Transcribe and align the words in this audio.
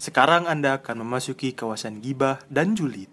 Sekarang 0.00 0.44
Anda 0.44 0.76
akan 0.76 1.08
memasuki 1.08 1.56
kawasan 1.56 2.04
gibah 2.04 2.44
dan 2.52 2.76
julid. 2.76 3.08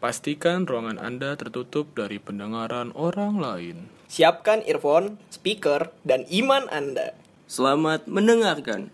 Pastikan 0.00 0.64
ruangan 0.64 0.96
Anda 0.96 1.36
tertutup 1.36 1.92
dari 1.92 2.16
pendengaran 2.16 2.96
orang 2.96 3.36
lain. 3.36 3.92
Siapkan 4.08 4.64
earphone, 4.64 5.20
speaker, 5.28 5.92
dan 6.00 6.24
iman 6.32 6.64
Anda. 6.72 7.12
Selamat 7.44 8.08
mendengarkan. 8.08 8.88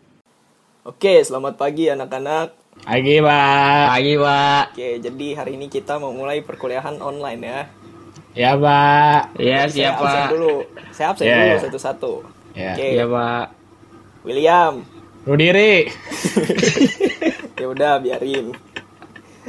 Oke, 0.82 1.22
selamat 1.22 1.54
pagi 1.54 1.86
anak-anak. 1.86 2.50
Pagi 2.82 3.22
pak 3.22 3.86
Pagi, 3.94 4.14
Pak. 4.18 4.64
Oke, 4.74 4.90
jadi 4.98 5.26
hari 5.38 5.52
ini 5.54 5.70
kita 5.70 6.02
mau 6.02 6.10
mulai 6.10 6.42
perkuliahan 6.42 6.98
online 6.98 7.42
ya. 7.46 7.60
Ya 8.34 8.50
pak 8.58 9.38
Ya, 9.38 9.70
Saya 9.70 9.70
siap, 9.70 9.94
absen 10.02 10.18
Pak. 10.18 10.30
dulu. 10.34 10.54
Saya 10.90 11.06
absen 11.14 11.26
Ya, 11.30 11.36
dulu 11.38 11.54
satu-satu. 11.62 12.12
Ya. 12.58 12.74
Oke, 12.74 12.88
Ya, 12.90 13.04
Pak. 13.06 13.46
William. 14.26 14.74
Rudiri 15.28 15.86
Ya 17.60 17.66
udah, 17.68 18.00
biarin. 18.00 18.56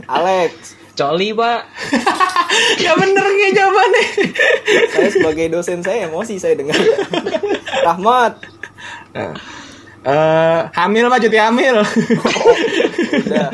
Alex. 0.07 0.75
Coli, 0.99 1.31
Pak. 1.31 1.61
Ya 2.83 2.91
bener 2.99 3.23
nih 3.23 3.55
jawabannya 3.55 4.05
Saya 4.91 5.07
sebagai 5.07 5.47
dosen 5.47 5.79
saya 5.79 6.11
emosi 6.11 6.35
saya 6.35 6.59
dengar. 6.59 6.75
Rahmat. 7.87 8.43
Eh, 9.15 10.61
Hamil 10.75 11.07
pak 11.07 11.19
cuti 11.23 11.39
hamil 11.39 11.79
Udah. 11.79 13.49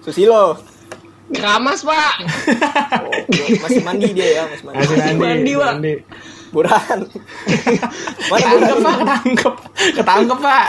Susilo. 0.00 0.56
Keramas, 1.28 1.84
Pak. 1.84 2.14
Oh, 3.04 3.12
masih 3.60 3.84
mandi 3.84 4.16
dia 4.16 4.40
ya, 4.40 4.42
masih 4.48 4.64
mandi. 4.64 4.78
Masih 4.80 4.96
mandi 4.96 5.20
mandi, 5.20 5.52
Pak. 5.52 5.72
mandi. 5.76 5.94
Burhan. 6.52 6.98
Mana 8.30 8.38
Ketangkep 8.38 8.78
Burhan? 8.78 8.82
pak 8.82 8.96
ketangkep. 8.98 9.54
Ketangkep 9.96 10.38
pak. 10.40 10.64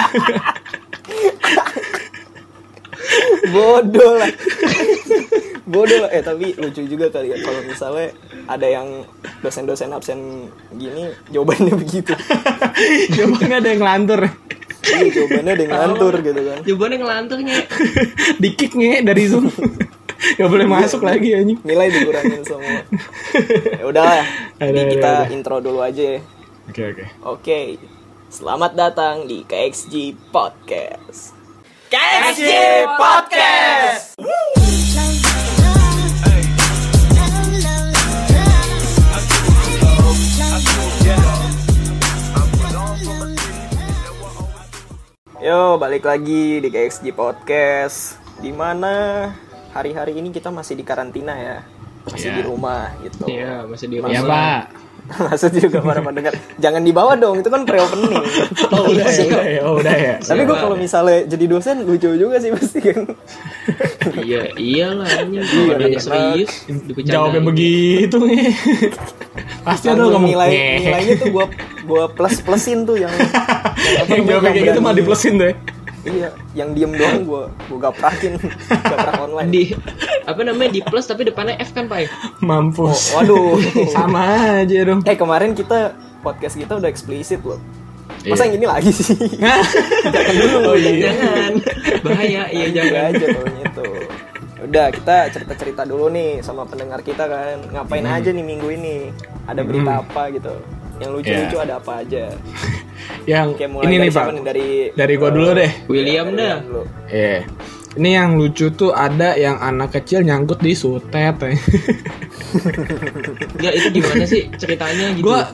Bodoh 3.50 4.14
lah. 4.20 4.32
Bodoh 5.66 6.00
lah. 6.06 6.10
Eh 6.14 6.22
tapi 6.22 6.54
lucu 6.60 6.82
juga 6.86 7.10
kali 7.10 7.34
ya 7.34 7.38
kalau 7.42 7.62
misalnya 7.66 8.14
ada 8.50 8.68
yang 8.68 8.88
dosen-dosen 9.42 9.94
absen 9.94 10.50
gini 10.76 11.14
jawabannya 11.32 11.74
begitu. 11.78 12.14
Jawabannya 13.16 13.58
ada 13.64 13.70
yang 13.72 13.82
ngelantur. 13.82 14.22
Iya 14.90 15.08
jawabannya 15.22 15.52
ada 15.54 15.64
yang 15.64 15.74
ngantur 15.76 16.14
gitu 16.26 16.42
kan. 16.42 16.60
Jawabannya 16.66 16.98
ngelanturnya. 16.98 17.56
Di 18.42 18.50
kick 18.58 18.74
nge 18.74 19.06
dari 19.06 19.24
Zoom 19.30 19.48
Gak 20.20 20.50
boleh 20.52 20.68
masuk 20.68 21.00
lagi 21.08 21.32
anjing 21.32 21.64
nilai 21.64 21.88
dikurangin 21.88 22.44
semua 22.44 22.84
ya 23.80 23.86
udahlah 23.88 24.20
ada, 24.60 24.82
kita 24.92 25.12
ada. 25.24 25.32
intro 25.32 25.64
dulu 25.64 25.80
aja 25.80 26.20
ya. 26.20 26.22
Oke 26.68 26.82
oke 26.92 27.06
oke 27.24 27.60
selamat 28.28 28.72
datang 28.76 29.16
di 29.32 29.48
KXG 29.48 30.20
Podcast 30.36 31.32
KXG 31.88 32.52
Podcast 33.00 34.20
Yo, 45.40 45.80
balik 45.80 46.04
lagi 46.04 46.60
di 46.60 46.68
KXG 46.68 47.16
Podcast. 47.16 48.20
Di 48.44 48.52
mana 48.52 49.32
hari-hari 49.74 50.18
ini 50.18 50.30
kita 50.30 50.50
masih 50.50 50.74
di 50.76 50.84
karantina 50.84 51.34
ya, 51.36 51.58
masih 52.08 52.30
Iya. 52.32 52.38
di 52.38 52.44
rumah 52.46 52.84
gitu. 53.06 53.24
Iya, 53.30 53.54
masih 53.70 53.86
di 53.90 53.98
rumah. 54.02 54.14
Ya 54.14 54.22
pak 54.24 54.62
Maksud 55.26 55.58
juga 55.58 55.82
para 55.82 56.06
pendengar, 56.06 56.38
jangan 56.62 56.86
dibawa 56.86 57.18
dong, 57.18 57.42
itu 57.42 57.50
kan 57.50 57.66
pre-opening. 57.66 58.14
Oh 58.74 58.94
udah 58.94 59.10
ya 59.10 59.26
udah 59.26 59.46
ya 59.50 59.62
oh, 59.66 59.74
udah 59.82 59.96
ya 59.98 60.16
Tapi 60.22 60.42
gue 60.46 60.54
kalau 60.54 60.78
misalnya 60.78 61.26
jadi 61.26 61.46
dosen 61.50 61.82
lucu 61.82 62.14
juga 62.14 62.38
sih 62.38 62.54
pasti 62.54 62.78
kan. 62.78 63.10
Iya, 64.22 64.54
iyalah 64.54 65.10
anjing. 65.10 65.42
Iya, 65.42 65.76
bener. 65.82 65.98
serius. 65.98 66.52
Jawabnya 67.10 67.42
begitu 67.42 68.18
nih 68.22 68.54
Pasti 69.66 69.86
ada 69.90 70.06
ngomong 70.06 70.30
nilai 70.30 70.50
nilainya 70.82 71.16
tuh 71.18 71.30
gue 71.34 71.46
gua 71.86 72.04
plus 72.10 72.42
plusin 72.42 72.86
tuh 72.86 72.98
yang 72.98 73.10
yang 73.14 74.06
apa 74.06 74.12
Yang 74.14 74.20
namanya, 74.20 74.30
jawabnya 74.30 74.52
kayak 74.52 74.68
gitu 74.74 74.80
mah 74.82 74.94
diplusin 74.94 75.34
tuh 75.38 75.48
ya 75.50 75.56
Iya, 76.02 76.30
yang 76.54 76.72
diem 76.72 76.92
doang 76.92 77.22
gue 77.30 77.44
gue 77.66 77.78
gaprakin, 77.78 78.34
gaprak 78.70 79.20
online. 79.20 79.50
di 79.50 79.64
apa 80.24 80.42
namanya 80.42 80.72
di 80.72 80.82
plus 80.82 81.04
tapi 81.04 81.24
depannya 81.24 81.58
F 81.58 81.72
kan, 81.72 81.86
Pak? 81.86 82.08
Mampus 82.40 83.12
Oh, 83.12 83.20
waduh. 83.20 83.60
Sama 83.92 84.24
aja 84.58 84.78
dong 84.84 85.04
Eh 85.04 85.14
kemarin 85.14 85.52
kita 85.52 85.92
podcast 86.20 86.56
kita 86.56 86.76
udah 86.76 86.88
eksplisit 86.88 87.42
loh. 87.42 87.60
Iya. 88.20 88.32
Masa 88.32 88.44
yang 88.46 88.56
ini 88.58 88.66
lagi 88.66 88.92
sih? 88.92 89.16
Jangan 90.14 90.34
dulu. 90.36 90.58
Oh 90.66 90.76
iya 90.76 90.92
Jangan. 91.06 91.52
Bahaya, 92.02 92.44
iya 92.48 92.68
Jangan 92.70 92.92
jangan. 92.92 93.10
aja 93.10 93.26
kalau 93.30 93.50
gitu. 93.56 93.88
Udah 94.60 94.86
kita 94.90 95.16
cerita-cerita 95.30 95.82
dulu 95.84 96.06
nih 96.10 96.32
sama 96.40 96.64
pendengar 96.64 97.00
kita 97.00 97.24
kan. 97.26 97.60
Ngapain 97.70 98.04
Hmm. 98.04 98.16
aja 98.16 98.30
nih 98.30 98.46
minggu 98.46 98.68
ini? 98.70 98.98
Ada 99.46 99.62
berita 99.62 100.00
apa 100.00 100.28
gitu? 100.30 100.52
Yang 100.98 101.12
lucu-lucu 101.14 101.56
Iya. 101.56 101.64
ada 101.64 101.74
apa 101.76 101.92
aja? 101.98 102.24
Yang 103.26 103.48
Kayak 103.60 103.72
mulai 103.72 103.86
ini 103.86 103.96
dari 103.96 104.06
nih 104.06 104.12
pak? 104.14 104.26
Dari 104.44 104.68
Dari 104.96 105.14
gua 105.18 105.30
dulu 105.34 105.50
deh 105.56 105.72
William 105.92 106.28
dari 106.34 106.40
dah. 106.40 106.58
Iya. 107.10 107.40
Ini 108.00 108.10
yang 108.22 108.38
lucu 108.38 108.70
tuh 108.72 108.94
ada 108.94 109.34
yang 109.34 109.58
anak 109.58 109.98
kecil 109.98 110.22
nyangkut 110.22 110.62
di 110.62 110.78
sutet. 110.78 111.36
ya. 113.60 113.72
Itu 113.74 113.88
gimana 113.90 114.24
sih 114.30 114.48
ceritanya 114.56 115.18
gitu? 115.18 115.26
Gua? 115.26 115.50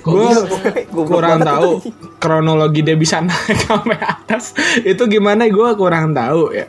Goblok 0.00 0.48
kurang 0.96 1.44
tahu 1.44 1.84
kronologi 2.16 2.80
dia 2.80 2.96
bisa 2.96 3.20
naik 3.20 3.64
sampai 3.68 4.00
atas. 4.00 4.56
Itu 4.80 5.04
gimana 5.08 5.44
gua 5.52 5.76
kurang 5.76 6.16
tahu 6.16 6.56
ya. 6.56 6.68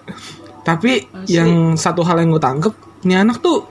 Tapi 0.62 1.10
Asli. 1.10 1.42
yang 1.42 1.74
satu 1.74 2.06
hal 2.06 2.22
yang 2.22 2.38
gue 2.38 2.42
tangkep, 2.42 2.74
nih 3.06 3.26
anak 3.26 3.42
tuh 3.42 3.66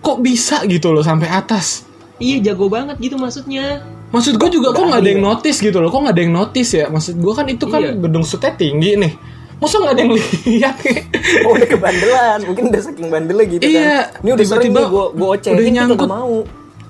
kok 0.00 0.18
bisa 0.24 0.64
gitu 0.64 0.92
loh 0.92 1.04
sampai 1.04 1.28
atas. 1.28 1.84
Iya, 2.16 2.36
jago 2.44 2.66
banget 2.68 2.96
gitu 2.98 3.16
maksudnya. 3.16 3.82
Maksud 4.08 4.38
gue 4.38 4.48
juga 4.48 4.70
kok 4.70 4.86
nggak 4.86 5.02
ada 5.02 5.10
yang 5.10 5.22
notice 5.22 5.58
gitu 5.58 5.78
loh, 5.78 5.90
kok 5.90 6.00
nggak 6.00 6.14
ada 6.14 6.22
yang 6.22 6.32
notice 6.32 6.70
ya? 6.72 6.86
Maksud 6.86 7.18
gue 7.18 7.32
kan 7.32 7.46
itu 7.46 7.64
kan 7.66 7.80
Iya. 7.82 7.92
gedung 7.98 8.22
sutet 8.22 8.54
tinggi 8.54 8.94
nih. 8.94 9.12
Masa 9.54 9.78
nggak 9.78 9.92
ada 9.92 10.00
yang 10.00 10.12
lihat 10.14 10.76
nih? 10.80 10.98
Oh 11.42 11.52
udah 11.52 11.68
kebandelan, 11.68 12.38
mungkin 12.44 12.64
udah 12.68 12.80
saking 12.80 13.08
bandelnya 13.08 13.46
gitu 13.48 13.62
Iya, 13.64 13.82
kan. 14.12 14.22
Ini 14.22 14.30
udah 14.30 14.46
sering 14.46 14.70
tiba-tiba 14.70 14.80
nih 14.80 14.86
gue 14.88 15.04
gue 15.12 15.28
ocehin 15.28 15.52
udah 15.52 15.64
nyangkut. 15.72 16.08
mau. 16.08 16.38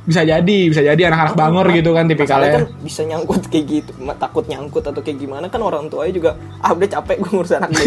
Bisa 0.05 0.21
jadi, 0.21 0.59
bisa 0.69 0.81
jadi 0.85 1.03
anak-anak 1.09 1.33
bangor 1.33 1.67
gitu 1.73 1.91
kan 1.91 2.05
tipikalnya. 2.05 2.53
kan 2.55 2.65
bisa 2.79 3.01
nyangkut 3.03 3.43
kayak 3.49 3.65
gitu, 3.67 3.91
takut 4.15 4.45
nyangkut 4.45 4.85
atau 4.85 5.01
kayak 5.01 5.17
gimana 5.17 5.49
kan 5.49 5.61
orang 5.61 5.89
tuanya 5.89 6.13
juga 6.13 6.31
ah 6.61 6.71
udah 6.71 6.89
capek 6.91 7.17
gue 7.19 7.31
ngurus 7.33 7.57
anak 7.57 7.73
kan. 7.73 7.85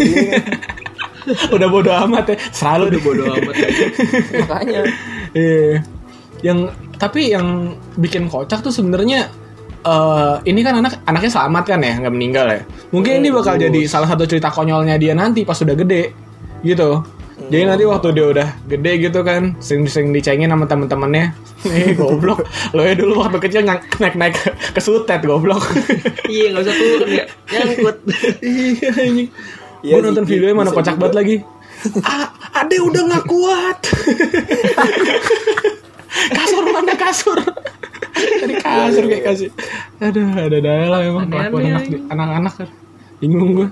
udah 1.54 1.68
bodo 1.68 1.90
amat 2.08 2.24
ya, 2.26 2.36
selalu 2.50 2.84
Udah 2.90 3.00
bodo 3.00 3.22
amat. 3.30 3.54
Makanya 4.42 4.80
Iya. 5.30 5.86
Yang 6.40 6.58
tapi 6.98 7.32
yang 7.32 7.78
bikin 7.96 8.26
kocak 8.26 8.60
tuh 8.60 8.74
sebenarnya 8.74 9.30
eh 9.86 10.34
ini 10.50 10.60
kan 10.66 10.82
anak 10.82 11.00
anaknya 11.06 11.30
selamat 11.30 11.64
kan 11.64 11.80
ya, 11.80 11.94
nggak 12.02 12.14
meninggal 12.14 12.46
ya. 12.50 12.60
Mungkin 12.90 13.22
ini 13.22 13.30
bakal 13.30 13.56
jadi 13.56 13.86
salah 13.86 14.10
satu 14.10 14.26
cerita 14.26 14.50
konyolnya 14.50 14.98
dia 14.98 15.14
nanti 15.14 15.46
pas 15.46 15.56
udah 15.62 15.76
gede, 15.78 16.12
gitu. 16.66 17.06
Jadi 17.48 17.64
nanti 17.64 17.86
waktu 17.86 18.08
dia 18.12 18.26
udah 18.28 18.48
gede 18.66 18.92
gitu 19.08 19.22
kan, 19.22 19.54
sering-sering 19.62 20.10
dicengin 20.10 20.50
sama 20.50 20.66
temen-temennya. 20.66 21.32
Eh 21.66 21.90
goblok, 21.90 22.46
lo 22.70 22.86
ya 22.86 22.94
dulu 22.94 23.18
waktu 23.18 23.38
kecil 23.42 23.66
naik-naik 23.98 24.38
ke, 24.46 24.78
sutet 24.78 25.26
goblok. 25.26 25.62
Iya, 26.30 26.54
nggak 26.54 26.62
usah 26.66 26.74
turun 26.76 27.10
ya. 27.10 27.24
Nyangkut. 27.50 27.96
iya 28.46 28.88
anjing. 28.94 29.28
Iya 29.82 29.92
Gue 29.94 30.00
nonton 30.06 30.26
videonya 30.26 30.54
mana 30.54 30.70
kocak 30.70 30.98
banget 30.98 31.14
lagi. 31.18 31.36
ah, 32.10 32.30
ade 32.58 32.78
udah 32.82 33.02
nggak 33.06 33.26
kuat. 33.26 33.78
Kasur 36.30 36.64
mana 36.68 36.94
kasur? 36.94 37.38
Dari 38.18 38.54
kasur 38.58 39.04
kayak 39.06 39.24
kasih. 39.24 39.48
Aduh, 39.98 40.26
ada 40.34 40.56
ada 40.58 40.72
lah 40.90 41.00
emang 41.02 41.26
kelakuan 41.28 41.62
anak 41.70 41.84
anak-anak 42.10 42.54
kan. 42.58 42.68
Bingung 43.18 43.50
gue. 43.54 43.68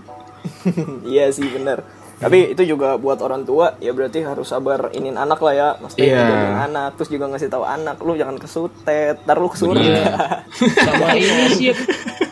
iya 1.12 1.30
sih 1.30 1.46
bener. 1.46 1.82
Tapi 2.16 2.56
itu 2.56 2.64
juga 2.64 2.96
buat 2.96 3.20
orang 3.20 3.44
tua 3.44 3.76
ya 3.76 3.92
berarti 3.92 4.24
harus 4.24 4.48
sabar 4.48 4.88
inin 4.96 5.20
anak 5.20 5.36
lah 5.36 5.52
ya, 5.52 5.68
maksudnya 5.76 6.06
Iya. 6.08 6.16
ngejagain 6.16 6.56
anak, 6.64 6.90
terus 6.96 7.10
juga 7.12 7.24
ngasih 7.28 7.48
tahu 7.52 7.64
anak 7.68 7.96
lu 8.00 8.16
jangan 8.16 8.36
kesutet, 8.40 9.20
ntar 9.28 9.36
lu. 9.36 9.52
Iya. 9.76 10.16
Sama 10.88 11.12
ini 11.12 11.44
sih 11.52 11.76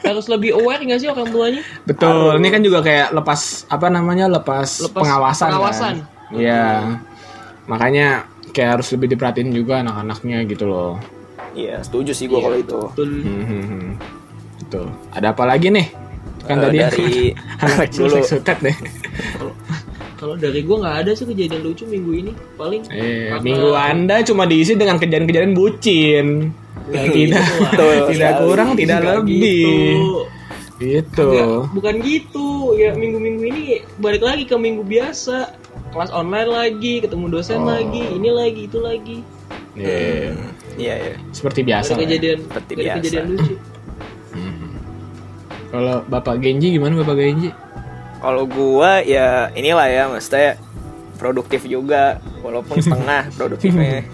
harus 0.01 0.25
lebih 0.33 0.57
aware 0.57 0.81
nggak 0.81 1.01
sih 1.05 1.09
orang 1.13 1.29
tuanya? 1.29 1.61
Betul. 1.85 2.41
Ini 2.41 2.49
kan 2.49 2.61
juga 2.65 2.81
kayak 2.81 3.13
lepas 3.13 3.69
apa 3.69 3.87
namanya 3.93 4.25
lepas, 4.33 4.89
Lepas 4.89 5.05
pengawasan. 5.05 5.49
pengawasan. 5.53 5.95
Kan? 6.01 6.33
Iya. 6.33 6.65
Makanya 7.69 8.09
kayak 8.55 8.79
harus 8.79 8.89
lebih 8.91 9.13
diperhatiin 9.13 9.51
juga 9.51 9.83
anak-anaknya 9.83 10.47
gitu 10.47 10.65
loh. 10.65 10.95
Iya, 11.53 11.83
setuju 11.83 12.11
sih 12.11 12.27
gua 12.27 12.41
kalau 12.41 12.57
itu. 12.57 12.81
Betul. 12.89 13.09
Hmm, 13.21 13.45
hmm, 13.45 13.65
hmm. 13.65 13.91
Betul. 14.61 14.87
Ada 15.11 15.27
apa 15.31 15.45
lagi 15.45 15.69
nih? 15.69 15.87
Kan 16.45 16.57
Eh, 16.57 16.63
tadi 16.63 16.77
dari 16.79 17.09
anak 17.63 17.79
kecil 17.85 18.05
deh. 18.11 18.77
Kalau 20.15 20.35
dari 20.35 20.61
gua 20.63 20.77
nggak 20.81 20.97
ada 21.01 21.11
sih 21.13 21.27
kejadian 21.27 21.63
lucu 21.63 21.85
minggu 21.85 22.13
ini. 22.17 22.33
Paling 22.55 22.83
Eh, 22.89 23.29
karena- 23.31 23.43
minggu 23.43 23.71
Anda 23.73 24.17
cuma 24.23 24.45
diisi 24.45 24.73
dengan 24.73 24.97
kejadian-kejadian 24.97 25.53
bucin. 25.53 26.27
Nggak 26.85 27.05
tidak 27.17 27.45
gitu 27.45 27.85
tidak 28.09 28.31
sekali. 28.31 28.41
kurang, 28.41 28.69
tidak 28.75 28.99
lebih. 29.01 29.41
gitu. 29.41 29.75
Gitu. 30.75 31.23
Enggak, 31.25 31.71
bukan 31.71 31.95
gitu. 32.03 32.47
Ya 32.75 32.91
minggu-minggu 32.93 33.43
ini 33.45 33.63
balik 33.97 34.23
lagi 34.23 34.43
ke 34.43 34.55
minggu 34.55 34.83
biasa. 34.83 35.55
Kelas 35.91 36.11
online 36.11 36.49
lagi, 36.49 36.95
ketemu 37.01 37.27
dosen 37.31 37.61
Oh. 37.61 37.71
lagi, 37.71 38.03
ini 38.11 38.29
lagi, 38.29 38.63
itu 38.67 38.79
lagi. 38.79 39.19
Iya. 39.75 40.35
Iya 40.75 40.95
ya. 40.97 41.15
Seperti 41.31 41.61
biasa. 41.63 41.91
Ada 41.91 41.97
ya. 41.97 42.03
kejadian, 42.05 42.39
Seperti 42.45 42.71
ada 42.73 42.83
biasa. 42.83 42.97
kejadian 43.01 43.27
lucu. 43.29 43.55
Kalau 45.69 46.07
Bapak 46.07 46.39
Genji 46.39 46.69
gimana 46.73 46.95
Bapak 46.97 47.17
Genji? 47.17 47.51
Kalau 48.19 48.47
gua 48.47 49.03
ya 49.03 49.51
inilah 49.53 49.87
ya 49.87 50.03
maksudnya 50.07 50.55
produktif 51.15 51.63
juga 51.65 52.19
walaupun 52.41 52.79
setengah 52.85 53.31
produktifnya. 53.35 54.07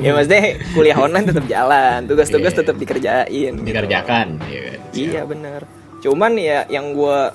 ya 0.00 0.10
maksudnya 0.12 0.42
kuliah 0.70 0.96
online 0.96 1.26
tetap 1.26 1.46
jalan, 1.46 2.04
tugas-tugas 2.04 2.52
Iya. 2.52 2.58
tetap 2.60 2.76
dikerjain. 2.76 3.52
gitu. 3.54 3.62
Dikerjakan, 3.64 4.26
iya 4.44 4.60
kan? 4.68 4.78
Iya 4.92 5.22
bener. 5.24 5.60
Cuman 5.98 6.32
ya 6.34 6.66
yang 6.68 6.92
gua 6.92 7.30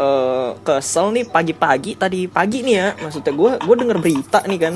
eh, 0.00 0.50
kesel 0.64 1.06
nih 1.12 1.24
pagi-pagi 1.28 1.90
tadi 2.00 2.24
pagi 2.26 2.64
nih 2.64 2.74
ya 2.74 2.88
maksudnya 2.96 3.32
gua 3.36 3.52
gua 3.60 3.76
denger 3.76 3.98
berita 4.00 4.40
nih 4.48 4.58
kan. 4.58 4.74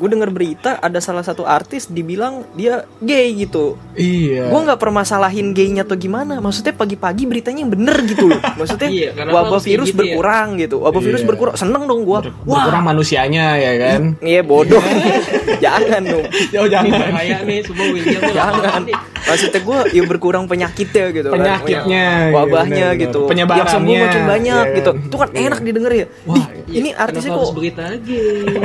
Gue 0.00 0.08
denger 0.08 0.32
berita 0.32 0.80
ada 0.80 0.96
salah 0.96 1.20
satu 1.20 1.44
artis 1.44 1.84
dibilang 1.86 2.48
dia 2.52 2.82
gay 2.98 3.36
gitu. 3.36 3.76
Iya. 3.92 4.48
Gue 4.48 4.60
nggak 4.62 4.80
permasalahin 4.80 5.52
gaynya 5.52 5.84
atau 5.84 5.92
gimana. 5.94 6.40
Maksudnya 6.40 6.72
pagi-pagi 6.72 7.28
beritanya 7.28 7.60
yang 7.60 7.70
bener 7.70 8.00
gitu 8.02 8.24
loh. 8.26 8.40
Maksudnya 8.58 8.88
Iya, 8.88 9.10
wabah 9.20 9.60
kayak 9.60 9.68
virus 9.68 9.86
gitu 9.86 10.00
ya. 10.00 10.04
berkurang 10.08 10.48
gitu. 10.56 10.76
Wabah 10.80 11.00
virus 11.00 11.20
Iya. 11.20 11.28
berkurang. 11.28 11.54
Seneng 11.54 11.84
dong 11.84 12.00
gue. 12.02 12.18
Berkurang 12.40 12.82
manusianya 12.82 13.46
ya 13.54 13.72
kan? 13.76 14.00
Iya 14.18 14.40
bodoh. 14.40 14.80
Jangan 15.64 16.00
dong. 16.02 16.24
Jauh 16.48 16.64
Ini 16.64 16.72
jangan. 16.72 16.92
bahaya 17.12 17.36
nih, 17.44 17.58
semua 17.60 17.86
William 17.86 18.22
Jangan. 18.32 18.82
Maksudnya 19.20 19.60
gue 19.60 19.78
ya 19.92 20.02
berkurang 20.02 20.44
penyakitnya 20.46 21.04
gitu 21.12 21.28
kan. 21.28 21.36
Penyakitnya, 21.36 22.04
iya, 22.24 22.32
Wabahnya 22.32 22.86
bener-bener. 22.88 23.02
gitu. 23.04 23.20
Penyebarannya, 23.28 23.60
Yang 23.60 23.74
sembuh 23.76 23.94
makin 24.00 24.22
banyak 24.24 24.64
iya 24.64 24.74
gitu. 24.74 24.90
kan? 24.90 25.04
Itu 25.04 25.16
kan 25.18 25.28
Iya. 25.30 25.40
enak 25.44 25.60
didengar 25.60 25.92
ya. 25.92 26.06
Wah, 26.24 26.36
Ih, 26.38 26.46
ini 26.72 26.88
artisnya 26.90 27.30
kok 27.30 27.52
berita 27.52 27.82
lagi? 27.86 28.16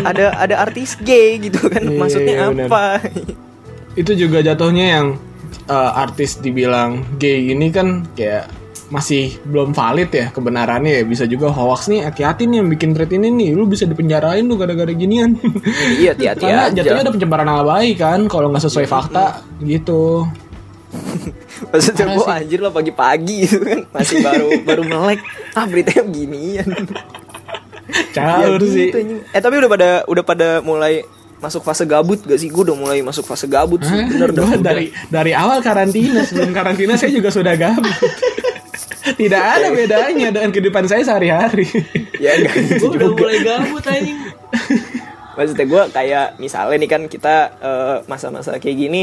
ada 0.02 0.26
ada 0.34 0.56
artis 0.58 0.90
gay 0.98 1.25
gitu 1.42 1.60
kan. 1.68 1.82
Iya, 1.84 2.00
Maksudnya 2.00 2.34
iya, 2.36 2.48
bener. 2.52 2.68
apa? 2.70 2.86
Itu 3.96 4.12
juga 4.14 4.44
jatuhnya 4.44 4.86
yang 5.00 5.08
eh, 5.68 5.92
artis 6.04 6.40
dibilang 6.40 7.18
gay 7.18 7.52
ini 7.52 7.68
kan 7.72 8.06
kayak 8.14 8.50
masih 8.86 9.42
belum 9.50 9.74
valid 9.74 10.10
ya 10.14 10.26
kebenarannya 10.30 11.02
ya. 11.02 11.04
Bisa 11.04 11.26
juga 11.26 11.50
hoax 11.50 11.90
nih 11.90 12.06
hati-hati 12.06 12.46
nih 12.46 12.62
yang 12.62 12.70
bikin 12.70 12.94
thread 12.94 13.12
ini 13.12 13.34
nih. 13.34 13.50
Lu 13.58 13.66
bisa 13.66 13.90
dipenjarain 13.90 14.46
lu 14.46 14.56
gara-gara 14.56 14.94
ginian. 14.94 15.34
Iya, 16.02 16.14
hati-hati 16.14 16.44
karena 16.46 16.64
aja. 16.70 16.76
jatuhnya 16.82 17.02
ada 17.10 17.14
pencemaran 17.14 17.46
nama 17.50 17.64
baik 17.66 17.96
kan 17.98 18.20
kalau 18.30 18.54
nggak 18.54 18.64
sesuai 18.66 18.88
fakta 18.88 19.42
gitu. 19.66 20.30
Maksudnya 21.72 22.06
gue 22.16 22.26
anjir 22.30 22.60
lah 22.64 22.72
pagi-pagi 22.72 23.36
gitu 23.50 23.58
kan. 23.64 23.80
Masih 23.92 24.22
baru 24.22 24.48
baru 24.64 24.84
melek. 24.86 25.20
Ah 25.58 25.66
beritanya 25.66 26.04
beginian 26.08 26.70
caur 28.14 28.60
Ya 28.60 28.68
sih 28.68 28.90
gitu. 28.90 29.22
Eh 29.30 29.42
tapi 29.42 29.56
udah 29.62 29.70
pada 29.70 29.90
udah 30.10 30.24
pada 30.26 30.48
mulai 30.66 31.06
masuk 31.38 31.62
fase 31.62 31.84
gabut 31.86 32.18
gak 32.26 32.40
sih? 32.40 32.50
Gue 32.50 32.66
udah 32.66 32.78
mulai 32.78 33.00
masuk 33.06 33.28
fase 33.28 33.46
gabut 33.46 33.84
sih 33.84 33.94
Hah? 33.94 34.08
Bener 34.10 34.30
dah 34.34 34.50
dari 34.58 34.90
dari 35.12 35.32
awal 35.36 35.62
karantina 35.62 36.24
sebelum 36.26 36.56
karantina 36.56 36.98
saya 36.98 37.12
juga 37.14 37.30
sudah 37.30 37.54
gabut 37.60 37.92
tidak 39.22 39.38
ada 39.38 39.68
bedanya 39.70 40.34
dengan 40.34 40.50
kehidupan 40.50 40.90
saya 40.90 41.06
sehari-hari 41.06 41.70
Ya 42.18 42.42
enggak 42.42 42.56
Gue 42.82 42.90
udah 42.98 43.10
mulai 43.14 43.38
gabut 43.46 43.84
anjing. 43.86 44.18
Maksudnya 45.36 45.66
gue 45.68 45.82
kayak 45.92 46.28
misalnya 46.42 46.78
nih 46.80 46.90
kan 46.90 47.02
kita 47.06 47.36
eh, 47.60 47.98
masa-masa 48.10 48.58
kayak 48.58 48.78
gini 48.80 49.02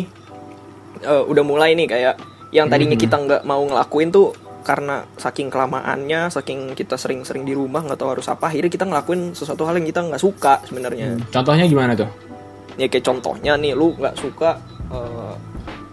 eh, 1.04 1.22
Udah 1.28 1.44
mulai 1.46 1.78
nih 1.78 1.86
kayak 1.86 2.14
Yang 2.50 2.66
tadinya 2.72 2.96
kita 2.98 3.16
nggak 3.20 3.42
mau 3.46 3.62
ngelakuin 3.62 4.10
tuh 4.10 4.34
karena 4.62 5.04
saking 5.14 5.46
kelamaannya, 5.46 6.26
saking 6.28 6.72
kita 6.72 6.94
sering-sering 6.94 7.42
di 7.42 7.52
rumah 7.52 7.82
nggak 7.82 7.94
tahu 7.96 8.10
harus 8.12 8.26
apa, 8.26 8.46
akhirnya 8.46 8.70
kita 8.70 8.84
ngelakuin 8.84 9.32
sesuatu 9.32 9.62
hal 9.62 9.74
yang 9.74 9.84
kita 9.84 10.00
nggak 10.00 10.18
suka 10.18 10.62
sebenarnya. 10.64 11.18
contohnya 11.28 11.66
gimana 11.66 11.92
tuh 11.92 12.08
ya 12.72 12.86
kayak 12.86 13.04
contohnya 13.04 13.52
nih 13.54 13.72
lu 13.72 13.92
nggak 13.92 14.16
suka 14.16 14.56
eh, 14.88 15.34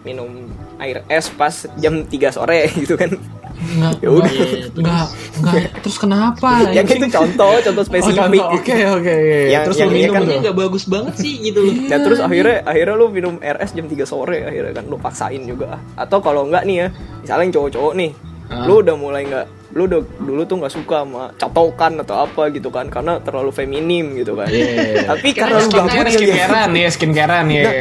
minum 0.02 0.48
air 0.78 1.04
es 1.08 1.28
pas 1.28 1.52
jam 1.76 2.02
3 2.02 2.08
sore 2.32 2.70
gitu 2.80 2.96
kan 2.96 3.12
Enggak, 3.60 4.00
Ya 4.00 4.08
udah. 4.08 4.32
enggak, 4.32 4.72
enggak, 4.72 5.06
enggak. 5.36 5.54
Terus 5.84 5.98
kenapa? 6.00 6.64
yang 6.80 6.88
itu 6.88 7.08
contoh 7.12 7.60
contoh 7.60 7.84
Oh, 7.84 7.88
spesifik. 7.92 8.40
Oke, 8.56 8.78
oke. 8.88 9.16
Yang- 9.52 9.66
Terus 9.68 9.78
yang 9.78 9.90
lu 9.90 9.94
ini 9.94 10.00
minum 10.02 10.16
kan 10.16 10.22
tuh. 10.24 10.32
Ini 10.32 10.40
nggak 10.40 10.58
bagus 10.58 10.84
banget 10.88 11.14
sih 11.20 11.34
gitu 11.44 11.60
loh. 11.60 11.74
Nah 11.76 12.00
terus 12.00 12.20
akhirnya 12.24 12.58
akhirnya 12.64 12.96
lu 12.96 13.06
minum 13.12 13.36
RS 13.36 13.72
jam 13.76 13.86
3 13.86 14.08
sore 14.08 14.48
akhirnya 14.48 14.72
kan 14.72 14.86
lu 14.88 14.96
paksain 14.96 15.44
juga 15.44 15.76
atau 15.94 16.24
kalau 16.24 16.48
enggak 16.48 16.64
nih 16.64 16.76
ya 16.78 16.88
misalnya 17.20 17.44
yang 17.44 17.54
cowok-cowok 17.54 17.94
nih 17.94 18.12
Ah. 18.50 18.66
lu 18.66 18.82
udah 18.82 18.98
mulai 18.98 19.24
nggak 19.24 19.46
lu 19.70 19.86
udah 19.86 20.02
dulu 20.18 20.42
tuh 20.44 20.58
nggak 20.58 20.74
suka 20.74 21.06
sama 21.06 21.30
catokan 21.38 22.02
atau 22.02 22.26
apa 22.26 22.50
gitu 22.50 22.68
kan 22.68 22.90
karena 22.90 23.22
terlalu 23.22 23.54
feminim 23.54 24.18
gitu 24.18 24.34
kan 24.34 24.50
Iya. 24.50 25.06
tapi 25.14 25.30
Karena 25.32 25.62
karena 25.62 25.62
lu 25.62 25.70
gabut 25.70 25.86
Skincare, 25.86 26.02
kali 26.02 26.10
ya. 26.10 26.18
skincarean 26.18 26.72
ya, 26.74 26.90
skincarean 26.90 27.48
ya. 27.48 27.62
Nah, 27.62 27.74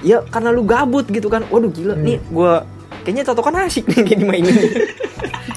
ya 0.00 0.18
karena 0.26 0.48
lu 0.50 0.62
gabut 0.64 1.04
gitu 1.06 1.28
kan 1.28 1.44
waduh 1.46 1.68
gila 1.68 1.94
nih 1.94 2.16
gua 2.28 2.64
kayaknya 3.06 3.22
catokan 3.22 3.54
asik 3.62 3.86
nih 3.86 4.02
kayak 4.02 4.18
dimainin 4.18 4.56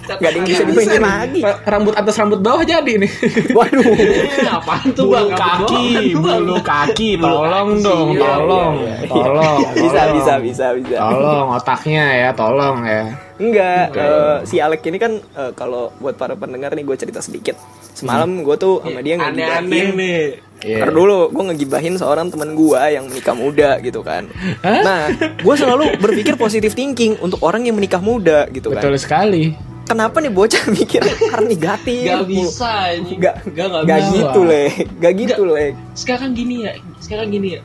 Gak 0.09 0.25
ada 0.25 0.41
yang 0.41 0.47
bisa 0.49 0.65
dimainin 0.65 1.01
lagi 1.05 1.41
Rambut 1.69 1.93
atas 1.93 2.17
rambut 2.17 2.41
bawah 2.41 2.65
jadi 2.65 2.97
nih. 2.97 3.11
Waduh 3.57 3.85
Eh, 3.93 4.49
Apaan 4.49 4.89
tuh 4.97 5.05
bang? 5.13 5.29
Kaki, 5.37 6.17
bulu 6.17 6.57
kaki, 6.65 7.09
tolong 7.21 7.45
kaki 7.45 7.77
dong, 7.77 8.07
iya, 8.17 8.25
tolong, 8.25 8.73
iya, 8.81 8.95
iya. 8.97 9.05
tolong. 9.05 9.57
Bisa 9.77 10.01
tolong. 10.01 10.15
bisa 10.17 10.33
bisa 10.41 10.65
bisa 10.73 10.95
Tolong 10.97 11.47
otaknya 11.53 12.05
ya, 12.17 12.29
tolong 12.33 12.77
ya. 12.81 13.03
Enggak, 13.37 13.85
eh, 13.93 14.37
si 14.49 14.57
Alek 14.57 14.81
ini 14.83 14.97
kan 14.97 15.13
eh, 15.13 15.51
kalau 15.53 15.93
buat 16.01 16.17
para 16.17 16.33
pendengar 16.33 16.73
nih 16.73 16.83
gue 16.83 16.97
cerita 16.97 17.21
sedikit. 17.21 17.53
Semalam 17.93 18.41
gue 18.41 18.55
tuh 18.57 18.81
sama 18.81 19.05
dia 19.05 19.13
Aneh-aneh 19.15 19.61
ngegibahin. 19.61 19.89
nih. 19.93 20.21
Iya. 20.59 20.83
Ntar 20.83 20.91
dulu, 20.91 21.31
gue 21.31 21.43
ngegibahin 21.51 21.95
seorang 21.95 22.27
teman 22.27 22.51
gue 22.51 22.81
yang 22.91 23.07
menikah 23.07 23.31
muda 23.31 23.79
gitu 23.79 24.03
kan. 24.03 24.27
Hah? 24.59 24.81
Nah, 24.83 25.01
gue 25.39 25.55
selalu 25.55 25.95
berpikir 26.03 26.35
positive 26.35 26.75
thinking 26.75 27.15
untuk 27.23 27.39
orang 27.47 27.63
yang 27.63 27.79
menikah 27.79 28.03
muda 28.03 28.43
gitu 28.51 28.75
kan. 28.75 28.83
Betul 28.83 28.99
sekali. 28.99 29.55
Kenapa 29.87 30.21
nih 30.21 30.29
bocah 30.29 30.63
mikir 30.69 31.01
karena 31.01 31.47
negatif? 31.47 32.05
Gak 32.05 32.27
bisa 32.27 32.69
anjing. 32.93 33.17
Gak, 33.23 33.35
Gak, 33.55 33.67
gak 33.73 33.83
gak 33.87 33.99
bisa. 34.03 34.13
gitu 34.13 34.41
leh, 34.45 34.69
gak 34.99 35.13
gitu 35.17 35.43
leh. 35.47 35.69
Sekarang 35.95 36.31
gini 36.35 36.55
ya, 36.67 36.73
sekarang 37.01 37.31
gini 37.31 37.57
ya. 37.57 37.61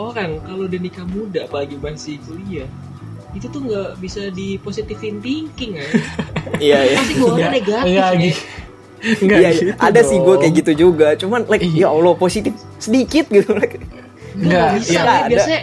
Orang 0.00 0.40
kalau 0.42 0.66
udah 0.66 0.80
nikah 0.80 1.06
muda 1.06 1.46
apalagi 1.46 1.76
masih 1.78 2.16
kuliah 2.24 2.66
itu 3.32 3.48
tuh 3.48 3.64
nggak 3.64 3.96
bisa 3.96 4.28
di 4.28 4.60
positivin 4.60 5.16
thinking 5.24 5.80
ya. 5.80 5.86
Iya 6.60 6.78
iya. 6.84 6.96
Pasti 7.00 7.14
gue 7.16 7.30
Enggak, 7.32 7.52
negatif 7.52 7.96
ya. 7.96 8.08
Enggak 9.02 9.38
Iya, 9.38 9.48
iya. 9.48 9.52
gitu 9.52 9.70
ada 9.76 10.00
sih 10.00 10.16
gue 10.16 10.26
dong. 10.28 10.40
kayak 10.40 10.54
gitu 10.62 10.72
juga. 10.78 11.06
Cuman 11.14 11.40
like 11.46 11.64
Iya. 11.64 11.84
ya 11.84 11.88
Allah 11.90 12.14
positif 12.14 12.52
sedikit 12.78 13.26
gitu. 13.28 13.50
Like. 13.52 13.82
Enggak, 14.32 14.68
iya. 14.80 14.94
ya. 14.94 15.02
Ada. 15.02 15.28
Biasanya 15.28 15.60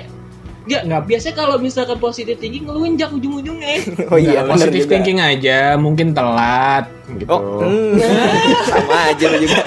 Nggak, 0.65 0.81
Nggak. 0.85 1.01
biasanya 1.07 1.35
kalau 1.35 1.55
misalkan 1.57 1.97
positif 1.97 2.35
thinking 2.37 2.65
ngelunjak 2.65 3.09
ujung-ujungnya. 3.09 3.73
Oh 4.11 4.17
iya, 4.17 4.43
Enggak, 4.43 4.51
positive 4.51 4.83
juga. 4.83 4.91
thinking 4.91 5.19
aja, 5.19 5.57
mungkin 5.75 6.07
telat 6.11 6.85
gitu. 7.09 7.31
Oh, 7.31 7.63
hmm. 7.63 7.97
sama 8.69 8.97
aja 9.09 9.27
juga. 9.35 9.61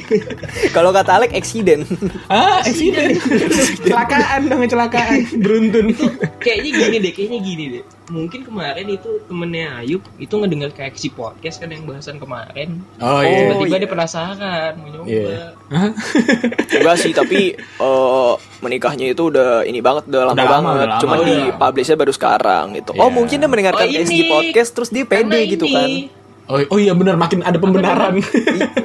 Kalau 0.76 0.92
kata 0.92 1.18
Alek 1.18 1.32
eksiden. 1.32 1.82
Ah, 2.28 2.60
accident. 2.60 3.16
kecelakaan 3.80 4.46
dong, 4.46 4.60
kecelakaan. 4.62 5.24
Beruntun. 5.40 5.96
kayaknya 6.38 6.70
gini 6.76 6.96
deh, 7.00 7.12
kayaknya 7.12 7.38
gini 7.40 7.64
deh. 7.78 7.84
Mungkin 8.10 8.42
kemarin 8.42 8.90
itu 8.90 9.22
temennya 9.24 9.80
Ayub 9.80 10.02
itu 10.18 10.34
ngedengar 10.34 10.74
kayak 10.74 10.94
si 10.94 11.08
podcast 11.08 11.62
kan 11.62 11.70
yang 11.70 11.86
bahasan 11.86 12.18
kemarin. 12.18 12.82
Oh 12.98 13.10
Oh, 13.10 13.22
iya. 13.22 13.50
Tiba-tiba 13.50 13.66
iya. 13.70 13.82
dia 13.82 13.90
penasaran 13.90 14.72
mau 14.76 14.88
nyoba. 14.90 15.06
Iya. 15.06 15.42
Hah? 15.70 15.90
Enggak 16.70 16.96
sih, 16.98 17.12
tapi 17.12 17.40
eh, 17.56 18.32
menikahnya 18.60 19.06
itu 19.10 19.22
udah 19.26 19.62
ini 19.62 19.78
banget, 19.78 20.06
udah 20.06 20.19
lama 20.24 20.34
Udah 20.34 20.44
lama, 20.44 20.52
banget. 20.52 20.74
udah 20.76 20.88
lama. 20.88 21.00
Cuman 21.00 21.16
Oh, 21.16 21.24
di 21.24 21.34
iya. 21.34 21.52
publishnya 21.54 21.96
baru 21.96 22.12
sekarang 22.12 22.64
gitu. 22.74 22.90
Iya. 22.92 23.00
Oh, 23.00 23.10
mungkin 23.10 23.36
dia 23.36 23.48
mendengarkan 23.48 23.86
Oh. 23.86 24.00
SG 24.00 24.20
podcast 24.26 24.70
terus 24.72 24.88
dia 24.88 25.04
Karena 25.04 25.24
pede 25.26 25.40
gitu 25.48 25.64
ini, 25.64 25.74
kan. 25.74 25.88
Oh, 26.46 26.58
oh 26.66 26.78
iya 26.78 26.92
benar 26.92 27.14
makin 27.14 27.40
ada 27.40 27.56
pembenaran. 27.56 28.12
I- 28.18 28.26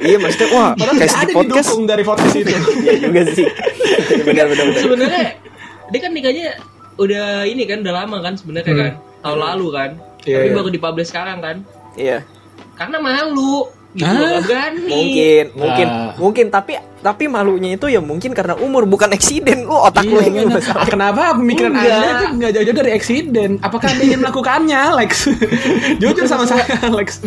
iya, 0.04 0.16
maksudnya 0.16 0.48
wah, 0.50 0.70
ada 0.72 0.92
podcast. 1.26 1.34
didukung 1.66 1.82
dari 1.84 2.02
podcast 2.02 2.34
itu. 2.34 2.46
Iya 2.84 2.94
juga 3.00 3.20
sih. 3.28 3.46
benar 4.22 4.46
benar 4.46 4.64
benar. 4.66 4.80
Sebenarnya 4.80 5.24
dia 5.86 6.00
kan 6.00 6.10
nikahnya 6.10 6.46
udah 6.96 7.26
ini 7.42 7.62
kan 7.64 7.82
udah 7.82 7.94
lama 7.96 8.16
kan 8.20 8.34
sebenarnya 8.34 8.70
Hmm. 8.70 8.80
kan 8.80 8.92
tahun 9.20 9.38
lalu 9.42 9.66
kan. 9.68 9.90
Iya, 10.22 10.36
Tapi 10.36 10.46
iya. 10.46 10.54
baru 10.54 10.68
dipublish 10.68 11.08
sekarang 11.08 11.38
kan. 11.38 11.56
Iya. 11.94 12.18
Karena 12.74 12.96
malu 12.98 13.66
gitu 13.96 14.06
nggak 14.06 14.44
berani. 14.44 14.84
Mungkin, 14.86 15.44
mungkin, 15.56 15.86
Nah. 15.86 16.12
mungkin 16.16 16.46
tapi 16.48 16.72
tapi 16.96 17.24
malunya 17.26 17.70
itu 17.72 17.86
ya 17.86 17.98
mungkin 17.98 18.30
karena 18.30 18.54
umur 18.56 18.84
bukan 18.84 19.08
eksiden. 19.10 19.64
Lu 19.64 19.74
otak 19.74 20.04
lu 20.04 20.18
Iya, 20.18 20.28
ini 20.28 20.38
benar. 20.44 20.58
masalah. 20.58 20.82
Ah, 20.82 20.86
kenapa 20.86 21.22
pemikiran 21.34 21.70
Enggak. 21.72 21.86
Anda 21.88 22.08
itu 22.12 22.26
nggak 22.36 22.50
jauh-jauh 22.52 22.76
dari 22.76 22.92
eksiden? 22.92 23.50
Apakah 23.58 23.86
Anda 23.88 24.02
ingin 24.04 24.20
melakukannya, 24.20 24.78
Alex? 24.92 25.10
Jujur 26.02 26.26
sama 26.26 26.44
saya, 26.44 26.66
Alex. 26.82 27.22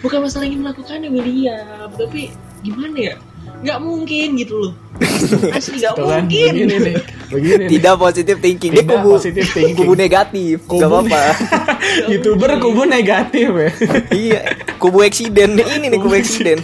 Bukan 0.00 0.18
masalah 0.20 0.46
ingin 0.46 0.60
melakukannya 0.62 1.08
William, 1.08 1.90
tapi 1.92 2.32
gimana 2.60 2.96
ya? 2.96 3.14
Nggak 3.58 3.78
mungkin 3.82 4.28
gitu 4.36 4.54
loh. 4.56 4.72
Asli 5.56 5.78
nggak 5.78 5.94
kan, 5.94 6.22
mungkin. 6.22 6.50
begini 6.54 6.74
nih. 6.78 6.96
Begini 7.28 7.62
nih. 7.66 7.68
Tidak 7.74 7.94
positif 7.96 8.36
thinking. 8.38 8.72
Tidak 8.72 8.86
kubu 8.88 9.08
positive 9.14 9.48
thinking. 9.54 9.76
kubu 9.76 9.92
negatif. 9.94 10.56
Kubu 10.64 10.78
Gak 10.78 10.88
apa-apa. 10.88 11.22
youtuber 12.10 12.50
kubu 12.58 12.82
negatif 12.84 13.48
ya 13.48 13.70
iya, 14.10 14.40
kubu 14.76 15.02
eksiden. 15.02 15.58
Ini 15.58 15.86
nih 15.88 15.98
kubu 15.98 16.14
eksiden. 16.14 16.58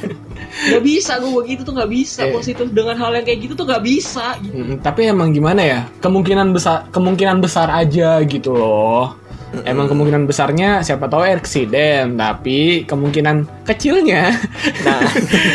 Gak 0.55 0.83
bisa 0.83 1.19
gue 1.19 1.35
begitu 1.35 1.67
tuh 1.67 1.75
gak 1.75 1.91
bisa 1.91 2.21
Eh. 2.23 2.31
positif 2.31 2.71
dengan 2.71 2.95
hal 2.95 3.11
yang 3.13 3.27
kayak 3.27 3.43
gitu 3.43 3.55
tuh 3.55 3.67
gak 3.67 3.83
bisa. 3.83 4.39
Gitu. 4.39 4.55
Mm, 4.55 4.77
tapi 4.81 5.11
emang 5.11 5.31
gimana 5.31 5.61
ya 5.61 5.81
kemungkinan 5.99 6.55
besar 6.55 6.87
kemungkinan 6.91 7.43
besar 7.43 7.69
aja 7.69 8.23
gitu 8.23 8.55
loh 8.55 9.19
emang 9.63 9.87
kemungkinan 9.87 10.27
besarnya 10.27 10.83
siapa 10.83 11.07
tahu 11.07 11.27
eksiden 11.29 12.15
tapi 12.15 12.83
kemungkinan 12.85 13.47
kecilnya 13.63 14.35
Nah, 14.83 14.99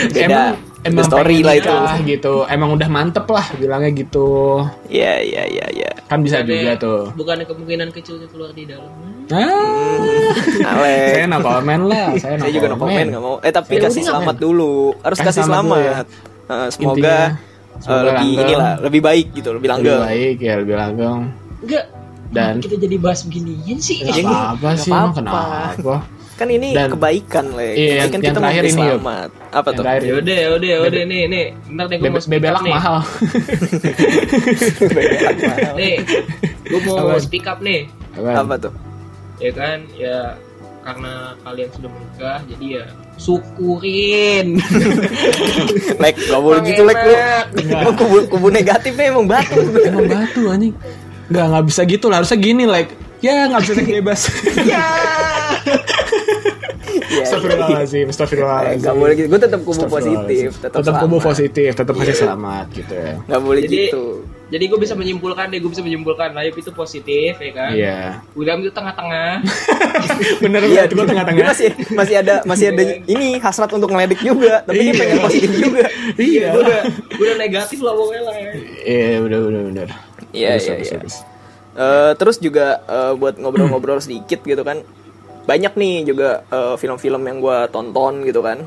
beda. 0.10 0.20
emang 0.20 0.48
emang 0.82 1.04
story 1.04 1.38
lah 1.40 1.56
itu. 1.56 1.74
gitu 2.08 2.34
emang 2.46 2.70
udah 2.72 2.88
mantep 2.88 3.26
lah 3.26 3.46
bilangnya 3.54 3.92
gitu 3.94 4.64
Iya, 4.88 5.14
iya, 5.20 5.44
iya, 5.46 5.66
iya. 5.70 5.92
kan 6.06 6.20
bisa 6.20 6.40
Bukannya- 6.40 6.56
juga 6.56 6.74
tuh 6.78 7.02
Bukannya 7.14 7.46
kemungkinan 7.46 7.88
kecilnya 7.92 8.28
keluar 8.28 8.52
di 8.52 8.64
dalam. 8.64 8.92
ah, 9.30 10.74
Alex. 10.74 11.06
saya 11.12 11.26
no 11.26 11.38
comment 11.40 11.84
lah 11.86 12.08
saya 12.18 12.34
no 12.36 12.42
Saya 12.42 12.52
juga 12.52 12.68
no 12.68 12.78
komen 12.78 13.06
nggak 13.08 13.22
mau. 13.22 13.36
Eh 13.40 13.52
tapi 13.52 13.74
Saya 13.74 13.84
kasih 13.86 14.02
selamat 14.04 14.36
komen. 14.36 14.42
dulu. 14.42 14.74
Harus 15.00 15.18
Kasih 15.18 15.28
kasih 15.30 15.44
selamat 15.44 15.64
dulu 15.68 15.84
selamat. 15.84 16.08
Eh, 16.50 16.68
semoga 16.70 16.90
Intinya, 16.90 17.18
eh, 17.20 17.80
semoga 17.80 18.02
lebih 18.02 18.16
langgeng. 18.26 18.42
inilah, 18.44 18.72
lebih 18.82 19.02
baik 19.04 19.28
gitu, 19.32 19.50
lebih 19.50 19.54
lebih 19.54 19.70
langgeng. 19.70 20.02
baik 20.04 20.38
ya 20.40 20.54
lebih 20.58 20.76
langgeng 20.76 21.20
Enggak. 21.60 21.86
Dan- 22.30 22.62
kita 22.62 22.76
jadi 22.78 22.96
bahas 22.98 23.22
beginian 23.24 23.78
sih. 23.80 23.98
Gak 24.00 24.16
Ya, 24.16 24.24
apa-apa 24.24 24.70
sih 24.76 24.90
emang 24.90 25.10
apa-apa. 25.12 25.18
kenapa 25.76 25.96
Kan 26.40 26.48
ini 26.48 26.72
Dan- 26.72 26.88
kebaikan, 26.90 27.52
Le. 27.52 27.68
Iya, 27.70 27.76
kebaikan 27.76 28.00
yang- 28.00 28.08
kita 28.08 28.24
yang 28.24 28.38
terakhir 28.40 28.64
ini, 28.64 28.72
selamat. 28.80 29.30
Apa 29.30 29.44
Yang 29.44 29.60
tuh? 29.68 29.74
terakhir 29.76 30.02
Ya 30.02 30.14
udah, 30.16 30.38
ya 30.40 30.50
udah, 30.50 30.70
ya 30.70 30.80
udah 30.80 31.04
nih, 31.04 31.22
nih. 31.28 31.46
Ntar 31.68 31.86
deh 31.86 31.98
gue 32.00 32.10
mau 32.10 32.16
speak 32.18 32.32
bebelak 32.34 32.56
up 32.56 32.64
nih. 32.64 32.72
mahal 32.72 32.96
Nih, 35.76 35.96
gue 36.64 36.80
mau 36.82 36.96
Apa? 36.98 37.20
speak 37.20 37.44
up 37.44 37.60
nih. 37.60 37.82
Apa 38.16 38.54
tuh? 38.58 38.74
Ya 39.38 39.52
kan, 39.52 39.78
ya 39.94 40.18
karena 40.80 41.14
kalian 41.42 41.70
sudah 41.70 41.90
menikah, 41.90 42.40
jadi 42.48 42.66
ya 42.72 42.84
syukurin. 43.18 44.48
Lek, 46.02 46.16
gak 46.22 46.40
boleh 46.40 46.62
gitu, 46.64 46.82
Lek. 46.82 46.98
Lu, 46.98 47.16
lu 47.68 47.92
kubu, 47.94 48.18
kubu 48.30 48.48
negatifnya 48.50 49.12
emang 49.12 49.28
batu. 49.28 49.60
Emang 49.78 50.08
batu 50.08 50.48
anjing. 50.48 50.72
Nggak 51.28 51.46
nggak 51.46 51.66
bisa 51.68 51.82
gitu 51.84 52.08
lah. 52.08 52.24
Harusnya 52.24 52.40
gini 52.40 52.64
like. 52.64 52.90
Ya 53.20 53.46
nggak 53.46 53.62
bisa 53.62 53.74
bebas. 53.78 54.22
Iya, 54.56 54.88
Astagfirullahaladzim, 57.00 58.06
Eh, 58.06 58.12
astagfirullahaladzim. 58.12 58.82
Gak 58.82 58.96
boleh 58.96 59.14
gitu. 59.14 59.28
Gue 59.28 59.40
tetap 59.40 59.60
kubu 59.62 59.72
Astagfirullahaladzim. 59.76 60.26
positif. 60.26 60.50
Tetap, 60.60 60.78
Tetap 60.80 60.94
kubu 61.00 61.18
positif, 61.20 61.70
tetap 61.74 61.94
kasih 61.96 62.16
selamat 62.18 62.66
gitu 62.72 62.94
ya. 62.94 63.14
Gak 63.22 63.42
boleh 63.42 63.62
Jadi- 63.62 63.78
gitu. 63.88 64.04
jadi 64.50 64.64
gue 64.66 64.80
bisa 64.80 64.94
menyimpulkan 64.94 65.46
deh, 65.48 65.60
gue 65.60 65.70
bisa 65.70 65.80
menyimpulkan 65.80 66.30
Layup 66.32 66.56
itu 66.56 66.72
positif, 66.72 67.38
ya 67.38 67.52
kan? 67.52 67.72
Iya. 67.72 68.00
William 68.34 68.58
itu 68.60 68.72
tengah-tengah. 68.72 69.46
Bener 70.44 70.62
Iya, 70.64 70.74
banget, 70.84 70.90
gue 70.92 71.06
tengah-tengah. 71.08 71.46
masih 71.48 71.70
masih 71.92 72.16
ada 72.18 72.36
masih 72.44 72.66
ada 72.68 72.84
ini 73.06 73.38
hasrat 73.38 73.70
untuk 73.70 73.88
ngeledek 73.88 74.20
juga, 74.20 74.62
tapi 74.64 74.80
dia 74.80 74.86
Iya. 74.88 74.98
pengen 74.98 75.18
positif 75.22 75.50
juga. 75.54 75.86
Iya. 76.16 76.46
gue 76.50 76.62
udah, 76.64 76.82
gue 77.12 77.26
udah 77.26 77.38
negatif 77.38 77.80
lah 77.80 77.94
pokoknya 77.94 78.22
lah. 78.24 78.36
ya. 78.36 78.52
Iya, 78.84 79.18
udah, 79.22 79.40
udah, 79.44 79.62
udah. 79.70 79.86
Iya, 80.32 80.50
iya, 80.58 80.74
iya. 80.80 80.98
Eh, 81.72 82.12
terus 82.16 82.38
juga 82.38 82.68
eh, 82.82 83.14
buat 83.14 83.38
ngobrol-ngobrol 83.38 84.00
sedikit 84.00 84.42
gitu 84.42 84.64
kan 84.64 84.82
banyak 85.42 85.74
nih 85.74 85.94
juga 86.04 86.44
eh, 86.46 86.76
film-film 86.76 87.22
yang 87.22 87.38
gue 87.40 87.58
tonton 87.70 88.24
gitu 88.24 88.40
kan 88.40 88.60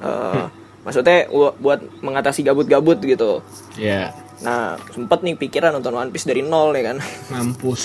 Eh, 0.00 0.44
maksudnya 0.80 1.28
gua- 1.28 1.52
buat 1.54 1.76
mengatasi 2.00 2.40
gabut-gabut 2.40 2.96
gitu 2.98 3.44
Iya. 3.74 4.16
nah 4.40 4.72
sempet 4.88 5.20
nih 5.20 5.36
pikiran 5.36 5.70
nonton 5.70 5.92
One 5.92 6.08
Piece 6.08 6.24
dari 6.24 6.40
nol 6.40 6.72
ya 6.72 6.82
kan 6.86 6.96
Mampus. 7.28 7.82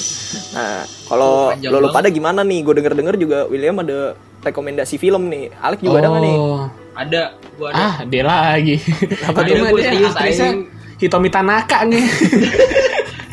nah 0.50 0.80
kalau 1.06 1.52
Panjang 1.52 1.70
lo, 1.70 1.78
lo 1.78 1.90
pada 1.90 2.08
gimana 2.08 2.40
nih 2.42 2.60
gue 2.62 2.74
denger-denger 2.74 3.16
juga 3.18 3.40
William 3.46 3.76
ada 3.78 4.16
rekomendasi 4.40 4.96
film 4.96 5.28
nih 5.28 5.52
Alex 5.54 5.80
juga 5.82 6.00
ada 6.00 6.10
nggak 6.10 6.24
nih 6.24 6.38
Oh. 6.38 6.66
Ada, 6.96 7.22
gue 7.52 7.68
ada. 7.68 7.76
Ah, 7.76 7.96
dia 8.06 8.24
lagi. 8.24 8.80
Apa 9.22 9.36
Tadi 9.38 9.52
tuh? 9.52 9.56
mah 9.58 9.68
Gua 9.68 9.76
dia 9.76 9.92
serius, 9.92 10.16
aktrisnya. 10.16 10.52
Hitomi 10.96 11.28
Tanaka 11.28 11.84
nih. 11.84 12.06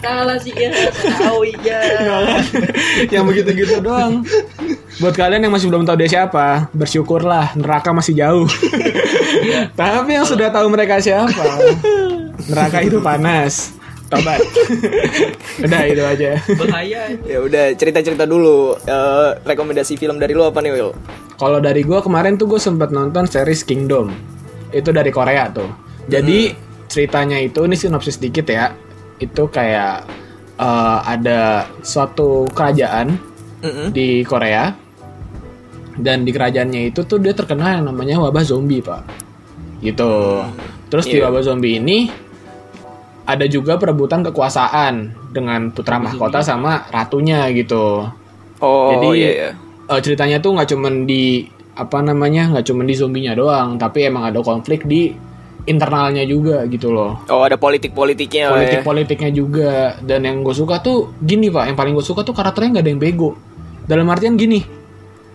Kalah 0.03 0.35
sih 0.35 0.51
ya, 0.51 0.67
tahu 1.15 1.47
ya. 1.63 1.79
yang 3.07 3.23
begitu-gitu 3.23 3.79
doang. 3.79 4.27
Buat 5.03 5.19
kalian 5.19 5.43
yang 5.43 5.51
masih 5.51 5.67
belum 5.67 5.83
tahu 5.83 5.99
dia 5.99 6.07
siapa, 6.07 6.71
bersyukurlah 6.71 7.59
neraka 7.59 7.91
masih 7.91 8.15
jauh. 8.15 8.47
Tapi 9.83 10.15
yang 10.15 10.23
sudah 10.23 10.47
tahu 10.55 10.71
mereka 10.71 11.03
siapa, 11.03 11.59
neraka 12.47 12.87
itu 12.87 13.03
panas. 13.03 13.75
Tobat. 14.07 14.39
Udah 15.67 15.83
itu 15.91 16.03
aja. 16.07 16.39
Bahaya. 16.55 17.17
ya 17.25 17.39
udah 17.41 17.73
cerita-cerita 17.73 18.29
dulu 18.29 18.77
Eh, 18.85 19.31
rekomendasi 19.41 19.97
film 19.97 20.21
dari 20.21 20.37
lo 20.37 20.53
apa 20.53 20.61
nih 20.61 20.69
Will 20.69 20.93
Kalau 21.41 21.65
dari 21.65 21.81
gua 21.81 22.05
kemarin 22.05 22.37
tuh 22.37 22.45
gue 22.45 22.61
sempat 22.61 22.93
nonton 22.93 23.25
series 23.25 23.65
Kingdom. 23.65 24.13
Itu 24.69 24.93
dari 24.93 25.09
Korea 25.09 25.49
tuh. 25.49 25.67
Jadi 26.13 26.53
ceritanya 26.93 27.41
itu 27.41 27.65
ini 27.65 27.73
sinopsis 27.73 28.21
dikit 28.21 28.45
ya. 28.53 28.77
Itu 29.17 29.49
kayak 29.49 30.05
eh, 30.61 30.99
ada 31.09 31.73
suatu 31.81 32.45
kerajaan 32.53 33.17
Mm-mm. 33.65 33.97
di 33.97 34.29
Korea 34.29 34.82
dan 35.99 36.25
di 36.25 36.31
kerajaannya 36.33 36.93
itu 36.95 37.05
tuh 37.05 37.21
dia 37.21 37.37
terkenal 37.37 37.81
yang 37.81 37.85
namanya 37.93 38.17
wabah 38.23 38.45
zombie 38.45 38.81
pak. 38.81 39.05
Gitu. 39.83 40.13
Terus 40.89 41.05
di 41.09 41.19
Iya. 41.21 41.29
wabah 41.29 41.43
zombie 41.45 41.77
ini 41.77 42.09
ada 43.27 43.47
juga 43.47 43.79
perebutan 43.79 44.25
kekuasaan 44.27 45.15
dengan 45.31 45.71
putra 45.71 45.99
mahkota 46.01 46.41
sama 46.43 46.87
ratunya 46.91 47.47
gitu. 47.55 48.07
Oh 48.63 48.91
jadi 48.97 49.09
iya, 49.15 49.31
iya. 49.31 49.51
eh, 49.91 50.01
ceritanya 50.03 50.39
tuh 50.39 50.55
nggak 50.59 50.69
cuman 50.75 50.95
di 51.07 51.47
apa 51.73 51.99
namanya 52.05 52.53
nggak 52.53 52.67
cuman 52.69 52.85
di 52.85 52.95
zombinya 52.95 53.33
doang 53.33 53.81
tapi 53.81 54.05
emang 54.05 54.29
ada 54.29 54.45
konflik 54.45 54.85
di 54.85 55.11
internalnya 55.65 56.27
juga 56.27 56.67
gitu 56.67 56.91
loh. 56.91 57.23
Oh 57.31 57.47
ada 57.47 57.55
politik-politiknya 57.55 58.51
lah 58.51 58.51
ya. 58.51 58.55
politik 58.59 58.81
politiknya 58.83 59.31
juga. 59.31 59.95
Dan 60.03 60.27
yang 60.27 60.43
gue 60.43 60.55
suka 60.55 60.83
tuh 60.83 61.15
gini 61.23 61.55
pak. 61.55 61.71
Yang 61.71 61.77
paling 61.79 61.95
gue 61.95 62.07
suka 62.07 62.27
tuh 62.27 62.35
karakternya 62.35 62.79
nggak 62.79 62.85
ada 62.85 62.91
yang 62.91 63.03
bego. 63.03 63.31
Dalam 63.87 64.07
artian 64.11 64.35
gini 64.35 64.82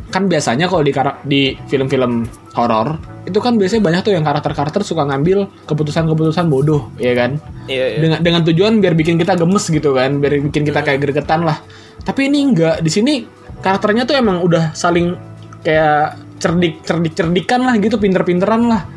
kan 0.07 0.31
biasanya 0.31 0.71
kalau 0.71 0.83
di 0.87 0.95
di 1.27 1.41
film-film 1.67 2.23
horor 2.55 2.95
itu 3.27 3.43
kan 3.43 3.59
biasanya 3.59 3.83
banyak 3.83 4.01
tuh 4.07 4.13
yang 4.15 4.23
karakter-karakter 4.23 4.81
suka 4.87 5.03
ngambil 5.03 5.51
keputusan-keputusan 5.67 6.47
bodoh 6.47 6.87
ya 6.95 7.11
kan? 7.11 7.35
Iya, 7.67 7.85
iya. 7.91 7.99
dengan 7.99 8.19
dengan 8.23 8.41
tujuan 8.47 8.79
biar 8.79 8.95
bikin 8.95 9.19
kita 9.19 9.35
gemes 9.35 9.67
gitu 9.67 9.91
kan 9.91 10.23
biar 10.23 10.39
bikin 10.47 10.63
kita 10.63 10.79
kayak 10.79 10.99
gregetan 11.03 11.43
lah. 11.43 11.59
Tapi 12.07 12.31
ini 12.31 12.39
enggak. 12.47 12.79
Di 12.79 12.87
sini 12.87 13.27
karakternya 13.59 14.07
tuh 14.07 14.15
emang 14.15 14.39
udah 14.39 14.71
saling 14.71 15.11
kayak 15.59 16.15
cerdik 16.39 16.87
cerdik 16.87 17.13
cerdikan 17.19 17.67
lah 17.67 17.75
gitu 17.75 17.99
pinter-pinteran 17.99 18.63
lah. 18.71 18.87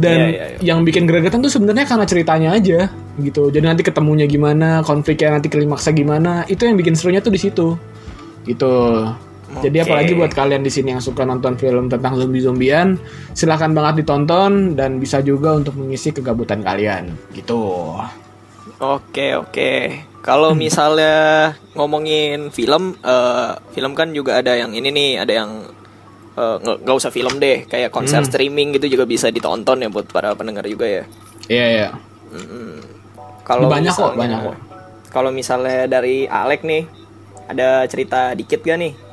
Dan 0.00 0.16
Iya, 0.16 0.28
iya, 0.32 0.44
iya. 0.56 0.58
yang 0.64 0.80
bikin 0.80 1.04
gregetan 1.04 1.44
tuh 1.44 1.52
sebenarnya 1.52 1.84
karena 1.84 2.08
ceritanya 2.08 2.56
aja 2.56 2.88
gitu. 3.20 3.52
Jadi 3.52 3.64
nanti 3.68 3.84
ketemunya 3.84 4.24
gimana 4.24 4.80
konfliknya 4.80 5.36
nanti 5.36 5.52
klimaksnya 5.52 5.92
gimana 5.92 6.48
itu 6.48 6.64
yang 6.64 6.80
bikin 6.80 6.96
serunya 6.96 7.20
tuh 7.20 7.36
di 7.36 7.40
situ. 7.44 7.76
Gitu 8.48 8.72
jadi 9.58 9.82
Oke. 9.82 9.86
apalagi 9.90 10.12
buat 10.14 10.30
kalian 10.30 10.62
di 10.62 10.70
sini 10.70 10.94
yang 10.94 11.02
suka 11.02 11.26
nonton 11.26 11.58
film 11.58 11.90
tentang 11.90 12.14
zombie-zombian, 12.14 12.94
silahkan 13.34 13.74
banget 13.74 14.06
ditonton 14.06 14.78
dan 14.78 15.02
bisa 15.02 15.18
juga 15.18 15.58
untuk 15.58 15.74
mengisi 15.74 16.14
kegabutan 16.14 16.62
kalian. 16.62 17.10
Gitu. 17.34 17.58
Oke 18.78 19.34
oke. 19.34 19.72
Kalau 20.22 20.54
misalnya 20.54 21.50
ngomongin 21.74 22.54
film, 22.54 22.94
eh, 23.02 23.50
film 23.74 23.98
kan 23.98 24.14
juga 24.14 24.38
ada 24.38 24.54
yang 24.54 24.70
ini 24.70 24.88
nih, 24.94 25.10
ada 25.18 25.32
yang 25.34 25.50
eh, 26.38 26.56
nggak 26.62 26.86
nggak 26.86 26.96
usah 26.96 27.10
film 27.10 27.42
deh, 27.42 27.66
kayak 27.66 27.90
konser 27.90 28.22
streaming 28.22 28.70
gitu 28.78 28.86
juga 28.86 29.02
bisa 29.02 29.34
ditonton 29.34 29.82
ya 29.82 29.90
buat 29.90 30.06
para 30.06 30.30
pendengar 30.38 30.62
juga 30.70 30.86
ya. 30.86 31.04
Iya 31.50 31.66
iya. 31.66 31.88
Kalau 33.42 33.66
Banyak 33.66 33.90
kok, 33.90 34.14
misalnya- 34.14 34.18
banyak 34.22 34.38
kok. 34.46 34.56
Kalau 35.10 35.30
misalnya 35.34 35.90
dari 35.90 36.22
Alek 36.30 36.62
nih, 36.62 36.86
ada 37.50 37.82
cerita 37.90 38.30
dikit 38.38 38.62
gak 38.62 38.78
nih 38.78 39.09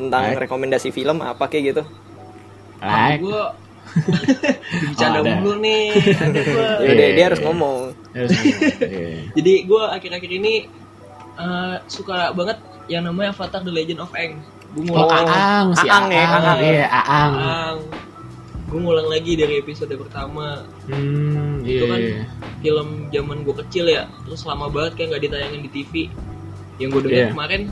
tentang 0.00 0.24
Alek. 0.26 0.40
rekomendasi 0.42 0.88
film 0.90 1.20
apa 1.20 1.44
kayak 1.44 1.64
gitu? 1.70 1.82
Like. 2.80 3.20
Gue 3.20 3.40
bercanda 4.86 5.18
Oh, 5.18 5.24
ada. 5.24 5.32
mulu 5.36 5.52
nih. 5.58 5.84
Ada 6.14 6.40
gua. 6.40 6.62
Ya 6.80 6.80
Iya, 6.80 6.90
udah, 6.90 7.04
iya, 7.04 7.14
dia 7.14 7.24
harus 7.26 7.40
iya. 7.40 7.46
ngomong. 7.46 7.78
Iya. 8.80 9.10
Jadi 9.32 9.52
gue 9.64 9.82
akhir-akhir 9.84 10.30
ini 10.32 10.54
eh, 11.36 11.76
suka 11.86 12.30
banget 12.32 12.58
yang 12.86 13.02
namanya 13.04 13.30
Avatar 13.30 13.60
The 13.60 13.70
Legend 13.70 14.00
of 14.00 14.12
Aang. 14.12 14.40
Gue 14.70 14.86
Oh, 14.86 15.02
ngulang, 15.02 15.26
Aang, 15.26 15.68
si 15.74 15.86
Aang 15.86 16.06
Aang, 16.06 16.10
ya, 16.10 16.24
Aang, 16.30 16.58
iya, 16.60 16.86
Aang. 16.88 17.32
Aang. 17.34 17.78
Gue 18.66 18.78
ngulang 18.78 19.08
lagi 19.08 19.34
dari 19.34 19.58
episode 19.58 19.90
pertama. 19.92 20.62
Hmm, 20.86 21.58
iya. 21.60 21.74
Itu 21.74 21.84
kan 21.86 21.98
iya. 22.00 22.22
film 22.60 22.88
zaman 23.10 23.38
gue 23.42 23.54
kecil 23.66 23.84
ya, 23.84 24.06
terus 24.22 24.46
lama 24.46 24.70
banget 24.70 24.94
kayak 24.94 25.08
nggak 25.10 25.22
ditayangin 25.26 25.60
di 25.60 25.70
TV. 25.72 25.92
Yang 26.78 26.88
gue 26.88 27.00
dengar 27.04 27.18
Iya. 27.18 27.28
kemarin 27.34 27.62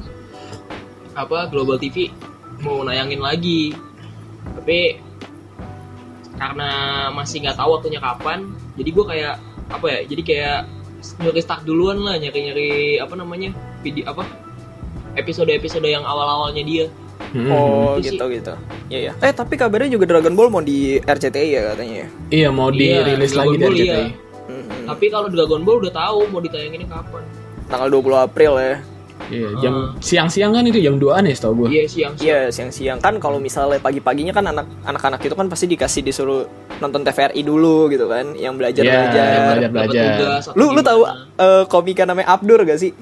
apa 1.19 1.49
Global 1.49 1.77
TV 1.77 2.15
mau 2.59 2.81
nayangin 2.81 3.19
lagi, 3.19 3.75
tapi 4.55 4.99
karena 6.35 6.71
masih 7.11 7.43
nggak 7.43 7.57
tahu 7.57 7.71
waktunya 7.75 7.99
kapan, 7.99 8.47
jadi 8.75 8.89
gue 8.89 9.05
kayak 9.07 9.35
apa 9.69 9.87
ya? 9.89 10.01
Jadi 10.07 10.23
kayak 10.25 10.59
nyari 11.19 11.39
start 11.39 11.63
duluan 11.63 11.99
lah 11.99 12.15
nyari-nyari 12.17 12.71
apa 12.97 13.15
namanya 13.15 13.55
video 13.81 14.03
apa 14.05 14.27
episode-episode 15.15 15.85
yang 15.85 16.03
awal-awalnya 16.03 16.63
dia 16.63 16.87
Hmm. 17.29 17.51
Oh 17.51 17.99
Itu 17.99 18.09
sih. 18.09 18.15
gitu 18.15 18.25
gitu. 18.31 18.55
Iya 18.89 18.99
ya. 19.11 19.13
Eh 19.21 19.35
tapi 19.35 19.55
kabarnya 19.55 19.91
juga 19.91 20.09
Dragon 20.09 20.33
Ball 20.33 20.49
mau 20.49 20.63
di 20.63 20.97
RCTI 20.97 21.49
ya 21.51 21.61
katanya. 21.69 21.97
ya? 21.99 22.09
Iya 22.31 22.49
mau 22.49 22.73
Iya, 22.73 23.05
dirilis 23.05 23.31
Dragon 23.31 23.45
lagi 23.45 23.57
Ball, 23.59 23.75
iya. 23.75 23.85
RCTI. 23.85 24.09
Mm-mm. 24.49 24.81
tapi 24.87 25.07
kalau 25.13 25.29
Dragon 25.29 25.61
Ball 25.61 25.77
udah 25.79 25.93
tahu 25.93 26.19
mau 26.27 26.41
ditayanginnya 26.41 26.89
kapan 26.89 27.21
Tanggal 27.69 27.89
20 27.93 28.17
April 28.23 28.53
ya. 28.57 28.75
Iya, 29.29 29.49
jam 29.59 29.75
siang-siang 29.99 30.51
kan 30.51 30.65
itu 30.65 30.79
jam 30.79 30.97
2-an 30.97 31.21
ya 31.23 31.33
setahu 31.33 31.55
gue. 31.61 31.69
iya 31.71 31.85
siang 31.85 32.13
siang 32.15 32.25
Iya 32.27 32.39
siang-siang 32.49 32.99
kan 32.99 33.17
kalau 33.17 33.37
misalnya 33.37 33.77
pagi-paginya 33.77 34.31
kan 34.31 34.45
anak 34.47 34.67
anak-anak 34.83 35.21
itu 35.21 35.33
kan 35.33 35.47
pasti 35.47 35.67
dikasih 35.67 36.01
disuruh 36.01 36.49
nonton 36.79 37.03
TVRI 37.03 37.41
dulu 37.41 37.89
gitu 37.89 38.07
kan, 38.07 38.33
yang 38.33 38.55
belajar 38.55 38.81
Iya, 38.81 38.93
belajar. 39.05 39.69
belajar. 39.69 39.69
belajar. 39.71 40.55
Lu 40.55 40.71
lu 40.71 40.81
tahu 40.81 41.01
eh, 41.37 41.65
komika 41.67 42.03
namanya 42.03 42.29
Abdur 42.31 42.63
gak 42.63 42.77
sih? 42.77 42.93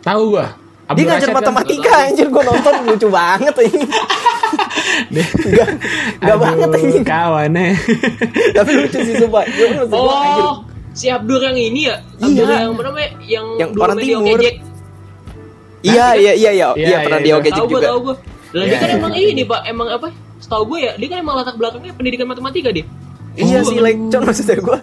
Tahu 0.00 0.22
gua. 0.30 0.46
Dia 0.84 0.92
Abdul 0.92 1.04
ngajar 1.06 1.16
Rashid 1.16 1.30
kan? 1.30 1.36
matematika 1.40 1.92
anjir 1.98 2.26
gua 2.28 2.42
nonton 2.44 2.72
lucu 2.84 3.08
banget 3.08 3.54
ini. 3.64 3.84
Dia- 5.10 5.32
Enggak 5.34 5.68
enggak 6.14 6.28
Aduh, 6.30 6.38
banget 6.38 6.68
ini. 6.78 7.00
Kawan 7.02 7.52
eh. 7.56 7.74
Tapi 8.52 8.70
lucu 8.76 8.98
sih 9.00 9.14
sumpah. 9.16 9.42
Gua, 9.48 9.66
anjir. 9.66 10.44
oh 10.44 10.54
si 10.92 11.06
Abdur 11.08 11.40
yang 11.40 11.56
ini 11.56 11.88
ya 11.88 11.96
Abdur 12.16 12.44
Iya. 12.44 12.56
yang 12.60 12.70
apa 12.70 12.82
namanya 12.84 13.08
yang, 13.18 13.46
Yang 13.58 13.70
dulu 13.72 13.82
orang 13.82 13.98
timur. 13.98 14.36
Okejek. 14.36 14.54
Iya 15.84 16.06
iya 16.14 16.32
iya 16.32 16.50
iya 16.50 16.68
Iya, 16.72 16.86
iya 16.86 16.96
pernah 16.98 17.18
iya, 17.18 17.20
di 17.20 17.30
iya. 17.30 17.38
Ojek 17.38 17.52
tahu 17.52 17.60
gue 17.62 17.72
juga. 17.74 17.86
tahu 17.86 17.98
gue 18.00 18.14
lah 18.14 18.24
Iya, 18.56 18.64
dia 18.64 18.78
kan 18.78 18.88
iya, 18.88 18.96
emang 18.96 19.12
iya. 19.14 19.28
ini 19.28 19.42
pak 19.44 19.60
emang 19.64 19.88
apa 19.90 20.08
setahu 20.36 20.62
gue 20.66 20.78
ya 20.80 20.92
dia 20.94 21.08
kan 21.08 21.18
emang 21.20 21.34
latar 21.36 21.54
belakangnya 21.54 21.92
pendidikan 21.92 22.26
matematika 22.26 22.70
dia 22.70 22.86
Iya 23.34 23.58
Oh, 23.58 23.66
sih, 23.66 23.78
like, 23.78 23.98
cuman 24.08 24.24
maksudnya 24.24 24.56
gue 24.56 24.78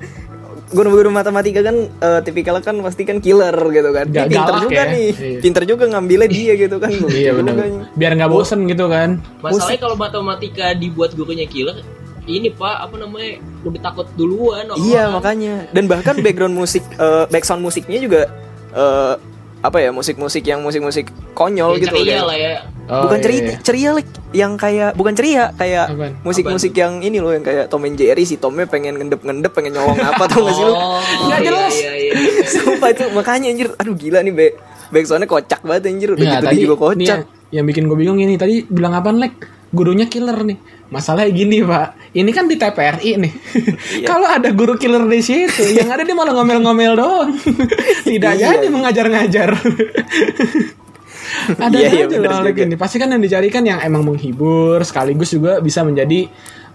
guru-guru 0.70 1.10
matematika 1.10 1.60
kan 1.62 1.76
eh, 1.84 2.20
tipikalnya 2.22 2.60
kan 2.62 2.76
pasti 2.80 3.04
kan 3.04 3.18
killer 3.18 3.52
gitu 3.70 3.90
kan. 3.90 4.08
Dia 4.08 4.24
Ga- 4.24 4.28
pinter 4.30 4.44
galak 4.50 4.64
juga 4.66 4.76
ya. 4.78 4.84
nih, 4.90 5.08
Iya. 5.10 5.40
pinter 5.40 5.64
juga 5.66 5.84
ngambilnya 5.86 6.28
dia 6.28 6.54
gitu 6.58 6.76
kan. 6.78 6.92
Iya 7.14 7.32
benar. 7.34 7.54
Biar 7.94 8.12
nggak 8.14 8.28
bosen 8.30 8.60
gitu 8.66 8.86
kan. 8.88 9.20
masalahnya 9.42 9.80
kalau 9.80 9.96
matematika 9.96 10.72
dibuat 10.74 11.12
gurunya 11.12 11.44
killer 11.46 11.80
ini 12.24 12.48
pak 12.50 12.76
apa 12.82 12.96
namanya 12.98 13.32
udah 13.64 13.82
takut 13.82 14.08
duluan 14.14 14.68
Iya 14.78 15.10
makanya. 15.10 15.68
Dan 15.70 15.88
bahkan 15.88 16.16
background 16.18 16.54
musik, 16.54 16.84
eh, 16.94 17.24
background 17.26 17.62
musiknya 17.62 17.98
juga 17.98 18.22
eh, 18.72 19.14
apa 19.62 19.78
ya 19.78 19.90
musik-musik 19.90 20.42
yang 20.42 20.60
musik-musik 20.60 21.06
konyol 21.32 21.78
Ya, 21.78 21.82
gitu. 21.82 21.94
ceria 21.96 22.06
kayak- 22.12 22.26
lah 22.26 22.38
ya 22.38 22.56
Oh, 22.84 23.08
bukan 23.08 23.18
iya, 23.18 23.24
ceria, 23.24 23.40
iya. 23.40 23.56
ceria 23.64 23.90
like, 23.94 24.12
yang 24.34 24.52
kayak 24.54 24.92
bukan 24.94 25.14
ceria 25.14 25.44
kayak 25.54 25.86
musik-musik 26.22 26.74
yang 26.74 27.00
ini 27.00 27.18
loh 27.18 27.32
yang 27.32 27.40
kayak 27.40 27.66
Tom 27.66 27.86
and 27.86 27.96
Jerry 27.96 28.26
si 28.26 28.36
Tomnya 28.36 28.66
pengen 28.66 28.98
ngendep-ngendep 28.98 29.48
pengen 29.50 29.72
nyolong 29.74 29.96
apa 29.96 30.28
tau 30.28 30.44
gak 30.44 30.54
sih 30.54 30.66
lu? 30.66 30.74
oh 30.74 31.00
Nggak 31.00 31.40
iya, 31.40 31.48
jelas. 31.48 31.72
iya, 31.74 31.92
iya, 31.94 32.12
iya. 32.12 32.44
Sumpah 32.54 32.90
itu 32.90 33.04
makanya 33.12 33.48
anjir 33.48 33.68
Aduh 33.78 33.96
gila 33.96 34.20
nih 34.20 34.34
back 34.34 34.54
Backsoundnya 34.92 35.24
kocak 35.26 35.62
banget 35.62 35.88
anjir 35.88 36.10
Udah 36.10 36.20
Nggak, 36.20 36.36
gitu 36.36 36.44
tadi 36.44 36.52
dia 36.54 36.64
juga 36.66 36.76
kocak 36.82 37.00
yang, 37.08 37.22
yang 37.54 37.66
bikin 37.66 37.84
gue 37.86 37.96
bingung 37.96 38.20
ini 38.20 38.36
tadi 38.36 38.56
bilang 38.66 38.92
apaan 38.92 39.18
lek 39.18 39.34
gurunya 39.72 40.06
killer 40.06 40.36
nih. 40.44 40.60
Masalahnya 40.92 41.32
gini 41.32 41.64
pak. 41.64 42.12
Ini 42.12 42.32
kan 42.36 42.46
di 42.52 42.60
TPRI 42.60 43.12
nih. 43.18 43.34
Iya. 44.04 44.08
kalau 44.12 44.28
ada 44.28 44.52
guru 44.52 44.76
killer 44.76 45.08
di 45.08 45.24
situ 45.24 45.64
yang 45.72 45.88
ada 45.88 46.04
dia 46.04 46.12
malah 46.12 46.36
ngomel-ngomel 46.36 46.94
doang. 47.00 47.32
Tidak 48.08 48.34
Iya. 48.36 48.60
jadi 48.60 48.68
mengajar-ngajar. 48.68 49.50
Ada 51.32 51.74
Iya, 51.74 51.90
iya, 51.96 52.06
aja 52.12 52.18
loh 52.44 52.44
ini 52.52 52.76
pasti 52.76 53.00
kan 53.00 53.08
yang 53.08 53.24
dicarikan 53.24 53.64
yang 53.64 53.80
emang 53.80 54.04
menghibur 54.04 54.84
sekaligus 54.84 55.32
juga 55.32 55.64
bisa 55.64 55.80
menjadi 55.82 56.28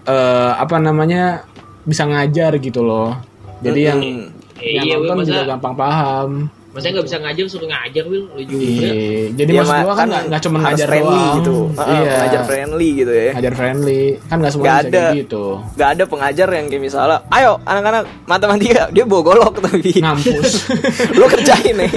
eh, 0.03 0.51
apa 0.57 0.81
namanya 0.81 1.45
bisa 1.85 2.09
ngajar 2.09 2.57
gitu 2.57 2.81
loh. 2.81 3.21
Jadi 3.61 3.79
yang 3.85 4.01
Mm-mm. 4.01 4.33
yang 4.57 4.85
Iya, 4.85 4.95
nonton 4.97 5.29
juga 5.29 5.45
gampang 5.45 5.75
paham 5.77 6.29
masa 6.77 6.93
nggak 6.93 7.07
bisa 7.09 7.17
ngajar 7.17 7.45
suruh 7.49 7.65
ngajar 7.65 8.05
Wil. 8.05 8.23
Lu 8.29 8.41
juga. 8.45 8.61
Iya, 8.61 8.93
jadi 9.33 9.49
Iya, 9.49 9.59
maksud 9.59 9.73
Ma, 9.73 9.81
gua 9.81 9.95
kan 9.97 10.07
nggak 10.07 10.23
nggak 10.29 10.41
cuma 10.45 10.57
ngajar 10.61 10.87
friendly 10.87 11.17
doang. 11.17 11.35
gitu. 11.41 11.55
Heeh, 11.73 11.97
iya. 11.97 12.13
Ngajar 12.13 12.41
friendly 12.45 12.89
gitu 12.93 13.11
ya. 13.11 13.31
Ngajar 13.33 13.53
friendly. 13.53 14.01
Kan 14.23 14.35
nggak 14.37 14.51
semua 14.53 14.65
bisa 14.65 14.77
ada. 14.77 14.85
kayak 15.03 15.17
gitu. 15.17 15.43
Gak 15.73 15.89
ada 15.89 16.03
pengajar 16.05 16.47
yang 16.53 16.65
kayak 16.67 16.83
misalnya 16.83 17.17
Ayo 17.27 17.51
anak-anak 17.63 18.03
matematika 18.23 18.83
Dia 18.93 19.03
bawa 19.03 19.21
golok 19.25 19.55
tapi. 19.57 19.91
Ngampus. 19.97 20.51
Lo 21.19 21.25
kerjain 21.25 21.73
nih 21.73 21.91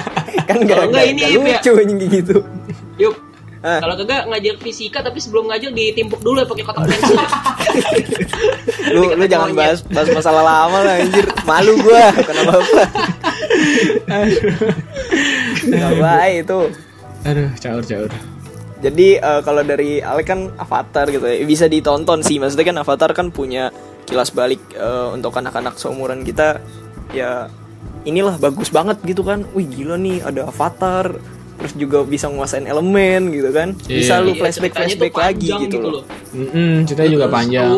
Kan 0.48 0.58
gak, 0.64 0.74
Kalau 0.74 0.86
nggak 0.88 1.04
gak, 1.04 1.12
ini, 1.12 1.20
gak 1.20 1.30
ya. 1.30 1.38
lucu 1.38 1.70
kayak 1.76 2.08
gitu. 2.08 2.36
Yuk 2.98 3.14
Ah. 3.62 3.78
kalau 3.78 3.94
kagak 3.94 4.26
ngajar 4.26 4.58
fisika 4.58 5.06
tapi 5.06 5.22
sebelum 5.22 5.46
ngajar 5.46 5.70
ditimpuk 5.70 6.18
dulu 6.18 6.42
ya 6.42 6.46
pakai 6.50 6.64
kotak 6.66 6.82
pensil. 6.82 7.18
Lu, 8.90 9.14
lu 9.14 9.24
jangan 9.30 9.54
bahas, 9.54 9.86
bahas 9.86 10.10
masalah 10.10 10.42
lama 10.42 10.78
lah 10.82 10.98
anjir. 10.98 11.24
Malu 11.46 11.78
gua 11.78 12.10
Kenapa 12.10 12.58
apa 12.58 12.82
Gak 15.62 15.92
baik 16.02 16.36
itu. 16.42 16.60
Aduh 17.22 17.50
caur 17.62 17.82
caur. 17.86 18.10
Jadi 18.82 19.08
eh, 19.22 19.40
kalau 19.46 19.62
dari 19.62 20.02
Alek 20.02 20.26
kan 20.26 20.50
Avatar 20.58 21.06
gitu 21.14 21.22
ya. 21.22 21.46
Bisa 21.46 21.70
ditonton 21.70 22.26
sih 22.26 22.42
maksudnya 22.42 22.66
kan 22.66 22.76
Avatar 22.82 23.14
kan 23.14 23.30
punya 23.30 23.70
kilas 24.10 24.34
balik 24.34 24.58
eh, 24.74 25.06
untuk 25.14 25.38
anak-anak 25.38 25.78
seumuran 25.78 26.26
kita. 26.26 26.58
Ya 27.14 27.46
inilah 28.02 28.42
bagus 28.42 28.74
banget 28.74 28.98
gitu 29.06 29.22
kan. 29.22 29.46
Wih 29.54 29.70
gila 29.70 29.94
nih 29.94 30.18
ada 30.26 30.50
Avatar 30.50 31.14
terus 31.62 31.72
juga 31.72 32.02
bisa 32.02 32.26
nguasain 32.26 32.66
elemen 32.66 33.30
gitu 33.30 33.48
kan. 33.48 33.78
Bisa 33.78 34.18
Iya. 34.18 34.24
lu 34.24 34.30
Iya, 34.32 34.40
flashback 34.42 34.72
tuh 34.72 34.78
flashback 34.82 35.14
lagi 35.14 35.48
panjang 35.48 35.60
gitu 35.64 35.76
loh. 35.78 36.02
Mm-mm, 36.32 36.70
ceritanya 36.82 37.10
juga 37.12 37.24
Terus 37.24 37.36
panjang 37.36 37.70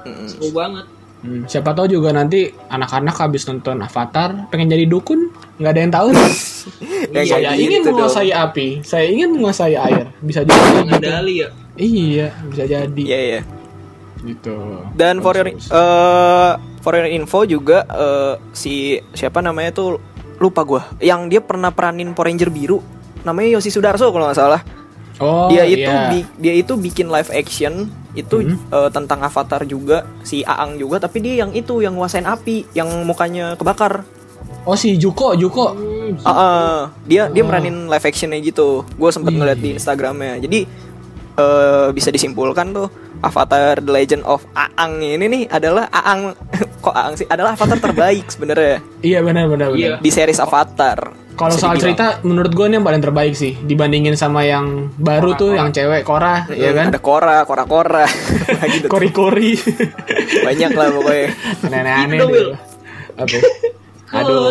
Mm-mm. 0.00 0.26
seru 0.28 0.48
banget 0.52 0.86
Hmm, 1.18 1.42
siapa 1.44 1.74
tahu 1.74 1.90
juga 1.90 2.14
nanti 2.14 2.46
anak-anak 2.64 3.10
habis 3.18 3.42
nonton 3.42 3.82
Avatar 3.82 4.46
pengen 4.48 4.70
jadi 4.70 4.86
dukun 4.86 5.34
nggak 5.58 5.66
ada 5.68 5.80
yang 5.80 5.90
tahu 5.90 6.08
Ya, 7.10 7.26
saya 7.26 7.42
kayak 7.42 7.58
ingin 7.58 7.70
gitu 7.72 7.82
dong. 7.82 7.98
menguasai 7.98 8.30
api 8.30 8.68
saya 8.80 9.04
ingin 9.08 9.34
menguasai 9.34 9.74
air 9.74 10.14
bisa 10.20 10.40
jadi 10.40 10.54
gitu. 10.54 10.86
ngadali 10.86 11.34
ya 11.36 11.48
iya 11.74 12.28
bisa 12.46 12.64
jadi 12.64 13.02
Iya 13.02 13.18
iya. 13.18 13.40
gitu 14.20 14.54
Dan 14.94 15.18
for 15.18 15.34
your 15.34 15.50
eh, 15.50 16.52
for 16.78 16.92
your 16.94 17.08
info 17.08 17.42
juga 17.42 17.82
eh, 17.84 18.34
si 18.52 18.74
siapa 19.10 19.38
namanya 19.38 19.74
tuh 19.74 19.98
lupa 20.38 20.62
gua. 20.62 20.86
Yang 20.96 21.20
dia 21.28 21.40
pernah 21.40 21.70
peranin 21.70 22.14
Power 22.14 22.30
Ranger 22.30 22.46
biru 22.48 22.78
namanya 23.22 23.54
Yosi 23.54 23.68
Sudarso 23.68 24.08
kalau 24.08 24.26
nggak 24.26 24.38
salah. 24.38 24.62
oh 25.18 25.48
dia 25.48 25.64
itu 25.64 25.82
iya. 25.82 26.08
bi- 26.08 26.30
dia 26.36 26.54
itu 26.54 26.72
bikin 26.74 27.06
live 27.06 27.26
action 27.28 27.90
itu 28.12 28.36
eh, 28.48 28.90
tentang 28.90 29.18
Avatar 29.20 29.62
juga 29.64 30.06
si 30.22 30.42
Aang 30.42 30.74
juga 30.74 30.98
tapi 30.98 31.18
dia 31.18 31.42
yang 31.42 31.50
itu 31.50 31.78
yang 31.78 31.94
nguasain 31.94 32.22
api 32.22 32.70
yang 32.72 32.86
mukanya 33.02 33.54
kebakar. 33.54 34.06
oh 34.62 34.74
si 34.74 34.94
Juko 34.94 35.34
Juko 35.34 35.74
Hmm, 35.74 36.16
Ah, 36.22 36.32
ah. 36.32 36.78
dia 37.04 37.28
dia 37.28 37.42
Oh. 37.42 37.46
meranin 37.46 37.84
live 37.84 38.00
actionnya 38.02 38.40
gitu. 38.40 38.80
Gue 38.96 39.10
sempet 39.10 39.28
ngeliat 39.30 39.56
di 39.56 39.74
Instagramnya. 39.74 40.40
Jadi 40.40 40.64
eh, 41.36 41.86
bisa 41.90 42.08
disimpulkan 42.08 42.72
tuh 42.72 42.88
Avatar 43.20 43.78
The 43.78 43.90
Legend 43.90 44.22
of 44.22 44.46
Aang 44.52 44.98
ini 44.98 45.24
nih 45.24 45.42
adalah 45.46 45.86
Aang 45.88 46.32
kok 46.84 46.92
Aang 46.92 47.14
sih 47.14 47.26
adalah 47.26 47.52
Avatar 47.52 47.78
terbaik 47.78 48.26
sebenarnya 48.26 48.78
iya 49.00 49.18
benar 49.20 49.46
benar 49.46 49.68
benar 49.68 49.78
Iya. 49.78 49.94
di 49.98 50.08
series 50.08 50.38
Avatar. 50.38 50.98
Kalau 51.32 51.54
soal 51.54 51.78
dibilang. 51.78 51.94
cerita, 51.94 52.26
menurut 52.26 52.50
gue 52.50 52.66
ini 52.66 52.74
yang 52.74 52.82
paling 52.82 52.98
terbaik 52.98 53.30
sih 53.32 53.54
dibandingin 53.56 54.18
sama 54.18 54.42
yang 54.42 54.90
baru 54.98 55.38
tuh, 55.38 55.54
yang 55.54 55.70
cewek 55.70 56.02
Korah, 56.02 56.50
ya 56.50 56.74
kan? 56.74 56.90
Ada 56.90 56.98
Kora, 56.98 57.46
Kora 57.46 57.62
Kora. 57.62 58.02
gitu. 58.74 58.90
Kori-kori, 58.90 59.54
Banyak 60.42 60.70
lah 60.72 60.88
pokoknya. 60.90 61.26
aneh-aneh 61.62 62.18
Gitu, 62.18 62.26
deh. 62.26 62.58
Apa? 63.14 63.38
Aduh. 64.18 64.50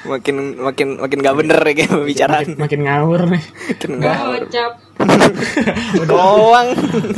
Makin 0.00 0.36
makin 0.56 0.88
makin 0.96 1.18
gak 1.20 1.36
bener 1.36 1.60
ya 1.60 1.72
kayak 1.76 1.92
pembicaraan. 1.92 2.44
Makin, 2.48 2.56
makin 2.56 2.80
ngawur 2.88 3.20
nih. 3.28 3.42
Makin 3.68 3.90
ngawur. 4.00 4.38
Kocap. 4.48 4.72
Doang. 6.08 6.68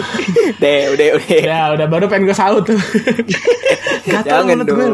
Deh, 0.63 0.81
udah 0.91 1.07
udah. 1.15 1.39
Ya 1.39 1.61
udah 1.75 1.87
baru 1.87 2.05
pengen 2.11 2.27
gue 2.27 2.37
saut 2.37 2.63
tuh. 2.67 2.79
Gatal 4.11 4.43
Jangan 4.43 4.67
mulut 4.67 4.67
gue. 4.67 4.87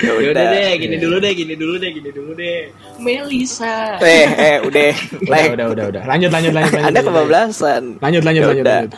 Ya 0.00 0.12
udah 0.16 0.30
udah. 0.32 0.44
deh, 0.48 0.70
gini 0.80 0.96
dulu 0.96 1.16
deh, 1.20 1.32
gini 1.36 1.54
dulu 1.54 1.74
deh, 1.76 1.90
gini 1.92 2.10
dulu 2.10 2.30
deh. 2.32 2.60
Melisa. 2.96 4.00
Eh, 4.00 4.26
eh, 4.28 4.56
udah. 4.64 4.88
Udah, 5.20 5.28
Like. 5.28 5.52
udah, 5.54 5.66
udah, 5.68 5.84
udah. 5.92 6.02
Lanjut, 6.08 6.30
lanjut, 6.32 6.52
lanjut. 6.56 6.72
lanjut, 6.72 6.88
Anda 6.88 7.00
lanjut. 7.00 7.08
kebablasan. 7.12 7.82
Lanjut, 8.00 8.22
lanjut, 8.24 8.42
Ya 8.42 8.48
lanjut, 8.48 8.64
udah. 8.64 8.78
lanjut. 8.80 8.92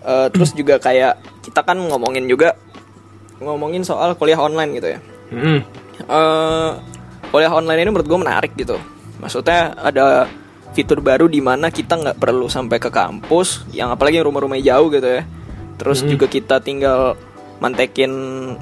Eh, 0.00 0.26
terus 0.32 0.50
juga 0.52 0.74
kayak 0.76 1.12
kita 1.40 1.60
kan 1.60 1.76
ngomongin 1.80 2.24
juga 2.24 2.56
ngomongin 3.40 3.80
soal 3.80 4.12
kuliah 4.14 4.36
online 4.36 4.76
gitu 4.76 4.88
ya. 4.92 5.00
Mm-mm. 5.32 5.58
Eh 6.08 6.70
kuliah 7.30 7.52
online 7.52 7.84
ini 7.84 7.90
menurut 7.90 8.08
gue 8.08 8.20
menarik 8.20 8.52
gitu. 8.56 8.76
Maksudnya 9.20 9.76
ada 9.76 10.26
fitur 10.72 11.02
baru 11.02 11.26
di 11.26 11.42
mana 11.42 11.68
kita 11.68 11.98
nggak 11.98 12.16
perlu 12.18 12.46
sampai 12.46 12.78
ke 12.78 12.88
kampus, 12.88 13.66
yang 13.74 13.90
apalagi 13.90 14.18
yang 14.22 14.26
rumah-rumahnya 14.30 14.76
jauh 14.76 14.88
gitu 14.90 15.08
ya. 15.08 15.22
Terus 15.80 16.04
juga 16.04 16.26
kita 16.28 16.60
tinggal 16.60 17.16
mantekin 17.60 18.12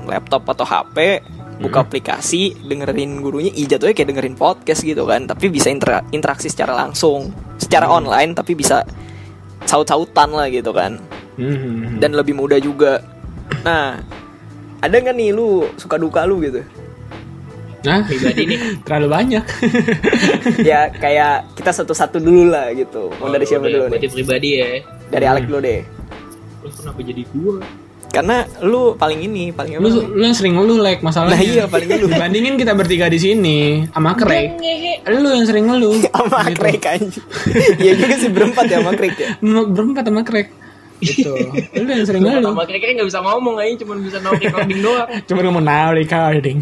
laptop 0.07 0.47
atau 0.51 0.67
HP, 0.67 1.23
buka 1.63 1.83
aplikasi, 1.87 2.55
dengerin 2.63 3.23
gurunya, 3.23 3.51
ih 3.55 3.67
jatuhnya 3.67 3.95
kayak 3.95 4.09
dengerin 4.15 4.37
podcast 4.39 4.83
gitu 4.83 5.07
kan. 5.07 5.27
Tapi 5.27 5.51
bisa 5.51 5.71
intera- 5.71 6.03
interaksi 6.11 6.51
secara 6.51 6.75
langsung, 6.75 7.31
secara 7.59 7.91
online 7.91 8.35
tapi 8.35 8.55
bisa 8.55 8.83
saut-sautan 9.67 10.33
lah 10.33 10.49
gitu 10.49 10.71
kan 10.73 10.97
Mhm. 11.37 12.01
dan 12.01 12.15
lebih 12.15 12.33
mudah 12.33 12.57
juga. 12.59 13.03
Nah, 13.67 14.01
ada 14.81 14.95
nggak 14.95 15.15
nih 15.15 15.31
lu 15.35 15.67
suka 15.77 15.99
duka 15.99 16.23
lu 16.25 16.41
gitu 16.41 16.63
Nah, 17.79 18.03
Pribadi 18.03 18.43
nih. 18.45 18.59
terlalu 18.87 19.07
banyak. 19.09 19.45
ya 20.71 20.91
kayak 20.91 21.55
kita 21.55 21.71
satu-satu 21.73 22.19
dulu 22.19 22.51
lah 22.51 22.71
gitu 22.73 23.11
mau 23.17 23.29
dari 23.29 23.45
Oh, 23.45 23.49
siapa 23.49 23.65
udah, 23.65 23.87
dulu 23.87 23.97
nih 23.97 24.11
pribadi 24.11 24.49
ya. 24.57 24.69
dari 25.09 25.25
Alek 25.25 25.45
dulu 25.47 25.59
deh 25.61 25.81
Terus 26.59 26.75
kenapa 26.77 27.01
jadi 27.01 27.23
gua? 27.31 27.63
karena 28.09 28.41
lu 28.65 28.97
paling 28.97 29.21
ini 29.21 29.53
paling 29.53 29.79
lu 29.79 29.85
apa? 29.85 30.09
lu 30.09 30.23
yang 30.25 30.33
sering 30.33 30.57
ngeluh 30.57 30.81
like 30.81 31.05
masalahnya. 31.05 31.37
Nah, 31.37 31.45
iya, 31.45 31.65
paling 31.69 31.87
ngeluh. 31.87 32.09
Dibandingin 32.09 32.57
kita 32.57 32.73
bertiga 32.73 33.05
di 33.07 33.21
sini 33.21 33.85
sama 33.87 34.17
Craig. 34.17 34.57
Lu 35.05 35.29
yang 35.29 35.45
sering 35.45 35.69
ngeluh. 35.69 35.93
sama 36.17 36.41
Gitu. 36.49 36.57
Craig 36.57 36.83
anjing 36.83 37.25
Iya 37.79 37.93
juga 37.95 38.15
sih 38.17 38.31
berempat 38.33 38.65
ya 38.67 38.81
sama 38.81 38.97
Craig 38.97 39.13
ya 39.13 39.29
Berempat 39.45 40.03
sama 40.03 40.23
Craig. 40.25 40.49
Gitu. 40.99 41.31
Lu 41.79 41.87
yang 41.87 42.03
sering 42.03 42.27
ngeluh. 42.27 42.51
Sama 42.51 42.67
kira-kira 42.67 42.91
nggak 42.99 43.07
bisa 43.07 43.23
ngomong 43.23 43.55
aja, 43.57 43.75
cuma 43.81 43.95
bisa 43.99 44.19
no 44.19 44.35
recording 44.35 44.81
doang. 44.83 45.07
Cuma 45.31 45.41
ngomong 45.43 45.63
now 45.63 45.95
recording. 45.95 46.59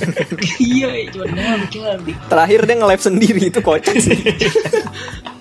iya, 0.62 1.10
cuma 1.10 1.26
no 1.26 1.42
recording. 1.58 2.16
terakhir 2.30 2.58
dia 2.64 2.76
nge-live 2.78 3.02
sendiri 3.02 3.42
itu 3.50 3.58
kocak 3.58 3.98
sih 3.98 4.14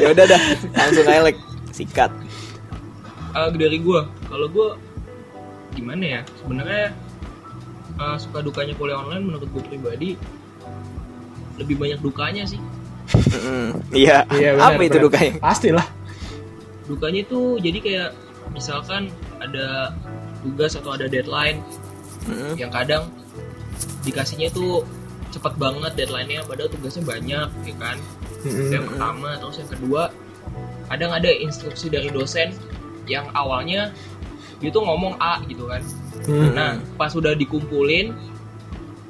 ya 0.00 0.06
udah 0.10 0.24
dah 0.26 0.40
langsung 0.72 1.06
aja 1.06 1.22
Lek. 1.26 1.36
sikat 1.70 2.10
Ah, 3.30 3.50
dari 3.50 3.78
gua, 3.78 4.08
kalau 4.26 4.48
gua 4.48 4.74
gimana 5.70 6.00
ya? 6.00 6.20
Sebenarnya 6.38 6.94
ah, 7.96 8.16
suka 8.16 8.40
dukanya 8.40 8.74
kuliah 8.74 8.98
online 8.98 9.24
menurut 9.26 9.46
gua 9.50 9.62
pribadi 9.62 10.16
lebih 11.58 11.74
banyak 11.74 11.98
dukanya 12.00 12.46
sih. 12.46 12.58
Mm, 13.08 13.82
iya 13.90 14.22
Iya, 14.30 14.54
benar, 14.56 14.74
apa 14.74 14.80
itu 14.84 14.98
dukanya 15.00 15.32
Pastilah. 15.40 15.86
Dukanya 16.88 17.22
tuh 17.28 17.60
jadi 17.60 17.78
kayak 17.78 18.10
misalkan 18.50 19.12
ada 19.38 19.92
tugas 20.42 20.74
atau 20.74 20.96
ada 20.96 21.06
deadline 21.06 21.60
Mm, 22.28 22.60
yang 22.60 22.68
kadang 22.68 23.08
dikasihnya 24.04 24.52
tuh 24.52 24.84
cepet 25.32 25.54
banget 25.56 25.92
deadline-nya 25.96 26.44
padahal 26.44 26.68
tugasnya 26.68 27.06
banyak 27.06 27.48
ya 27.64 27.74
kan. 27.78 27.96
Itu 28.44 28.68
yang 28.74 28.84
pertama 28.84 29.38
terus 29.40 29.56
yang 29.64 29.70
kedua 29.70 30.02
kadang 30.88 31.12
ada 31.14 31.30
instruksi 31.30 31.88
dari 31.88 32.12
dosen 32.12 32.52
yang 33.08 33.28
awalnya 33.32 33.92
dia 34.60 34.68
tuh 34.68 34.82
ngomong 34.84 35.16
A 35.20 35.40
gitu 35.46 35.68
kan 35.68 35.80
Hmm. 36.26 36.50
nah 36.52 36.76
pas 36.98 37.14
udah 37.14 37.32
dikumpulin 37.38 38.10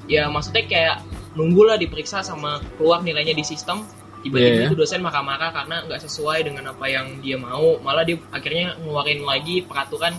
ya 0.06 0.28
maksudnya 0.28 0.68
kayak 0.68 0.96
nunggulah 1.32 1.80
diperiksa 1.80 2.20
sama 2.20 2.60
keluar 2.76 3.00
nilainya 3.00 3.32
di 3.32 3.42
sistem 3.42 3.80
tiba-tiba 4.24 4.50
Iya, 4.50 4.60
iya. 4.64 4.68
itu 4.70 4.76
dosen 4.76 5.00
marah-marah 5.00 5.50
karena 5.54 5.86
nggak 5.86 6.00
sesuai 6.02 6.42
dengan 6.46 6.74
apa 6.74 6.84
yang 6.90 7.22
dia 7.22 7.38
mau. 7.38 7.78
Malah 7.78 8.02
dia 8.02 8.18
akhirnya 8.34 8.74
ngeluarin 8.82 9.22
lagi 9.22 9.62
peraturan 9.62 10.14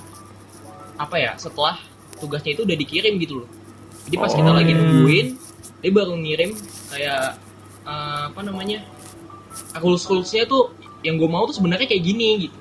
apa 0.99 1.15
ya 1.15 1.31
setelah 1.39 1.75
tugasnya 2.19 2.55
itu 2.55 2.63
udah 2.67 2.77
dikirim 2.77 3.13
gitu 3.19 3.43
loh. 3.43 3.49
Jadi 4.07 4.15
pas 4.17 4.31
kita 4.31 4.49
Oh, 4.51 4.55
lagi 4.55 4.71
iya. 4.73 4.79
nungguin 4.79 5.27
dia 5.79 5.91
baru 5.95 6.13
ngirim 6.19 6.51
kayak 6.91 7.39
eh, 7.88 8.23
apa 8.31 8.41
namanya 8.43 8.83
rules 9.79 10.03
rulesnya 10.03 10.43
tuh 10.43 10.75
yang 11.03 11.15
gue 11.15 11.29
mau 11.31 11.47
tuh 11.47 11.55
sebenarnya 11.55 11.88
kayak 11.88 12.03
gini 12.03 12.47
gitu. 12.49 12.57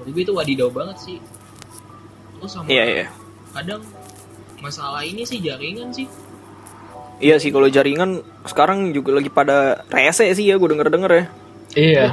Menurut 0.00 0.10
gue 0.12 0.22
itu 0.28 0.32
wadidaw 0.36 0.68
banget 0.68 0.96
sih. 1.00 1.18
Terus 2.36 2.50
sama 2.52 2.68
iya 2.68 2.84
iya. 2.84 3.06
kadang 3.52 3.80
masalah 4.60 5.00
ini 5.04 5.24
sih 5.24 5.40
jaringan 5.40 5.88
sih 5.92 6.04
iya 7.20 7.36
sih 7.36 7.48
kalau 7.48 7.66
jaringan 7.66 8.18
sekarang 8.42 8.90
juga 8.90 9.14
lagi 9.14 9.28
pada 9.28 9.56
rese 9.86 10.26
sih 10.30 10.44
ya 10.44 10.56
gue 10.56 10.68
denger 10.68 10.88
denger 10.88 11.12
ya 11.12 11.24
Iya. 11.70 12.10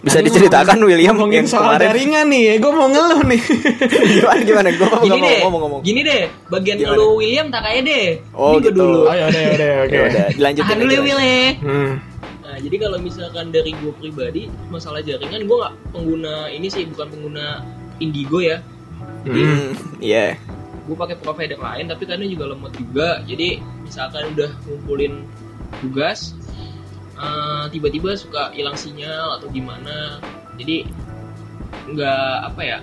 Bisa 0.00 0.16
Tadi 0.16 0.28
diceritakan 0.28 0.76
ngomongin- 0.76 0.88
William 0.90 1.14
ngomongin 1.14 1.36
yang 1.38 1.46
soal 1.46 1.64
kemarin 1.70 1.84
jaringan 1.86 2.26
nih, 2.28 2.44
gue 2.56 2.70
mau 2.70 2.86
ngeluh 2.86 3.20
nih. 3.24 3.40
gimana 4.14 4.40
gimana 4.42 4.68
gue 4.70 4.84
gini 4.84 5.00
ngomong 5.10 5.20
deh 5.22 5.38
ngomong 5.40 5.60
ngomong 5.60 5.80
gini 5.80 6.00
deh 6.02 6.22
bagian 6.46 6.76
Gimana? 6.78 6.92
lu 6.94 7.06
William 7.14 7.46
tak 7.48 7.62
kayak 7.62 7.82
deh 7.82 8.06
Oh, 8.30 8.52
Ini 8.52 8.54
gua 8.54 8.60
gitu. 8.62 8.78
dulu 8.78 9.00
oh 9.02 9.14
ya 9.14 9.24
udah, 9.26 9.40
ya 9.40 9.50
udah, 9.50 9.70
oke. 9.78 9.92
ya 9.92 10.00
udah 10.06 10.24
dilanjutin 10.30 10.64
tahan 10.66 10.78
dulu 10.78 10.92
ya 10.92 11.00
Will 11.00 11.20
ya. 11.20 11.40
Hmm. 11.58 11.92
Nah, 12.44 12.56
jadi 12.60 12.76
kalau 12.78 12.98
misalkan 12.98 13.46
dari 13.48 13.70
gue 13.74 13.92
pribadi 13.94 14.42
masalah 14.68 15.00
jaringan 15.00 15.40
gue 15.42 15.56
nggak 15.58 15.74
pengguna 15.90 16.34
ini 16.48 16.66
sih 16.66 16.84
bukan 16.86 17.06
pengguna 17.08 17.44
Indigo 17.98 18.38
ya 18.38 18.60
Hmm, 19.24 19.72
iya 19.98 20.36
gue 20.84 20.96
pakai 20.96 21.16
provider 21.16 21.56
lain 21.56 21.88
tapi 21.88 22.04
kadang 22.04 22.28
juga 22.28 22.52
lemot 22.52 22.72
juga. 22.76 23.08
Jadi 23.24 23.60
misalkan 23.84 24.36
udah 24.36 24.50
ngumpulin 24.68 25.24
tugas 25.80 26.36
eh, 27.16 27.64
tiba-tiba 27.72 28.14
suka 28.14 28.52
hilang 28.52 28.76
sinyal 28.76 29.40
atau 29.40 29.48
gimana. 29.48 30.20
Jadi 30.60 30.84
nggak 31.84 32.36
apa 32.52 32.62
ya 32.62 32.78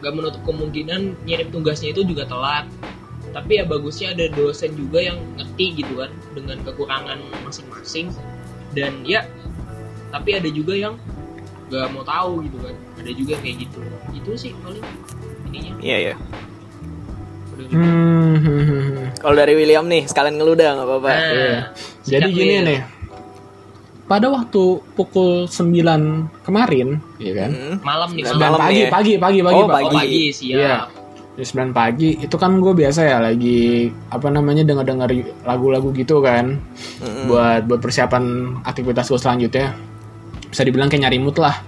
nggak 0.00 0.12
menutup 0.12 0.42
kemungkinan 0.44 1.16
ngirim 1.28 1.48
tugasnya 1.52 1.92
itu 1.92 2.04
juga 2.04 2.24
telat. 2.24 2.66
Tapi 3.34 3.58
ya 3.58 3.64
bagusnya 3.66 4.14
ada 4.14 4.30
dosen 4.30 4.78
juga 4.78 5.02
yang 5.02 5.18
ngerti 5.34 5.82
gitu 5.82 5.98
kan 5.98 6.10
dengan 6.32 6.62
kekurangan 6.62 7.18
masing-masing. 7.44 8.08
Dan 8.72 9.04
ya 9.04 9.26
tapi 10.14 10.38
ada 10.38 10.46
juga 10.48 10.72
yang 10.78 10.94
nggak 11.68 11.86
mau 11.92 12.06
tahu 12.06 12.46
gitu 12.46 12.56
kan. 12.62 12.74
Ada 13.02 13.10
juga 13.12 13.34
kayak 13.42 13.68
gitu. 13.68 13.80
Itu 14.14 14.30
sih 14.38 14.52
paling 14.62 14.84
ininya. 15.50 15.74
Iya 15.82 15.96
iya. 15.98 16.14
Udah 16.14 16.30
gitu. 16.38 16.53
Hmm, 17.54 18.34
hmm, 18.36 18.38
hmm, 18.40 18.62
hmm. 18.66 19.06
kalau 19.16 19.34
dari 19.34 19.54
William 19.54 19.84
nih 19.84 20.04
sekalian 20.04 20.34
ngeluh 20.34 20.54
dah 20.54 20.74
nggak 20.74 20.86
apa-apa 20.86 21.08
Nah, 21.08 21.20
Iya. 21.24 21.58
sikat 22.02 22.20
Jadi 22.20 22.30
gini 22.30 22.54
nih. 22.62 22.80
Pada 24.04 24.28
waktu 24.28 24.62
pukul 24.92 25.48
9 25.48 25.64
kemarin, 26.44 27.00
ya 27.16 27.32
kan? 27.34 27.50
Hmm. 27.50 27.76
malam 27.80 28.10
nih 28.12 28.22
malam 28.28 28.60
pagi, 28.60 28.80
ya? 28.84 28.90
pagi, 28.92 29.12
pagi, 29.16 29.40
pagi, 29.40 29.56
Oh, 29.56 29.64
Pak. 29.64 29.72
oh 29.72 29.88
pagi. 29.88 29.96
pagi 29.96 30.22
siap 30.28 30.58
Iya. 30.60 30.76
Jam 31.34 31.66
9 31.66 31.74
pagi 31.74 32.10
itu 32.14 32.36
kan 32.36 32.62
gue 32.62 32.70
biasa 32.70 33.00
ya 33.02 33.18
lagi 33.18 33.90
apa 34.06 34.30
namanya 34.30 34.62
denger-denger 34.62 35.10
lagu-lagu 35.42 35.90
gitu 35.90 36.22
kan 36.22 36.62
Mm-mm. 37.02 37.26
buat 37.26 37.66
buat 37.66 37.80
persiapan 37.82 38.22
aktivitas 38.62 39.10
gue 39.10 39.18
selanjutnya 39.18 39.74
bisa 40.46 40.62
dibilang 40.62 40.86
kayak 40.86 41.10
nyari 41.10 41.18
mood 41.18 41.34
lah 41.34 41.58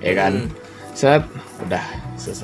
ya 0.00 0.16
kan 0.16 0.48
set 0.96 1.20
udah 1.60 1.84
set, 1.84 1.92
set, 1.92 1.99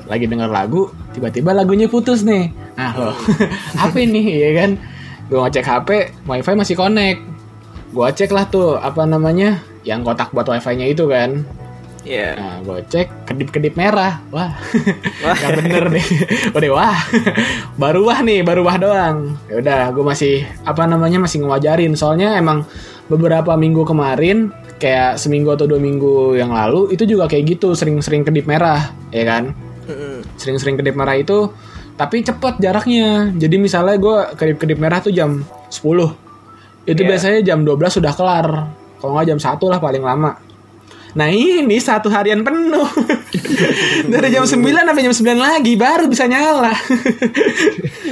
lagi 0.08 0.24
denger 0.24 0.48
lagu 0.48 0.88
tiba-tiba 1.12 1.52
lagunya 1.52 1.86
putus 1.90 2.24
nih 2.24 2.50
nah 2.76 2.92
loh 2.96 3.16
apa 3.84 3.96
ini 4.00 4.24
ya 4.40 4.50
kan 4.64 4.70
gue 5.26 5.38
ngecek 5.42 5.66
HP 5.66 5.88
wifi 6.24 6.52
masih 6.54 6.76
connect 6.78 7.20
gue 7.90 8.08
cek 8.12 8.30
lah 8.30 8.46
tuh 8.46 8.76
apa 8.78 9.06
namanya 9.06 9.62
yang 9.86 10.02
kotak 10.02 10.34
buat 10.34 10.46
wifi-nya 10.50 10.86
itu 10.90 11.06
kan 11.06 11.46
Iya. 12.06 12.38
Nah, 12.38 12.56
gue 12.62 12.78
cek 12.86 13.26
kedip-kedip 13.26 13.74
merah. 13.74 14.22
Wah, 14.30 14.54
Wah. 15.26 15.34
nggak 15.34 15.52
bener 15.58 15.84
nih. 15.90 16.06
Udah 16.56 16.70
wah, 16.70 16.98
baru 17.74 18.06
wah 18.06 18.22
nih, 18.22 18.46
baru 18.46 18.62
wah 18.62 18.78
doang. 18.78 19.34
Ya 19.50 19.58
udah, 19.58 19.82
gue 19.90 20.04
masih 20.06 20.46
apa 20.62 20.86
namanya 20.86 21.18
masih 21.18 21.42
ngewajarin. 21.42 21.98
Soalnya 21.98 22.38
emang 22.38 22.62
beberapa 23.10 23.58
minggu 23.58 23.82
kemarin, 23.82 24.54
kayak 24.78 25.18
seminggu 25.18 25.50
atau 25.58 25.66
dua 25.66 25.82
minggu 25.82 26.38
yang 26.38 26.54
lalu, 26.54 26.94
itu 26.94 27.02
juga 27.10 27.26
kayak 27.26 27.58
gitu, 27.58 27.74
sering-sering 27.74 28.22
kedip 28.22 28.46
merah, 28.46 28.94
ya 29.10 29.26
kan? 29.26 29.50
Sering-sering 30.36 30.76
kedip 30.76 30.92
merah 30.92 31.14
itu, 31.14 31.50
tapi 31.94 32.20
cepet 32.20 32.56
jaraknya. 32.56 33.32
Jadi 33.32 33.56
misalnya 33.56 33.96
gue 33.96 34.16
kedip-kedip 34.34 34.76
merah 34.76 34.98
tuh 34.98 35.10
jam 35.10 35.40
10 35.68 36.12
itu 36.84 36.94
Iya. 36.96 37.08
biasanya 37.08 37.40
jam 37.42 37.58
12 37.60 37.90
sudah 37.92 38.12
kelar. 38.12 38.48
Kalau 38.96 39.12
nggak 39.12 39.26
jam 39.26 39.38
1 39.38 39.66
lah 39.66 39.76
paling 39.76 40.00
lama. 40.00 40.38
Nah 41.12 41.26
ini 41.26 41.80
satu 41.80 42.12
harian 42.12 42.44
penuh 42.44 42.84
Dari 44.12 44.28
jam 44.28 44.44
9 44.44 44.52
sampai 44.60 45.00
jam 45.00 45.16
9 45.16 45.32
lagi 45.40 45.72
Baru 45.72 46.12
bisa 46.12 46.28
nyala 46.28 46.76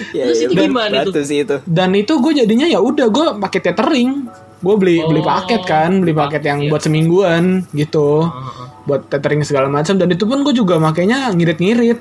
Iya, 0.08 0.24
Terus 0.24 0.38
iya, 0.40 0.46
itu 0.46 0.54
bener. 0.56 0.64
gimana 0.64 0.96
tuh? 1.04 1.12
sih 1.20 1.44
itu 1.44 1.60
Dan 1.64 1.92
itu 1.92 2.16
gue 2.16 2.32
jadinya 2.34 2.64
ya 2.64 2.80
udah 2.80 3.04
gue 3.06 3.26
pakai 3.38 3.60
tethering 3.60 4.24
Gue 4.56 4.74
beli 4.80 5.04
beli 5.04 5.20
Oh, 5.20 5.26
paket 5.26 5.62
kan 5.62 6.00
Beli 6.00 6.16
paket 6.16 6.42
yang 6.42 6.64
iya. 6.64 6.70
buat 6.72 6.80
semingguan 6.80 7.68
gitu 7.76 8.24
Heeh. 8.24 8.66
Buat 8.88 9.00
tethering 9.06 9.44
segala 9.44 9.68
macam 9.68 9.94
Dan 9.94 10.08
itu 10.08 10.24
pun 10.24 10.40
gue 10.40 10.54
juga 10.54 10.80
makainya 10.80 11.28
ngirit-ngirit 11.28 12.00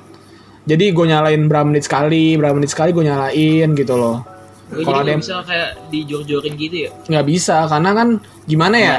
Jadi 0.63 0.85
gue 0.89 1.05
nyalain 1.05 1.41
berapa 1.45 1.67
menit 1.67 1.83
sekali 1.83 2.39
Berapa 2.39 2.55
menit 2.55 2.71
sekali 2.71 2.91
gue 2.91 3.03
nyalain 3.03 3.67
gitu 3.73 3.95
loh 3.95 4.23
Oh, 4.73 4.81
Kalau 4.81 5.05
ada 5.05 5.11
yang 5.11 5.21
bisa 5.21 5.37
kayak 5.45 5.85
dijor-jorin 5.93 6.53
gitu 6.55 6.75
ya 6.87 6.91
nggak 7.05 7.25
bisa 7.27 7.67
Karena 7.67 7.93
kan 7.93 8.07
gimana 8.43 8.75
ya. 8.75 8.97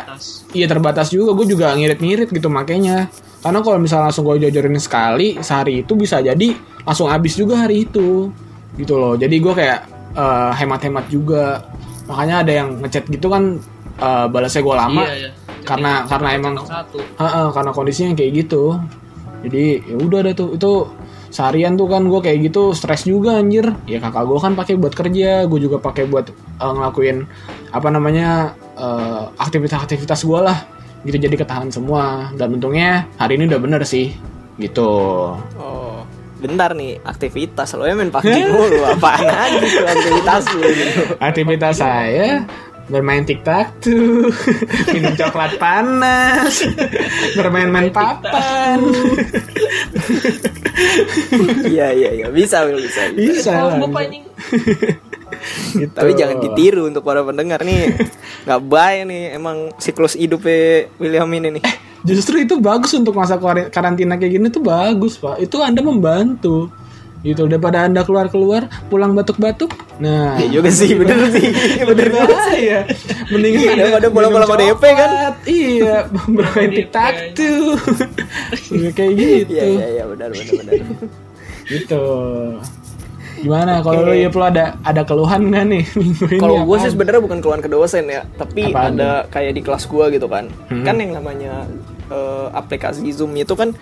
Iya 0.55 0.67
terbatas 0.67 1.11
juga, 1.11 1.35
gue 1.35 1.47
juga 1.47 1.75
ngirit-ngirit 1.75 2.31
gitu 2.31 2.49
makanya. 2.49 3.11
Karena 3.43 3.59
kalau 3.61 3.77
misalnya 3.77 4.09
langsung 4.09 4.25
gue 4.25 4.41
jojorin 4.41 4.79
sekali 4.79 5.37
sehari 5.39 5.83
itu 5.83 5.93
bisa 5.93 6.23
jadi 6.23 6.55
langsung 6.81 7.11
habis 7.11 7.35
juga 7.35 7.61
hari 7.61 7.85
itu, 7.85 8.33
gitu 8.75 8.95
loh. 8.95 9.19
Jadi 9.19 9.37
gue 9.37 9.53
kayak 9.53 9.79
eh, 10.15 10.51
hemat-hemat 10.57 11.05
juga. 11.11 11.61
Makanya 12.07 12.41
ada 12.41 12.53
yang 12.55 12.69
ngechat 12.81 13.05
gitu 13.05 13.27
kan 13.27 13.59
eh, 13.95 14.27
balasnya 14.27 14.63
gue 14.63 14.75
lama, 14.75 15.03
iya, 15.05 15.15
iya. 15.19 15.31
karena- 15.61 16.03
karena 16.07 16.29
emang- 16.33 16.57
satu 16.63 16.99
Heeh, 16.99 17.47
karena 17.51 17.71
kondisinya 17.71 18.13
kayak 18.15 18.33
gitu. 18.47 18.79
Jadi 19.45 19.65
ya 19.85 19.97
udah 19.99 20.19
deh 20.23 20.33
tuh 20.33 20.49
itu 20.57 20.73
seharian 21.35 21.75
tuh 21.75 21.91
kan 21.91 22.07
gue 22.07 22.21
kayak 22.23 22.47
gitu 22.47 22.71
stres 22.71 23.03
juga 23.03 23.43
anjir. 23.43 23.75
Ya 23.91 23.99
kakak 23.99 24.23
gue 24.31 24.39
kan 24.39 24.53
pakai 24.55 24.79
buat 24.79 24.95
kerja, 24.95 25.51
gue 25.51 25.59
juga 25.59 25.83
pakai 25.83 26.07
buat 26.07 26.31
eh, 26.31 26.73
ngelakuin 26.79 27.27
apa 27.75 27.89
namanya 27.91 28.55
eh, 28.79 29.23
aktivitas-aktivitas 29.43 30.23
gue 30.23 30.41
lah. 30.41 30.59
Gitu 31.03 31.19
jadi 31.19 31.35
ketahan 31.35 31.75
semua 31.75 32.31
dan 32.39 32.55
untungnya 32.55 33.11
hari 33.19 33.37
ini 33.37 33.51
udah 33.51 33.61
bener 33.61 33.83
sih 33.83 34.15
gitu. 34.55 34.89
oh 35.59 35.85
bentar 36.45 36.77
nih 36.77 37.01
aktivitas 37.01 37.73
lo 37.73 37.89
ya 37.89 37.97
main 37.97 38.13
PUBG 38.13 38.53
mulu 38.53 38.85
apaan 38.85 39.25
aja 39.25 39.65
tuh 39.65 39.87
aktivitas 39.89 40.43
lu 40.53 40.61
gitu. 40.69 41.03
Aktivitas 41.17 41.75
saya 41.81 42.45
bermain 42.89 43.25
tiktok 43.25 43.81
tuh, 43.81 44.29
minum 44.95 45.17
coklat 45.17 45.57
panas, 45.57 46.65
bermain-main 47.39 47.89
papan. 47.91 48.81
Iya 51.65 51.95
iya 51.95 52.11
iya 52.19 52.27
bisa 52.35 52.67
Will, 52.67 52.83
bisa. 52.83 53.07
Bisa 53.15 53.53
lah. 53.71 53.79
Gitu. 55.71 55.95
Tapi 55.95 56.13
jangan 56.19 56.43
ditiru 56.43 56.91
untuk 56.91 57.07
para 57.07 57.23
pendengar 57.23 57.63
nih. 57.63 57.95
nggak 58.43 58.61
baik 58.67 59.01
nih 59.07 59.23
emang 59.39 59.71
siklus 59.79 60.19
hidupnya 60.19 60.91
William 60.99 61.31
ini 61.31 61.59
nih. 61.61 61.65
Justru 62.03 62.43
itu 62.43 62.59
bagus 62.59 62.91
untuk 62.99 63.15
masa 63.15 63.39
karantina 63.71 64.19
kayak 64.19 64.33
gini 64.35 64.47
tuh 64.51 64.67
bagus 64.67 65.15
pak. 65.15 65.39
Itu 65.39 65.63
anda 65.63 65.79
membantu. 65.79 66.75
Gitu 67.25 67.49
daripada 67.49 67.89
anda 67.89 68.05
keluar 68.05 68.29
keluar 68.29 68.69
pulang 68.93 69.17
batuk-batuk. 69.17 69.73
Nah. 69.97 70.37
Iya 70.37 70.61
juga 70.61 70.69
sih 70.69 70.93
bener 71.01 71.19
sih. 71.33 71.49
bener 71.81 72.07
juga 72.13 72.37
sih. 72.53 72.61
Iya. 72.69 72.81
Mendingan 73.33 73.75
Daripada 73.81 74.07
pulang-pulang 74.13 74.49
minum 74.53 74.77
ODP 74.77 74.83
kan? 74.93 75.11
Iya, 75.49 75.97
bermain 76.37 76.71
tiktok 76.71 77.15
tuh. 77.33 77.81
kayak 78.93 79.13
gitu. 79.17 79.53
Iya 79.57 79.65
iya 79.65 79.87
iya 79.99 80.05
benar 80.05 80.29
benar 80.37 80.53
benar. 80.61 80.75
Gitu. 81.65 82.03
Gimana 83.45 83.83
kalau 83.83 84.07
lu 84.07 84.15
ya 84.15 84.31
lu 84.31 84.45
ada 84.45 84.79
ada 84.87 85.03
keluhan 85.03 85.51
nggak 85.51 85.65
nih 85.69 85.85
minggu 86.01 86.25
ini? 86.33 86.41
Kalau 86.41 86.65
gue 86.65 86.77
sih 86.81 86.91
sebenarnya 86.95 87.23
bukan 87.25 87.39
keluhan 87.43 87.61
ke 87.61 87.69
dosen 87.69 88.05
ya, 88.09 88.23
tapi 88.39 88.71
Apaan 88.71 88.97
ada 88.97 89.27
kayak 89.29 89.53
di 89.59 89.63
kelas 89.65 89.85
gue 89.91 90.05
gitu 90.15 90.27
kan. 90.31 90.49
Hmm. 90.71 90.85
Kan 90.87 90.97
yang 91.03 91.13
namanya 91.19 91.67
eh, 92.09 92.47
aplikasi 92.55 93.05
Zoom 93.11 93.35
itu 93.35 93.53
kan 93.53 93.75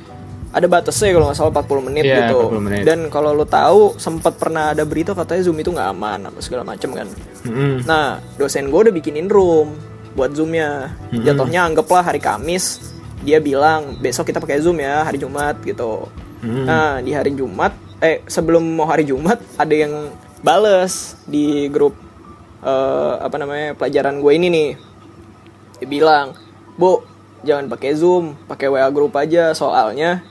ada 0.52 0.66
batasnya 0.68 1.16
kalau 1.16 1.26
nggak 1.32 1.38
salah 1.40 1.52
40 1.64 1.88
menit 1.88 2.04
Iya, 2.04 2.28
gitu. 2.28 2.38
40 2.52 2.60
menit. 2.60 2.82
Dan 2.84 2.98
kalau 3.08 3.32
lo 3.32 3.48
tahu 3.48 3.96
sempat 3.96 4.36
pernah 4.36 4.76
ada 4.76 4.84
berita 4.84 5.16
katanya 5.16 5.48
Zoom 5.48 5.56
itu 5.64 5.72
nggak 5.72 5.88
aman 5.96 6.28
apa 6.28 6.38
segala 6.44 6.62
macam 6.62 6.92
kan. 6.92 7.08
Mm-mm. 7.48 7.88
Nah, 7.88 8.20
dosen 8.36 8.68
gue 8.68 8.80
udah 8.84 8.92
bikinin 8.92 9.32
room 9.32 9.72
buat 10.12 10.36
Zoomnya. 10.36 10.92
Hmm. 11.08 11.24
Jatuhnya 11.24 11.64
anggaplah 11.64 12.04
hari 12.04 12.20
Kamis 12.20 12.84
dia 13.24 13.40
bilang 13.40 13.96
besok 14.02 14.28
kita 14.28 14.44
pakai 14.44 14.60
Zoom 14.60 14.76
ya 14.76 15.08
hari 15.08 15.16
Jumat 15.16 15.56
gitu. 15.64 16.04
Hmm. 16.44 16.68
Nah, 16.68 17.00
di 17.00 17.16
hari 17.16 17.32
Jumat 17.32 17.72
eh 18.04 18.20
sebelum 18.28 18.60
mau 18.76 18.84
hari 18.84 19.08
Jumat 19.08 19.40
ada 19.56 19.72
yang 19.72 20.12
bales 20.44 21.16
di 21.24 21.64
grup 21.72 21.96
eh, 22.60 23.14
apa 23.24 23.40
namanya 23.40 23.72
pelajaran 23.72 24.20
gue 24.20 24.32
ini 24.36 24.46
nih. 24.52 24.70
Dia 25.80 25.88
bilang, 25.88 26.36
"Bu, 26.76 27.00
jangan 27.40 27.72
pakai 27.72 27.96
Zoom, 27.96 28.36
pakai 28.44 28.68
WA 28.68 28.86
grup 28.92 29.16
aja 29.16 29.56
soalnya 29.56 30.22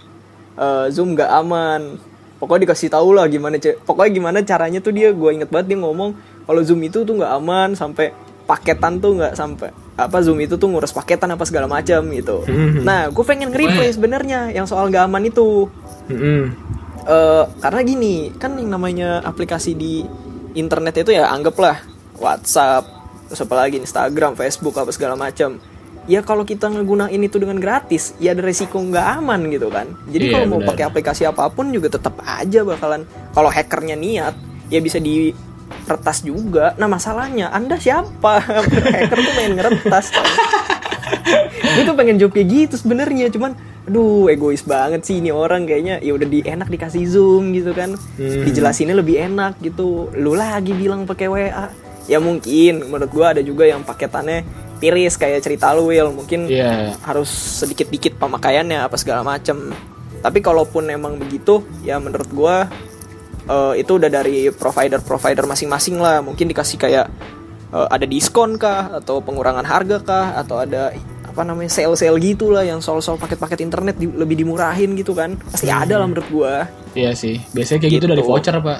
eh, 0.57 0.85
Zoom 0.89 1.13
gak 1.13 1.31
aman." 1.31 1.99
Pokoknya 2.41 2.65
dikasih 2.65 2.89
tahu 2.89 3.13
lah 3.13 3.29
gimana 3.29 3.61
pokoknya 3.61 4.11
gimana 4.17 4.37
caranya 4.41 4.81
tuh 4.81 4.89
dia 4.89 5.13
gue 5.13 5.29
inget 5.29 5.53
banget 5.53 5.77
dia 5.77 5.79
ngomong 5.85 6.17
kalau 6.49 6.61
Zoom 6.65 6.81
itu 6.81 7.05
tuh 7.05 7.13
nggak 7.21 7.37
aman 7.37 7.77
sampai 7.77 8.09
paketan 8.49 8.97
tuh 8.97 9.21
nggak 9.21 9.37
sampai 9.37 9.69
apa 9.93 10.17
Zoom 10.25 10.41
itu 10.41 10.57
tuh 10.57 10.65
ngurus 10.73 10.89
paketan 10.89 11.29
apa 11.29 11.45
segala 11.45 11.69
macam 11.69 12.01
gitu. 12.09 12.41
Mhm. 12.49 12.81
Nah, 12.81 13.13
gue 13.13 13.21
pengen 13.21 13.53
nge-replay 13.53 13.93
sebenarnya 13.93 14.49
yang 14.49 14.65
soal 14.65 14.89
gak 14.89 15.05
aman 15.05 15.29
itu. 15.29 15.69
Eh, 17.01 17.43
karena 17.61 17.81
gini 17.81 18.29
kan 18.37 18.53
yang 18.61 18.77
namanya 18.77 19.25
aplikasi 19.25 19.73
di 19.73 20.05
internet 20.53 21.01
itu 21.01 21.17
ya 21.17 21.33
anggaplah 21.33 21.81
WhatsApp 22.21 22.85
terus 23.25 23.41
apa 23.41 23.55
lagi 23.57 23.81
Instagram 23.81 24.37
Facebook 24.37 24.77
apa 24.77 24.93
segala 24.93 25.17
macam 25.17 25.57
ya 26.09 26.25
kalau 26.25 26.41
kita 26.41 26.69
ngegunain 26.69 27.21
itu 27.21 27.37
dengan 27.37 27.61
gratis 27.61 28.17
ya 28.17 28.33
ada 28.33 28.41
resiko 28.41 28.81
nggak 28.81 29.21
aman 29.21 29.49
gitu 29.53 29.69
kan. 29.69 29.89
Jadi 30.09 30.25
Iya, 30.29 30.33
kalau 30.33 30.45
mau 30.57 30.61
pakai 30.65 30.83
aplikasi 30.89 31.23
apa 31.29 31.49
pun 31.53 31.69
juga 31.69 31.93
tetap 31.93 32.17
aja 32.25 32.65
bakalan 32.65 33.05
kalau 33.33 33.49
hackernya 33.53 33.93
niat 33.93 34.33
ya 34.73 34.79
bisa 34.81 34.97
di 34.97 35.33
retas 35.85 36.25
juga. 36.25 36.73
Nah 36.81 36.89
masalahnya 36.89 37.53
anda 37.53 37.77
siapa? 37.77 38.41
Hacker 38.97 39.19
tuh 39.19 39.33
main 39.37 39.53
ngeretas 39.57 40.13
kan 40.13 40.25
gue 41.71 41.83
tuh 41.87 41.95
pengen 41.95 42.19
jawab 42.19 42.35
kayak 42.35 42.47
gitu 42.51 42.75
sebenarnya 42.75 43.31
cuman 43.31 43.55
aduh 43.87 44.27
egois 44.27 44.61
banget 44.63 45.05
sih 45.05 45.21
ini 45.21 45.29
orang 45.29 45.69
kayaknya. 45.69 46.01
Ya 46.01 46.17
udah 46.17 46.27
di 46.27 46.41
enak 46.41 46.67
dikasih 46.67 47.05
zoom 47.05 47.53
gitu 47.53 47.77
kan. 47.77 47.93
Hmm. 48.17 48.43
dijelasinnya 48.47 48.97
lebih 48.97 49.21
enak 49.21 49.61
gitu. 49.61 50.09
Lu 50.17 50.33
lagi 50.33 50.73
bilang 50.73 51.05
pakai 51.05 51.29
WA 51.29 51.67
ya 52.09 52.17
mungkin 52.17 52.89
menurut 52.89 53.11
gue 53.13 53.25
ada 53.25 53.41
juga 53.45 53.69
yang 53.69 53.85
paketannya 53.85 54.43
tiris 54.82 55.15
kayak 55.15 55.39
cerita 55.39 55.72
lu 55.72 55.88
Will 55.88 56.10
mungkin 56.12 56.46
Iya. 56.46 56.98
harus 57.00 57.30
sedikit-dikit 57.30 58.17
pemakaiannya 58.17 58.82
apa 58.82 58.98
segala 58.98 59.22
macem 59.22 59.70
tapi 60.20 60.38
kalaupun 60.38 60.86
emang 60.88 61.15
begitu 61.15 61.62
ya 61.82 61.98
menurut 61.98 62.28
gua 62.28 62.65
eh, 63.44 63.74
itu 63.78 63.96
udah 63.96 64.10
dari 64.12 64.50
provider-provider 64.50 65.46
masing-masing 65.46 65.98
lah 65.98 66.20
mungkin 66.20 66.46
dikasih 66.46 66.78
kayak 66.78 67.06
eh, 67.70 67.88
ada 67.88 68.04
diskon 68.04 68.58
kah 68.58 68.98
atau 68.98 69.17
pengurangan 69.20 69.63
harga 69.63 69.98
kah 70.00 70.28
atau 70.36 70.58
ada 70.58 70.91
apa 71.24 71.41
namanya 71.41 71.72
sale-sale 71.72 72.20
gitu 72.20 72.50
lah 72.50 72.62
yang 72.62 72.78
soal-soal 72.78 73.15
paket-paket 73.15 73.63
internet 73.63 73.96
di- 73.96 74.12
lebih 74.12 74.36
dimurahin 74.36 74.94
gitu 74.94 75.13
kan 75.13 75.39
pasti 75.48 75.70
ada 75.70 75.96
lah 75.96 76.04
menurut 76.04 76.28
gua 76.28 76.67
Iya 76.91 77.15
sih. 77.15 77.39
Biasanya 77.50 77.80
kayak 77.80 77.94
gitu, 77.94 78.04
Gitu. 78.04 78.12
dari 78.12 78.20
voucher, 78.22 78.52
Pak. 78.60 78.80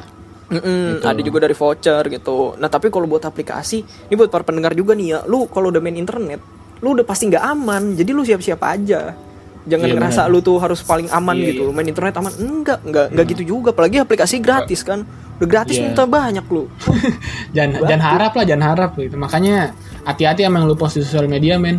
Mm-mm, 0.52 1.00
ada 1.02 1.22
juga 1.22 1.40
dari 1.42 1.56
voucher 1.56 2.04
gitu. 2.12 2.60
Nah 2.60 2.68
tapi 2.68 2.92
kalau 2.92 3.08
buat 3.08 3.24
aplikasi, 3.24 3.78
ini 3.82 4.16
buat 4.16 4.28
para 4.28 4.44
pendengar 4.44 4.76
juga 4.76 4.92
nih 4.92 5.08
ya, 5.08 5.20
lu 5.24 5.48
kalau 5.48 5.72
udah 5.72 5.80
main 5.80 5.96
internet, 5.96 6.44
lu 6.80 6.92
udah 6.92 7.08
pasti 7.08 7.32
nggak 7.32 7.40
aman. 7.42 7.96
Jadi 7.96 8.12
lu 8.12 8.22
siap-siap 8.22 8.60
aja. 8.60 9.16
Jangan 9.62 9.88
Iya, 9.88 9.96
ngerasa 9.96 10.22
benar. 10.26 10.34
lu 10.34 10.40
tuh 10.42 10.58
harus 10.58 10.82
paling 10.82 11.06
aman 11.08 11.38
Iya, 11.38 11.54
gitu. 11.54 11.62
iya. 11.62 11.70
Lu 11.70 11.72
Main 11.72 11.86
internet 11.86 12.18
aman, 12.18 12.34
enggak, 12.34 12.80
enggak, 12.82 13.08
enggak 13.14 13.26
gitu 13.30 13.44
juga. 13.48 13.70
Apalagi 13.72 14.02
aplikasi 14.02 14.42
gratis 14.42 14.82
kan, 14.82 15.06
udah 15.38 15.46
gratis 15.46 15.78
Iya. 15.78 15.86
minta 15.86 16.04
banyak 16.04 16.42
lu. 16.50 16.66
jangan 17.56 17.86
jangan 17.86 18.02
harap 18.02 18.32
lah, 18.34 18.44
jangan 18.44 18.66
harap 18.74 18.92
gitu. 18.98 19.16
Makanya 19.22 19.70
hati-hati 20.02 20.42
sama 20.44 20.58
yang 20.58 20.66
lu 20.66 20.74
post 20.74 20.98
di 20.98 21.06
sosial 21.06 21.30
media, 21.30 21.62
men. 21.62 21.78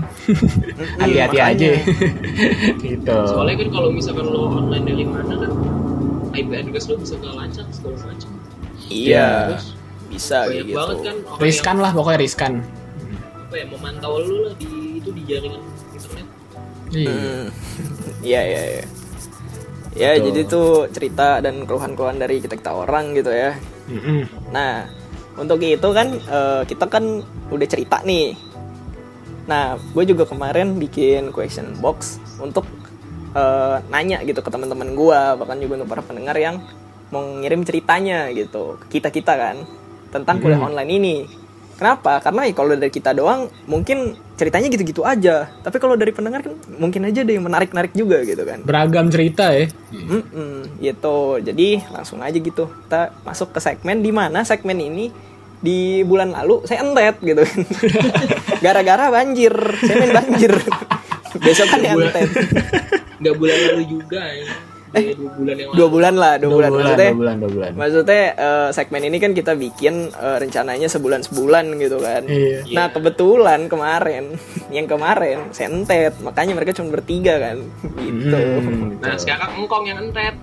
hati-hati 0.97 1.37
makanya. 1.43 1.59
aja. 1.59 1.71
gitu. 2.87 3.17
soalnya 3.27 3.57
kan 3.59 3.69
kalau 3.69 3.89
misalkan 3.91 4.27
lo 4.31 4.47
online 4.49 4.85
dari 4.87 5.03
mana 5.03 5.35
kan 5.37 5.51
IP 6.33 6.49
address 6.55 6.87
lo 6.87 6.97
bisa 6.97 7.19
kelacak 7.19 7.67
segala 7.75 7.99
macam 7.99 8.31
Iya, 8.92 9.28
Terus 9.48 9.66
bisa 10.07 10.38
kayak 10.44 10.64
gitu. 10.66 10.76
banget 10.76 10.98
kan 11.00 11.16
Riskan 11.38 11.76
lah 11.78 11.90
pokoknya 11.90 12.20
riskan. 12.20 12.52
apa 13.42 13.55
ya 13.55 13.66
memantau 13.68 14.16
lo 14.16 14.48
lah 14.48 14.55
di 14.57 14.68
itu 14.96 15.11
di 15.11 15.22
jaringan 15.24 15.61
internet 15.90 16.26
Iya. 16.90 17.11
Hmm. 17.11 17.44
Iya, 18.22 18.40
iya, 18.40 18.62
iya. 18.70 18.85
Ya, 19.92 20.11
Betul. 20.14 20.24
jadi 20.24 20.40
tuh 20.46 20.68
cerita 20.88 21.28
dan 21.38 21.66
keluhan-keluhan 21.66 22.16
dari 22.16 22.38
kita-kita 22.38 22.70
orang 22.70 23.12
gitu 23.12 23.28
ya. 23.28 23.52
Mm-mm. 23.88 24.24
Nah, 24.48 24.88
untuk 25.35 25.61
itu 25.61 25.88
kan 25.90 26.09
eh, 26.16 26.62
kita 26.64 26.87
kan 26.87 27.20
udah 27.50 27.66
cerita 27.66 28.00
nih. 28.00 28.33
Nah, 29.44 29.74
gue 29.76 30.05
juga 30.07 30.22
kemarin 30.22 30.78
bikin 30.78 31.28
question 31.28 31.76
box 31.76 32.16
untuk 32.38 32.64
eh, 33.33 33.76
nanya 33.88 34.22
gitu 34.22 34.38
ke 34.38 34.48
teman-teman 34.48 34.94
gue, 34.94 35.20
bahkan 35.37 35.59
juga 35.59 35.72
untuk 35.76 35.90
para 35.90 36.00
pendengar 36.00 36.37
yang 36.37 36.57
mau 37.12 37.22
ngirim 37.44 37.61
ceritanya 37.62 38.33
gitu 38.33 38.81
ke 38.81 38.98
kita 38.98 39.12
kita 39.12 39.37
kan 39.37 39.57
tentang 40.09 40.40
kuliah 40.40 40.61
online 40.61 40.92
ini. 40.96 41.16
Kenapa? 41.72 42.22
Karena 42.22 42.46
ya 42.46 42.55
kalau 42.55 42.79
dari 42.79 42.92
kita 42.92 43.11
doang 43.11 43.51
mungkin 43.66 44.14
ceritanya 44.38 44.68
gitu-gitu 44.70 45.03
aja. 45.03 45.51
Tapi 45.51 45.77
kalau 45.83 45.98
dari 45.98 46.14
pendengar 46.14 46.44
kan 46.44 46.55
mungkin 46.79 47.09
aja 47.09 47.25
ada 47.25 47.33
yang 47.33 47.42
menarik-narik 47.42 47.90
juga 47.96 48.22
gitu 48.22 48.44
kan. 48.44 48.62
Beragam 48.62 49.11
cerita 49.11 49.51
ya. 49.51 49.66
Mm-mm, 49.90 50.79
gitu. 50.79 51.42
Jadi 51.42 51.83
langsung 51.90 52.22
aja 52.22 52.38
gitu. 52.38 52.70
Kita 52.87 53.12
masuk 53.27 53.57
ke 53.57 53.61
segmen 53.61 53.98
di 53.98 54.14
mana 54.14 54.46
segmen 54.46 54.79
ini 54.79 55.11
di 55.59 56.07
bulan 56.07 56.31
lalu 56.31 56.62
saya 56.70 56.87
entet 56.87 57.18
gitu. 57.18 57.42
Gara-gara 58.64 59.11
banjir, 59.11 59.53
saya 59.83 59.96
main 60.07 60.14
banjir. 60.14 60.55
Besok 61.44 61.66
kan 61.66 61.83
entet. 61.83 62.31
nggak 63.22 63.35
bulan 63.38 63.59
lalu 63.70 63.83
juga 63.87 64.18
ya 64.18 64.72
eh, 64.92 65.16
dua 65.16 65.33
bulan 65.33 65.57
yang 65.57 65.68
lalu 65.70 65.76
Dua 65.78 65.88
bulan 65.88 66.14
lah, 66.14 66.35
dua, 66.37 66.50
bulan. 66.52 66.70
Maksudnya, 66.72 67.11
dua 67.11 67.18
bulan, 67.18 67.37
dua 67.40 67.50
bulan. 67.50 67.70
maksudnya 67.74 68.22
eh, 68.37 68.68
segmen 68.76 69.02
ini 69.09 69.16
kan 69.18 69.33
kita 69.33 69.52
bikin 69.57 69.94
eh, 70.12 70.37
rencananya 70.40 70.88
sebulan 70.88 71.20
sebulan 71.26 71.64
gitu 71.81 71.98
kan. 72.00 72.22
Iya. 72.28 72.59
Nah 72.72 72.87
kebetulan 72.92 73.61
kemarin, 73.66 74.24
yang 74.76 74.87
kemarin 74.87 75.38
saya 75.50 75.72
entet, 75.72 76.14
makanya 76.20 76.52
mereka 76.57 76.76
cuma 76.76 76.92
bertiga 76.92 77.40
kan, 77.40 77.59
gitu. 77.98 78.37
Hmm, 78.37 79.00
nah 79.00 79.16
sekarang 79.16 79.50
engkong 79.57 79.85
yang 79.88 79.98
entet 80.00 80.35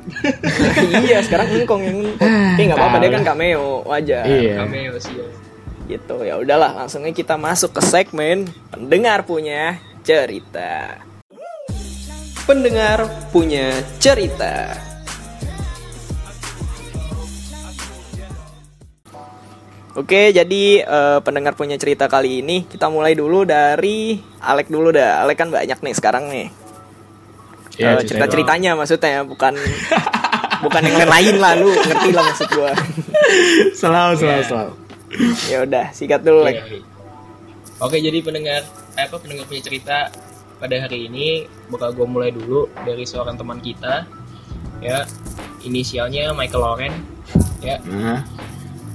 iya, 1.06 1.20
sekarang 1.22 1.48
engkong 1.54 1.82
yang 1.86 1.98
entet. 2.10 2.30
Tapi 2.30 2.62
nggak 2.66 2.78
apa-apa 2.78 2.98
dia 3.02 3.10
kan 3.14 3.24
cameo, 3.24 3.86
wajar. 3.86 4.24
Iya. 4.26 4.66
cameo 4.66 4.96
sih 4.98 5.16
ya 5.16 5.28
gitu 5.90 6.22
ya 6.22 6.38
udahlah 6.38 6.86
langsungnya 6.86 7.10
kita 7.10 7.34
masuk 7.34 7.74
ke 7.74 7.82
segmen 7.82 8.46
pendengar 8.70 9.26
punya 9.26 9.82
cerita 10.06 11.02
pendengar 12.50 13.06
punya 13.30 13.70
cerita 14.02 14.74
Oke, 19.94 20.32
jadi 20.32 20.64
eh, 20.82 21.20
pendengar 21.22 21.54
punya 21.54 21.76
cerita 21.76 22.08
kali 22.08 22.40
ini 22.40 22.64
kita 22.64 22.88
mulai 22.88 23.14
dulu 23.14 23.44
dari 23.44 24.16
Alek 24.40 24.70
dulu 24.70 24.94
dah. 24.94 25.26
Alek 25.26 25.36
kan 25.36 25.50
banyak 25.50 25.76
nih 25.76 25.94
sekarang 25.94 26.30
nih. 26.30 26.48
Iya, 27.76 27.98
Eh, 27.98 28.04
cerita-ceritanya 28.06 28.76
maksudnya 28.76 29.24
bukan 29.24 29.56
bukan 30.64 30.82
yang 30.84 30.98
lain-lain 31.00 31.36
lah 31.40 31.54
lu 31.56 31.72
ngerti 31.72 32.10
lah 32.12 32.24
maksud 32.28 32.48
gua 32.52 32.72
selalu 33.72 34.14
selalu 34.20 34.36
Iya. 34.36 34.44
selalu 34.46 34.74
ya 35.48 35.58
udah 35.64 35.86
sikat 35.96 36.22
dulu 36.22 36.44
Oke, 36.44 36.48
Lek. 36.52 36.56
oke. 36.60 36.78
Oke, 37.80 37.98
jadi 38.04 38.20
pendengar 38.20 38.62
eh, 38.94 39.04
apa 39.04 39.16
pendengar 39.16 39.48
punya 39.48 39.64
cerita 39.64 40.12
pada 40.60 40.76
hari 40.78 41.08
ini 41.08 41.28
bakal 41.68 41.92
gue 41.92 42.04
mulai 42.04 42.30
dulu 42.30 42.68
dari 42.84 43.04
seorang 43.04 43.36
teman 43.36 43.60
kita 43.60 44.04
ya 44.80 45.08
inisialnya 45.62 46.32
Michael 46.32 46.62
Loren 46.62 46.94
ya 47.60 47.80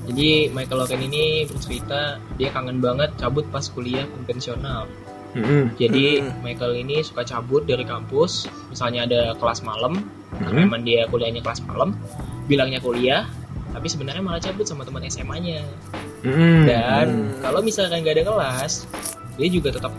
jadi 0.05 0.53
Michael 0.53 0.85
Loren 0.85 1.01
ini 1.03 1.49
bercerita 1.49 2.21
dia 2.37 2.53
kangen 2.53 2.81
banget 2.81 3.17
cabut 3.17 3.49
pas 3.49 3.65
kuliah 3.67 4.05
konvensional 4.11 4.85
jadi 5.75 6.23
Hmm. 6.23 6.47
Michael 6.47 6.79
ini 6.79 7.03
suka 7.03 7.27
cabut 7.27 7.67
dari 7.67 7.83
kampus 7.83 8.47
misalnya 8.71 9.03
ada 9.03 9.21
kelas 9.35 9.67
malam 9.67 9.99
karena 10.31 10.63
Hmm. 10.63 10.71
memang 10.71 10.83
dia 10.85 11.11
kuliahnya 11.11 11.43
kelas 11.43 11.65
malam 11.67 11.97
bilangnya 12.47 12.79
kuliah 12.79 13.27
tapi 13.75 13.91
sebenarnya 13.91 14.23
malah 14.23 14.39
cabut 14.39 14.63
sama 14.63 14.87
teman 14.87 15.03
SMA-nya 15.03 15.67
Mm-mm. 16.23 16.71
dan 16.71 17.07
Hmm. 17.11 17.43
kalau 17.43 17.61
misalkan 17.61 18.07
nggak 18.07 18.23
ada 18.23 18.25
kelas 18.31 18.87
dia 19.35 19.49
juga 19.51 19.75
tetap 19.75 19.91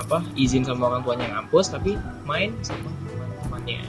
apa 0.00 0.24
izin 0.34 0.64
sama 0.64 0.88
orang 0.88 1.04
tuanya 1.04 1.26
ngampus 1.36 1.70
tapi 1.70 1.94
main 2.24 2.56
sama 2.64 2.88
teman-temannya 3.12 3.82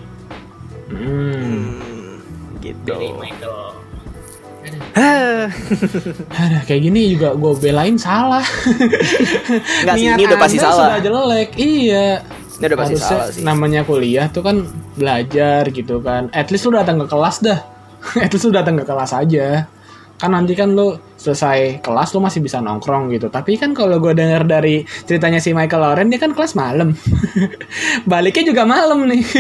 Mm. 0.92 1.00
Hmm, 1.00 2.20
gitu 2.60 2.84
dari 2.84 3.16
Michael 3.16 3.80
Hah. 4.92 5.48
Aduh, 6.38 6.62
kayak 6.68 6.82
gini 6.84 7.16
juga 7.18 7.34
gue 7.34 7.54
belain 7.58 7.98
salah. 7.98 8.46
Nggak 9.84 9.96
sih, 9.98 10.06
Niat 10.06 10.18
ini 10.20 10.24
udah 10.30 10.40
pasti 10.40 10.58
Anda 10.60 10.68
salah. 10.70 10.86
Sudah 10.86 11.02
jelek, 11.02 11.50
iya. 11.58 12.10
Ini 12.62 12.66
udah 12.70 12.78
pasti 12.78 12.96
salah 13.02 13.28
sih. 13.34 13.42
Namanya 13.42 13.82
kuliah 13.88 14.28
tuh 14.30 14.46
kan 14.46 14.62
belajar 14.94 15.66
gitu 15.74 15.98
kan. 16.06 16.30
At 16.30 16.54
least 16.54 16.70
lu 16.70 16.78
datang 16.78 17.02
ke 17.02 17.08
kelas 17.10 17.42
dah. 17.42 17.60
At 18.26 18.30
least 18.30 18.46
lu 18.46 18.54
datang 18.54 18.78
ke 18.78 18.86
kelas 18.86 19.12
aja. 19.18 19.66
Kan 20.22 20.38
nanti 20.38 20.54
kan 20.54 20.78
lu 20.78 20.94
selesai 21.22 21.86
kelas 21.86 22.10
lu 22.18 22.20
masih 22.26 22.42
bisa 22.42 22.58
nongkrong 22.58 23.14
gitu. 23.14 23.30
Tapi 23.30 23.62
kan 23.62 23.78
kalau 23.78 24.02
gue 24.02 24.18
denger 24.18 24.42
dari 24.50 24.82
ceritanya 25.06 25.38
si 25.38 25.54
Michael 25.54 25.86
Loren 25.86 26.10
dia 26.10 26.18
kan 26.18 26.34
kelas 26.34 26.58
malam. 26.58 26.98
Baliknya 28.10 28.44
juga 28.50 28.64
malam 28.66 29.06
nih. 29.06 29.22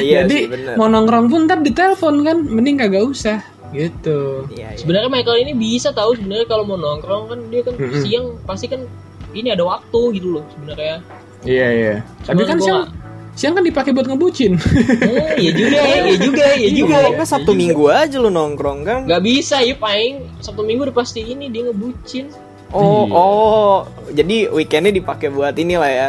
Iya 0.00 0.24
Jadi 0.24 0.36
sih, 0.36 0.44
bener. 0.48 0.74
mau 0.78 0.88
nongkrong 0.88 1.26
pun 1.28 1.44
ntar 1.50 1.60
ditelepon 1.60 2.16
kan. 2.22 2.38
Mending 2.46 2.78
kagak 2.78 3.04
usah 3.04 3.38
gitu. 3.74 4.46
Iya, 4.50 4.74
iya. 4.74 4.78
sebenarnya 4.78 5.10
Michael 5.10 5.38
ini 5.46 5.52
bisa 5.54 5.94
tahu 5.94 6.18
sebenarnya 6.18 6.46
kalau 6.46 6.64
mau 6.66 6.78
nongkrong 6.78 7.30
kan 7.30 7.38
dia 7.50 7.62
kan 7.62 7.74
Mm-mm. 7.78 8.02
siang 8.02 8.26
pasti 8.42 8.66
kan 8.66 8.82
ini 9.30 9.54
ada 9.54 9.62
waktu 9.62 10.00
gitu 10.18 10.38
loh 10.38 10.44
sebenarnya 10.54 10.98
Iya 11.40 11.68
iya. 11.72 11.94
Tapi 12.28 12.42
kan 12.44 12.60
siang, 12.60 12.84
siang 13.32 13.52
kan 13.52 13.62
dipakai 13.62 13.90
buat 13.90 14.04
ngebucin. 14.04 14.58
eh 15.00 15.38
ya 15.38 15.50
juga 15.52 15.78
ya 15.80 16.14
juga 16.18 16.44
ya 16.52 16.68
juga 16.68 16.96
Iya, 17.00 17.16
kan 17.16 17.26
Sabtu 17.26 17.52
Minggu 17.52 17.86
aja 17.86 18.16
lu 18.16 18.28
nongkrong 18.28 18.78
kan? 18.82 19.00
nggak 19.04 19.22
bisa 19.22 19.58
ya 19.58 19.72
paling 19.74 20.26
Sabtu 20.38 20.60
Minggu 20.60 20.84
udah 20.84 20.96
pasti 20.96 21.22
ini 21.22 21.46
dia 21.46 21.64
ngebucin 21.64 22.28
Oh, 22.70 23.02
Iya. 23.02 23.12
oh. 23.12 23.76
Jadi 24.08 24.46
weekendnya 24.46 24.94
dipakai 24.94 25.26
buat 25.26 25.50
inilah 25.52 25.90
ya. 25.90 26.08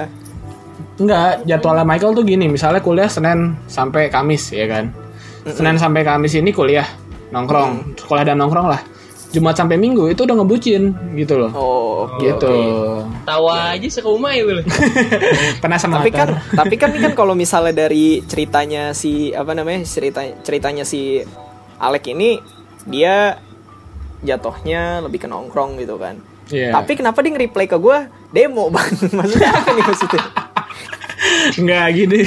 Enggak, 0.96 1.42
jadwalnya 1.44 1.82
Michael 1.82 2.14
tuh 2.14 2.22
gini, 2.22 2.46
misalnya 2.46 2.78
kuliah 2.78 3.10
Senin 3.10 3.58
sampai 3.66 4.14
Kamis 4.14 4.54
ya 4.54 4.70
kan. 4.70 4.94
Senin 5.44 5.82
sampai 5.82 6.06
Kamis 6.06 6.38
ini 6.38 6.54
kuliah 6.54 6.86
nongkrong, 7.34 7.98
sekolah 7.98 8.22
dan 8.22 8.38
nongkrong 8.38 8.70
lah. 8.70 8.82
Jumat 9.32 9.56
sampai 9.56 9.80
Minggu 9.80 10.12
itu 10.12 10.28
udah 10.28 10.36
ngebucin 10.44 10.92
gitu 11.16 11.40
loh. 11.40 11.52
Oh, 11.56 12.12
gitu. 12.20 12.52
oke. 12.52 13.24
tawa 13.24 13.72
aja 13.72 13.88
serumah 13.88 14.36
ya 14.36 14.44
Wil 14.44 14.60
Pernah 15.64 15.80
sama 15.80 16.04
Tapi 16.04 16.12
kan, 16.12 16.36
tapi 16.52 16.76
kan 16.76 16.92
ini 16.92 17.00
kan 17.00 17.14
kalau 17.20 17.32
misalnya 17.32 17.88
dari 17.88 18.20
ceritanya 18.28 18.92
si 18.92 19.32
apa 19.32 19.56
namanya 19.56 19.88
cerita 19.88 20.20
ceritanya 20.44 20.84
si 20.84 21.24
Alek 21.80 22.12
ini 22.12 22.44
dia 22.84 23.40
jatuhnya 24.22 25.02
lebih 25.02 25.26
ke 25.26 25.28
nongkrong 25.32 25.80
gitu 25.80 25.96
kan. 25.96 26.20
Iya. 26.52 26.76
Tapi 26.76 27.00
kenapa 27.00 27.24
dia 27.24 27.32
nge-reply 27.32 27.66
ke 27.72 27.78
gue 27.80 27.98
demo 28.36 28.68
bang? 28.74 28.92
Maksudnya 29.16 29.50
apa 29.50 29.70
nih 29.72 29.84
maksudnya? 29.88 30.24
Enggak 31.54 31.86
gini. 31.94 32.20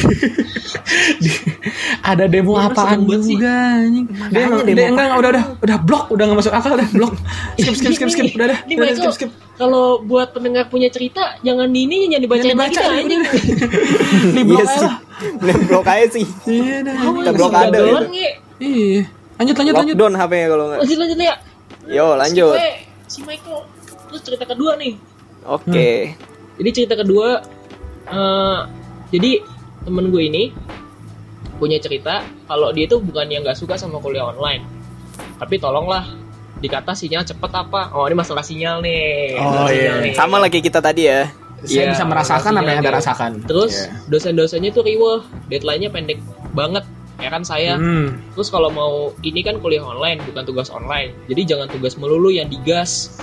Ada 2.00 2.24
demo 2.28 2.54
Dia 2.54 2.68
apaan 2.68 2.98
sih. 3.20 3.34
juga 3.34 3.52
anjing. 3.80 4.06
Dia, 4.30 4.44
dia, 4.44 4.64
demo 4.64 4.84
enggak, 4.92 5.04
enggak, 5.06 5.18
udah 5.18 5.30
udah 5.30 5.44
udah 5.60 5.78
blok, 5.82 6.04
udah 6.12 6.24
enggak 6.24 6.38
masuk 6.40 6.54
akal 6.54 6.72
udah 6.74 6.88
blok. 6.92 7.12
Skip 7.56 7.74
skip 7.74 7.92
skip 7.94 8.08
skip 8.10 8.26
udah 8.34 8.46
dah. 8.52 8.58
Ini 8.64 8.72
Udah, 8.76 8.94
skip 8.94 9.12
skip. 9.12 9.30
kalau 9.54 10.02
buat 10.02 10.34
pendengar 10.34 10.66
punya 10.66 10.90
cerita 10.90 11.38
jangan 11.40 11.70
di 11.70 11.86
ini 11.86 12.06
jangan 12.06 12.22
dibacain 12.22 12.44
Jangan 12.44 12.58
lagi 12.58 12.74
dibaca, 12.74 12.80
dah 12.82 12.98
anjing. 12.98 13.22
Di 14.34 14.42
blok 14.42 14.58
Iya 14.58 14.66
aja 14.66 14.76
sih. 14.76 14.92
blok 15.66 15.86
aja 15.86 16.06
sih. 16.10 16.26
Iya 16.44 16.76
dah. 16.82 16.94
Kamu 16.98 17.18
Kita 17.18 17.30
itu. 17.64 17.84
Nge. 18.04 18.30
Iya. 18.58 19.02
Lanjut 19.34 19.54
lanjut 19.56 19.74
lanjut. 19.74 19.94
Lockdown 19.94 20.14
HP-nya 20.16 20.46
kalau 20.48 20.64
nggak. 20.68 20.78
Lanjut 20.82 20.98
lanjut 20.98 21.18
ya. 21.18 21.34
Yo 21.84 22.06
lanjut. 22.14 22.56
Si, 23.04 23.18
Michael. 23.22 23.60
Terus 24.08 24.22
cerita 24.22 24.44
kedua 24.44 24.72
nih. 24.74 24.94
Oke. 25.44 26.14
Jadi 26.54 26.70
cerita 26.70 26.94
kedua, 26.94 27.42
eh, 28.06 28.60
jadi 29.14 29.46
temen 29.86 30.10
gue 30.10 30.22
ini 30.26 30.50
punya 31.54 31.78
cerita 31.78 32.26
kalau 32.50 32.74
dia 32.74 32.90
tuh 32.90 32.98
bukan 32.98 33.30
yang 33.30 33.46
nggak 33.46 33.54
suka 33.54 33.78
sama 33.78 34.02
kuliah 34.02 34.26
online, 34.26 34.66
tapi 35.38 35.62
tolonglah 35.62 36.02
dikata 36.58 36.96
sinyal 36.96 37.22
cepet 37.22 37.50
apa? 37.52 37.94
Oh 37.94 38.08
ini 38.08 38.16
masalah 38.16 38.42
sinyal 38.42 38.82
nih. 38.82 39.38
Oh, 39.38 39.46
Masalah 39.46 39.70
iya. 39.70 39.76
sinyal 39.78 39.96
nih. 40.02 40.12
Sama 40.16 40.36
lagi 40.42 40.58
kita 40.58 40.80
tadi 40.82 41.06
ya. 41.06 41.30
Saya 41.64 41.88
Iya, 41.88 41.96
bisa 41.96 42.04
merasakan 42.04 42.52
apa 42.60 42.68
yang 42.68 42.80
Anda 42.84 42.92
rasakan. 42.92 43.30
Terus 43.48 43.88
Iya. 43.88 44.04
dosen-dosennya 44.12 44.70
tuh 44.74 44.84
riweh, 44.84 45.20
deadline-nya 45.48 45.88
pendek 45.88 46.18
banget. 46.52 46.84
Ya 47.22 47.30
kan 47.30 47.40
saya. 47.46 47.78
Hmm. 47.78 48.20
Terus 48.36 48.50
kalau 48.50 48.68
mau 48.68 49.14
ini 49.22 49.40
kan 49.40 49.62
kuliah 49.62 49.80
online 49.80 50.20
bukan 50.28 50.44
tugas 50.44 50.68
online. 50.68 51.14
Jadi 51.30 51.54
jangan 51.54 51.70
tugas 51.70 51.94
melulu 51.96 52.28
yang 52.28 52.50
digas. 52.50 53.16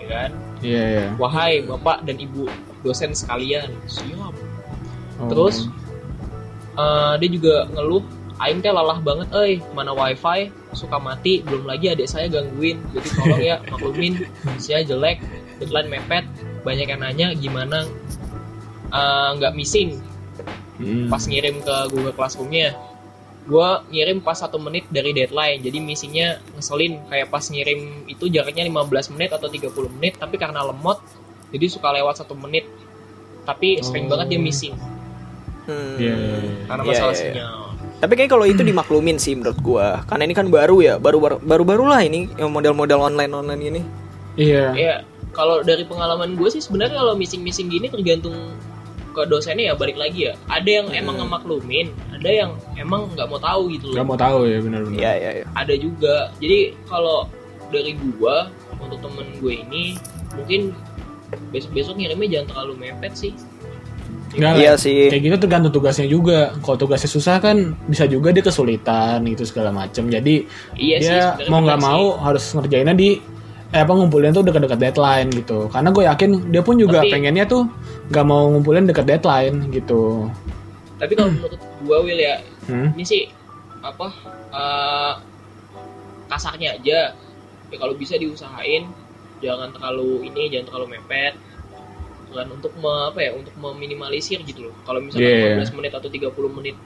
Ya 0.00 0.06
kan? 0.08 0.30
Iya, 0.62 0.82
iya. 0.88 1.06
Wahai 1.18 1.66
Bapak 1.66 2.06
dan 2.06 2.16
Ibu 2.16 2.46
dosen 2.80 3.12
sekalian. 3.12 3.68
Siap. 3.90 4.32
Oh. 5.20 5.28
Terus 5.28 5.68
eh, 6.78 7.14
dia 7.20 7.28
juga 7.28 7.68
ngeluh 7.72 8.04
Aing 8.42 8.58
teh 8.58 8.74
lalah 8.74 8.98
banget, 8.98 9.30
eh 9.38 9.62
mana 9.70 9.94
wifi 9.94 10.50
suka 10.74 10.98
mati, 10.98 11.46
belum 11.46 11.62
lagi 11.62 11.94
adik 11.94 12.10
saya 12.10 12.26
gangguin, 12.26 12.82
jadi 12.90 13.08
tolong 13.14 13.38
ya 13.38 13.56
maklumin, 13.70 14.26
saya 14.58 14.82
jelek, 14.82 15.22
deadline 15.62 15.86
mepet, 15.86 16.26
banyak 16.66 16.90
yang 16.90 17.00
nanya 17.06 17.26
gimana 17.38 17.86
eh, 18.90 19.28
nggak 19.38 19.54
missing 19.54 20.00
Hmm. 20.82 21.06
pas 21.06 21.22
ngirim 21.22 21.62
ke 21.62 21.76
Google 21.94 22.16
Classroom-nya. 22.16 22.74
Gue 23.46 23.70
ngirim 23.94 24.18
pas 24.18 24.34
satu 24.34 24.58
menit 24.58 24.90
dari 24.90 25.14
deadline, 25.14 25.62
jadi 25.62 25.78
missingnya 25.78 26.42
ngeselin, 26.58 27.06
kayak 27.06 27.30
pas 27.30 27.44
ngirim 27.46 28.08
itu 28.10 28.26
jaraknya 28.26 28.66
15 28.66 29.14
menit 29.14 29.30
atau 29.30 29.46
30 29.46 29.86
menit, 29.94 30.18
tapi 30.18 30.40
karena 30.40 30.66
lemot, 30.66 30.98
jadi 31.54 31.70
suka 31.70 31.94
lewat 31.94 32.26
satu 32.26 32.34
menit, 32.34 32.66
tapi 33.46 33.78
sering 33.86 34.10
Oh. 34.10 34.16
banget 34.16 34.34
dia 34.34 34.40
missing 34.42 34.74
Hmm. 35.62 35.94
Iya, 35.96 36.14
iya, 36.14 36.36
iya. 36.42 36.52
karena 36.66 36.82
Iya, 36.82 36.90
masalah 36.90 37.14
iya, 37.14 37.20
iya. 37.22 37.32
sinyal. 37.32 37.56
Tapi 38.02 38.12
kayak 38.18 38.30
kalau 38.34 38.46
itu 38.50 38.62
dimaklumin 38.66 39.16
sih 39.22 39.38
menurut 39.38 39.58
gua. 39.62 40.02
Karena 40.10 40.26
ini 40.26 40.34
kan 40.34 40.50
baru 40.50 40.82
ya, 40.82 40.94
baru 40.98 41.22
baru 41.22 41.36
baru 41.38 41.62
baru 41.62 41.84
lah 41.86 42.02
ini 42.02 42.26
yang 42.34 42.50
model-model 42.50 42.98
online 42.98 43.30
online 43.30 43.62
ini. 43.62 43.82
Iya. 44.34 44.64
Ya, 44.74 44.94
kalau 45.30 45.62
dari 45.62 45.86
pengalaman 45.86 46.34
gue 46.34 46.48
sih 46.50 46.58
sebenarnya 46.58 46.98
kalau 46.98 47.14
missing-missing 47.14 47.70
gini 47.70 47.86
tergantung 47.86 48.34
ke 49.12 49.22
dosennya 49.28 49.70
ya 49.70 49.74
balik 49.78 49.94
lagi 50.00 50.28
ya. 50.28 50.34
Ada 50.50 50.82
yang 50.82 50.86
emang 50.90 51.20
ngemaklumin, 51.20 51.92
ada 52.10 52.30
yang 52.32 52.50
emang 52.74 53.12
nggak 53.12 53.28
mau 53.28 53.38
tahu 53.38 53.68
gitu 53.70 53.92
Gak 53.92 54.02
loh. 54.02 54.08
mau 54.08 54.18
tahu 54.18 54.40
ya 54.48 54.58
benar-benar. 54.64 54.98
Iya 54.98 55.12
iya 55.14 55.30
iya. 55.40 55.46
Ada 55.54 55.74
juga. 55.78 56.32
Jadi 56.42 56.74
kalau 56.90 57.28
dari 57.70 57.94
gua 58.18 58.50
untuk 58.82 58.98
temen 58.98 59.26
gue 59.38 59.52
ini 59.62 59.94
mungkin 60.34 60.74
besok-besok 61.54 61.96
ngirimnya 61.96 62.28
jangan 62.40 62.46
terlalu 62.50 62.72
mepet 62.88 63.12
sih. 63.14 63.32
Nggak, 64.32 64.52
Iya 64.56 64.72
sih. 64.74 65.08
Kayak 65.08 65.22
gitu 65.22 65.36
tergantung 65.38 65.72
tugasnya 65.72 66.06
juga. 66.06 66.56
Kalau 66.58 66.76
tugasnya 66.76 67.06
susah 67.06 67.36
kan 67.36 67.56
bisa 67.84 68.04
juga 68.04 68.32
dia 68.32 68.40
kesulitan 68.40 69.20
gitu 69.26 69.44
segala 69.44 69.68
macam. 69.70 70.06
Jadi 70.06 70.48
Iya 70.74 70.96
sih, 70.98 71.08
dia 71.08 71.36
sebenarnya 71.36 71.48
mau 71.48 71.60
nggak 71.60 71.80
mau 71.80 72.04
harus 72.18 72.44
ngerjainnya 72.50 72.94
di 72.94 73.20
eh 73.72 73.80
apa 73.80 73.88
ngumpulin 73.88 74.32
tuh 74.32 74.44
dekat-dekat 74.44 74.78
deadline 74.78 75.28
gitu. 75.32 75.68
Karena 75.68 75.88
gue 75.90 76.04
yakin 76.04 76.30
dia 76.48 76.60
pun 76.60 76.76
juga 76.76 77.00
Tapi- 77.00 77.12
pengennya 77.12 77.44
tuh 77.44 77.64
nggak 78.08 78.24
mau 78.24 78.48
ngumpulin 78.48 78.84
dekat 78.84 79.04
deadline 79.06 79.68
gitu. 79.68 80.28
Tapi 80.96 81.12
kalau 81.12 81.30
menurut 81.30 81.58
gua 81.82 81.98
Will 82.00 82.14
ya, 82.16 82.38
Hmm? 82.62 82.94
ini 82.94 83.02
sih 83.02 83.22
apa 83.80 84.06
eh, 84.52 85.12
kasarnya 86.28 86.78
aja 86.78 87.10
ya 87.68 87.76
kalau 87.76 87.92
bisa 87.92 88.14
diusahain 88.14 88.86
jangan 89.40 89.72
terlalu 89.72 90.28
ini 90.28 90.46
jangan 90.46 90.66
terlalu 90.70 90.86
mepet 90.94 91.34
kan 92.32 92.46
untuk 92.48 92.72
me- 92.74 93.06
apa 93.06 93.20
ya 93.20 93.30
untuk 93.32 93.54
meminimalisir 93.54 94.40
gitu 94.42 94.66
loh 94.66 94.74
kalau 94.82 94.98
misalnya 94.98 95.28
Yeah. 95.54 95.62
15 95.62 95.76
menit 95.76 95.92
atau 95.92 96.08
30 96.08 96.28
menit 96.50 96.76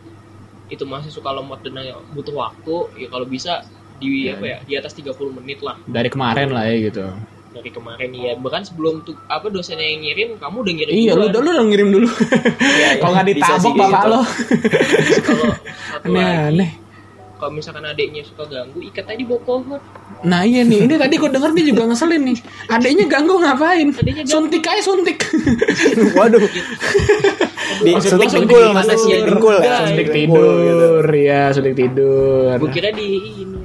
itu 0.66 0.82
masih 0.82 1.08
suka 1.08 1.30
lemot 1.30 1.62
dan 1.62 1.78
butuh 2.10 2.34
waktu 2.34 2.74
ya 2.98 3.08
kalau 3.08 3.24
bisa 3.24 3.62
di 3.96 4.28
apa 4.28 4.44
ya 4.44 4.56
di 4.60 4.74
atas 4.74 4.92
30 4.92 5.14
menit 5.32 5.62
lah 5.62 5.78
Dari 5.82 6.10
kemarin 6.10 6.50
lah 6.50 6.66
ya 6.66 6.76
gitu. 6.84 7.06
dari 7.48 7.72
kemarin 7.72 8.12
ya 8.12 8.36
bahkan 8.36 8.60
sebelum 8.60 9.00
tuh 9.00 9.16
apa 9.26 9.48
dosennya 9.48 9.80
yang 9.86 10.04
ngirim 10.04 10.28
kamu 10.36 10.56
udah 10.60 10.74
ngirim 10.76 10.92
Iya, 10.92 11.12
lu, 11.14 11.24
duluan. 11.24 11.40
lu 11.40 11.50
udah 11.50 11.64
ngirim 11.64 11.88
dulu. 11.88 12.08
iya. 12.60 12.88
Kalau 13.00 13.12
nggak 13.16 13.26
ditabok 13.32 13.72
bapak 13.72 13.88
gitu. 13.96 14.08
lo. 14.12 14.20
Kalau 15.24 15.44
lagi 15.48 16.04
Aneh-aneh. 16.04 16.70
Kalau 17.36 17.52
misalkan 17.52 17.84
adiknya 17.84 18.24
suka 18.24 18.48
ganggu 18.48 18.80
ikat 18.80 19.04
aja 19.04 19.18
di 19.20 19.26
bawah 19.28 19.42
pohon 19.44 19.80
Nah 20.24 20.42
iya 20.48 20.64
nih, 20.64 20.88
ini 20.88 20.94
tadi 20.96 21.20
gue 21.20 21.28
denger 21.28 21.50
dia 21.52 21.64
juga 21.68 21.82
ngeselin 21.92 22.22
nih. 22.24 22.38
Adeknya 22.72 23.04
ganggu 23.04 23.36
ngapain? 23.36 23.92
Adeknya 23.92 24.24
ganggu. 24.24 24.32
Suntik 24.32 24.64
aja 24.64 24.82
suntik. 24.82 25.18
Waduh. 26.16 26.40
Di 27.84 27.90
Maksud 27.92 28.16
suntik 28.16 28.26
gua 28.26 28.32
suntik 28.32 28.48
dengkul, 28.48 28.66
mana 28.72 28.94
sih? 28.96 29.10
Dengkul 29.12 29.56
ya. 29.60 29.76
Suntik 29.84 29.86
suntik 29.86 30.06
Dengkul 30.08 30.40
gitu. 30.40 30.56
tidur, 30.56 31.06
ya 31.12 31.42
suntik 31.52 31.74
tidur. 31.76 32.56
gue 32.58 32.70
kira 32.72 32.88
di 32.96 33.06
ini 33.44 33.60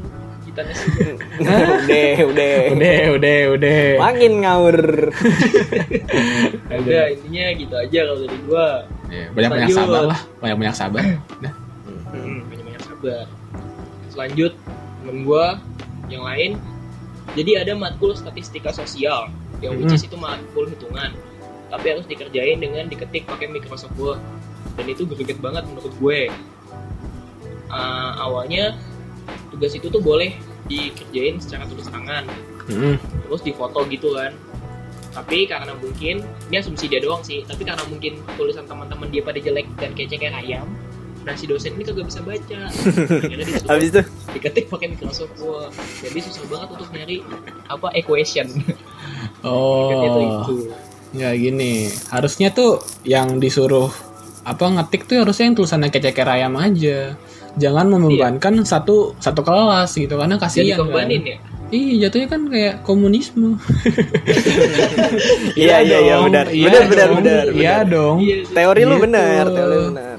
kita 0.51 0.61
nasi 0.67 0.85
udah, 1.39 2.15
udah. 2.27 2.55
Udah, 2.75 2.99
udah, 3.15 3.39
udah. 3.55 3.81
Makin 4.03 4.31
ngawur. 4.43 4.77
udah 6.67 7.03
intinya 7.15 7.43
gitu 7.55 7.75
aja 7.79 7.99
kalau 8.03 8.19
dari 8.27 8.39
gue 8.43 8.67
Ya, 9.11 9.27
banyak 9.35 9.51
banyak 9.51 9.69
sabar 9.75 10.03
lah, 10.07 10.19
banyak 10.39 10.55
banyak 10.55 10.75
sabar. 10.75 11.03
Nah, 11.43 11.51
hmm, 12.15 12.47
banyak 12.47 12.63
banyak 12.63 12.83
sabar 12.87 13.27
selanjut 14.11 14.53
temen 15.01 15.23
gue 15.25 15.45
yang 16.11 16.23
lain. 16.27 16.51
Jadi 17.31 17.55
ada 17.55 17.73
matkul 17.73 18.11
statistika 18.11 18.75
sosial 18.75 19.31
yang 19.63 19.79
which 19.79 19.95
is 19.95 20.03
itu 20.03 20.19
matkul 20.19 20.67
hitungan. 20.67 21.15
Tapi 21.71 21.85
harus 21.95 22.03
dikerjain 22.03 22.59
dengan 22.59 22.91
diketik 22.91 23.23
pakai 23.23 23.47
Microsoft 23.47 23.95
Word. 23.95 24.19
Dan 24.75 24.85
itu 24.91 25.07
greget 25.07 25.39
banget 25.39 25.63
menurut 25.71 25.93
gue. 25.95 26.27
Ah, 27.71 28.27
awalnya 28.27 28.75
tugas 29.47 29.71
itu 29.71 29.87
tuh 29.87 30.03
boleh 30.03 30.35
dikerjain 30.67 31.39
secara 31.39 31.67
tulis 31.67 31.87
tangan 31.87 32.27
mm, 32.67 32.95
terus 33.27 33.41
difoto 33.43 33.87
gitu 33.87 34.19
kan. 34.19 34.35
Tapi 35.11 35.47
karena 35.47 35.75
mungkin 35.75 36.23
ini 36.51 36.55
asumsi 36.59 36.91
dia 36.91 36.99
doang 36.99 37.23
sih. 37.23 37.47
Tapi 37.47 37.63
karena 37.63 37.83
mungkin 37.87 38.19
tulisan 38.35 38.67
teman-teman 38.67 39.07
dia 39.07 39.23
pada 39.23 39.39
jelek 39.39 39.67
dan 39.79 39.95
kece 39.95 40.19
kayak 40.19 40.35
ayam 40.43 40.67
nah 41.21 41.33
si 41.33 41.45
dosen 41.45 41.73
ini 41.73 41.83
kagak 41.83 42.09
bisa 42.09 42.19
baca 42.21 42.59
Habis 43.69 43.87
itu 43.89 44.01
diketik 44.31 44.65
pakai 44.67 44.87
Microsoft 44.89 45.37
Word 45.37 45.69
jadi 46.01 46.19
susah 46.19 46.43
banget 46.49 46.67
untuk 46.73 46.89
nyari 46.89 47.17
apa 47.67 47.87
equation 47.93 48.47
oh, 49.45 50.01
itu 50.01 50.19
itu 50.21 50.55
ya 51.11 51.35
gini. 51.35 51.91
Harusnya 52.07 52.49
tuh 52.49 52.79
yang 53.03 53.35
disuruh 53.35 53.91
apa 54.41 54.63
ngetik 54.63 55.05
tuh 55.05 55.21
harusnya 55.21 55.51
yang 55.51 55.59
tulisannya 55.59 55.91
keceker 55.91 56.23
ayam 56.23 56.55
aja. 56.55 57.19
Jangan 57.59 57.91
membebankan 57.91 58.63
satu 58.63 59.19
satu 59.19 59.43
kelas 59.43 59.91
gitu 59.91 60.15
karena 60.15 60.39
jadi 60.39 60.71
kasihan 60.71 60.87
kan. 60.87 61.11
ya 61.11 61.37
Iya, 61.71 62.07
jatuhnya 62.07 62.27
kan 62.27 62.41
kayak 62.47 62.75
komunisme. 62.83 63.55
Iya, 65.55 65.83
iya, 65.83 65.97
iya, 66.03 66.15
dong, 66.15 66.25
benar. 66.27 66.45
iya 66.51 66.65
Benar, 66.67 66.83
benar, 66.87 67.09
benar, 67.15 67.43
Iya 67.51 67.75
dong. 67.87 68.17
iya 68.19 68.35
teori 68.47 68.81
lu 68.83 68.95
Gitu. 68.95 69.03
benar, 69.07 69.43
teori 69.47 69.75
lu 69.75 69.81
benar. 69.95 70.10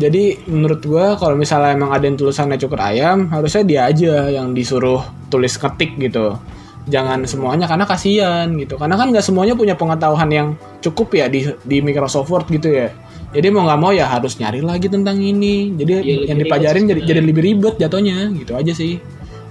Jadi 0.00 0.48
menurut 0.48 0.80
gua 0.80 1.20
kalau 1.20 1.36
misalnya 1.36 1.76
emang 1.76 1.92
ada 1.92 2.08
yang 2.08 2.16
tulisannya 2.16 2.56
cukur 2.56 2.80
ayam, 2.80 3.28
harusnya 3.28 3.62
dia 3.68 3.80
aja 3.84 4.32
yang 4.32 4.56
disuruh 4.56 5.04
tulis 5.28 5.60
ketik 5.60 6.00
gitu. 6.00 6.40
Jangan 6.88 7.28
semuanya 7.28 7.68
karena 7.68 7.84
kasihan 7.84 8.48
gitu. 8.56 8.80
Karena 8.80 8.96
kan 8.96 9.12
nggak 9.12 9.20
semuanya 9.20 9.52
punya 9.52 9.76
pengetahuan 9.76 10.32
yang 10.32 10.48
cukup 10.80 11.12
ya 11.12 11.28
di 11.28 11.52
di 11.68 11.84
Microsoft 11.84 12.32
Word 12.32 12.48
gitu 12.48 12.72
ya. 12.72 12.88
Jadi 13.30 13.46
mau 13.52 13.68
nggak 13.68 13.78
mau 13.78 13.92
ya 13.92 14.08
harus 14.08 14.40
nyari 14.40 14.64
lagi 14.64 14.88
tentang 14.88 15.20
ini. 15.20 15.76
Jadi 15.76 15.92
lebih 16.00 16.16
yang 16.24 16.38
ribet 16.40 16.48
dipelajarin 16.48 16.84
jadi 16.88 17.00
jadi 17.04 17.20
lebih 17.20 17.42
ribet 17.44 17.74
jatuhnya 17.76 18.32
gitu 18.34 18.56
aja 18.56 18.72
sih. 18.72 18.96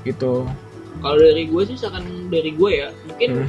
Gitu. 0.01 0.49
kalau 0.99 1.15
dari 1.15 1.47
gue 1.47 1.61
sih 1.63 1.79
misalkan 1.79 2.03
dari 2.27 2.51
gue 2.59 2.71
ya 2.75 2.87
mungkin 3.07 3.29
Hmm. 3.31 3.47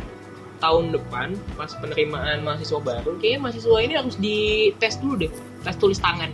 Tahun 0.61 0.93
depan 0.93 1.29
pas 1.55 1.73
penerimaan 1.75 2.39
mahasiswa 2.41 2.79
baru 2.79 3.17
kayaknya 3.17 3.41
mahasiswa 3.41 3.77
ini 3.79 3.95
harus 3.95 4.15
dites 4.15 4.95
dulu 4.97 5.15
deh 5.19 5.33
tes 5.61 5.75
tulis 5.75 5.99
tangan 5.99 6.31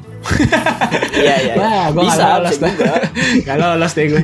Iya, 1.16 1.34
iya. 1.34 1.34
iya. 1.40 1.54
Wah, 1.56 1.84
gua 1.90 2.02
Bisa, 2.04 2.24
lolos 2.32 2.56
juga. 2.56 2.94
Nggak 3.42 3.56
lolos 3.58 3.92
deh 3.92 4.06
gue. 4.08 4.22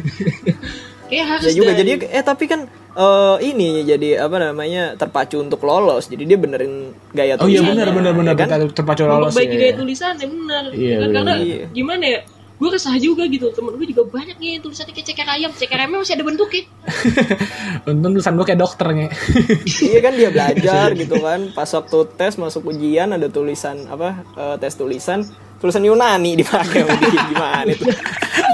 kayak 1.11 1.27
harus 1.29 1.45
Ya 1.45 1.53
juga 1.53 1.71
dari- 1.71 1.79
jadi 1.81 2.09
eh 2.11 2.23
tapi 2.23 2.45
kan 2.47 2.61
eh, 2.93 3.37
ini 3.43 3.69
jadi 3.83 4.09
apa 4.21 4.37
namanya 4.39 4.95
terpacu 4.95 5.39
untuk 5.39 5.61
lolos. 5.61 6.07
Jadi 6.07 6.25
dia 6.25 6.37
benerin 6.37 6.75
gaya 7.11 7.37
Oh 7.37 7.47
iya 7.47 7.61
benar 7.61 7.89
benar 7.91 8.13
benar 8.13 8.33
ya 8.33 8.39
kan? 8.39 8.49
kita 8.49 8.75
terpacu 8.75 9.03
lolos. 9.03 9.31
memperbaiki 9.31 9.55
ya. 9.55 9.61
gaya 9.61 9.75
tulisan 9.77 10.15
ya 10.15 10.27
benar 10.27 10.63
Iya, 10.67 10.73
kan? 10.73 11.01
benar. 11.01 11.13
karena 11.15 11.33
Iya. 11.39 11.65
gimana 11.71 12.05
ya 12.07 12.21
gue 12.61 12.69
resah 12.71 12.95
juga 13.01 13.27
gitu 13.27 13.51
temen 13.51 13.75
gue 13.75 13.87
juga 13.91 14.03
banyak 14.07 14.37
nih 14.39 14.63
tulisannya 14.63 14.95
kayak 14.95 15.07
ceker 15.09 15.29
ayam 15.29 15.51
ceker 15.51 15.79
ayamnya 15.79 15.99
masih 16.05 16.15
ada 16.15 16.25
bentuknya 16.25 16.63
Untung 17.89 18.15
tulisan 18.15 18.35
gue 18.39 18.47
kayak 18.47 18.61
dokternya. 18.63 19.09
iya 19.91 19.99
kan 19.99 20.13
dia 20.15 20.31
belajar 20.31 20.95
gitu 20.95 21.17
kan. 21.19 21.51
Pas 21.55 21.67
waktu 21.67 21.99
tes 22.15 22.39
masuk 22.39 22.71
ujian 22.71 23.11
ada 23.11 23.27
tulisan 23.27 23.87
apa 23.91 24.23
eh, 24.39 24.57
tes 24.63 24.75
tulisan 24.79 25.27
tulisan 25.59 25.83
Yunani 25.83 26.39
dipakai 26.39 26.87
gimana 27.31 27.71
itu? 27.71 27.87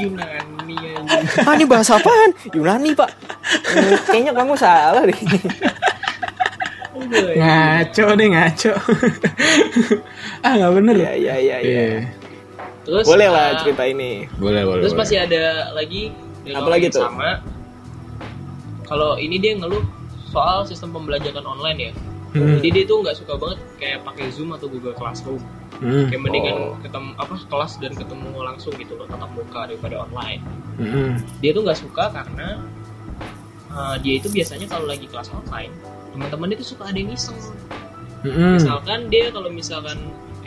Yunani 0.05 0.77
anjing. 0.97 1.45
Ah 1.45 1.53
ini 1.57 1.65
bahasa 1.65 1.97
apaan? 1.97 2.31
Yunani 2.53 2.93
pak. 2.97 3.11
Hmm, 3.49 3.97
kayaknya 4.09 4.33
kamu 4.37 4.55
salah 4.57 5.03
deh. 5.05 5.19
Ya. 6.99 7.85
ngaco 7.87 8.05
deh 8.19 8.29
ngaco. 8.29 8.73
ah 10.45 10.53
nggak 10.57 10.73
bener. 10.73 10.95
Iya 10.99 11.13
iya 11.15 11.35
iya. 11.37 11.57
iya. 11.61 11.61
Iya. 11.63 12.18
Terus 12.89 13.05
Boleh 13.05 13.28
ah, 13.28 13.32
lah 13.34 13.47
cerita 13.61 13.84
ini. 13.84 14.24
Boleh 14.34 14.64
boleh. 14.64 14.80
terus 14.80 14.91
boleh. 14.91 15.05
masih 15.05 15.16
ada 15.20 15.43
lagi 15.70 16.09
dari 16.41 16.55
Apa 16.55 16.59
orang 16.59 16.72
lagi 16.72 16.84
yang 16.86 16.95
tuh? 16.95 17.05
sama 17.05 17.30
kalau 18.84 19.11
ini 19.16 19.36
dia 19.36 19.53
ngeluh 19.55 19.84
soal 20.26 20.64
sistem 20.64 20.91
pembelajaran 20.91 21.45
online 21.45 21.80
ya 21.82 21.93
Hmm. 22.28 22.61
jadi 22.61 22.68
dia 22.70 22.84
tuh 22.84 23.01
nggak 23.01 23.16
suka 23.16 23.36
banget 23.36 23.57
kayak 23.76 24.05
pakai 24.05 24.28
zoom 24.28 24.53
atau 24.53 24.68
google 24.68 24.93
classroom 24.93 25.41
Hmm. 25.78 26.12
kayak 26.12 26.20
mendingan 26.20 26.55
Oh. 26.59 26.76
ketemu 26.78 27.16
apa 27.16 27.34
kelas 27.43 27.72
dan 27.78 27.93
ketemu 27.95 28.28
langsung 28.39 28.72
gitu 28.74 28.93
loh 28.95 29.09
tatap 29.09 29.32
muka 29.32 29.64
daripada 29.64 29.97
online 29.99 30.45
Hmm. 30.76 31.16
dia 31.41 31.57
tuh 31.57 31.64
nggak 31.64 31.78
suka 31.78 32.05
karena 32.11 32.61
uh, 33.70 33.97
dia 33.97 34.20
itu 34.20 34.28
biasanya 34.28 34.66
kalau 34.66 34.84
lagi 34.84 35.05
kelas 35.05 35.28
online 35.30 35.72
teman-teman 36.11 36.53
itu 36.53 36.64
suka 36.66 36.84
ada 36.84 36.97
yang 36.97 37.09
iseng 37.11 37.36
Hmm. 38.20 38.61
misalkan 38.61 39.09
dia 39.09 39.32
kalau 39.32 39.49
misalkan 39.49 39.97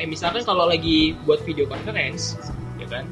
eh 0.02 0.08
misalkan 0.10 0.42
kalau 0.42 0.66
lagi 0.66 1.14
buat 1.24 1.46
video 1.46 1.70
conference 1.70 2.34
ya 2.82 2.90
kan 2.90 3.06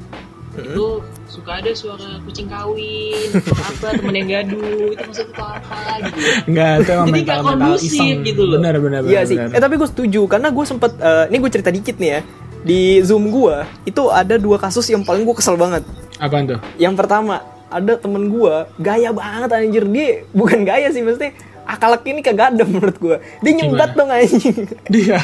itu 0.58 0.98
suka 1.30 1.62
ada 1.62 1.70
suara 1.78 2.18
kucing 2.26 2.50
kawin 2.50 3.30
atau 3.38 3.54
apa 3.54 3.86
temen 3.94 4.14
yang 4.18 4.28
gaduh 4.28 4.90
itu 4.90 5.02
maksudnya 5.06 5.30
itu 5.30 5.44
apa 5.46 5.78
gitu 6.02 6.18
ya 6.18 6.32
Enggak, 6.50 6.72
itu 6.74 6.90
emang 6.90 7.06
Jadi 7.06 7.14
mental 7.14 7.38
nggak 7.38 7.46
mental 7.46 7.70
kondusif 7.70 7.92
iseng. 7.94 8.18
gitu 8.26 8.42
loh. 8.42 8.58
Benar 8.58 8.74
benar 8.82 9.00
Iya 9.06 9.20
sih. 9.22 9.36
Eh 9.38 9.60
tapi 9.62 9.74
gue 9.78 9.88
setuju 9.88 10.20
karena 10.26 10.48
gue 10.50 10.64
sempet 10.66 10.92
eh, 10.98 11.24
ini 11.30 11.36
gue 11.38 11.50
cerita 11.54 11.70
dikit 11.70 11.96
nih 12.02 12.10
ya 12.10 12.20
di 12.60 12.80
zoom 13.06 13.30
gue 13.30 13.56
itu 13.86 14.02
ada 14.10 14.34
dua 14.36 14.58
kasus 14.58 14.84
yang 14.90 15.06
paling 15.06 15.22
gue 15.22 15.36
kesel 15.38 15.54
banget. 15.54 15.86
Apaan 16.18 16.50
tuh? 16.50 16.58
Yang 16.82 16.94
pertama 16.98 17.46
ada 17.70 17.92
temen 17.94 18.26
gue 18.26 18.54
gaya 18.82 19.14
banget 19.14 19.48
anjir 19.54 19.86
dia 19.86 20.26
bukan 20.34 20.66
gaya 20.66 20.90
sih 20.90 21.06
maksudnya 21.06 21.30
akalak 21.70 22.02
ini 22.10 22.20
kagak 22.20 22.50
ada 22.52 22.64
menurut 22.64 22.96
gue 22.96 23.16
dia 23.40 23.52
nyembat 23.54 23.94
dong 23.94 24.10
anjing 24.10 24.66
Dia. 24.90 25.22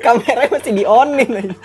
kameranya 0.00 0.52
masih 0.52 0.72
di 0.72 0.84
onin 0.84 1.30
anjing 1.30 1.56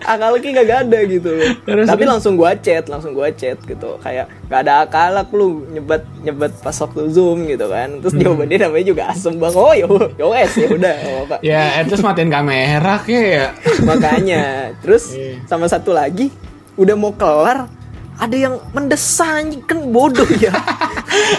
akalaknya 0.00 0.62
kagak 0.62 0.78
ada 0.86 0.98
gitu 1.02 1.30
loh. 1.34 1.50
Terus, 1.66 1.86
tapi 1.88 2.02
terus? 2.06 2.10
langsung 2.14 2.34
gue 2.38 2.50
chat 2.62 2.84
langsung 2.86 3.10
gue 3.10 3.26
chat 3.34 3.58
gitu 3.58 3.98
kayak 3.98 4.30
gak 4.46 4.60
ada 4.62 4.86
akalak 4.86 5.28
lu 5.34 5.66
nyebat 5.66 6.02
nyebat 6.22 6.52
pas 6.62 6.74
waktu 6.74 7.10
zoom 7.10 7.46
gitu 7.46 7.66
kan 7.66 7.98
terus 7.98 8.14
Hmm. 8.14 8.22
jawabannya 8.22 8.56
namanya 8.60 8.86
juga 8.86 9.02
asem 9.10 9.34
bang 9.34 9.54
oh 9.54 9.72
ya 9.72 9.86
ya 10.14 10.26
wes 10.26 10.52
ya 10.54 10.68
udah 10.70 10.94
apa-apa 10.94 11.36
ya, 11.42 11.62
terus 11.82 12.00
matiin 12.00 12.30
kamera 12.30 12.94
kayak 13.02 13.26
ya. 13.26 13.46
makanya 13.82 14.42
terus 14.78 15.10
Iya. 15.10 15.42
sama 15.46 15.66
satu 15.66 15.90
lagi 15.90 16.30
udah 16.76 16.94
mau 16.94 17.10
kelar 17.10 17.66
ada 18.14 18.36
yang 18.36 18.60
mendesak 18.70 19.26
anjing 19.26 19.62
kan 19.64 19.80
bodoh 19.88 20.28
ya 20.38 20.52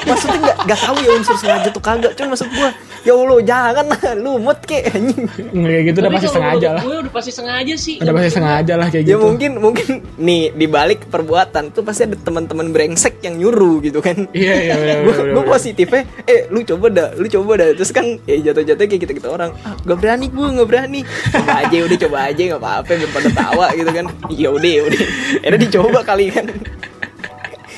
maksudnya 0.03 0.39
nggak 0.41 0.57
nggak 0.67 0.79
tahu 0.79 0.95
ya 0.99 1.09
unsur 1.15 1.35
sengaja 1.35 1.69
tuh 1.69 1.83
kagak 1.83 2.11
cuman 2.13 2.29
maksud 2.35 2.49
gua 2.51 2.69
ya 3.01 3.13
allah 3.13 3.39
jangan 3.41 3.85
lah 3.87 4.01
lu 4.13 4.31
mut 4.37 4.59
kek 4.61 4.93
anjing 4.93 5.25
Kayak 5.51 5.81
gitu 5.89 5.97
udah 6.01 6.11
pasti 6.11 6.29
sengaja 6.29 6.67
lah. 6.77 6.81
gue 6.85 6.97
udah 7.01 7.13
pasti 7.13 7.31
sengaja 7.33 7.73
sih 7.73 7.95
Udah 7.97 8.13
pasti 8.13 8.29
sengaja 8.31 8.73
lah 8.77 8.87
kayak 8.87 9.03
ya 9.03 9.15
gitu. 9.17 9.23
mungkin 9.25 9.51
mungkin 9.57 9.87
nih 10.17 10.53
di 10.53 10.67
balik 10.69 11.09
perbuatan 11.09 11.73
tuh 11.73 11.81
pasti 11.81 12.05
ada 12.05 12.13
teman-teman 12.13 12.69
brengsek 12.69 13.23
yang 13.23 13.41
nyuruh 13.41 13.81
gitu 13.81 13.99
kan 13.99 14.29
Iya 14.31 14.53
iya 14.61 14.73
benar 14.77 14.97
gue 15.01 15.13
benar. 15.13 15.25
gue 15.33 15.41
benar. 15.41 15.49
positifnya 15.49 16.01
eh 16.25 16.39
lu 16.53 16.61
coba 16.61 16.85
dah 16.91 17.09
lu 17.17 17.25
coba 17.25 17.51
dah 17.57 17.69
terus 17.73 17.89
kan 17.89 18.05
ya 18.23 18.35
jatuh-jatuh 18.43 18.85
kayak 18.85 19.01
kita 19.01 19.13
kita 19.17 19.29
orang 19.31 19.49
ah, 19.65 19.73
gak 19.81 19.97
berani 19.97 20.27
gue 20.29 20.45
gak 20.61 20.69
berani 20.69 21.01
coba 21.31 21.51
aja 21.65 21.77
udah 21.81 21.97
coba 22.05 22.17
aja 22.29 22.41
nggak 22.53 22.61
apa-apa 22.61 22.91
biar 23.01 23.09
pada 23.09 23.29
tawa 23.33 23.65
gitu 23.73 23.91
kan 23.91 24.05
ya 24.29 24.49
udah 24.51 24.71
ya 24.71 24.81
udah 24.85 25.01
akhirnya 25.41 25.59
dicoba 25.65 25.99
kali 26.05 26.25
kan 26.29 26.45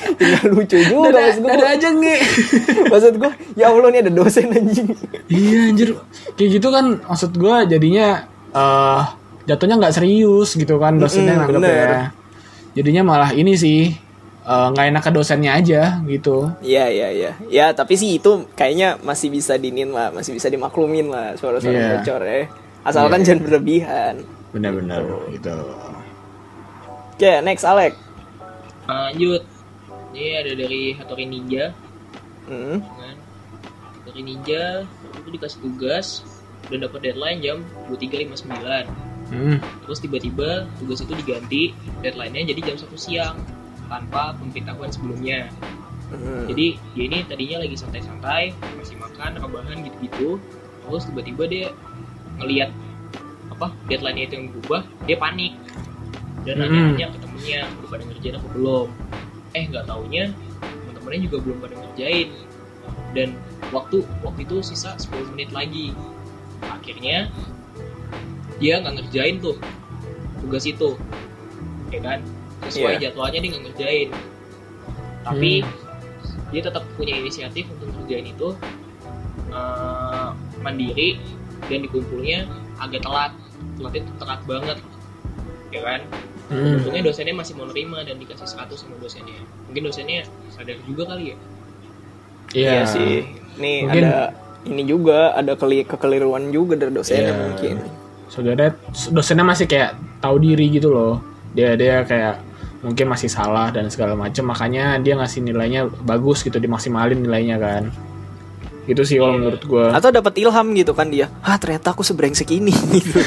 tinggal 0.18 0.44
lucu 0.50 0.76
juga 0.78 1.08
Dada, 1.08 1.20
maksud 1.20 1.40
gue 1.40 1.50
dada 1.50 1.66
aja 1.70 1.88
nge. 1.90 2.16
maksud 2.92 3.14
gue 3.16 3.30
ya 3.54 3.66
allah 3.68 3.88
nih 3.88 4.00
ada 4.02 4.12
dosen 4.12 4.46
anjing 4.48 4.88
iya 5.26 5.58
anjir. 5.68 5.88
Kayak 6.34 6.50
gitu 6.52 6.68
kan 6.68 6.84
maksud 7.02 7.30
gua 7.34 7.62
jadinya 7.64 8.06
eh 8.50 9.02
jatuhnya 9.44 9.76
nggak 9.76 9.94
serius 9.94 10.54
gitu 10.54 10.76
kan 10.76 10.96
dosennya 10.96 11.36
nganggap 11.36 11.60
bener. 11.60 11.88
ya. 11.88 12.02
Jadinya 12.74 13.02
malah 13.04 13.30
ini 13.30 13.54
sih 13.54 13.92
eh, 14.40 14.66
nggak 14.70 14.86
enak 14.90 15.02
ke 15.02 15.10
dosennya 15.10 15.52
aja 15.54 15.82
gitu. 16.04 16.48
Iya 16.58 16.84
iya 16.88 17.08
iya 17.10 17.30
ya 17.46 17.66
tapi 17.70 17.94
sih 17.94 18.16
itu 18.16 18.48
kayaknya 18.52 18.98
masih 19.00 19.28
bisa 19.28 19.54
dinin 19.54 19.88
lah 19.88 20.10
masih 20.10 20.32
bisa 20.32 20.48
dimaklumin 20.48 21.08
lah 21.08 21.32
suara-suara 21.34 21.74
Iya. 21.74 21.88
bocor 21.98 22.22
ya 22.22 22.42
asalkan 22.82 23.20
jangan 23.22 23.40
berlebihan 23.42 24.14
Benar-benar 24.50 25.00
gitu. 25.30 25.56
oke 27.10 27.32
next 27.42 27.64
Alex 27.64 27.96
lanjut 28.84 29.40
ini 30.14 30.38
ada 30.38 30.52
dari 30.54 30.94
Hattori 30.94 31.26
Ninja 31.26 31.74
Hmm. 32.44 32.78
kan 32.78 33.16
dari 34.04 34.20
Ninja 34.20 34.84
itu 35.16 35.28
dikasih 35.32 35.58
tugas 35.58 36.22
dan 36.68 36.84
dapat 36.84 37.00
deadline 37.02 37.40
jam 37.40 37.58
23.59 37.88 38.86
Hmm. 39.26 39.56
terus 39.82 39.98
tiba-tiba 39.98 40.68
tugas 40.76 41.00
itu 41.00 41.16
diganti 41.16 41.62
deadline-nya 41.98 42.52
jadi 42.52 42.60
jam 42.72 42.76
1 42.76 42.94
siang 42.94 43.36
tanpa 43.88 44.36
pemberitahuan 44.36 44.92
sebelumnya 44.92 45.48
Hmm. 46.12 46.44
jadi 46.46 46.76
dia 46.94 47.04
ini 47.08 47.18
tadinya 47.24 47.64
lagi 47.64 47.74
santai-santai 47.74 48.52
masih 48.76 49.00
makan 49.00 49.40
rebahan 49.40 49.82
gitu-gitu 49.82 50.36
terus 50.84 51.08
tiba-tiba 51.08 51.42
dia 51.48 51.66
ngelihat 52.38 52.70
apa 53.50 53.72
deadline-nya 53.88 54.24
itu 54.28 54.34
yang 54.36 54.46
berubah 54.52 54.84
dia 55.08 55.16
panik 55.16 55.56
dan 56.44 56.60
Hmm. 56.60 56.68
nanya-nanya 56.68 57.06
ke 57.08 57.18
temennya 57.24 57.60
udah 57.80 57.88
pada 57.88 58.02
ngerjain 58.04 58.36
apa 58.36 58.48
belum 58.52 58.88
eh 59.54 59.64
nggak 59.70 59.86
taunya 59.86 60.30
temen-temennya 60.60 61.20
juga 61.30 61.36
belum 61.42 61.56
pada 61.62 61.74
ngerjain. 61.78 62.28
Dan 63.14 63.28
waktu 63.70 64.02
waktu 64.26 64.40
itu 64.46 64.56
sisa 64.62 64.98
10 64.98 65.32
menit 65.34 65.50
lagi. 65.54 65.94
Akhirnya 66.66 67.30
dia 68.58 68.82
nggak 68.82 68.94
ngerjain 69.02 69.38
tuh 69.38 69.56
tugas 70.42 70.66
itu. 70.66 70.98
Ya 71.94 72.00
kan? 72.02 72.18
Sesuai 72.66 72.98
Iya. 72.98 73.10
jadwalnya 73.10 73.38
dia 73.40 73.50
nggak 73.54 73.64
ngerjain. 73.70 74.08
Tapi 75.24 75.52
dia 76.50 76.60
tetap 76.62 76.84
punya 76.98 77.14
inisiatif 77.18 77.66
untuk 77.70 77.90
ngerjain 77.94 78.26
itu 78.30 78.48
eh, 79.54 80.28
mandiri 80.66 81.16
dan 81.70 81.78
dikumpulnya 81.86 82.50
agak 82.82 83.06
telat. 83.06 83.32
Telatnya 83.78 84.02
telat 84.18 84.40
banget 84.50 84.78
ya 85.74 85.80
kan 85.82 86.00
Hmm. 86.54 86.78
untungnya 86.78 87.02
dosennya 87.02 87.34
masih 87.34 87.52
mau 87.52 87.66
nerima 87.66 87.98
dan 88.00 88.14
dikasih 88.14 88.46
100 88.46 88.70
sama 88.72 88.94
dosennya 88.96 89.34
mungkin 89.66 89.82
dosennya 89.84 90.22
sadar 90.48 90.78
juga 90.84 91.02
kali 91.10 91.34
ya 91.34 91.36
Iya 92.54 92.86
sih. 92.86 93.26
Nih 93.56 93.82
Mungkin- 93.82 94.04
ada 94.04 94.30
ini 94.64 94.82
juga 94.84 95.34
ada 95.34 95.52
keli 95.52 95.82
kekeliruan 95.82 96.48
juga 96.48 96.78
dari 96.78 96.94
dosennya 96.94 97.28
Iya. 97.28 97.42
mungkin. 97.42 97.76
Saudara 98.30 98.70
dosennya 99.10 99.42
masih 99.42 99.66
kayak 99.66 99.90
tahu 100.20 100.38
diri 100.38 100.70
gitu 100.70 100.88
loh. 100.88 101.18
Dia 101.50 101.74
dia 101.74 102.06
kayak 102.06 102.38
mungkin 102.80 103.10
masih 103.10 103.26
salah 103.26 103.68
dan 103.68 103.90
segala 103.90 104.14
macam 104.14 104.46
makanya 104.46 104.96
dia 104.98 105.18
ngasih 105.18 105.42
nilainya 105.42 105.90
bagus 106.00 106.46
gitu 106.46 106.56
dimaksimalin 106.56 107.18
nilainya 107.18 107.58
kan. 107.58 107.90
Gitu 108.84 109.02
sih 109.02 109.16
kalau 109.16 109.34
menurut 109.34 109.62
gua. 109.64 109.90
Atau 109.90 110.12
dapat 110.12 110.38
ilham 110.38 110.66
gitu 110.76 110.94
kan 110.94 111.10
dia. 111.10 111.26
Ah 111.42 111.58
ternyata 111.58 111.90
aku 111.90 112.06
sebrengsek 112.06 112.54
ini 112.54 112.70
gitu. 112.94 113.18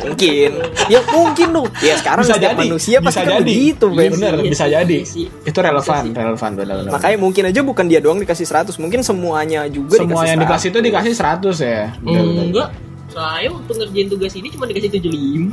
mungkin. 0.00 0.50
Ya 0.86 1.00
mungkin 1.06 1.48
dong. 1.50 1.68
Ya 1.80 1.94
sekarang 1.96 2.24
Bisa 2.24 2.34
setiap 2.36 2.52
jadi, 2.54 2.62
manusia 2.66 2.96
pasti 2.98 3.08
bisa 3.08 3.20
kan 3.22 3.40
jadi. 3.40 3.52
begitu, 3.52 3.86
Ben. 3.90 4.10
Bener, 4.14 4.32
Iya 4.34 4.50
bisa 4.50 4.64
sih, 4.64 4.72
jadi. 4.74 4.96
iya 4.98 5.06
sih. 5.06 5.26
Itu 5.44 5.58
relevan, 5.60 6.02
Bisa 6.04 6.12
sih. 6.12 6.24
relevan 6.24 6.50
benar-benar. 6.54 6.90
Makanya 6.92 7.16
mungkin 7.18 7.42
aja 7.46 7.60
bukan 7.60 7.84
dia 7.86 8.00
doang 8.00 8.18
dikasih 8.18 8.46
100, 8.46 8.76
mungkin 8.76 9.00
semuanya 9.00 9.60
juga 9.66 9.96
semua 10.00 10.22
dikasih 10.22 10.28
yang 10.28 10.40
dikasih 10.42 10.68
itu 10.68 10.78
100. 10.80 10.86
dikasih 10.88 11.12
100 11.14 11.56
ya. 11.60 11.82
Benar-benar. 12.00 12.44
enggak 12.44 12.68
saya 13.14 13.46
waktu 13.48 13.70
ngerjain 13.72 14.08
tugas 14.08 14.34
ini 14.34 14.48
cuma 14.48 14.66
dikasih 14.66 14.90
75 14.92 15.46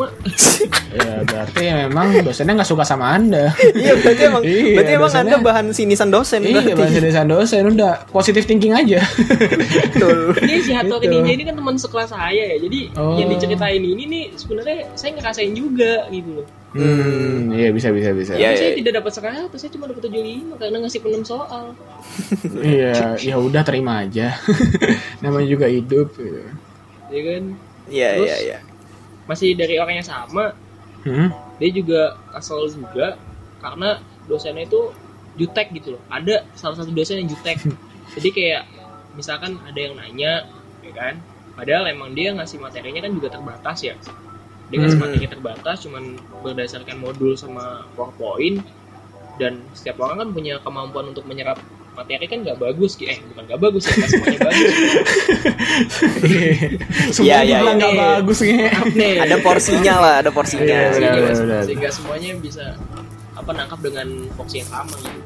Ya, 0.98 1.24
berarti 1.24 1.64
memang 1.64 2.08
dosennya 2.22 2.54
nggak 2.58 2.68
suka 2.68 2.84
sama 2.84 3.14
Anda. 3.14 3.54
Iya, 3.78 3.94
berarti 3.96 4.22
emang 4.24 4.44
Iya, 4.44 4.74
berarti 4.74 4.92
emang 4.92 5.04
dosennya- 5.06 5.34
Anda 5.34 5.46
bahan 5.46 5.66
sinisan 5.72 6.10
dosen 6.10 6.42
iya, 6.42 6.60
berarti. 6.60 6.74
bahasa 6.76 7.00
dosen 7.00 7.28
dosen 7.28 7.62
udah 7.72 7.92
positive 8.08 8.44
thinking 8.44 8.74
aja. 8.74 9.00
Betul. 9.88 10.34
Ini 10.38 10.56
si 10.60 10.72
Hattori 10.72 11.00
Gitu. 11.04 11.14
Ninja 11.14 11.32
ini 11.32 11.44
kan 11.44 11.56
teman 11.56 11.76
sekelas 11.76 12.10
saya 12.10 12.44
ya 12.48 12.58
jadi 12.60 12.80
Oh. 12.94 13.16
yang 13.16 13.30
diceritain 13.30 13.80
ini 13.80 14.04
nih 14.04 14.24
sebenarnya 14.34 14.92
saya 14.94 15.14
ngerasain 15.14 15.52
juga 15.52 16.10
gitu 16.10 16.32
loh 16.36 16.48
Hmm, 16.72 17.52
iya 17.52 17.68
bisa 17.68 17.92
bisa 17.92 18.10
bisa. 18.12 18.32
Iya, 18.32 18.56
saya 18.56 18.70
iya. 18.70 18.80
tidak 18.80 19.04
dapat 19.04 19.12
100 19.12 19.52
saya 19.52 19.72
cuma 19.72 19.86
dapat 19.86 20.08
75 20.08 20.56
karena 20.56 20.78
ngasih 20.80 21.00
penem 21.02 21.24
soal 21.26 21.76
Iya, 22.58 23.20
ya 23.20 23.36
udah 23.38 23.60
terima 23.62 24.02
aja. 24.02 24.40
Namanya 25.20 25.48
juga 25.50 25.68
hidup. 25.68 26.16
gitu. 26.16 26.48
Ya 27.12 27.22
kan 27.28 27.44
Iya, 27.86 28.10
Terus? 28.16 28.26
iya, 28.26 28.38
iya. 28.40 28.58
masih 29.26 29.54
dari 29.54 29.76
orang 29.78 30.00
yang 30.00 30.08
sama 30.08 30.56
Hmm? 31.02 31.34
dia 31.58 31.70
juga 31.74 32.14
kesel 32.30 32.70
juga 32.70 33.18
karena 33.58 33.98
dosennya 34.30 34.70
itu 34.70 34.94
jutek 35.34 35.74
gitu 35.74 35.98
loh 35.98 36.02
ada 36.08 36.46
salah 36.54 36.78
satu 36.78 36.94
dosen 36.94 37.26
yang 37.26 37.30
jutek 37.30 37.58
jadi 38.14 38.30
kayak 38.30 38.64
misalkan 39.14 39.58
ada 39.66 39.80
yang 39.82 39.98
nanya 39.98 40.46
ya 40.86 40.92
kan 40.94 41.18
padahal 41.58 41.90
emang 41.90 42.14
dia 42.14 42.38
ngasih 42.38 42.62
materinya 42.62 43.02
kan 43.02 43.18
juga 43.18 43.34
terbatas 43.34 43.82
ya 43.82 43.98
dia 44.70 44.78
ngasih 44.78 44.98
Hmm. 44.98 45.10
materi 45.10 45.26
terbatas 45.26 45.78
cuman 45.82 46.04
berdasarkan 46.46 46.98
modul 47.02 47.34
sama 47.34 47.82
powerpoint 47.98 48.62
dan 49.42 49.58
setiap 49.74 50.06
orang 50.06 50.22
kan 50.22 50.30
punya 50.32 50.62
kemampuan 50.62 51.10
untuk 51.10 51.26
menyerap 51.26 51.58
materi 51.92 52.24
kan 52.24 52.40
nggak 52.40 52.56
bagus 52.56 52.96
eh 53.00 53.20
bukan 53.26 53.44
nggak 53.46 53.60
bagus 53.60 53.84
ya 53.84 53.94
nggak 53.94 54.10
semuanya 54.10 54.40
bagus 54.42 54.72
Semua 57.12 57.26
Iya, 57.26 57.38
iya, 57.38 57.58
dibilang 57.58 57.76
iya. 57.76 57.82
nggak 57.82 57.96
bagus 57.98 58.38
nih. 58.40 58.56
nih 58.94 59.14
Ada 59.20 59.36
porsinya 59.40 59.96
lah, 59.98 60.14
ada 60.20 60.30
porsinya. 60.30 60.66
Iya, 60.66 60.92
sehingga, 60.94 61.58
sehingga 61.66 61.90
semuanya 61.92 62.30
bisa 62.38 62.64
apa 63.32 63.52
nangkap 63.52 63.80
dengan 63.82 64.08
porsi 64.32 64.60
yang 64.60 64.70
sama 64.70 64.96
gitu 64.96 65.20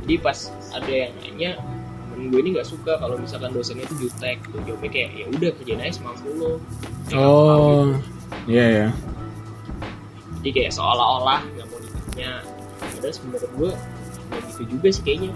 jadi 0.00 0.14
pas 0.18 0.38
ada 0.72 0.88
yang 0.88 1.12
nanya 1.20 1.50
temen 2.08 2.32
gue 2.32 2.40
ini 2.40 2.48
nggak 2.50 2.64
suka 2.64 2.96
kalau 2.96 3.14
misalkan 3.14 3.52
dosennya 3.52 3.84
itu 3.84 4.08
jutek 4.08 4.40
gitu 4.40 4.56
jawabnya 4.64 4.88
kayak 4.88 5.10
ya 5.12 5.24
udah 5.28 5.50
kerjain 5.52 5.80
aja 5.82 5.92
semampu 5.94 6.28
lo 6.32 6.52
Oh, 7.12 7.84
gitu. 7.84 8.00
iya 8.48 8.64
ya. 8.70 8.88
jadi 10.40 10.48
kayak 10.54 10.72
seolah-olah 10.72 11.44
nggak 11.46 11.66
mau 11.66 11.78
ditanya 11.78 12.32
padahal 12.80 13.12
sebenarnya 13.12 13.48
gue 13.52 13.70
nggak 14.24 14.40
gitu 14.48 14.62
juga 14.70 14.88
sih 14.88 15.02
kayaknya 15.04 15.30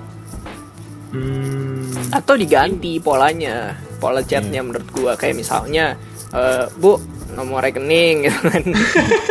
Hmm. 1.13 1.93
Atau 2.09 2.35
diganti 2.35 2.97
polanya, 2.97 3.77
pola 3.97 4.25
chatnya 4.25 4.65
menurut 4.65 4.89
gua 4.91 5.13
kayak 5.13 5.37
misalnya, 5.37 5.93
eh, 6.33 6.65
Bu 6.77 6.97
nomor 7.33 7.61
rekening 7.61 8.17
gitu 8.25 8.41
kan. 8.45 8.63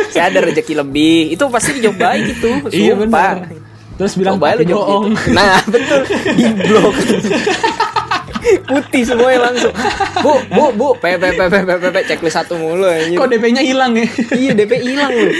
Saya 0.08 0.30
ada 0.30 0.42
rezeki 0.42 0.78
lebih. 0.78 1.34
Itu 1.34 1.50
pasti 1.50 1.76
dijawab 1.76 1.98
baik 1.98 2.24
itu. 2.32 2.50
Iya 2.82 2.94
benar. 2.94 3.50
Terus 3.92 4.14
bilang 4.16 4.40
Coba 4.40 4.54
lu 4.54 4.58
tapi 4.58 4.70
jawab 4.70 4.86
bohong. 4.88 5.04
gitu. 5.12 5.30
Nah, 5.30 5.58
betul. 5.74 6.00
Di 6.32 6.46
blok. 6.56 6.94
Putih 8.42 9.02
semuanya 9.06 9.38
langsung. 9.46 9.70
Bu, 10.18 10.34
bu, 10.50 10.64
bu, 10.74 10.88
p 10.98 11.04
p 11.14 11.24
p 11.30 11.40
p 11.46 11.54
p 11.62 11.70
p, 11.78 11.84
p 11.92 11.96
checklist 12.06 12.34
satu 12.34 12.58
mulu 12.58 12.86
anjir. 12.86 13.14
Kok 13.14 13.28
DP-nya 13.28 13.62
hilang 13.62 13.94
ya? 13.94 14.06
Iya, 14.34 14.52
DP 14.54 14.72
hilang 14.82 15.12
lu. 15.14 15.30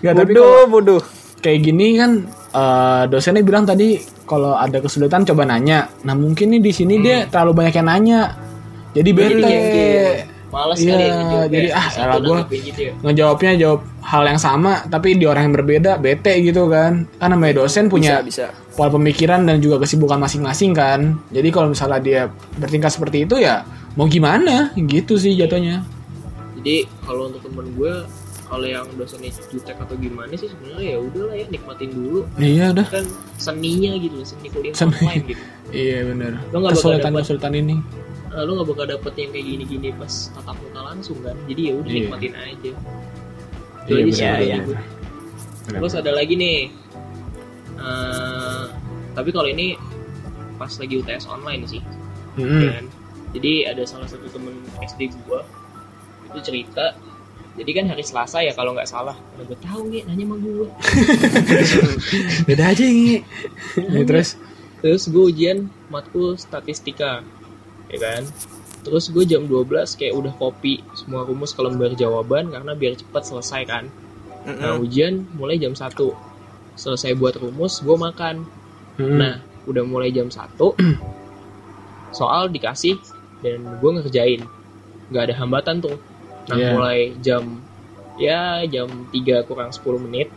Nggak, 0.00 0.14
tapi 0.14 0.32
Bodoh, 0.32 0.44
kalau 0.44 0.66
bodoh. 0.68 1.00
kayak 1.40 1.60
gini 1.64 1.96
kan 1.96 2.28
eh, 2.50 3.02
dosennya 3.06 3.42
bilang 3.42 3.64
tadi 3.64 3.96
kalau 4.24 4.54
ada 4.54 4.78
kesulitan 4.78 5.24
coba 5.24 5.44
nanya. 5.44 5.88
Nah 6.04 6.12
mungkin 6.12 6.52
nih 6.52 6.60
di 6.60 6.72
sini 6.72 6.94
dia 6.98 7.24
terlalu 7.26 7.64
banyak 7.64 7.74
yang 7.74 7.88
nanya. 7.88 8.20
Jadi 8.92 9.10
Jadi 9.10 9.34
bete. 9.34 9.42
jengkel. 9.44 10.12
Males 10.48 10.80
Iya, 10.80 10.88
kali 10.88 11.04
ya 11.04 11.44
jadi, 11.44 11.68
ya. 11.68 11.76
ah, 11.76 11.88
nanggepin 12.16 12.60
gitu 12.64 12.80
ya. 12.80 12.92
Ngejawabnya 13.04 13.52
jawab 13.60 13.80
hal 14.00 14.22
yang 14.24 14.40
sama 14.40 14.80
tapi 14.88 15.12
di 15.12 15.28
orang 15.28 15.52
yang 15.52 15.54
berbeda 15.54 16.00
bete 16.00 16.40
gitu 16.40 16.72
kan. 16.72 17.04
Kan 17.20 17.28
namanya 17.28 17.60
dosen 17.60 17.92
punya 17.92 18.24
Bisa, 18.24 18.48
bisa. 18.48 18.72
pola 18.72 18.88
pemikiran 18.88 19.44
dan 19.44 19.60
juga 19.60 19.84
kesibukan 19.84 20.16
masing-masing 20.16 20.72
kan. 20.72 21.20
Jadi 21.28 21.48
kalau 21.52 21.68
misalnya 21.68 22.00
dia 22.00 22.22
bertingkah 22.56 22.88
seperti 22.88 23.28
itu 23.28 23.36
ya 23.36 23.60
mau 23.92 24.08
gimana 24.08 24.72
gitu 24.74 25.20
sih 25.20 25.36
jatuhnya. 25.36 25.84
jadi 26.56 26.86
kalau 27.04 27.28
untuk 27.28 27.44
temen 27.44 27.68
gue 27.70 27.92
kalau 28.48 28.64
yang 28.64 28.88
dosennya 28.96 29.28
jutek 29.46 29.76
atau 29.76 29.92
gimana 29.94 30.32
sih 30.32 30.48
sebenarnya 30.48 30.88
ya 30.90 30.98
udahlah 30.98 31.34
ya 31.34 31.46
nikmatin 31.46 31.90
dulu 31.90 32.24
Iya 32.34 32.72
udah. 32.72 32.86
kan 32.88 33.04
seninya 33.36 33.92
gitu 33.94 34.16
seni 34.22 34.48
kuliah 34.48 34.72
Seni. 34.72 34.92
online 34.94 35.24
gitu 35.26 35.42
Iya 35.84 35.98
benar. 36.06 36.32
Lo 36.48 36.56
nggak 36.58 36.72
bakal 36.72 36.72
Kesulitan 36.74 37.04
dapat- 37.06 37.22
kesulitan 37.22 37.52
ini. 37.54 37.76
Nah, 38.28 38.44
lu 38.44 38.52
gak 38.54 38.68
bakal 38.68 38.86
dapet 38.86 39.12
yang 39.16 39.30
kayak 39.30 39.46
gini-gini 39.46 39.88
pas 39.90 40.12
tatap 40.30 40.56
muka 40.58 40.80
langsung 40.84 41.18
kan 41.20 41.34
jadi 41.44 41.60
ya 41.60 41.72
udah 41.74 41.90
Iya. 41.90 41.98
nikmatin 41.98 42.34
aja 42.34 42.72
Itu 43.82 43.90
Iya, 43.90 44.04
aja 44.04 44.28
iya. 44.38 44.56
Benar. 44.62 44.82
terus 45.74 45.94
ada 45.94 46.12
lagi 46.12 46.34
nih 46.34 46.58
eh, 47.74 48.62
tapi 49.12 49.30
kalau 49.30 49.48
ini 49.48 49.74
pas 50.54 50.70
lagi 50.70 50.94
UTS 50.94 51.24
online 51.26 51.62
sih 51.64 51.82
Mm-mm. 52.36 52.68
kan 52.68 52.84
jadi 53.32 53.52
ada 53.72 53.82
salah 53.84 54.06
satu 54.06 54.28
temen 54.28 54.54
SD 54.78 55.12
gua 55.22 55.42
itu 56.26 56.38
cerita 56.42 56.94
jadi 57.58 57.70
kan 57.74 57.84
hari 57.90 58.04
Selasa 58.06 58.38
ya 58.44 58.54
kalau 58.54 58.70
nggak 58.70 58.86
salah. 58.86 59.18
Mana 59.34 59.42
gue 59.50 59.58
tahu 59.58 59.90
nih 59.90 60.06
nanya 60.06 60.24
sama 60.30 60.36
gue 60.38 60.68
Beda 62.46 62.64
aja 62.70 62.84
ini. 62.86 63.26
Ya, 63.74 64.02
terus? 64.06 64.38
Terus 64.78 65.10
gue 65.10 65.24
ujian 65.26 65.66
matkul 65.90 66.38
statistika 66.38 67.26
ya 67.90 67.98
kan? 67.98 68.22
Terus 68.86 69.10
gue 69.10 69.26
jam 69.26 69.50
12 69.50 69.98
kayak 69.98 70.14
udah 70.14 70.32
copy 70.38 70.86
semua 70.94 71.26
rumus 71.26 71.50
ke 71.50 71.60
lembar 71.60 71.98
jawaban 71.98 72.54
karena 72.54 72.72
biar 72.78 72.94
cepat 72.94 73.26
selesai 73.26 73.62
kan. 73.66 73.84
Nah 74.46 74.78
ujian 74.78 75.26
mulai 75.34 75.58
jam 75.58 75.74
1 75.74 75.92
selesai 76.78 77.18
buat 77.18 77.34
rumus 77.42 77.82
gue 77.82 77.96
makan. 77.98 78.46
Mm. 78.98 79.14
nah 79.14 79.38
udah 79.70 79.86
mulai 79.86 80.10
jam 80.10 80.26
1 80.26 80.58
soal 82.18 82.50
dikasih 82.50 82.98
dan 83.42 83.82
gue 83.82 83.90
ngerjain. 83.98 84.46
Nggak 85.10 85.22
ada 85.26 85.34
hambatan 85.42 85.82
tuh 85.82 85.98
nah 86.48 86.56
Iya. 86.56 86.68
mulai 86.72 86.98
jam 87.18 87.60
ya 88.16 88.64
jam 88.64 88.88
3 89.08 89.44
kurang 89.44 89.70
10 89.70 90.00
menit 90.00 90.28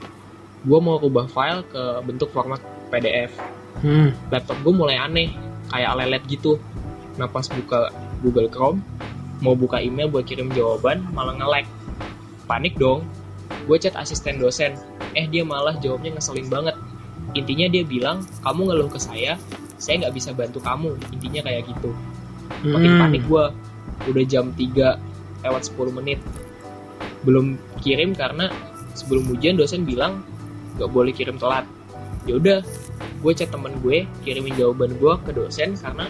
gue 0.61 0.77
mau 0.77 0.95
rubah 0.95 1.25
file 1.25 1.65
ke 1.65 1.83
bentuk 2.03 2.29
format 2.29 2.61
PDF 2.87 3.33
Hmm. 3.73 4.11
laptop 4.27 4.59
gue 4.61 4.73
mulai 4.75 4.99
aneh 4.99 5.31
kayak 5.67 5.95
lelet 5.95 6.23
gitu. 6.27 6.59
Nah 7.15 7.25
pas 7.25 7.47
buka 7.47 7.87
Google 8.19 8.45
Chrome 8.45 8.83
mau 9.39 9.55
buka 9.55 9.79
email 9.79 10.05
buat 10.05 10.27
kirim 10.27 10.51
jawaban 10.51 11.07
malah 11.09 11.33
nge-lag. 11.33 11.63
Panik 12.45 12.75
dong 12.75 13.07
gue 13.63 13.77
chat 13.77 13.95
asisten 13.95 14.37
dosen. 14.37 14.75
Eh 15.11 15.23
dia 15.25 15.41
malah 15.41 15.79
jawabnya 15.79 16.13
ngeselin 16.13 16.45
banget. 16.45 16.75
Intinya 17.31 17.71
dia 17.71 17.81
bilang 17.81 18.21
kamu 18.43 18.61
ngeluh 18.67 18.91
ke 18.91 18.99
saya 18.99 19.39
saya 19.75 20.03
nggak 20.03 20.13
bisa 20.13 20.29
bantu 20.31 20.59
kamu. 20.59 20.91
Intinya 21.09 21.41
kayak 21.41 21.63
gitu. 21.65 21.95
Makin 22.61 22.91
Hmm. 22.91 23.01
panik 23.01 23.23
gue 23.25 23.43
udah 24.03 24.23
jam 24.27 24.51
3 24.51 24.99
lewat 25.45 25.69
10 25.73 25.97
menit. 25.97 26.19
Belum 27.25 27.57
kirim 27.81 28.17
karena 28.17 28.49
sebelum 28.97 29.29
ujian 29.31 29.57
dosen 29.57 29.85
bilang 29.85 30.25
nggak 30.77 30.89
boleh 30.89 31.13
kirim 31.13 31.37
telat. 31.37 31.65
Ya 32.25 32.37
udah 32.37 32.59
gue 33.21 33.31
chat 33.33 33.49
temen 33.53 33.77
gue 33.81 34.05
kirimin 34.25 34.53
jawaban 34.57 34.93
gue 34.97 35.13
ke 35.25 35.31
dosen 35.33 35.77
karena 35.77 36.09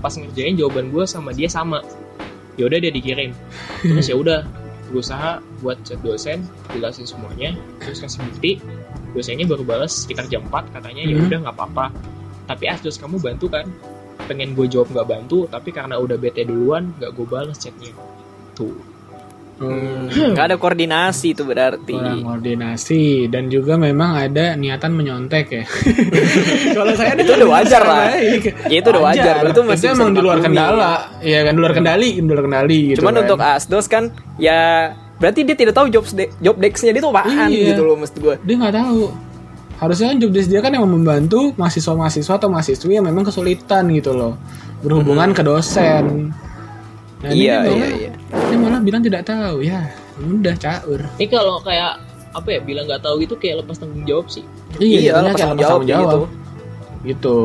pas 0.00 0.12
ngerjain 0.16 0.56
jawaban 0.56 0.88
gue 0.92 1.04
sama 1.04 1.32
dia 1.36 1.48
sama. 1.48 1.84
Ya 2.56 2.68
udah 2.68 2.78
dia 2.80 2.92
dikirim. 2.92 3.32
Terus 3.84 4.08
ya 4.08 4.16
udah 4.16 4.40
berusaha 4.90 5.38
buat 5.62 5.78
chat 5.86 6.02
dosen 6.02 6.42
jelasin 6.74 7.06
semuanya 7.06 7.56
terus 7.80 8.00
kasih 8.00 8.20
bukti. 8.28 8.52
Dosennya 9.10 9.44
baru 9.48 9.66
balas 9.66 10.06
sekitar 10.06 10.30
jam 10.30 10.46
4 10.48 10.70
katanya 10.76 11.02
ya 11.02 11.16
Hmm. 11.18 11.26
udah 11.26 11.38
nggak 11.48 11.56
apa-apa. 11.56 11.86
Tapi 12.48 12.64
asdos 12.66 12.98
kamu 12.98 13.20
bantu 13.22 13.50
kan? 13.50 13.66
Pengen 14.28 14.54
gue 14.54 14.66
jawab 14.70 14.92
nggak 14.94 15.08
bantu 15.08 15.50
tapi 15.50 15.74
karena 15.74 15.98
udah 15.98 16.14
bete 16.14 16.46
duluan 16.46 16.94
nggak 17.00 17.12
gue 17.18 17.26
balas 17.26 17.58
chatnya 17.58 17.90
tuh 18.60 18.74
Hmm. 19.60 20.08
nggak 20.08 20.40
ada 20.42 20.56
koordinasi 20.56 21.36
itu 21.36 21.44
berarti 21.44 21.92
kurang 21.92 22.24
koordinasi 22.24 23.28
dan 23.28 23.48
juga 23.48 23.76
memang 23.76 24.16
ada 24.18 24.56
niatan 24.56 24.88
menyontek 24.90 25.52
ya. 25.52 25.64
Kalau 26.72 26.96
saya 26.96 27.12
Itu 27.20 27.36
udah 27.36 27.50
wajar 27.50 27.82
lah. 27.84 28.08
baik. 28.08 28.42
Ya, 28.66 28.80
itu 28.80 28.88
udah 28.88 29.02
wajar. 29.04 29.34
Itu 29.44 29.60
masih 29.62 29.92
emang 29.92 30.10
di 30.10 30.20
luar 30.20 30.40
kendala. 30.40 31.12
Iya 31.20 31.44
kan 31.44 31.52
di 31.52 31.60
luar 31.60 31.74
kendali, 31.74 32.10
di 32.14 32.24
luar 32.24 32.40
kendali 32.40 32.78
gitu. 32.88 33.04
cuman 33.04 33.12
kan. 33.12 33.22
untuk 33.22 33.38
asdos 33.38 33.84
kan 33.84 34.08
ya 34.38 34.60
berarti 35.20 35.44
dia 35.44 35.52
tidak 35.54 35.76
tahu 35.76 35.86
job 35.90 36.08
de- 36.08 36.32
job 36.34 36.56
desk-nya 36.56 36.96
dia 36.96 37.02
tuh 37.02 37.12
apaan 37.12 37.48
Iya. 37.50 37.66
gitu 37.68 37.82
loh 37.84 37.94
maksud 37.94 38.16
gue 38.16 38.34
dia 38.40 38.54
nggak 38.56 38.74
tahu. 38.74 39.12
Harusnya 39.76 40.06
kan 40.08 40.18
job 40.18 40.30
desk 40.30 40.48
dia 40.48 40.60
kan 40.60 40.72
yang 40.72 40.84
membantu 40.84 41.52
mahasiswa-mahasiswa 41.54 42.32
atau 42.34 42.48
mahasiswi 42.48 42.96
yang 42.96 43.04
memang 43.04 43.24
kesulitan 43.24 43.92
gitu 43.92 44.12
loh 44.12 44.40
berhubungan 44.80 45.32
ke 45.32 45.44
dosen. 45.44 46.32
Nah, 47.20 47.28
Iya, 47.28 47.68
iya, 47.68 47.88
iya. 47.98 48.12
Dia 48.30 48.56
malah 48.56 48.80
bilang 48.80 49.00
tidak 49.00 49.22
tahu 49.24 49.60
ya. 49.60 49.90
Udah 50.16 50.54
caur. 50.54 51.00
ini 51.16 51.26
kalau 51.26 51.58
kayak 51.60 51.96
apa 52.30 52.48
ya 52.48 52.60
bilang 52.60 52.84
nggak 52.84 53.00
tahu 53.00 53.18
gitu 53.18 53.34
kayak 53.34 53.60
lepas 53.60 53.74
tanggung 53.76 54.04
jawab 54.04 54.28
sih 54.28 54.44
Iya, 54.76 55.16
jadinya 55.16 55.32
lepas 55.32 55.40
tanggung 55.40 55.58
jawab 55.58 55.80
tanggung 55.80 55.88
gitu. 55.88 56.20
Gitu. 57.02 57.36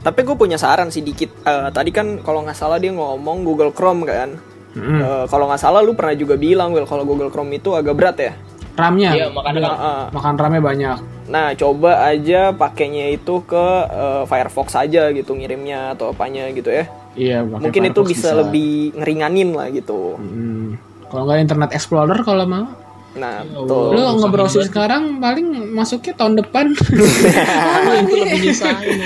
tapi 0.00 0.20
gue 0.20 0.36
punya 0.36 0.54
saran 0.56 0.88
sih 0.88 1.00
dikit 1.00 1.30
Eh, 1.40 1.68
tadi 1.70 1.90
kan 1.90 2.20
kalau 2.20 2.42
nggak 2.42 2.54
salah 2.54 2.76
dia 2.76 2.90
ngomong 2.90 3.42
Google 3.42 3.70
Chrome 3.70 4.04
kan 4.04 4.38
Mm. 4.72 4.98
Eh, 4.98 5.24
kalau 5.26 5.44
nggak 5.46 5.58
salah 5.58 5.80
lu 5.80 5.92
pernah 5.92 6.12
juga 6.12 6.32
bilang 6.34 6.70
Will 6.70 6.86
kalau 6.86 7.02
Google 7.02 7.28
Chrome 7.28 7.52
itu 7.52 7.72
agak 7.72 7.92
berat 7.92 8.16
ya 8.18 8.32
RAM-nya. 8.72 9.10
Iya, 9.12 9.26
makanya 9.28 9.52
Dia- 9.54 9.68
kan- 9.68 9.76
Heeh. 9.76 10.02
makan 10.10 10.34
RAM-nya 10.34 10.62
banyak. 10.62 10.98
Nah, 11.28 11.48
coba 11.52 11.90
aja 12.02 12.40
pakainya 12.52 13.10
itu 13.10 13.42
ke 13.42 13.64
eh, 13.84 14.22
Firefox 14.24 14.72
aja 14.74 15.10
gitu 15.10 15.34
ngirimnya 15.34 15.92
atau 15.92 16.08
apanya 16.08 16.48
gitu 16.48 16.70
ya. 16.70 16.88
Iya, 17.12 17.44
pakai 17.44 17.62
Mungkin 17.68 17.82
itu 17.92 18.00
Firefox 18.00 18.12
bisa, 18.16 18.28
lebih 18.32 18.72
ngeringanin 18.96 19.50
lah 19.52 19.68
gitu. 19.68 20.16
Hmm. 20.16 20.80
Kalau 21.12 21.28
nggak 21.28 21.44
Internet 21.44 21.70
Explorer 21.76 22.18
kalau 22.24 22.44
mau, 22.48 22.64
Nah, 23.12 23.44
Ya 23.44 23.60
betul. 23.60 23.92
lu 23.92 24.00
nge-browsing 24.24 24.64
sekarang 24.72 25.20
paling 25.20 25.68
masuknya 25.76 26.16
tahun 26.16 26.40
depan. 26.40 26.72
Oh, 26.72 27.92
itu 28.00 28.14
lebih 28.16 28.38
nyusahin 28.48 28.96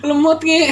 Lemot 0.00 0.40
nge. 0.40 0.62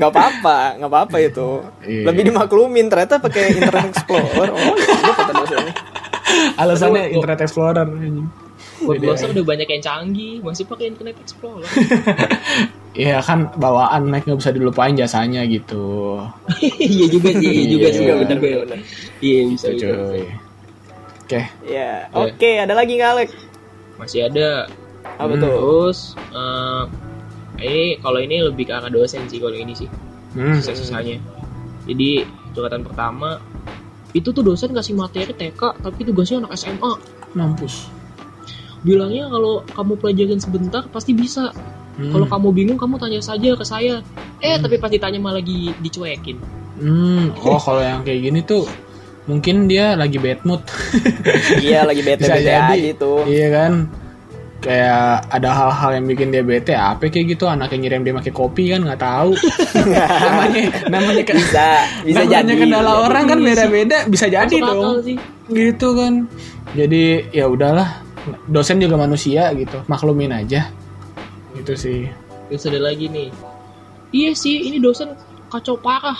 nggak 0.00 0.10
apa-apa, 0.10 0.80
nggak 0.80 0.90
apa-apa 0.90 1.16
itu. 1.20 1.60
Iya. 1.84 2.08
Lebih 2.08 2.32
dimaklumin 2.32 2.88
ternyata 2.88 3.20
pakai 3.20 3.52
Internet 3.52 3.92
Explorer. 3.92 4.48
Oh, 4.48 4.76
kata 5.12 5.32
dosennya. 5.44 5.74
Alasannya 6.56 7.12
Internet 7.12 7.40
Explorer. 7.44 7.86
Jadi, 8.84 8.98
browser 9.00 9.28
udah 9.30 9.44
banyak 9.44 9.68
yang 9.68 9.82
canggih 9.82 10.34
masih 10.38 10.64
pakai 10.64 10.86
internet 10.88 11.16
explorer 11.18 11.66
Iya 12.94 13.18
kan 13.18 13.48
bawaan 13.54 14.04
Mac 14.04 14.22
nggak 14.22 14.36
bisa 14.36 14.50
dilupain 14.50 14.92
jasanya 14.92 15.40
gitu. 15.44 16.20
iya 16.78 17.06
juga 17.08 17.32
sih 17.32 17.48
iya 17.48 17.64
juga 17.66 17.86
Iya, 17.86 17.90
sih 17.90 18.02
iya, 18.02 18.14
bener, 18.14 18.36
bener 18.36 18.58
bener. 18.62 18.78
iya 19.18 19.40
bisa 19.46 19.66
Gitu, 19.70 19.88
cuy. 19.88 20.22
Oke, 21.22 21.40
Ya, 21.64 22.12
oke, 22.12 22.50
ada 22.58 22.74
lagi 22.74 22.92
nggak 22.94 23.10
Alek? 23.10 23.30
masih 23.96 24.26
ada 24.26 24.68
Apa 25.14 25.24
Hmm. 25.30 25.40
tuh? 25.40 25.48
terus 25.48 25.98
eh, 26.32 26.82
ini 27.60 27.82
kalau 27.98 28.18
ini 28.18 28.36
lebih 28.42 28.66
ke 28.66 28.74
arah 28.74 28.88
dosen 28.88 29.24
sih 29.24 29.38
kalau 29.38 29.54
ini 29.54 29.72
sih 29.72 29.88
Hmm. 30.32 30.52
susah-susahnya 30.54 31.16
jadi 31.84 32.24
curhatan 32.50 32.82
pertama 32.82 33.40
itu 34.12 34.28
tuh 34.28 34.42
dosen 34.42 34.68
kasih 34.70 34.92
materi 34.92 35.28
TK 35.30 35.56
tapi 35.78 36.00
tugasnya 36.02 36.44
anak 36.44 36.52
SMA 36.54 36.92
mampus. 37.32 37.88
Bilangnya 38.82 39.26
kalau 39.26 39.62
kamu 39.68 39.92
pelajarin 39.96 40.38
sebentar 40.38 40.82
pasti 40.88 41.12
bisa 41.12 41.50
Hmm. 41.92 42.08
kalau 42.08 42.24
kamu 42.24 42.48
bingung 42.52 42.78
kamu 42.80 42.96
tanya 42.96 43.20
saja 43.20 43.52
ke 43.52 43.60
saya 43.62 44.00
eh 44.38 44.56
tapi 44.56 44.80
pas 44.80 44.88
ditanya 44.88 45.20
malah 45.20 45.38
lagi 45.38 45.76
dicuekin 45.78 46.40
Hmm. 46.72 47.36
Oh 47.44 47.60
kalau 47.60 47.78
yang 47.78 48.00
kayak 48.00 48.20
gini 48.22 48.40
tuh 48.40 48.64
mungkin 49.22 49.68
dia 49.68 49.92
lagi 49.92 50.16
bad 50.16 50.40
mood. 50.42 50.64
Iya, 51.62 51.84
lagi 51.84 52.00
Bisa 52.00 52.16
bete-bete 52.16 52.42
jadi. 52.42 52.64
aja 52.64 52.74
itu. 52.74 53.12
Iya 53.22 53.46
kan? 53.52 53.72
Kayak 54.58 55.04
ada 55.28 55.50
hal-hal 55.52 55.90
yang 55.92 56.06
bikin 56.06 56.28
dia 56.30 56.40
bete 56.40 56.72
apa 56.72 57.02
kayak 57.04 57.26
gitu 57.28 57.44
anaknya 57.44 57.76
ngirim 57.76 58.02
dia 58.02 58.14
pakai 58.16 58.32
kopi 58.32 58.70
kan 58.70 58.80
nggak 58.82 58.98
tahu 58.98 59.30
namanya 60.22 60.62
namanya 60.88 61.22
kan 61.22 61.36
Bisa, 61.36 61.66
bisa 62.02 62.22
namanya 62.24 62.42
jadi. 62.46 62.52
kendala 62.56 62.86
Bisa 62.88 63.02
orang 63.04 63.24
kan 63.26 63.38
beda-beda 63.38 63.98
bisa 64.06 64.26
jadi 64.26 64.56
Masuk 64.56 64.70
dong 64.72 64.96
sih 65.02 65.16
gitu 65.50 65.88
kan 65.92 66.12
jadi 66.72 67.02
ya 67.30 67.46
udahlah 67.46 68.01
dosen 68.50 68.78
juga 68.78 68.94
manusia 68.98 69.50
gitu 69.54 69.82
maklumin 69.90 70.32
aja. 70.32 70.70
Gitu 71.56 71.74
sih. 71.74 72.00
Terus 72.48 72.68
ada 72.68 72.80
lagi 72.92 73.08
nih. 73.08 73.28
Iya 74.12 74.36
sih 74.36 74.68
ini 74.68 74.78
dosen 74.78 75.16
kacau 75.48 75.76
parah. 75.80 76.16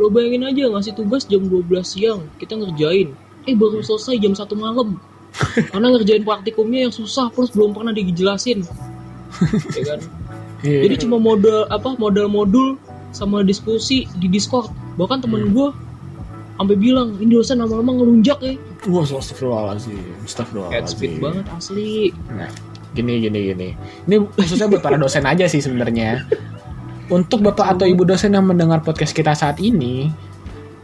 Lo 0.00 0.08
bayangin 0.08 0.48
aja 0.48 0.72
ngasih 0.72 0.96
tugas 0.96 1.28
jam 1.28 1.44
12 1.44 1.84
siang 1.84 2.20
kita 2.40 2.56
ngerjain. 2.56 3.12
Eh 3.48 3.54
baru 3.56 3.84
selesai 3.84 4.20
jam 4.20 4.32
1 4.32 4.46
malam. 4.56 4.96
Karena 5.72 5.86
ngerjain 5.94 6.24
praktikumnya 6.26 6.88
yang 6.88 6.94
susah 6.94 7.30
plus 7.32 7.52
belum 7.52 7.76
pernah 7.76 7.92
dijelasin. 7.94 8.64
Ya 9.78 9.94
kan? 9.94 10.00
Iya. 10.60 10.84
jadi 10.84 11.08
cuma 11.08 11.16
modal 11.16 11.64
apa 11.72 11.96
modal 11.96 12.28
modul 12.28 12.76
sama 13.16 13.40
diskusi 13.40 14.04
di 14.20 14.28
discord. 14.28 14.68
Bahkan 15.00 15.24
temen 15.24 15.48
Hmm. 15.48 15.54
gue 15.56 15.68
sampai 16.60 16.76
bilang 16.76 17.16
ini 17.16 17.32
dosen 17.32 17.56
lama-lama 17.64 17.96
ngelunjak 17.96 18.36
ya 18.44 18.60
wah 18.88 19.04
astagfirullahaladzim 19.04 20.24
astagfirullahaladzim 20.24 20.72
head 20.72 20.86
speed 20.88 21.12
banget 21.20 21.46
asli 21.52 22.14
Nah, 22.32 22.48
gini 22.94 23.22
gini 23.22 23.38
gini. 23.54 23.68
Ini 24.06 24.16
khususnya 24.34 24.66
buat 24.66 24.82
para 24.82 24.98
dosen 24.98 25.26
aja 25.26 25.46
sih 25.46 25.62
sebenarnya. 25.62 26.26
Untuk 27.10 27.42
bapak 27.42 27.78
atau 27.78 27.86
ibu 27.90 28.06
dosen 28.06 28.38
yang 28.38 28.46
mendengar 28.46 28.86
podcast 28.86 29.10
kita 29.10 29.34
saat 29.34 29.58
ini, 29.58 30.14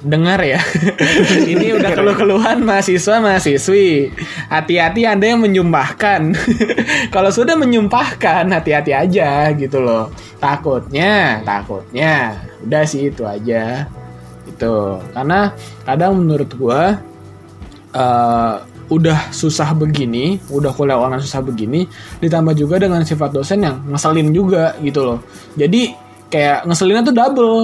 dengar 0.03 0.43
ya. 0.43 0.59
ini 1.53 1.71
udah 1.79 1.95
keluh-keluhan 1.95 2.67
mahasiswa 2.67 3.23
mahasiswi. 3.23 4.11
Hati-hati 4.51 5.07
anda 5.07 5.31
yang 5.31 5.43
menyumpahkan. 5.43 6.35
Kalau 7.15 7.31
sudah 7.31 7.55
menyumpahkan, 7.55 8.43
hati-hati 8.51 8.91
aja 8.91 9.55
gitu 9.55 9.79
loh. 9.79 10.11
Takutnya, 10.43 11.47
takutnya. 11.47 12.43
Udah 12.67 12.83
sih 12.83 13.15
itu 13.15 13.23
aja. 13.23 13.87
Itu 14.51 14.99
karena 15.15 15.55
kadang 15.87 16.27
menurut 16.27 16.51
gua 16.59 16.99
eh, 17.95 18.55
udah 18.87 19.35
susah 19.35 19.75
begini, 19.75 20.39
udah 20.47 20.71
kuliah 20.71 20.95
online 20.95 21.23
susah 21.23 21.43
begini, 21.43 21.91
ditambah 22.23 22.55
juga 22.55 22.79
dengan 22.79 23.03
sifat 23.03 23.35
dosen 23.35 23.67
yang 23.67 23.83
ngeselin 23.91 24.31
juga 24.31 24.79
gitu 24.79 25.03
loh. 25.03 25.19
Jadi 25.59 25.91
kayak 26.31 26.67
ngeselinnya 26.67 27.03
tuh 27.11 27.17
double. 27.17 27.57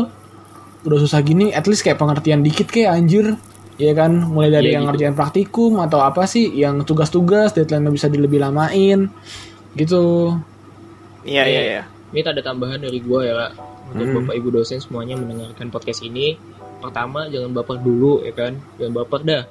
Udah 0.82 0.98
susah 0.98 1.22
gini, 1.22 1.54
at 1.54 1.62
least 1.70 1.86
kayak 1.86 1.94
pengertian 1.96 2.42
dikit 2.42 2.66
kayak 2.66 2.98
anjir. 2.98 3.38
Iya 3.78 3.94
kan, 3.94 4.12
mulai 4.28 4.50
dari 4.50 4.74
Iya 4.74 4.82
yang 4.82 4.84
gitu. 4.84 4.90
ngerjain 4.98 5.16
praktikum 5.16 5.78
atau 5.78 6.02
apa 6.02 6.26
sih, 6.26 6.50
yang 6.52 6.82
tugas-tugas 6.82 7.54
deadline 7.54 7.86
bisa 7.88 8.10
dilebih 8.10 8.42
lamain, 8.42 9.06
gitu. 9.78 10.34
Iya, 11.22 11.46
iya, 11.46 11.62
iya. 11.62 11.82
Ini 12.12 12.28
ada 12.28 12.42
tambahan 12.44 12.76
dari 12.82 13.00
gue 13.00 13.20
ya 13.24 13.32
kak 13.32 13.52
Untuk 13.94 14.04
Hmm. 14.04 14.16
bapak 14.20 14.34
ibu 14.36 14.48
dosen 14.52 14.78
semuanya 14.84 15.16
mendengarkan 15.16 15.72
podcast 15.72 16.04
ini 16.04 16.36
Pertama 16.76 17.24
jangan 17.32 17.56
baper 17.56 17.80
dulu 17.80 18.20
ya 18.20 18.36
kan 18.36 18.52
Jangan 18.76 18.92
baper 19.00 19.20
dah 19.24 19.42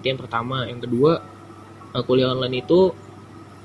Itu 0.00 0.04
yang 0.08 0.20
pertama. 0.20 0.64
Yang 0.64 0.88
kedua 0.88 1.20
eh, 1.92 2.02
Kuliah 2.08 2.32
online 2.32 2.64
itu 2.64 2.96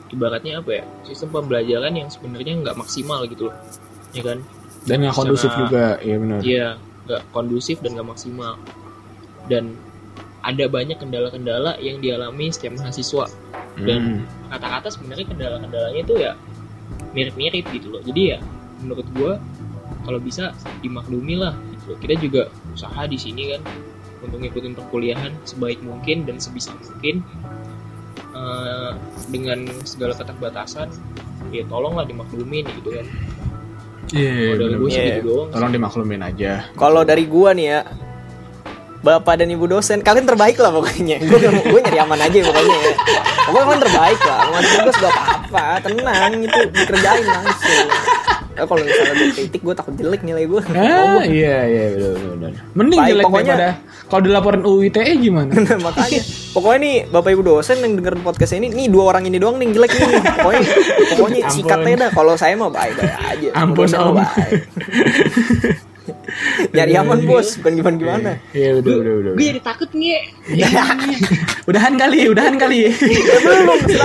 Ibaratnya 0.06 0.62
apa 0.62 0.70
ya? 0.70 0.84
Sistem 1.02 1.34
pembelajaran 1.34 1.90
yang 1.98 2.08
sebenarnya 2.14 2.62
nggak 2.62 2.78
maksimal 2.78 3.26
gitu 3.26 3.50
loh. 3.50 3.56
Ya 4.14 4.22
kan? 4.22 4.40
Dan 4.86 5.02
nggak 5.02 5.18
kondusif 5.18 5.50
juga, 5.58 5.98
iya 6.06 6.16
benar. 6.22 6.40
Iya 6.46 6.68
nggak 7.10 7.22
kondusif 7.34 7.82
dan 7.82 7.98
nggak 7.98 8.10
maksimal. 8.14 8.54
Dan 9.50 9.74
ada 10.46 10.66
banyak 10.70 11.02
kendala-kendala 11.02 11.82
yang 11.82 11.98
dialami 12.06 12.54
setiap 12.54 12.78
mahasiswa. 12.78 13.26
Dan 13.82 14.00
Hmm. 14.00 14.22
kata-kata 14.54 14.94
sebenarnya 14.94 15.26
kendala-kendalanya 15.26 16.00
itu 16.06 16.16
ya 16.22 16.32
mirip-mirip 17.18 17.66
gitu 17.74 17.98
loh. 17.98 18.02
Jadi 18.06 18.22
ya 18.30 18.38
menurut 18.86 19.08
gua 19.18 19.42
kalau 20.06 20.22
bisa 20.22 20.54
dimaklumi 20.86 21.34
lah 21.34 21.58
gitu 21.74 21.92
loh. 21.92 21.98
kita 21.98 22.14
juga 22.22 22.42
usaha 22.78 23.10
di 23.10 23.18
sini 23.18 23.58
kan 23.58 23.62
untuk 24.20 24.38
ngikutin 24.38 24.74
perkuliahan 24.74 25.32
sebaik 25.44 25.80
mungkin 25.80 26.24
dan 26.24 26.38
sebisa 26.38 26.72
mungkin 26.74 27.26
Eh, 28.32 28.92
dengan 29.30 29.64
segala 29.82 30.12
keterbatasan 30.12 30.92
ya 31.50 31.64
tolonglah 31.66 32.04
dimaklumin 32.04 32.68
gitu 32.70 32.92
kan 32.92 33.08
Iya, 34.12 34.60
gue 34.60 34.86
sih 34.86 35.00
Iya. 35.00 35.16
gitu 35.16 35.24
doang 35.26 35.48
Tolong 35.50 35.72
dimaklumin 35.72 36.20
aja. 36.22 36.68
Kalau 36.74 37.02
dari 37.02 37.26
gua 37.26 37.52
nih 37.52 37.66
ya, 37.66 37.80
bapak 39.02 39.40
dan 39.40 39.50
ibu 39.50 39.66
dosen, 39.66 39.98
kalian 40.00 40.26
terbaik 40.26 40.58
lah 40.58 40.70
pokoknya. 40.70 41.18
Gue 41.22 41.40
gue 41.42 41.80
nyari 41.80 41.98
aman 41.98 42.20
aja 42.20 42.38
pokoknya 42.44 42.76
ya. 42.76 42.94
Pokoknya 43.46 43.66
kalian 43.66 43.82
terbaik 43.82 44.20
lah. 44.20 44.38
Mau 44.38 44.52
ngasih 44.54 44.72
tugas 44.76 44.96
gak 45.00 45.12
apa-apa, 45.12 45.64
tenang 45.82 46.34
itu 46.38 46.60
dikerjain 46.70 47.26
langsung. 47.26 47.88
Ya, 48.52 48.64
kalau 48.64 48.82
misalnya 48.82 49.14
gue 49.16 49.30
kritik, 49.34 49.62
gue 49.62 49.74
takut 49.74 49.94
jelek 49.96 50.22
nilai 50.22 50.44
gue. 50.46 50.62
Ah, 50.70 51.24
iya 51.24 51.58
iya 51.66 51.84
benar 51.90 52.12
benar. 52.14 52.30
benar. 52.30 52.52
Mending 52.74 53.00
Baik, 53.00 53.10
jelek 53.10 53.26
pokoknya- 53.26 53.58
daripada 53.58 53.85
kalau 54.06 54.22
dilaporin 54.22 54.62
UU 54.62 54.86
ITE 54.88 55.14
gimana? 55.18 55.50
Nah, 55.66 55.80
makanya 55.82 56.22
pokoknya 56.52 56.80
nih 56.80 56.96
bapak 57.10 57.30
ibu 57.32 57.42
dosen 57.44 57.78
yang 57.80 57.94
dengerin 57.96 58.22
podcast 58.22 58.54
ini 58.54 58.70
nih 58.70 58.88
dua 58.88 59.10
orang 59.10 59.26
ini 59.26 59.36
doang 59.36 59.58
nih 59.58 59.72
jelek 59.72 59.92
nih 59.92 60.08
pokoknya 60.40 60.62
pokoknya 61.12 61.42
Ampun. 61.42 61.52
sikatnya 61.52 61.96
dah 61.98 62.10
kalau 62.12 62.34
saya 62.36 62.54
mah 62.54 62.70
baik 62.70 62.94
baik 62.96 63.14
aja 63.20 63.48
Ampun, 63.56 63.88
Om. 63.88 64.16
baik. 64.16 64.62
nyari 66.70 66.94
aman 66.94 67.20
bos 67.26 67.58
bukan 67.58 67.74
gimana 67.76 67.96
gimana 67.98 68.32
Iya 68.52 68.78
udah 68.78 68.94
udah 68.94 69.14
udah. 69.16 69.32
gue 69.34 69.46
jadi 69.48 69.62
takut 69.64 69.90
nih 69.92 70.22
Udahan 71.70 71.94
kali, 71.98 72.20
udahan 72.30 72.56
kali. 72.56 72.78
ya 72.86 72.92
belum 73.42 73.64
lanjut 73.66 73.98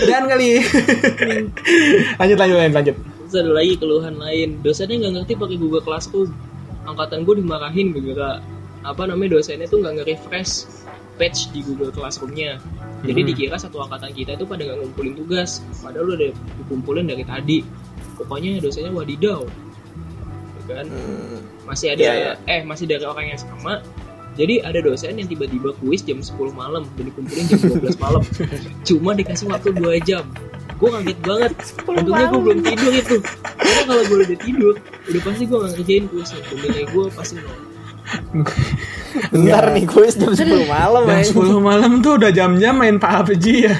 udahan 0.00 0.24
kali. 0.26 0.48
lanjut 2.20 2.36
lanjut 2.40 2.56
lanjut 2.56 2.72
lanjut. 2.72 2.96
terus 3.26 3.34
ada 3.36 3.50
lagi 3.52 3.74
keluhan 3.76 4.14
lain 4.16 4.48
dosennya 4.64 4.96
nggak 4.96 5.12
ngerti 5.20 5.32
pakai 5.36 5.56
Google 5.60 5.84
Classroom 5.84 6.32
angkatan 6.86 7.26
gue 7.26 7.34
dimarahin 7.36 7.86
gara 7.92 8.40
apa 8.86 9.02
namanya 9.04 9.36
dosennya 9.36 9.66
tuh 9.66 9.82
nggak 9.82 9.94
nge-refresh 10.00 10.52
page 11.16 11.50
di 11.50 11.64
Google 11.64 11.90
Classroomnya. 11.90 12.60
Jadi 13.02 13.20
Hmm. 13.22 13.28
dikira 13.28 13.56
satu 13.56 13.82
angkatan 13.82 14.12
kita 14.12 14.36
itu 14.36 14.44
pada 14.44 14.62
nggak 14.62 14.78
ngumpulin 14.80 15.14
tugas 15.14 15.60
padahal 15.80 16.12
udah 16.12 16.30
dikumpulin 16.62 17.04
dari 17.04 17.24
tadi. 17.24 17.58
Pokoknya 18.14 18.60
dosennya 18.60 18.92
wadidaw. 18.92 19.42
Ya 20.66 20.82
kan? 20.82 20.86
Masih 21.64 21.92
ada 21.92 22.02
Iya, 22.02 22.12
iya. 22.14 22.32
eh 22.46 22.60
masih 22.62 22.86
dari 22.86 23.04
orang 23.04 23.26
yang 23.28 23.40
sama. 23.40 23.82
Jadi 24.36 24.60
ada 24.60 24.84
dosen 24.84 25.16
yang 25.16 25.24
tiba-tiba 25.26 25.72
kuis 25.80 26.04
jam 26.04 26.20
10 26.20 26.52
malam 26.52 26.84
dan 26.94 27.08
dikumpulin 27.08 27.44
jam 27.48 27.56
12 27.80 27.96
malam. 27.96 28.20
Cuma 28.84 29.16
dikasih 29.16 29.48
waktu 29.48 29.72
2 29.72 29.96
jam. 30.00 30.28
Gue 30.76 30.92
kaget 30.92 31.18
banget. 31.24 31.52
Untungnya 31.82 32.28
gue 32.28 32.40
belum 32.44 32.60
tidur 32.60 32.92
itu. 32.92 33.16
Karena 33.56 33.82
kalau 33.88 34.02
gue 34.04 34.18
udah 34.28 34.38
tidur 34.38 34.74
udah 35.08 35.20
pasti 35.24 35.42
gue 35.48 35.56
gak 35.56 35.70
ngerjain 35.72 36.04
kuisnya. 36.12 36.40
Dan 36.44 36.56
nilai 36.60 36.84
gue 36.84 37.04
pasti 37.10 37.34
nol 37.40 37.56
bentar 39.32 39.64
nih 39.72 39.84
kuis 39.84 40.14
jam 40.14 40.30
10 40.30 40.46
malam 40.66 41.02
Jam 41.04 41.16
anjing. 41.16 41.34
10 41.34 41.58
malam 41.60 41.92
tuh 41.98 42.12
udah 42.16 42.30
jam-jam 42.30 42.74
main 42.74 42.96
PUBG 42.96 43.44
ya. 43.64 43.74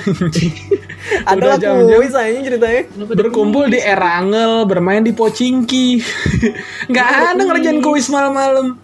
adalah 1.31 1.57
jam-jam. 1.57 1.97
kuis 1.97 2.11
aja 2.11 2.35
ceritanya 2.35 2.83
Berkumpul 3.07 3.69
di? 3.69 3.79
Erangel, 3.79 4.65
bermain 4.65 5.01
di 5.01 5.13
Pocingki. 5.13 6.01
Nggak 6.91 7.09
ada 7.29 7.41
ngerjain 7.41 7.79
kuis 7.79 8.09
malam-malam. 8.09 8.75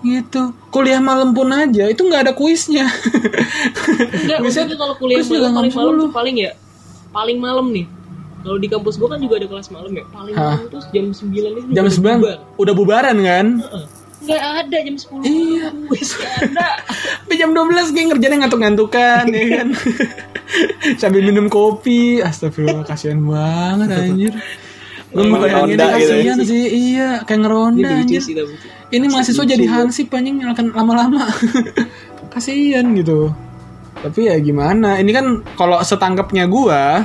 Gitu. 0.00 0.54
Kuliah 0.70 0.96
malam 0.96 1.32
pun 1.32 1.50
aja 1.50 1.84
itu 1.84 2.00
nggak 2.00 2.24
ada 2.24 2.32
kuisnya. 2.32 2.88
Enggak, 4.16 4.38
Kuisnya- 4.40 4.72
kalau 4.72 4.94
kuliah 4.96 5.18
kuis 5.18 5.28
malam 5.30 5.52
paling 5.52 5.74
malam 5.74 5.94
tuh 5.98 6.10
paling 6.10 6.36
ya 6.38 6.52
paling 7.10 7.36
malam 7.36 7.66
nih 7.68 7.84
kalau 8.40 8.56
di 8.56 8.68
kampus 8.70 8.96
gue 8.96 9.04
kan 9.04 9.20
juga 9.20 9.36
ada 9.36 9.44
kelas 9.44 9.68
malam 9.68 9.92
ya 9.92 10.04
paling 10.08 10.32
Hah. 10.32 10.56
malam 10.56 10.72
tuh 10.72 10.80
jam 10.88 11.12
9 11.12 11.20
itu 11.52 11.68
Jam 11.68 11.84
udah 11.84 11.92
9 11.92 12.00
bubar. 12.16 12.38
udah 12.56 12.74
bubaran 12.74 13.16
kan? 13.20 13.46
Nggak 14.20 14.42
ada 14.60 14.76
jam 14.80 14.96
10 14.96 15.24
Iya. 15.24 15.66
nggak 15.72 16.32
ada 16.44 16.66
Sampai 17.20 17.36
jam 17.36 17.50
12 17.50 17.90
kayak 17.90 18.06
ngerjainnya 18.10 18.38
ngantuk-ngantukan 18.42 19.24
ya 19.26 19.44
kan. 19.54 19.68
Sambil 21.00 21.22
minum 21.22 21.46
kopi. 21.46 22.20
Astagfirullah 22.20 22.84
kasihan 22.84 23.22
banget 23.22 23.88
anjir. 23.90 24.34
Gue 25.10 25.26
Emang 25.26 25.42
bayangin 25.42 25.74
ngeronda 25.74 25.74
gitu 25.74 25.82
ya. 25.82 25.96
kasihan 25.96 26.38
sih. 26.40 26.64
Iya, 26.66 27.08
kayak 27.22 27.30
ini 27.30 27.40
ngeronda 27.40 27.88
lucu 27.88 27.96
anjir. 27.96 28.20
sih 28.22 28.34
tapi 28.34 28.54
Ini 28.90 29.06
mahasiswa 29.06 29.44
jadi 29.46 29.64
hansip 29.66 30.08
anjing 30.10 30.36
akan 30.42 30.66
lama-lama. 30.70 31.22
kasihan 32.34 32.86
gitu. 32.94 33.30
Tapi 34.00 34.20
ya 34.26 34.36
gimana? 34.38 34.98
Ini 34.98 35.10
kan 35.10 35.26
kalau 35.54 35.80
setangkapnya 35.80 36.44
gua 36.46 37.04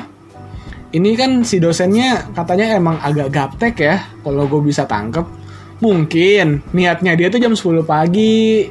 ini 0.91 1.11
kan 1.13 1.43
si 1.43 1.59
dosennya 1.59 2.31
katanya 2.31 2.79
emang 2.79 2.95
agak 2.97 3.27
gaptek 3.27 3.75
ya 3.77 3.95
kalau 4.23 4.47
gue 4.47 4.63
bisa 4.63 4.87
tangkep 4.87 5.27
mungkin. 5.79 6.61
Niatnya 6.71 7.15
dia 7.15 7.27
tuh 7.27 7.39
jam 7.41 7.53
10 7.55 7.83
pagi. 7.83 8.69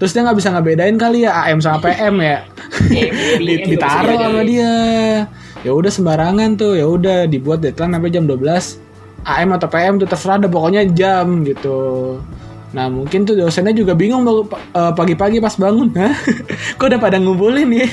Terus 0.00 0.16
dia 0.16 0.24
nggak 0.24 0.38
bisa 0.40 0.48
ngebedain 0.52 0.96
kali 0.96 1.28
ya 1.28 1.44
AM 1.44 1.60
sama 1.60 1.84
PM 1.84 2.16
ya. 2.24 2.38
Iya, 2.88 3.08
Di- 3.44 3.64
ditaruh 3.68 4.16
sama 4.16 4.40
dia. 4.48 4.74
Ya 5.60 5.72
udah 5.76 5.92
sembarangan 5.92 6.56
tuh. 6.56 6.72
Ya 6.80 6.88
udah 6.88 7.28
dibuat 7.28 7.60
deadline 7.60 7.92
sampai 7.92 8.08
jam 8.08 8.24
12 8.24 8.80
AM 9.28 9.48
atau 9.52 9.68
PM 9.68 10.00
tuh 10.00 10.08
terserah 10.08 10.40
ada 10.40 10.48
pokoknya 10.48 10.88
jam 10.96 11.44
gitu 11.44 12.16
nah 12.70 12.86
mungkin 12.86 13.26
tuh 13.26 13.34
dosennya 13.34 13.74
juga 13.74 13.98
bingung 13.98 14.22
eh, 14.26 14.92
pagi-pagi 14.94 15.42
pas 15.42 15.54
bangun. 15.58 15.90
Hah? 15.98 16.14
kok 16.78 16.86
udah 16.86 17.00
pada 17.02 17.18
ngumpulin 17.18 17.66
ya 17.74 17.86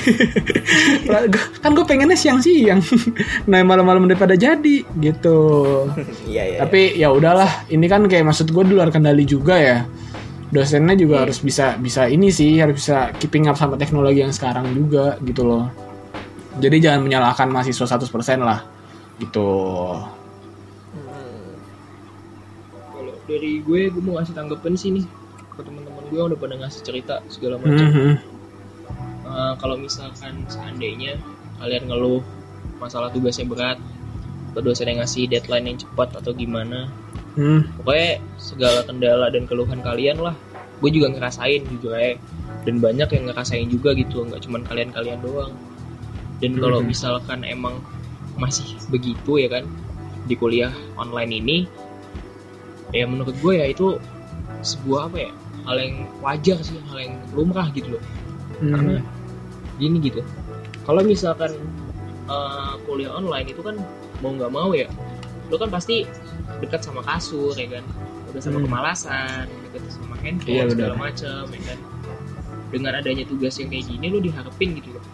kan 1.62 1.70
gue 1.74 1.84
pengennya 1.84 2.14
siang-siang. 2.18 2.80
Nah 3.50 3.64
malam-malam 3.64 4.06
udah 4.06 4.18
pada 4.18 4.38
jadi 4.38 4.84
gitu. 4.86 5.38
Iya 6.28 6.42
iya 6.54 6.58
tapi 6.62 6.94
ya 6.94 7.10
udahlah 7.10 7.66
ini 7.72 7.86
kan 7.90 8.06
kayak 8.06 8.28
maksud 8.28 8.52
gue 8.52 8.64
di 8.66 8.72
luar 8.76 8.94
kendali 8.94 9.26
juga 9.26 9.58
ya. 9.58 9.78
Dosennya 10.48 10.96
juga 10.96 11.28
harus 11.28 11.44
bisa 11.44 11.76
bisa 11.76 12.08
ini 12.08 12.32
sih 12.32 12.56
harus 12.56 12.80
bisa 12.80 13.12
keeping 13.20 13.50
up 13.50 13.56
sama 13.58 13.76
teknologi 13.76 14.24
yang 14.24 14.32
sekarang 14.32 14.70
juga 14.72 15.18
gitu 15.26 15.44
loh. 15.44 15.68
Jadi 16.58 16.82
jangan 16.82 17.04
menyalahkan 17.04 17.48
mahasiswa 17.52 17.98
100% 17.98 18.42
lah 18.42 18.78
gitu 19.18 19.50
kalau 22.94 23.17
dari 23.28 23.60
gue 23.60 23.80
gue 23.88 24.02
mau 24.02 24.16
ngasih 24.16 24.32
tanggapan 24.32 24.72
sih 24.74 24.90
nih 24.90 25.04
ke 25.52 25.60
teman-teman 25.60 26.02
gue 26.08 26.18
udah 26.18 26.38
pada 26.38 26.54
ngasih 26.56 26.80
cerita 26.82 27.20
segala 27.28 27.60
macam 27.60 27.84
Mhm. 27.84 28.12
Eh, 29.28 29.54
kalau 29.60 29.76
misalkan 29.76 30.40
seandainya 30.48 31.20
kalian 31.60 31.84
ngeluh 31.84 32.24
masalah 32.80 33.12
tugasnya 33.12 33.44
berat 33.44 33.76
atau 34.50 34.64
dosen 34.64 34.88
yang 34.88 34.98
ngasih 34.98 35.28
deadline 35.28 35.68
yang 35.68 35.78
cepat 35.78 36.16
atau 36.16 36.32
gimana 36.32 36.88
Hmm. 37.36 37.68
pokoknya 37.76 38.18
segala 38.34 38.82
kendala 38.82 39.28
dan 39.28 39.44
keluhan 39.44 39.78
kalian 39.78 40.18
lah 40.18 40.32
gue 40.80 40.90
juga 40.90 41.12
ngerasain 41.12 41.60
jujur 41.68 41.92
aja 41.92 42.16
dan 42.64 42.80
banyak 42.80 43.06
yang 43.12 43.24
ngerasain 43.28 43.68
juga 43.68 43.92
gitu 43.92 44.24
nggak 44.24 44.40
cuman 44.40 44.64
kalian-kalian 44.64 45.20
doang 45.20 45.52
dan 46.40 46.56
kalau 46.56 46.80
Mhm. 46.80 46.88
misalkan 46.88 47.44
emang 47.44 47.78
masih 48.34 48.64
begitu 48.88 49.38
ya 49.38 49.52
kan 49.52 49.68
di 50.24 50.34
kuliah 50.34 50.72
online 50.96 51.30
ini 51.36 51.56
ya 52.92 53.04
menurut 53.04 53.36
gue 53.38 53.54
ya 53.58 53.66
itu 53.68 53.96
sebuah 54.64 55.12
apa 55.12 55.28
ya 55.28 55.30
hal 55.68 55.76
yang 55.78 55.94
wajar 56.24 56.58
sih 56.64 56.80
hal 56.88 56.98
yang 56.98 57.14
lumrah 57.36 57.68
gitu 57.72 57.96
loh. 57.98 58.02
Hmm. 58.58 58.74
karena 58.74 58.94
gini 59.78 59.96
gitu 60.02 60.20
kalau 60.82 61.04
misalkan 61.06 61.54
eh, 62.26 62.72
kuliah 62.84 63.12
online 63.14 63.52
itu 63.52 63.62
kan 63.62 63.78
mau 64.18 64.34
nggak 64.34 64.50
mau 64.50 64.74
ya 64.74 64.88
lo 65.48 65.56
kan 65.56 65.70
pasti 65.70 66.04
dekat 66.60 66.84
sama 66.84 67.00
kasur 67.00 67.56
ya 67.56 67.80
kan? 67.80 67.84
Udah 68.28 68.40
sama 68.44 68.60
Hmm. 68.60 68.68
kemalasan 68.68 69.48
dekat 69.68 69.80
sama 69.88 70.14
handphone 70.20 70.52
Iya, 70.52 70.64
segala 70.68 70.94
macam 70.98 71.44
ya 71.48 71.62
kan? 71.72 71.78
Dengan 72.68 72.92
adanya 73.00 73.24
tugas 73.24 73.56
yang 73.56 73.72
kayak 73.72 73.88
gini 73.88 74.06
lo 74.12 74.20
diharapin 74.20 74.76
gitu 74.76 74.92
loh. 74.92 75.04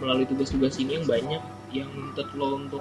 Melalui 0.00 0.24
tugas-tugas 0.24 0.80
ini 0.80 0.96
yang 0.96 1.04
banyak 1.04 1.42
yang 1.76 1.88
nuntut 1.92 2.28
lo 2.32 2.56
untuk 2.56 2.80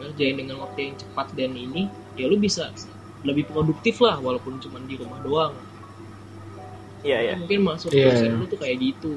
ngerjain 0.00 0.40
dengan 0.40 0.64
waktu 0.64 0.88
yang 0.88 0.96
cepat 0.96 1.26
dan 1.36 1.52
ini 1.52 1.92
ya 2.16 2.32
lo 2.32 2.36
bisa 2.40 2.72
lebih 3.28 3.44
produktif 3.50 3.96
lah 4.06 4.16
walaupun 4.26 4.52
cuma 4.62 4.78
di 4.90 4.94
rumah 5.00 5.20
doang. 5.26 5.54
Iya 7.06 7.18
iya. 7.24 7.34
mungkin 7.38 7.60
masuk 7.70 7.90
Iya. 7.92 8.06
dosen 8.10 8.30
lo 8.40 8.44
tuh 8.52 8.58
kayak 8.62 8.76
gitu. 8.82 9.12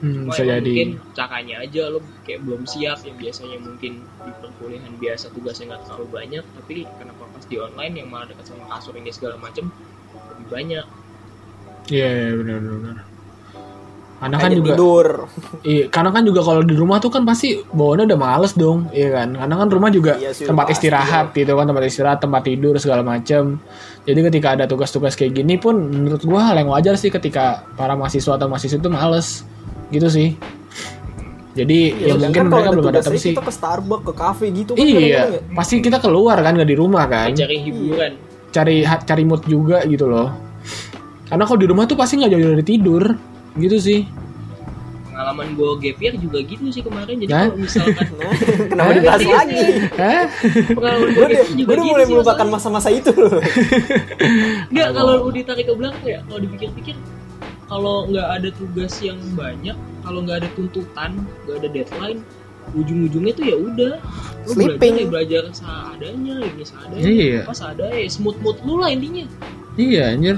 Hmm, 0.00 0.24
Cuma 0.24 0.32
bisa 0.32 0.42
jadi. 0.48 0.64
mungkin 0.64 0.88
caranya 1.12 1.54
aja 1.64 1.82
lo 1.92 1.98
kayak 2.24 2.40
belum 2.46 2.62
siap 2.64 2.98
yang 3.04 3.16
biasanya 3.20 3.58
mungkin 3.60 3.92
di 4.24 4.30
perkuliahan 4.40 4.94
biasa 4.96 5.26
tugasnya 5.34 5.64
nggak 5.76 5.82
terlalu 5.84 6.06
banyak 6.08 6.44
tapi 6.56 6.76
kenapa 6.96 7.22
pas 7.28 7.44
di 7.44 7.56
online 7.60 7.94
yang 8.00 8.08
malah 8.08 8.26
dekat 8.32 8.46
sama 8.48 8.64
kasur 8.72 8.96
ini 8.96 9.10
segala 9.12 9.36
macem 9.36 9.68
lebih 10.32 10.46
banyak. 10.48 10.86
Iya 11.92 12.06
iya, 12.16 12.30
benar 12.38 12.56
benar 12.64 12.76
benar. 12.80 12.98
Karena 14.20 14.36
kan 14.36 14.52
juga 14.52 14.76
tidur. 14.76 15.06
Iya, 15.64 15.84
karena 15.88 16.10
kan 16.12 16.22
juga 16.28 16.40
kalau 16.44 16.60
di 16.60 16.76
rumah 16.76 17.00
tuh 17.00 17.08
kan 17.08 17.24
pasti 17.24 17.56
bawaannya 17.56 18.04
udah 18.04 18.20
males 18.20 18.52
dong, 18.52 18.92
iya 18.92 19.08
kan? 19.16 19.32
Karena 19.32 19.54
kan 19.56 19.68
rumah 19.72 19.88
juga 19.88 20.20
Iya 20.20 20.36
sih, 20.36 20.44
tempat 20.44 20.68
istirahat 20.76 21.32
gitu 21.32 21.56
kan, 21.56 21.64
tempat 21.64 21.84
istirahat, 21.88 22.18
tempat 22.20 22.42
tidur 22.44 22.76
segala 22.76 23.00
macem. 23.00 23.56
Jadi 24.04 24.20
ketika 24.28 24.52
ada 24.52 24.68
tugas-tugas 24.68 25.16
kayak 25.16 25.40
gini 25.40 25.56
pun 25.56 25.88
menurut 25.88 26.20
gua 26.28 26.52
hal 26.52 26.60
yang 26.60 26.68
wajar 26.68 27.00
sih 27.00 27.08
ketika 27.08 27.64
para 27.80 27.96
mahasiswa 27.96 28.36
atau 28.36 28.44
mahasiswa 28.52 28.76
itu 28.76 28.90
males, 28.92 29.48
gitu 29.88 30.08
sih. 30.12 30.36
Jadi 31.56 31.80
ya, 31.96 32.14
sedangkan 32.14 32.20
mungkin 32.20 32.44
kalau 32.44 32.60
mereka 32.60 32.70
belum 32.76 32.86
ada 32.92 33.00
aja 33.00 33.16
sih. 33.16 33.32
Kita 33.32 33.42
ke 33.42 33.52
Starbucks, 33.56 34.04
ke 34.04 34.12
cafe 34.14 34.44
gitu 34.52 34.72
kan 34.76 34.84
Iya, 34.84 35.00
ya. 35.00 35.22
pasti 35.56 35.80
kita 35.80 35.96
keluar 35.96 36.36
kan 36.44 36.54
nggak 36.60 36.68
di 36.68 36.76
rumah 36.76 37.08
kan, 37.08 37.32
cari 37.32 37.56
hiburan 37.64 38.30
cari 38.50 38.82
cari 38.84 39.22
mood 39.24 39.42
juga 39.46 39.82
gitu 39.86 40.10
loh. 40.10 40.28
Karena 41.30 41.46
kalau 41.46 41.58
di 41.62 41.68
rumah 41.70 41.86
tuh 41.86 41.94
pasti 41.94 42.18
nggak 42.18 42.30
jauh 42.34 42.42
dari 42.58 42.66
tidur, 42.66 43.04
gitu 43.56 43.78
sih. 43.78 44.02
pengalaman 45.10 45.52
gue 45.52 45.70
gap 45.80 45.98
year 45.98 46.14
juga 46.16 46.38
gitu 46.40 46.64
sih 46.70 46.80
kemarin 46.80 47.18
jadi 47.18 47.28
kalau 47.28 47.58
misalkan 47.58 48.06
Nah, 48.08 48.32
kenapa 48.72 48.90
dibahas 48.94 49.20
lagi? 49.20 49.62
Hah? 49.92 50.24
pengalaman 50.70 51.06
gue 51.06 51.12
Gue 51.12 51.20
udah, 51.20 51.28
gap 51.28 51.44
year 51.44 51.58
juga 51.58 51.68
udah 51.68 51.76
gitu 51.76 51.90
mulai 51.90 52.04
sih, 52.04 52.12
melupakan 52.14 52.46
masa-masa 52.48 52.88
itu 52.88 53.10
loh. 53.20 53.36
Enggak, 54.70 54.88
kalau 54.94 55.14
udah 55.22 55.34
ditarik 55.34 55.64
ke 55.66 55.74
belakang 55.74 56.06
ya, 56.06 56.18
kalau 56.24 56.38
dipikir-pikir 56.40 56.96
kalau 57.66 57.96
nggak 58.06 58.28
ada 58.32 58.48
tugas 58.50 58.92
yang 58.98 59.18
banyak, 59.32 59.76
kalau 60.00 60.18
nggak 60.20 60.38
ada 60.40 60.48
tuntutan, 60.52 61.10
nggak 61.44 61.56
ada 61.58 61.68
deadline, 61.68 62.20
ujung-ujungnya 62.72 63.32
tuh 63.32 63.44
ya 63.44 63.56
udah 63.56 63.92
lu 64.40 64.52
Sleeping. 64.56 64.94
belajar 64.94 64.96
ya 64.96 65.06
belajar 65.06 65.42
seadanya, 65.52 66.34
ini 66.40 66.64
seadanya, 66.64 67.04
Iya. 67.04 67.38
apa 67.44 67.52
seadanya, 67.52 68.08
smooth 68.08 68.38
mood 68.40 68.58
lu 68.64 68.78
lah 68.78 68.88
intinya. 68.88 69.26
Iya 69.76 70.16
anjir 70.16 70.36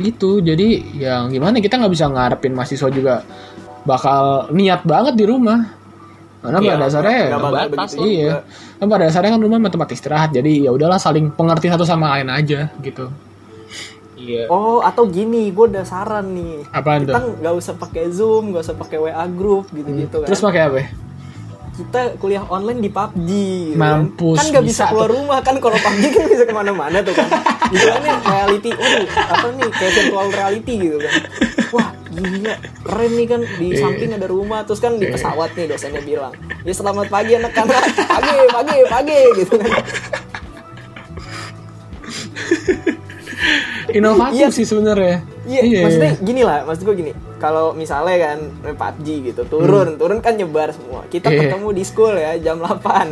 Gitu 0.00 0.40
jadi 0.40 0.68
yang 0.96 1.28
gimana 1.28 1.60
kita 1.60 1.76
nggak 1.76 1.92
bisa 1.92 2.08
ngarepin 2.08 2.56
mahasiswa 2.56 2.88
juga 2.88 3.14
bakal 3.84 4.48
niat 4.52 4.84
banget 4.84 5.14
di 5.16 5.24
rumah 5.24 5.76
karena 6.40 6.58
Iya, 6.60 6.68
pada 6.72 6.80
dasarnya 6.88 7.20
nggak 7.20 7.40
bakal 7.44 7.68
batas 7.68 7.90
iya 8.00 8.30
kan 8.80 8.86
pada 8.88 9.02
dasarnya 9.08 9.30
kan 9.36 9.40
rumah 9.44 9.58
tempat 9.68 9.88
istirahat 9.92 10.30
jadi 10.32 10.52
ya 10.68 10.70
udahlah 10.72 10.96
saling 10.96 11.28
pengerti 11.32 11.68
satu 11.68 11.84
sama 11.84 12.16
lain 12.16 12.28
aja 12.32 12.72
gitu 12.80 13.12
Iya. 14.20 14.52
Oh, 14.52 14.84
atau 14.84 15.08
gini, 15.08 15.48
gue 15.48 15.64
udah 15.64 15.80
saran 15.80 16.36
nih. 16.36 16.68
apaan 16.76 17.08
Kita 17.08 17.16
tuh 17.16 17.40
nggak 17.40 17.54
usah 17.56 17.74
pakai 17.80 18.04
Zoom, 18.12 18.52
nggak 18.52 18.68
usah 18.68 18.76
pakai 18.76 19.00
WA 19.00 19.24
group 19.32 19.72
gitu-gitu 19.72 20.12
kan. 20.20 20.28
terus 20.28 20.44
pakai 20.44 20.60
apa 20.68 20.76
ya? 20.76 20.88
Kita 21.80 22.02
kuliah 22.20 22.44
online 22.46 22.84
di 22.84 22.90
PUBG 22.92 23.30
gitu 23.72 23.80
Mampus, 23.80 24.36
kan 24.36 24.44
nggak 24.52 24.64
bisa 24.68 24.84
bisa 24.84 24.92
keluar 24.92 25.08
rumah 25.08 25.38
kan 25.40 25.56
kalau 25.56 25.76
PUBG 25.80 26.04
kan 26.12 26.24
bisa 26.28 26.44
ke 26.44 26.52
mana-mana 26.52 27.00
tuh 27.00 27.16
kan? 27.16 27.28
Gitu 27.72 27.86
kan 27.88 28.02
reality 28.04 28.70
waduh 28.76 29.08
apa 29.16 29.46
nih 29.56 29.68
kayak 29.72 29.92
virtual 29.96 30.26
reality 30.28 30.74
gitu 30.76 30.98
kan? 31.00 31.12
Wah 31.70 31.88
gila 32.10 32.54
keren 32.84 33.10
nih 33.16 33.26
kan? 33.26 33.40
Di 33.56 33.66
Iya. 33.72 33.80
samping 33.80 34.10
ada 34.12 34.26
rumah 34.28 34.60
terus 34.68 34.80
kan 34.82 34.92
di 35.00 35.06
pesawat 35.08 35.56
nih 35.56 35.66
dosennya 35.70 36.02
bilang 36.04 36.34
ya 36.62 36.72
selamat 36.76 37.06
pagi 37.08 37.32
anak-anak. 37.34 37.82
Pagi 37.96 38.34
pagi 38.52 38.76
pagi 38.84 39.20
gitu 39.40 39.54
kan. 39.56 39.72
Inovatif 43.90 44.36
Iya. 44.36 44.48
sih 44.54 44.66
sebenarnya. 44.68 45.16
Iya, 45.48 45.82
maksudnya 45.82 46.12
gini 46.22 46.42
lah, 46.46 46.62
maksud 46.62 46.84
gue 46.86 46.94
gini. 46.94 47.12
Kalau 47.40 47.72
misalnya 47.72 48.16
kan 48.20 48.38
PUBG 48.70 49.06
gitu, 49.26 49.42
turun, 49.48 49.96
turun 49.96 50.20
kan 50.20 50.36
nyebar 50.36 50.70
semua. 50.70 51.08
Kita 51.08 51.26
Hmm. 51.26 51.34
Iya. 51.34 51.42
ketemu 51.48 51.68
di 51.72 51.82
school 51.82 52.12
ya 52.12 52.36
jam 52.36 52.60
8. 52.60 53.08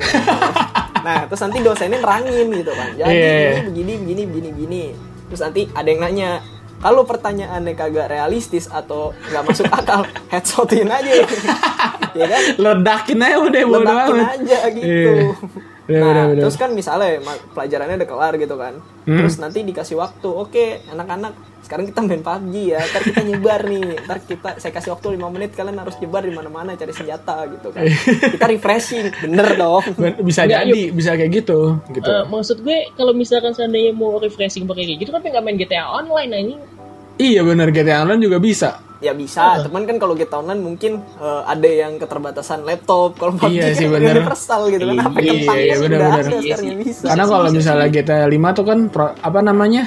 nah, 1.07 1.25
terus 1.25 1.41
nanti 1.41 1.59
dosennya 1.59 1.99
nerangin 1.99 2.47
gitu 2.53 2.71
kan. 2.71 2.93
Jadi 2.93 3.09
Iya. 3.09 3.33
ini 3.33 3.63
begini 3.65 3.93
begini 3.97 4.23
begini 4.27 4.49
begini. 4.53 4.83
Terus 5.29 5.41
nanti 5.41 5.63
ada 5.71 5.89
yang 5.89 6.01
nanya, 6.03 6.31
kalau 6.79 7.03
pertanyaannya 7.03 7.73
kagak 7.73 8.07
realistis 8.07 8.69
atau 8.69 9.17
nggak 9.27 9.45
masuk 9.45 9.67
akal, 9.69 10.05
headshotin 10.33 10.87
aja. 10.87 11.25
ya 12.13 12.27
kan? 12.27 12.43
ledakin 12.55 13.19
aja 13.19 13.37
udah 13.39 13.63
Ledakin 13.65 14.17
amat 14.19 14.33
aja 14.37 14.59
gitu. 14.71 14.85
Iya. 14.85 15.33
Bener, 15.89 16.05
nah, 16.05 16.13
bener, 16.13 16.27
bener. 16.29 16.43
terus 16.45 16.57
kan 16.57 16.71
misalnya 16.71 17.17
pelajarannya 17.57 17.97
udah 17.97 18.09
kelar 18.09 18.35
gitu 18.37 18.55
kan. 18.55 18.75
Hmm. 19.09 19.19
Terus 19.19 19.41
nanti 19.41 19.65
dikasih 19.65 19.97
waktu. 19.97 20.29
Oke, 20.29 20.85
anak-anak, 20.87 21.33
sekarang 21.69 21.85
kita 21.85 22.01
main 22.01 22.25
PUBG 22.25 22.55
ya. 22.73 22.81
Ntar 22.81 23.03
kita 23.05 23.21
nyebar 23.29 23.61
nih. 23.69 23.89
Ntar 24.09 24.19
kita 24.25 24.51
saya 24.57 24.73
kasih 24.73 24.91
waktu 24.97 25.21
5 25.21 25.35
menit 25.37 25.51
kalian 25.53 25.77
harus 25.77 26.01
nyebar 26.01 26.25
di 26.25 26.33
mana-mana 26.33 26.73
cari 26.73 26.97
senjata 26.97 27.45
gitu 27.45 27.69
kan. 27.69 27.85
kita 28.41 28.47
refreshing, 28.49 29.13
bener 29.21 29.53
dong. 29.53 29.85
Bisa 30.25 30.49
Enggak, 30.49 30.65
jadi 30.65 30.81
bisa 30.89 31.11
kayak 31.13 31.45
gitu 31.45 31.77
gitu 31.93 32.09
Eh, 32.09 32.25
maksud 32.25 32.65
gue 32.65 32.89
kalau 32.97 33.13
misalkan 33.13 33.53
seandainya 33.53 33.93
mau 33.93 34.17
refreshing 34.17 34.65
pakai 34.65 34.89
kayak 34.89 34.99
gitu 35.05 35.11
tapi 35.13 35.29
nggak 35.29 35.45
main 35.45 35.57
GTA 35.61 35.85
online 35.93 36.31
anjing. 36.33 36.61
iya 37.19 37.43
bener 37.43 37.69
GTA 37.69 38.07
Online 38.07 38.23
juga 38.23 38.39
bisa 38.39 38.79
Ya 38.99 39.15
bisa, 39.15 39.63
teman 39.63 39.87
kan 39.87 39.95
kalau 39.97 40.13
kita 40.13 40.35
online 40.37 40.59
mungkin 40.59 40.93
eh, 40.99 41.43
ada 41.47 41.69
yang 41.69 41.97
keterbatasan 41.97 42.63
laptop. 42.63 43.15
Kalau 43.15 43.31
PUBG 43.33 43.47
Iya 43.53 43.63
kan 43.65 43.75
sih, 43.75 43.87
bener. 43.87 44.15
universal 44.19 44.61
gitu 44.69 44.85
kan. 44.85 44.97
HP 44.99 45.17
Iya, 45.17 45.33
iya, 45.33 45.39
kan 45.39 45.79
bener, 45.79 45.99
udah 45.99 46.11
bener. 46.11 46.25
ada 46.27 46.37
Iya 46.37 46.57
yang 46.59 46.79
bisa. 46.79 47.05
Karena 47.07 47.25
kalau 47.25 47.49
misalnya 47.49 47.87
GTA 47.89 48.27
5 48.27 48.51
tuh 48.53 48.65
kan 48.65 48.79
pro- 48.89 49.15
apa 49.17 49.39
namanya? 49.41 49.85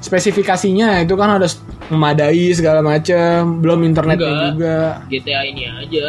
spesifikasinya 0.00 1.00
itu 1.00 1.14
kan 1.14 1.28
harus 1.32 1.60
memadai 1.88 2.52
segala 2.52 2.80
macam, 2.80 3.56
belum 3.58 3.80
internetnya 3.82 4.20
Enggak. 4.28 4.48
juga. 4.52 4.76
GTA 5.08 5.40
ini 5.42 5.62
aja, 5.64 6.08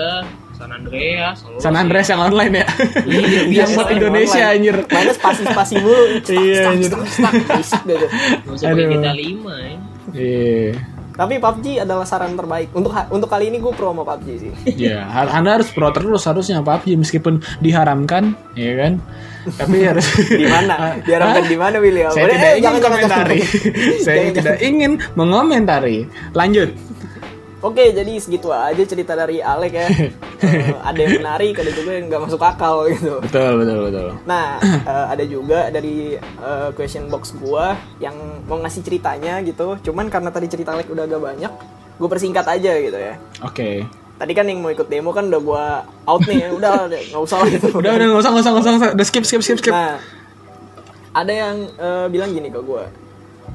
San 0.51 0.67
Andreas, 0.69 1.37
Lolos 1.41 1.59
San 1.59 1.75
Andreas 1.75 2.03
yang 2.05 2.21
online 2.21 2.53
ya. 2.55 2.67
Iya, 3.01 3.39
yang 3.63 3.69
buat 3.71 3.87
online. 3.87 3.95
Indonesia 3.97 4.43
anjir. 4.45 4.75
Mainnya 4.85 5.13
spasi-spasi 5.13 5.73
mulu. 5.79 6.03
Stuck, 6.19 6.35
Iya, 6.35 6.59
anjir. 6.69 6.91
Aduh. 6.91 8.87
GTA 8.89 9.13
5 9.13 9.51
ya. 9.57 9.75
Iya. 10.11 10.94
Tapi 11.15 11.39
PUBG 11.39 11.65
adalah 11.79 12.03
saran 12.03 12.35
terbaik. 12.35 12.69
Untuk 12.71 12.91
untuk 13.09 13.25
kali 13.25 13.47
ini 13.47 13.57
gue 13.57 13.71
pro 13.71 13.89
sama 13.89 14.03
PUBG 14.03 14.27
sih. 14.35 14.51
Ya, 14.85 15.07
har- 15.07 15.31
Anda 15.31 15.55
harus 15.55 15.71
pro 15.71 15.89
terus 15.89 16.23
harusnya 16.23 16.59
PUBG 16.59 16.95
meskipun 16.95 17.33
diharamkan, 17.59 18.35
ya 18.53 18.75
kan? 18.75 18.93
Tapi 19.47 19.77
harus 19.89 20.03
Di 20.25 20.43
mana? 20.45 20.75
Diharapkan 21.07 21.43
di 21.45 21.55
mana 21.55 21.77
William? 21.79 22.09
Saya 22.09 22.25
Boleh, 22.25 22.35
tidak 22.35 22.45
eh, 22.45 22.51
ingin 22.51 22.61
jangan, 22.61 22.75
jangan, 22.75 22.91
komentari. 22.91 23.39
jangan. 23.39 23.97
Saya 23.97 24.15
Jangan, 24.17 24.33
tidak 24.35 24.57
ingin 24.61 24.91
mengomentari. 25.15 25.97
Lanjut. 26.31 26.69
Oke, 27.65 27.89
jadi 27.97 28.13
segitu 28.21 28.53
aja 28.53 28.83
cerita 28.85 29.17
dari 29.17 29.41
Alek 29.41 29.73
ya. 29.73 29.89
Eh, 30.45 30.67
ada 30.67 30.99
yang 30.99 31.25
menarik, 31.25 31.57
ada 31.57 31.71
juga 31.73 31.95
yang 31.95 32.05
nggak 32.11 32.21
masuk 32.27 32.37
akal 32.43 32.85
gitu. 32.91 33.17
Betul, 33.23 33.65
betul, 33.65 33.77
betul. 33.89 34.07
Nah, 34.29 34.61
eh, 34.93 35.05
ada 35.15 35.23
juga 35.25 35.73
dari 35.73 36.19
eh, 36.21 36.69
question 36.75 37.09
box 37.09 37.33
gua 37.39 37.73
yang 37.97 38.13
mau 38.45 38.61
ngasih 38.61 38.85
ceritanya 38.85 39.41
gitu. 39.41 39.79
Cuman 39.81 40.11
karena 40.11 40.29
tadi 40.29 40.45
cerita 40.45 40.75
Alek 40.75 40.91
udah 40.91 41.09
agak 41.09 41.17
banyak, 41.23 41.51
gue 41.97 42.07
persingkat 42.11 42.45
aja 42.45 42.71
gitu 42.77 42.99
ya. 42.99 43.17
Oke. 43.41 43.87
Tadi 44.21 44.31
kan 44.37 44.45
yang 44.45 44.61
mau 44.61 44.69
ikut 44.69 44.85
demo 44.85 45.15
kan 45.15 45.31
udah 45.31 45.41
gua 45.41 45.63
out 46.05 46.21
nih, 46.29 46.45
ya. 46.45 46.49
udah 46.53 46.71
nggak 46.93 47.23
usah 47.25 47.37
lah 47.41 47.49
gitu. 47.49 47.67
Udah, 47.73 47.91
udah, 47.95 48.05
nggak 48.05 48.21
usah, 48.21 48.29
nggak 48.29 48.43
usah, 48.43 48.51
nggak 48.53 48.61
usah. 48.61 48.91
Udah 48.93 49.05
skip, 49.07 49.23
skip, 49.25 49.41
skip, 49.41 49.57
skip. 49.63 49.73
Nah, 49.73 49.97
ada 51.15 51.31
yang 51.33 51.57
eh, 51.73 52.05
bilang 52.11 52.29
gini 52.35 52.53
ke 52.53 52.59
gue, 52.59 52.83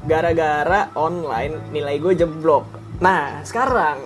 gara-gara 0.09 0.91
online 0.97 1.71
nilai 1.71 1.95
gue 2.01 2.13
jeblok. 2.19 2.81
Nah, 3.01 3.41
sekarang 3.41 3.97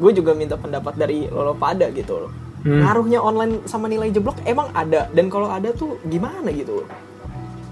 gue 0.00 0.12
juga 0.16 0.32
minta 0.32 0.56
pendapat 0.56 0.96
dari 0.96 1.28
lolo 1.28 1.52
pada 1.52 1.92
gitu 1.92 2.26
loh. 2.26 2.32
Hmm. 2.64 2.80
Ngaruhnya 2.80 3.20
online 3.20 3.68
sama 3.68 3.92
nilai 3.92 4.08
jeblok 4.08 4.40
emang 4.48 4.72
ada 4.72 5.10
dan 5.12 5.28
kalau 5.28 5.52
ada 5.52 5.68
tuh 5.76 6.00
gimana 6.08 6.48
gitu? 6.48 6.82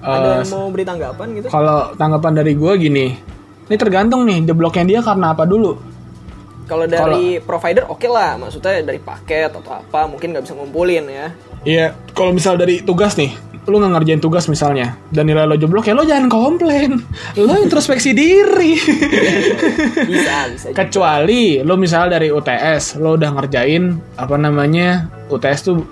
Eh, 0.05 0.07
ada 0.07 0.45
yang 0.45 0.51
mau 0.53 0.69
beri 0.69 0.85
tanggapan 0.85 1.27
gitu? 1.41 1.47
Kalau 1.49 1.97
tanggapan 1.97 2.33
dari 2.37 2.53
gue 2.53 2.73
gini, 2.77 3.07
ini 3.67 3.77
tergantung 3.81 4.29
nih 4.29 4.45
jebloknya 4.45 4.85
dia 4.85 5.01
karena 5.01 5.33
apa 5.33 5.49
dulu. 5.49 5.81
Kalau 6.71 6.87
dari 6.87 7.43
provider 7.43 7.91
oke 7.91 8.07
lah, 8.07 8.39
maksudnya 8.39 8.79
dari 8.87 9.03
paket 9.03 9.51
atau 9.51 9.75
apa 9.75 10.07
mungkin 10.07 10.31
nggak 10.31 10.47
bisa 10.47 10.55
ngumpulin 10.55 11.03
ya. 11.11 11.27
Iya, 11.67 11.87
kalau 12.15 12.31
misal 12.31 12.55
dari 12.55 12.79
tugas 12.79 13.19
nih, 13.19 13.35
lu 13.67 13.83
nggak 13.83 13.99
ngerjain 13.99 14.23
tugas 14.23 14.47
misalnya, 14.47 14.95
dan 15.11 15.27
nilai 15.27 15.51
lo 15.51 15.59
jeblok 15.59 15.91
ya 15.91 15.99
lo 15.99 16.07
jangan 16.07 16.31
komplain, 16.31 17.03
lo 17.35 17.59
introspeksi 17.59 18.15
diri. 18.15 18.79
Bisa, 20.11 20.47
bisa. 20.55 20.67
juga. 20.71 20.79
Kecuali 20.87 21.59
lo 21.59 21.75
misal 21.75 22.07
dari 22.07 22.31
UTS, 22.31 23.03
lo 23.03 23.19
udah 23.19 23.31
ngerjain 23.35 23.99
apa 24.15 24.39
namanya 24.39 25.11
UTS 25.27 25.61
tuh 25.67 25.83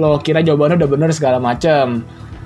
lo 0.00 0.18
kira 0.24 0.40
jawabannya 0.40 0.80
udah 0.80 0.90
bener 0.90 1.10
segala 1.12 1.36
macam. 1.36 2.00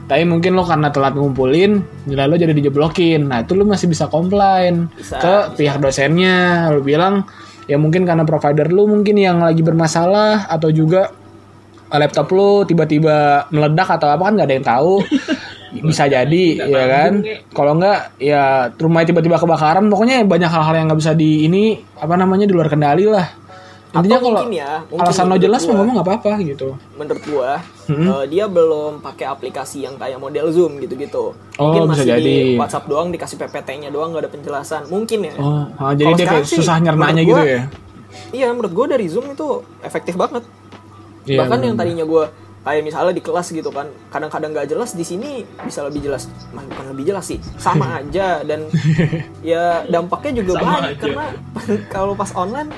Tapi 0.09 0.24
mungkin 0.24 0.57
lo 0.57 0.64
karena 0.64 0.89
telat 0.89 1.14
ngumpulin, 1.14 1.85
nilai 2.09 2.26
lo 2.26 2.35
jadi 2.35 2.57
dijeblokin. 2.57 3.29
Nah 3.29 3.45
itu 3.45 3.53
lo 3.53 3.68
masih 3.68 3.93
bisa 3.93 4.09
komplain 4.09 4.89
Bisa, 4.97 5.20
ke 5.20 5.35
bisa. 5.53 5.57
pihak 5.57 5.76
dosennya. 5.85 6.72
Lo 6.72 6.81
bilang 6.81 7.29
ya 7.68 7.76
mungkin 7.76 8.08
karena 8.08 8.24
provider 8.24 8.72
lo 8.72 8.88
mungkin 8.88 9.20
yang 9.20 9.44
lagi 9.44 9.60
bermasalah 9.60 10.48
atau 10.48 10.72
juga 10.72 11.12
eh, 11.92 11.98
laptop 12.00 12.32
lo 12.32 12.64
tiba-tiba 12.64 13.46
meledak 13.52 14.00
atau 14.00 14.08
apa 14.08 14.22
kan 14.26 14.32
nggak 14.34 14.48
ada 14.48 14.56
yang 14.56 14.66
tahu. 14.66 14.94
bisa 15.68 16.08
jadi 16.08 16.64
ya 16.64 16.86
kan? 16.88 17.20
kalau 17.52 17.76
nggak 17.76 18.16
ya 18.24 18.72
rumahnya 18.72 19.12
tiba-tiba 19.12 19.36
kebakaran. 19.36 19.84
Pokoknya 19.92 20.24
banyak 20.24 20.48
hal-hal 20.48 20.74
yang 20.80 20.86
nggak 20.88 21.00
bisa 21.04 21.12
di 21.12 21.44
ini 21.44 21.76
apa 22.00 22.16
namanya 22.16 22.48
di 22.48 22.56
luar 22.56 22.72
kendali 22.72 23.04
lah 23.04 23.47
intinya 23.91 24.05
Atau 24.14 24.20
kalau 24.22 24.36
mungkin 24.36 24.53
ya, 24.53 24.70
mungkin 24.84 25.01
alasan 25.03 25.26
lo 25.26 25.36
jelas 25.39 25.61
mau 25.61 25.66
gua. 25.66 25.76
ngomong 25.78 25.95
nggak 25.95 26.07
apa-apa 26.07 26.32
gitu 26.43 26.68
menurut 26.95 27.22
gua 27.24 27.51
Hmm. 27.89 28.05
eh, 28.05 28.24
dia 28.28 28.45
belum 28.45 29.01
pakai 29.01 29.24
aplikasi 29.26 29.80
yang 29.80 29.97
kayak 29.97 30.16
model 30.16 30.47
Zoom 30.49 30.76
gitu-gitu. 30.76 31.32
Oh, 31.57 31.62
Mungkin 31.64 31.80
bisa 31.89 31.93
masih 31.99 32.05
di 32.05 32.12
jadi. 32.12 32.36
WhatsApp 32.55 32.84
doang 32.84 33.09
dikasih 33.09 33.36
PPT-nya 33.39 33.89
doang 33.89 34.12
nggak 34.12 34.22
ada 34.22 34.30
penjelasan. 34.30 34.82
Mungkin 34.86 35.18
ya. 35.22 35.32
oh 35.34 35.64
ah, 35.74 35.93
jadi 35.93 36.12
dia 36.14 36.26
kayak 36.26 36.45
susah 36.45 36.76
nyernanya 36.78 37.22
gitu 37.22 37.32
gua, 37.34 37.49
ya 37.49 37.62
iya 38.28 38.49
menurut 38.51 38.72
gue 38.72 38.86
dari 38.89 39.05
zoom 39.05 39.30
itu 39.30 39.49
efektif 39.80 40.14
banget 40.14 40.45
Iya, 41.24 41.39
bahkan 41.39 41.61
yang 41.62 41.72
bener. 41.74 41.84
tadinya 41.86 42.05
gue 42.05 42.24
kayak 42.59 42.82
misalnya 42.82 43.12
di 43.12 43.20
kelas 43.20 43.49
gitu 43.51 43.68
kan 43.68 43.84
kadang-kadang 44.09 44.51
nggak 44.51 44.64
jelas 44.66 44.93
di 44.93 45.03
sini 45.03 45.30
bisa 45.59 45.80
lebih 45.82 46.01
jelas 46.03 46.24
Mah, 46.51 46.61
bukan 46.62 46.93
lebih 46.93 47.05
jelas 47.07 47.24
sih 47.24 47.36
sama 47.57 47.89
aja 48.01 48.41
dan 48.43 48.68
ya 49.41 49.80
dampaknya 49.86 50.41
juga 50.41 50.53
Sama 50.55 50.64
banyak 50.74 50.84
aja. 50.91 50.99
karena 50.99 51.26
kalau 51.95 52.12
pas 52.12 52.32
online 52.34 52.68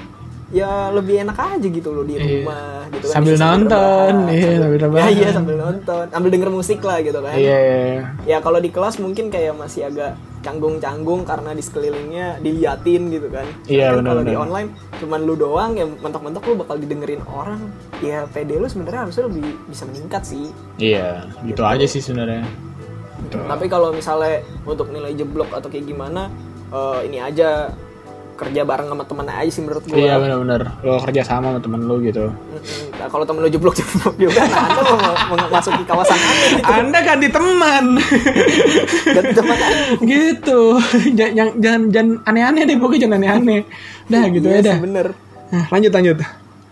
ya 0.50 0.90
lebih 0.90 1.22
enak 1.22 1.38
aja 1.38 1.66
gitu 1.66 1.94
loh 1.94 2.02
di 2.02 2.18
Iya. 2.18 2.26
rumah 2.42 2.82
gitu 2.90 3.06
kan 3.06 3.14
Sambil 3.22 3.34
nonton, 3.38 4.12
rebahan, 4.26 4.34
iya, 4.34 4.50
sambil 4.58 4.78
ya, 4.98 5.06
iya 5.08 5.28
sambil 5.30 5.56
nonton 5.56 6.04
sambil 6.10 6.30
denger 6.34 6.50
musik 6.50 6.80
lah 6.82 6.98
gitu 6.98 7.18
kan 7.22 7.34
Iya, 7.38 7.58
iya, 7.58 7.76
iya. 7.86 8.02
ya 8.26 8.38
kalau 8.42 8.58
di 8.58 8.70
kelas 8.70 8.98
mungkin 8.98 9.30
kayak 9.30 9.54
masih 9.54 9.86
agak 9.86 10.18
canggung-canggung 10.40 11.28
karena 11.28 11.52
di 11.52 11.60
sekelilingnya 11.60 12.40
diliatin 12.40 13.12
gitu 13.12 13.28
kan. 13.28 13.44
Iya, 13.68 13.92
Sedangkan 13.92 14.08
kalau 14.08 14.22
di 14.24 14.34
online 14.34 14.68
cuman 14.96 15.20
lu 15.28 15.34
doang 15.36 15.76
yang 15.76 15.92
mentok-mentok 16.00 16.42
lu 16.48 16.54
bakal 16.56 16.80
didengerin 16.80 17.20
orang. 17.28 17.60
Ya 18.00 18.24
PD 18.24 18.56
lu 18.56 18.64
sebenarnya 18.64 19.04
harusnya 19.04 19.28
lebih 19.28 19.44
bisa 19.68 19.84
meningkat 19.84 20.24
sih. 20.24 20.48
Iya, 20.80 21.28
gitu 21.44 21.60
aja 21.60 21.84
sih 21.84 22.00
sebenarnya. 22.00 22.48
Tapi 23.28 23.68
kalau 23.68 23.92
misalnya 23.92 24.40
untuk 24.64 24.88
nilai 24.88 25.12
jeblok 25.12 25.52
atau 25.52 25.68
kayak 25.68 25.84
gimana 25.86 26.32
eh, 26.72 27.00
ini 27.04 27.20
aja 27.20 27.68
kerja 28.40 28.64
bareng 28.64 28.88
sama 28.88 29.04
temen 29.04 29.26
aja 29.28 29.50
sih 29.52 29.60
menurut 29.60 29.84
gua. 29.84 29.96
Iya 30.00 30.14
benar-benar. 30.16 30.60
Lo 30.80 30.96
kerja 31.04 31.22
sama 31.28 31.52
sama 31.52 31.60
temen 31.60 31.84
lo 31.84 32.00
gitu. 32.00 32.32
Nah, 32.96 33.08
kalau 33.12 33.24
temen 33.28 33.44
lu 33.44 33.48
jeblok-jeblok 33.52 34.14
juga, 34.24 34.40
nah 34.48 34.64
anda 34.72 34.80
mau, 35.28 35.36
memasuki 35.36 35.84
kawasan 35.84 36.16
aneh 36.16 36.48
gitu. 36.56 36.72
Anda 36.72 36.98
ganti 37.04 37.28
teman. 37.28 37.84
Dan 39.16 39.24
teman 39.36 39.58
gitu. 40.08 40.60
jangan 41.12 41.48
jangan 41.92 42.08
aneh-aneh 42.24 42.62
deh 42.64 42.76
pokoknya 42.80 43.00
jangan 43.04 43.16
aneh-aneh. 43.20 43.60
Dah 44.08 44.24
gitu 44.32 44.46
Iya 44.48 44.56
ya 44.56 44.62
dah. 44.64 44.78
bener. 44.80 45.06
Nah, 45.52 45.64
lanjut 45.68 45.92
lanjut. 45.92 46.16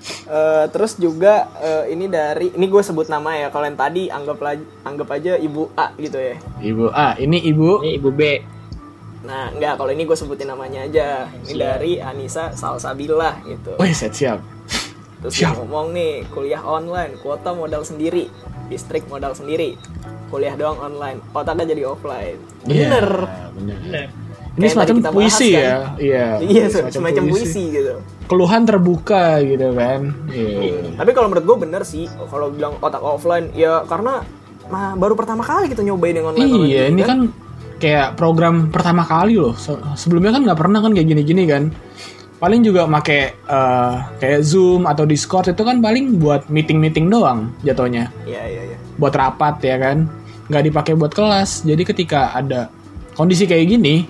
Eh, 0.09 0.65
terus 0.73 0.97
juga 0.97 1.51
eh, 1.61 1.93
ini 1.93 2.09
dari 2.09 2.49
ini 2.55 2.67
gue 2.71 2.81
sebut 2.81 3.11
nama 3.13 3.35
ya 3.37 3.49
kalau 3.53 3.67
yang 3.69 3.77
tadi 3.77 4.09
anggap 4.09 4.41
anggap 4.87 5.09
aja 5.11 5.37
ibu 5.37 5.69
A 5.77 5.93
gitu 6.01 6.17
ya 6.17 6.37
Ibu 6.65 6.87
A, 6.95 7.19
ini 7.21 7.39
Ibu. 7.51 7.83
Ini 7.85 7.91
ibu 8.01 8.09
B. 8.15 8.21
nah 9.19 9.51
enggak 9.51 9.75
kalau 9.77 9.91
ini 9.91 10.03
gue 10.03 10.15
sebutin 10.15 10.47
namanya 10.47 10.85
aja 10.85 11.09
ini 11.43 11.55
dari 11.55 11.93
Anissa 11.99 12.53
Salsabila 12.53 13.43
gitu 13.43 13.75
Wih, 13.77 13.91
set 13.91 14.15
siap. 14.15 14.39
terus 15.19 15.35
siap. 15.35 15.59
ngomong 15.59 15.91
nih 15.91 16.23
kuliah 16.31 16.63
online 16.63 17.19
kuota 17.19 17.51
modal 17.51 17.83
sendiri 17.83 18.31
distrik 18.67 19.03
modal 19.07 19.35
sendiri 19.35 19.75
kuliah 20.29 20.55
doang 20.55 20.79
online 20.79 21.19
otaknya 21.33 21.67
jadi 21.69 21.83
offline 21.85 22.39
bener 22.63 23.07
Iya, 23.09 23.51
bener. 23.51 23.79
Bener. 23.81 24.07
Ini 24.59 24.61
Kayak 24.61 24.75
semacam 24.75 24.95
kita 24.97 25.09
bahas 25.09 25.15
puisi 25.15 25.49
kan. 25.49 25.63
ya. 25.63 25.77
Iya. 25.97 26.27
iya 26.43 26.65
semacam, 26.67 27.25
puisi 27.31 27.63
gitu 27.71 27.95
Keluhan 28.27 28.63
terbuka 28.67 29.39
gitu 29.41 29.69
kan. 29.73 30.01
Iya. 30.29 30.95
tapi 30.95 31.11
kalau 31.11 31.31
menurut 31.31 31.47
gue 31.47 31.57
bener 31.63 31.83
sih 31.83 32.07
kalau 32.27 32.51
bilang 32.51 32.75
otak 32.79 32.99
offline 32.99 33.55
ya 33.55 33.83
karena 33.87 34.23
nah, 34.67 34.95
baru 34.95 35.15
pertama 35.15 35.43
kali 35.43 35.67
kita 35.67 35.81
nyobain 35.81 36.13
yang 36.13 36.27
online 36.29 36.45
online 36.45 36.67
Iya, 36.67 36.83
gini 36.85 36.93
ini 36.93 37.03
kan 37.03 37.19
kayak 37.79 38.15
program 38.15 38.69
pertama 38.69 39.03
kali 39.03 39.35
loh. 39.35 39.55
Se- 39.55 39.79
Sebelumnya 39.95 40.31
kan 40.31 40.43
nggak 40.45 40.59
pernah 40.59 40.79
kan 40.79 40.93
kayak 40.93 41.09
gini-gini 41.09 41.45
kan. 41.45 41.71
Paling 42.39 42.63
juga 42.63 42.87
make 42.87 43.11
eh, 43.35 43.95
kayak 44.17 44.41
Zoom 44.43 44.87
atau 44.87 45.03
Discord 45.03 45.51
itu 45.51 45.63
kan 45.63 45.79
paling 45.79 46.19
buat 46.19 46.47
meeting-meeting 46.47 47.07
doang 47.07 47.51
jatuhnya. 47.61 48.15
iya 48.23 48.43
iya 48.45 48.63
iya 48.65 48.77
Buat 48.95 49.15
rapat 49.15 49.59
ya 49.61 49.77
kan. 49.77 50.07
Nggak 50.47 50.63
dipakai 50.67 50.93
buat 50.95 51.11
kelas. 51.11 51.63
Jadi 51.63 51.83
ketika 51.85 52.31
ada 52.33 52.71
kondisi 53.13 53.43
kayak 53.43 53.67
gini, 53.69 54.07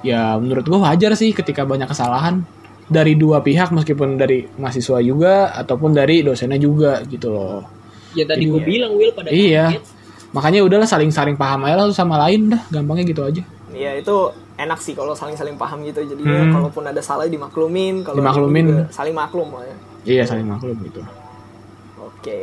ya 0.00 0.36
menurut 0.36 0.62
gua 0.62 0.88
wajar 0.88 1.12
sih 1.14 1.32
ketika 1.32 1.64
banyak 1.64 1.86
kesalahan 1.86 2.44
dari 2.84 3.14
dua 3.14 3.40
pihak 3.40 3.70
meskipun 3.70 4.14
dari 4.14 4.44
mahasiswa 4.52 4.98
juga 4.98 5.54
ataupun 5.54 5.90
dari 5.90 6.20
dosennya 6.20 6.58
juga 6.58 7.00
gitu 7.02 7.30
loh. 7.30 7.62
Ya 8.12 8.26
tadi 8.26 8.44
gue 8.44 8.58
bilang 8.60 8.92
Will 8.92 9.14
pada 9.14 9.30
Iya. 9.30 9.70
kaget. 9.72 9.84
Makanya 10.30 10.62
udahlah 10.62 10.86
saling-saling 10.86 11.34
paham 11.34 11.64
aja 11.64 11.74
lah 11.76 11.90
sama 11.90 12.14
lain 12.20 12.50
dah, 12.50 12.62
gampangnya 12.70 13.04
gitu 13.04 13.22
aja. 13.22 13.42
Iya 13.70 13.96
itu 13.96 14.14
enak 14.54 14.78
sih 14.78 14.92
kalau 14.92 15.12
saling-saling 15.12 15.54
paham 15.54 15.82
gitu 15.82 16.02
jadinya 16.04 16.44
Hmm. 16.44 16.52
kalaupun 16.52 16.84
ada 16.84 17.00
salah 17.00 17.24
dimaklumin 17.24 18.02
kalau 18.02 18.18
Dimaklumin. 18.18 18.62
ini 18.62 18.70
juga 18.72 18.84
saling 18.90 19.14
maklum 19.14 19.48
lah 19.50 19.64
ya. 19.64 19.76
Iya 20.02 20.22
saling 20.26 20.46
maklum 20.46 20.76
gitu. 20.82 21.00
Oke. 21.98 22.42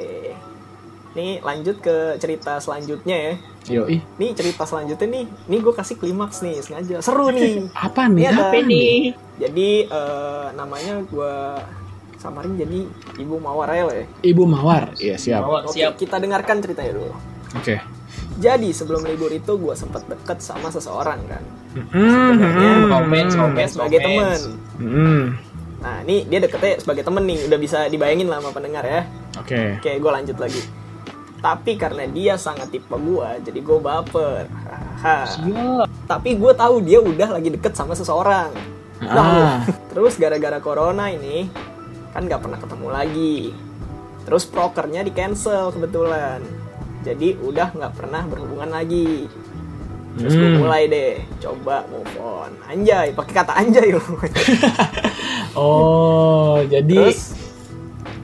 Nih 1.14 1.42
lanjut 1.42 1.80
ke 1.80 1.96
cerita 2.18 2.60
selanjutnya 2.60 3.18
ya. 3.18 3.34
Yoi. 3.70 4.00
Nih 4.16 4.32
cerita 4.32 4.64
selanjutnya 4.64 5.08
nih, 5.10 5.26
nih 5.46 5.60
gue 5.60 5.74
kasih 5.74 5.96
klimaks 5.96 6.40
nih 6.40 6.62
sengaja. 6.62 7.02
Seru 7.02 7.28
nih. 7.30 7.68
Apa 7.74 8.08
nih? 8.08 8.22
Ini 8.22 8.30
ada 8.30 8.44
Apa 8.46 8.58
nih? 8.58 8.64
Ini 8.64 8.96
Jadi 9.38 9.70
eh, 9.86 10.46
namanya 10.54 10.94
gue 11.04 11.34
samarin 12.18 12.56
jadi 12.56 12.80
Ibu 13.18 13.36
Mawar 13.38 13.70
ya. 13.70 13.86
ya. 13.88 14.06
Ibu 14.24 14.44
Mawar. 14.44 14.84
Iya 14.98 15.16
siap. 15.16 15.42
Mawar 15.42 15.62
Oke, 15.64 15.78
siap. 15.78 15.94
kita 15.96 16.18
dengarkan 16.18 16.58
ceritanya 16.60 16.96
dulu. 16.96 17.14
Jadi 18.38 18.70
sebelum 18.70 19.02
libur 19.06 19.34
itu 19.34 19.58
gue 19.58 19.74
sempat 19.74 20.06
deket 20.06 20.42
sama 20.46 20.70
seseorang 20.70 21.20
kan. 21.26 21.44
Mm, 21.74 21.86
mm, 21.90 22.32
Oke, 22.38 22.68
romance, 23.34 23.72
sebagai 23.74 24.00
teman. 24.02 24.38
romance. 24.38 24.44
mm. 24.78 25.24
Nah, 25.78 25.98
ini 26.02 26.26
dia 26.26 26.40
deketnya 26.42 26.82
sebagai 26.82 27.04
temen 27.06 27.24
nih, 27.30 27.40
udah 27.50 27.60
bisa 27.62 27.80
dibayangin 27.86 28.30
lah 28.30 28.42
sama 28.42 28.50
pendengar 28.54 28.84
ya. 28.86 29.06
Oke. 29.38 29.78
Oke, 29.78 29.92
gue 30.02 30.12
lanjut 30.12 30.38
lagi. 30.42 30.62
Tapi 31.38 31.72
karena 31.78 32.10
dia 32.10 32.34
sangat 32.34 32.74
tipe 32.74 32.98
gue, 32.98 33.30
jadi 33.46 33.60
gue 33.62 33.78
baper. 33.78 34.50
Haha. 34.50 35.30
Tapi 36.10 36.34
gue 36.34 36.54
tahu 36.58 36.82
dia 36.82 36.98
udah 36.98 37.38
lagi 37.38 37.54
deket 37.54 37.78
sama 37.78 37.94
seseorang. 37.94 38.50
Ah. 39.06 39.14
Nah, 39.14 39.58
terus 39.94 40.18
gara-gara 40.18 40.58
corona 40.58 41.14
ini, 41.14 41.46
kan 42.10 42.26
nggak 42.26 42.42
pernah 42.42 42.58
ketemu 42.58 42.88
lagi. 42.90 43.38
Terus 44.26 44.44
prokernya 44.50 45.06
di 45.06 45.14
cancel 45.14 45.70
kebetulan. 45.70 46.42
Jadi 47.08 47.40
udah 47.40 47.72
nggak 47.72 47.94
pernah 47.94 48.22
berhubungan 48.24 48.70
lagi. 48.70 49.32
Terus 50.14 50.34
gue 50.34 50.50
Hmm. 50.50 50.60
mulai 50.60 50.84
deh, 50.86 51.14
coba 51.38 51.86
move 51.88 52.10
on. 52.18 52.52
Anjay, 52.66 53.14
pakai 53.14 53.34
kata 53.36 53.54
anjay 53.56 53.90
loh. 53.90 54.02
Oh, 55.54 56.62
jadi 56.64 57.10
Terus 57.10 57.34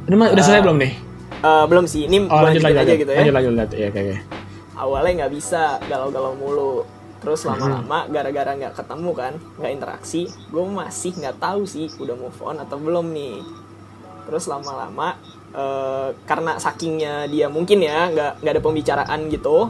ini 0.04 0.16
mah 0.16 0.30
udah 0.30 0.44
selesai 0.44 0.62
belum 0.62 0.78
nih? 0.78 0.94
eh, 1.40 1.66
belum 1.66 1.86
sih, 1.86 2.06
ini 2.06 2.24
Oh, 2.24 2.40
lanjut 2.40 2.62
lanjut 2.62 2.70
aja 2.76 2.82
lanjut. 2.84 2.98
gitu 3.00 3.10
ya. 3.10 3.18
Lanjut 3.20 3.34
lanjut 3.34 3.54
lanjut. 3.54 3.70
Oke 3.74 4.00
oke. 4.02 4.16
awalnya 4.76 5.12
nggak 5.16 5.34
bisa 5.34 5.64
galau-galau 5.84 6.34
mulu 6.34 6.84
terus 7.20 7.46
lama-lama 7.46 8.04
gara-gara 8.06 8.52
nggak 8.52 8.74
ketemu 8.76 9.12
kan 9.14 9.34
nggak 9.56 9.72
interaksi 9.72 10.22
gue 10.50 10.64
masih 10.66 11.14
nggak 11.14 11.38
tahu 11.38 11.64
sih 11.64 11.88
udah 11.96 12.14
move 12.14 12.36
on 12.38 12.58
atau 12.58 12.76
belum 12.76 13.06
nih 13.08 13.38
terus 14.26 14.44
lama-lama 14.44 15.16
eh, 15.54 16.08
karena 16.26 16.58
sakingnya 16.58 17.30
dia 17.30 17.48
mungkin 17.48 17.80
ya 17.80 18.10
nggak 18.10 18.32
nggak 18.42 18.54
ada 18.54 18.64
pembicaraan 18.64 19.20
gitu 19.30 19.70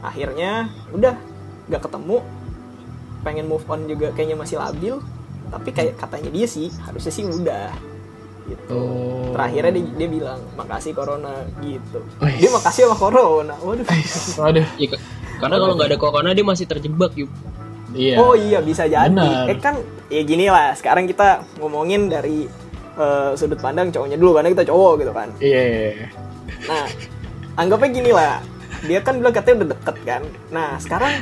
akhirnya 0.00 0.68
udah 0.92 1.14
nggak 1.66 1.82
ketemu 1.82 2.16
pengen 3.24 3.46
move 3.48 3.64
on 3.66 3.88
juga 3.88 4.12
kayaknya 4.12 4.36
masih 4.36 4.56
labil 4.60 5.00
tapi 5.48 5.70
kayak 5.72 5.96
katanya 5.96 6.30
dia 6.32 6.46
sih 6.46 6.68
harusnya 6.84 7.12
sih 7.12 7.24
udah 7.24 7.72
gitu 8.44 8.76
Oh. 8.76 9.32
terakhirnya 9.32 9.72
dia, 9.80 9.84
dia 10.04 10.08
bilang 10.12 10.40
makasih 10.52 10.92
corona 10.92 11.32
gitu 11.64 12.04
Wih. 12.20 12.36
dia 12.36 12.50
makasih 12.52 12.84
sama 12.84 12.96
corona 13.00 13.56
waduh 13.64 13.86
Waduh. 14.36 14.66
Ya, 14.76 14.88
karena 15.40 15.56
kalau 15.56 15.72
nggak 15.74 15.88
ada 15.90 15.98
corona 15.98 16.30
dia 16.36 16.44
masih 16.44 16.68
terjebak 16.68 17.16
yuk. 17.16 17.32
Iya. 17.94 18.18
Oh 18.18 18.34
iya 18.34 18.58
bisa 18.58 18.84
jadi. 18.84 19.06
Benar. 19.10 19.50
Eh 19.50 19.58
kan 19.58 19.78
ya 20.10 20.22
gini 20.22 20.50
lah. 20.50 20.74
Sekarang 20.74 21.06
kita 21.06 21.46
ngomongin 21.58 22.10
dari 22.10 22.46
eh, 22.98 23.30
sudut 23.38 23.58
pandang 23.60 23.90
cowoknya 23.90 24.16
dulu 24.18 24.38
karena 24.38 24.48
kita 24.54 24.64
cowok 24.68 24.92
gitu 25.02 25.12
kan. 25.12 25.28
Iya. 25.38 25.62
iya, 25.62 25.88
iya. 25.94 26.08
Nah, 26.68 26.86
anggapnya 27.58 27.88
gini 27.90 28.10
lah. 28.14 28.40
Dia 28.84 29.00
kan 29.00 29.16
bilang 29.16 29.32
katanya 29.32 29.56
udah 29.64 29.68
deket 29.76 29.96
kan. 30.04 30.22
Nah, 30.52 30.76
sekarang 30.76 31.12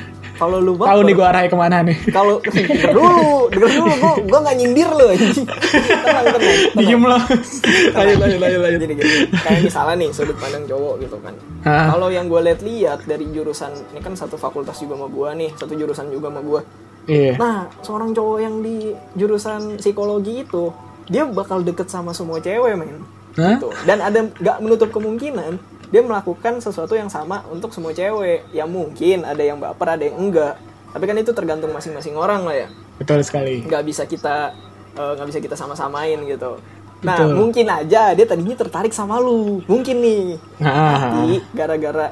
kalau 0.43 0.59
lu 0.59 0.75
Tahu 0.75 1.01
nih 1.07 1.14
gua 1.14 1.27
arahnya 1.31 1.49
ke 1.53 1.59
mana 1.59 1.77
nih? 1.87 1.97
kalau 2.11 2.43
denger 2.51 2.91
dulu, 2.91 3.47
denger 3.53 3.70
dulu 3.79 3.93
gua 4.01 4.12
gua 4.27 4.39
nggak 4.43 4.57
nyindir 4.59 4.91
lu 4.91 5.07
anjing. 5.12 5.47
Tenang, 5.47 6.25
tenang. 6.27 6.57
Diem 6.75 7.03
lo. 7.05 7.18
lanjut 7.95 8.18
lanjut 8.18 8.41
lanjut 8.41 8.61
lanjut. 8.64 8.81
Jadi 8.83 8.95
gini, 8.99 9.14
kayak 9.39 9.61
misalnya 9.62 9.95
nih 10.03 10.11
sudut 10.11 10.37
pandang 10.43 10.64
cowok 10.66 10.95
gitu 11.05 11.16
kan. 11.23 11.35
Kalau 11.62 12.09
yang 12.11 12.27
gue 12.27 12.41
lihat-lihat 12.43 13.07
dari 13.07 13.27
jurusan 13.31 13.70
ini 13.95 14.01
kan 14.03 14.18
satu 14.18 14.35
fakultas 14.35 14.83
juga 14.83 14.99
sama 14.99 15.07
gua 15.07 15.31
nih, 15.37 15.51
satu 15.55 15.73
jurusan 15.79 16.11
juga 16.11 16.33
sama 16.33 16.43
gua. 16.43 16.61
Iya. 17.07 17.35
Nah, 17.35 17.66
seorang 17.83 18.14
cowok 18.14 18.39
yang 18.43 18.62
di 18.62 18.95
jurusan 19.18 19.79
psikologi 19.79 20.47
itu, 20.47 20.70
dia 21.12 21.28
bakal 21.28 21.60
deket 21.60 21.92
sama 21.92 22.16
semua 22.16 22.40
cewek, 22.40 22.72
men. 22.80 23.04
Gitu. 23.36 23.68
Dan 23.84 24.00
ada 24.00 24.32
nggak 24.32 24.56
menutup 24.64 24.88
kemungkinan 24.88 25.60
dia 25.92 26.00
melakukan 26.00 26.56
sesuatu 26.64 26.96
yang 26.96 27.12
sama 27.12 27.44
untuk 27.52 27.68
semua 27.76 27.92
cewek. 27.92 28.48
Ya 28.56 28.64
mungkin 28.64 29.28
ada 29.28 29.44
yang 29.44 29.60
baper, 29.60 30.00
ada 30.00 30.04
yang 30.08 30.16
enggak. 30.16 30.56
Tapi 30.96 31.04
kan 31.04 31.16
itu 31.20 31.36
tergantung 31.36 31.68
masing-masing 31.76 32.16
orang 32.16 32.48
lah 32.48 32.56
ya. 32.64 32.68
Betul 32.96 33.20
sekali. 33.20 33.60
Nggak 33.60 33.84
bisa 33.84 34.08
kita 34.08 34.56
eh, 34.96 35.12
nggak 35.20 35.28
bisa 35.28 35.40
kita 35.44 35.52
sama-samain 35.52 36.16
gitu. 36.24 36.56
Nah, 37.04 37.18
Betul. 37.18 37.34
mungkin 37.36 37.66
aja 37.68 38.16
dia 38.16 38.24
tadinya 38.24 38.56
tertarik 38.56 38.96
sama 38.96 39.20
lu. 39.20 39.60
Mungkin 39.68 39.96
nih. 40.00 40.24
Nah, 40.64 40.96
Tapi 40.96 41.44
gara-gara 41.52 42.08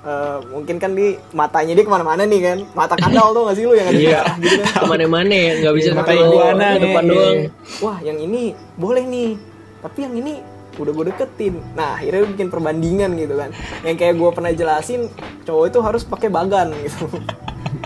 eh, 0.00 0.38
mungkin 0.46 0.76
kan 0.76 0.92
di 0.92 1.06
matanya 1.30 1.72
dia 1.72 1.82
ke 1.82 1.90
mana-mana 1.90 2.22
nih 2.22 2.40
kan 2.40 2.58
mata 2.72 2.94
kadal 2.94 3.30
tuh 3.30 3.42
gak 3.44 3.56
sih 3.56 3.64
lu 3.64 3.74
yang 3.74 3.86
ada 3.86 3.98
Iya. 3.98 4.22
gitu 4.36 4.62
kan 4.62 4.72
Ke 4.74 4.86
mana-mana 4.86 5.30
ya, 5.30 5.52
nggak 5.58 5.74
bisa 5.74 5.86
Iya, 5.86 5.92
satu 5.92 6.00
mata 6.00 6.12
iguana 6.14 6.66
depan 6.76 7.02
nih. 7.02 7.10
doang. 7.10 7.38
wah 7.80 7.98
yang 8.00 8.18
ini 8.18 8.42
boleh 8.74 9.04
nih 9.04 9.30
tapi 9.78 9.98
yang 10.00 10.14
ini 10.14 10.32
udah 10.74 10.92
gue 10.92 11.04
deketin 11.08 11.54
nah 11.72 11.94
akhirnya 11.94 12.20
lu 12.20 12.28
bikin 12.30 12.48
perbandingan 12.48 13.10
gitu 13.14 13.34
kan 13.34 13.50
yang 13.82 13.94
kayak 13.94 14.14
gue 14.14 14.30
pernah 14.30 14.52
jelasin 14.52 15.10
cowok 15.42 15.64
itu 15.66 15.78
harus 15.80 16.02
pakai 16.02 16.28
bagan 16.28 16.70
gitu 16.78 17.06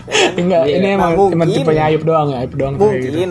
Ya 0.03 0.15
kan? 0.15 0.31
Enggak, 0.37 0.63
Iya. 0.63 0.75
ini 0.75 0.85
Nah, 0.85 0.95
emang 0.95 1.11
mungkin- 1.13 1.35
cuma 1.35 1.45
tipenya 1.45 1.83
Ayub 1.85 2.03
doang 2.03 2.27
ya, 2.29 2.37
Ayub 2.39 2.53
doang 2.53 2.73
gitu. 2.73 2.85
mungkin 2.85 3.29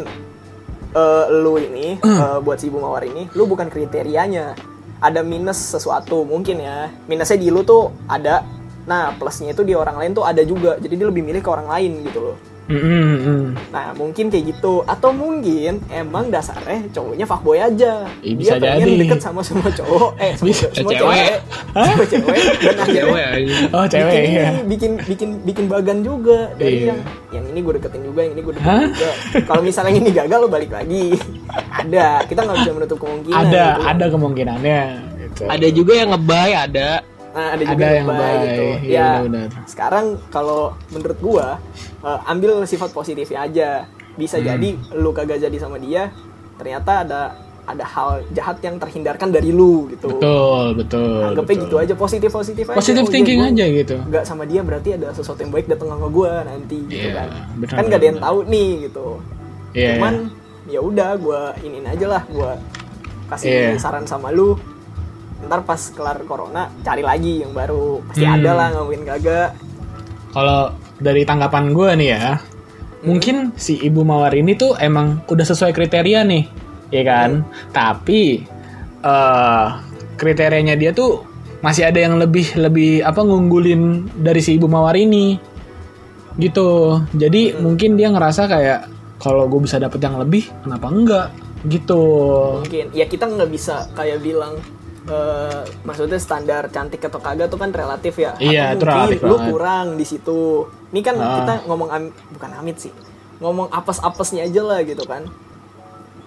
eh, 0.93 1.25
lu 1.33 1.55
ini 1.59 1.87
eh, 2.25 2.39
buat 2.39 2.57
si 2.57 2.67
ibu 2.67 2.77
mawar 2.77 3.03
ini 3.03 3.29
lu 3.31 3.47
bukan 3.47 3.67
kriterianya 3.67 4.53
ada 4.99 5.21
minus 5.21 5.59
sesuatu 5.59 6.23
mungkin 6.23 6.59
ya 6.59 6.91
minusnya 7.07 7.35
di 7.37 7.49
lu 7.49 7.63
tuh 7.63 7.91
ada 8.07 8.45
nah 8.83 9.15
plusnya 9.15 9.51
itu 9.51 9.63
di 9.63 9.73
orang 9.73 9.95
lain 9.95 10.11
tuh 10.11 10.23
ada 10.23 10.43
juga 10.43 10.75
jadi 10.77 10.95
dia 10.97 11.07
lebih 11.07 11.23
milih 11.23 11.39
ke 11.39 11.51
orang 11.51 11.69
lain 11.69 12.03
gitu 12.03 12.21
loh 12.21 12.39
Mm, 12.63 12.79
mm, 12.79 13.17
mm. 13.27 13.47
nah 13.75 13.91
mungkin 13.91 14.31
kayak 14.31 14.55
gitu 14.55 14.87
atau 14.87 15.11
mungkin 15.11 15.83
emang 15.91 16.31
dasarnya 16.31 16.87
cowoknya 16.95 17.27
fuckboy 17.27 17.59
aja 17.59 18.07
bisa 18.23 18.55
dia 18.55 18.79
pengen 18.79 18.87
jadi. 18.87 19.01
deket 19.03 19.19
sama 19.19 19.43
semua 19.43 19.67
cowok 19.67 20.15
eh 20.17 20.33
semua, 20.39 20.47
Bisa. 20.47 20.67
semua 20.71 20.93
Cewek. 20.95 21.03
cewek 21.03 21.41
semua 21.75 22.07
cewek 22.07 22.39
dan 22.63 22.75
akhirnya 22.79 23.03
Cewek 23.03 23.25
aja. 23.27 23.55
Oh, 23.75 23.85
cewek 23.91 24.15
bikin, 24.15 24.31
ya. 24.31 24.51
bikin 24.63 24.93
bikin 25.05 25.31
bikin 25.43 25.65
bagan 25.67 25.99
juga 26.07 26.55
dari 26.55 26.87
Iya. 26.87 26.95
yang 26.95 27.01
yang 27.35 27.45
ini 27.51 27.59
gue 27.61 27.73
deketin 27.77 28.03
juga 28.07 28.21
yang 28.23 28.33
ini 28.33 28.41
gue 28.41 28.53
deketin 28.55 28.71
Hah? 28.79 28.87
juga 28.89 29.11
kalau 29.43 29.63
misalnya 29.67 29.91
yang 29.91 30.01
ini 30.01 30.11
gagal 30.15 30.39
lo 30.39 30.47
balik 30.49 30.71
lagi 30.71 31.05
ada 31.67 32.07
kita 32.25 32.41
nggak 32.41 32.57
bisa 32.63 32.71
menutup 32.73 32.99
kemungkinan 33.03 33.37
Ada, 33.43 33.65
gitu. 33.67 33.83
ada 33.91 34.05
kemungkinannya 34.07 34.81
gitu. 35.19 35.43
Ada 35.51 35.67
juga 35.75 35.93
yang 35.99 36.09
ngebay, 36.15 36.51
ada. 36.55 36.89
Nah 37.33 37.47
ada 37.51 37.63
juga 37.63 37.81
Ada 37.83 37.89
yang 37.95 38.09
baik 38.09 38.39
gitu 38.43 38.65
iya, 38.85 39.01
ya 39.01 39.09
benar. 39.23 39.49
sekarang 39.65 40.07
kalau 40.29 40.63
menurut 40.89 41.19
gua 41.19 41.47
eh, 41.99 42.21
ambil 42.27 42.63
sifat 42.63 42.91
positifnya 42.91 43.41
aja 43.43 43.69
bisa 44.13 44.37
Hmm. 44.37 44.47
jadi 44.47 44.69
lu 44.95 45.11
kagak 45.11 45.41
jadi 45.41 45.57
sama 45.57 45.77
dia 45.77 46.13
ternyata 46.55 47.03
ada 47.03 47.21
ada 47.63 47.85
hal 47.87 48.09
jahat 48.29 48.59
yang 48.59 48.77
terhindarkan 48.77 49.31
dari 49.31 49.49
lu 49.49 49.87
gitu 49.89 50.11
Betul, 50.13 50.75
betul. 50.77 51.23
anggapnya 51.25 51.47
betul. 51.55 51.65
gitu 51.65 51.77
aja 51.79 51.95
positif 51.95 52.31
positif 52.31 52.65
aja 52.67 52.77
Positive 52.77 53.01
Oh, 53.01 53.07
iya, 53.07 53.15
thinking 53.15 53.39
gua 53.39 53.49
aja 53.49 53.65
gitu. 53.73 53.97
nggak 54.03 54.25
sama 54.27 54.43
dia 54.45 54.61
berarti 54.61 54.89
ada 54.93 55.09
sesuatu 55.11 55.41
yang 55.41 55.51
baik 55.51 55.67
datang 55.67 55.89
sama 55.89 56.07
gue 56.07 56.33
nanti 56.45 56.79
gitu 56.85 57.07
Iya, 57.07 57.13
kan 57.15 57.29
benar, 57.57 57.73
kan 57.73 57.85
nggak 57.87 57.97
ada 57.97 58.09
yang 58.09 58.21
tahu 58.21 58.39
nih 58.45 58.71
gitu 58.83 59.07
Iya. 59.73 59.91
cuman 59.95 60.15
ya 60.65 60.81
udah 60.81 61.11
gue 61.17 61.41
iniin 61.63 61.87
aja 61.89 62.07
lah 62.11 62.23
gue 62.27 62.51
kasih 63.29 63.49
Iya. 63.49 63.79
saran 63.79 64.05
sama 64.05 64.29
lu 64.29 64.59
ntar 65.43 65.67
pas 65.67 65.81
kelar 65.91 66.23
corona 66.23 66.71
cari 66.83 67.03
lagi 67.03 67.43
yang 67.43 67.53
baru 67.53 68.01
pasti 68.09 68.25
Hmm. 68.25 68.37
ada 68.39 68.51
lah 68.55 68.67
nggak 68.73 68.85
mungkin 68.87 69.05
kagak 69.07 69.51
Kalau 70.33 70.73
dari 70.97 71.29
tanggapan 71.29 71.77
gue 71.77 71.91
nih 71.93 72.09
ya, 72.09 72.41
mungkin 73.05 73.53
si 73.61 73.77
ibu 73.77 74.01
mawar 74.01 74.33
ini 74.33 74.57
tuh 74.57 74.73
emang 74.81 75.21
udah 75.29 75.45
sesuai 75.45 75.77
kriteria 75.77 76.25
nih, 76.25 76.49
ya 76.89 77.03
kan? 77.05 77.45
Tapi 77.69 78.41
eh 79.05 79.67
kriterianya 80.17 80.73
dia 80.73 80.97
tuh 80.97 81.21
masih 81.61 81.85
ada 81.85 82.01
yang 82.01 82.17
lebih 82.17 82.57
lebih 82.57 83.05
apa 83.05 83.21
ngunggulin 83.21 84.09
dari 84.25 84.41
si 84.41 84.57
ibu 84.57 84.73
mawar 84.73 84.97
ini, 84.97 85.37
gitu. 86.41 87.03
Jadi 87.13 87.61
mungkin 87.61 88.01
dia 88.01 88.09
ngerasa 88.09 88.49
kayak 88.49 88.81
kalau 89.21 89.45
gue 89.53 89.69
bisa 89.69 89.77
dapet 89.77 90.01
yang 90.01 90.17
lebih, 90.17 90.49
kenapa 90.65 90.87
enggak? 90.89 91.29
Gitu. 91.63 92.03
mungkin 92.59 92.91
ya 92.91 93.07
kita 93.07 93.29
nggak 93.31 93.47
bisa 93.53 93.87
kayak 93.95 94.19
bilang 94.19 94.59
eh, 95.05 95.63
maksudnya 95.83 96.17
standar 96.17 96.69
cantik 96.69 97.03
atau 97.03 97.19
kagak 97.19 97.47
tuh 97.47 97.57
kan 97.57 97.71
relatif 97.71 98.15
ya 98.17 98.35
Iya, 98.37 98.73
itu 98.73 98.83
atau 98.83 98.87
mungkin 98.87 98.89
relatif 99.09 99.21
lu 99.21 99.29
banget. 99.33 99.49
kurang 99.49 99.87
di 99.95 100.05
situ 100.05 100.41
ini 100.89 101.01
kan 101.01 101.15
Ah. 101.17 101.29
kita 101.37 101.55
ngomong 101.67 101.89
am- 101.89 102.15
bukan 102.31 102.51
amit 102.55 102.77
sih 102.79 102.93
ngomong 103.39 103.67
apes-apesnya 103.69 104.45
aja 104.45 104.63
lah 104.63 104.81
gitu 104.83 105.03
kan 105.03 105.27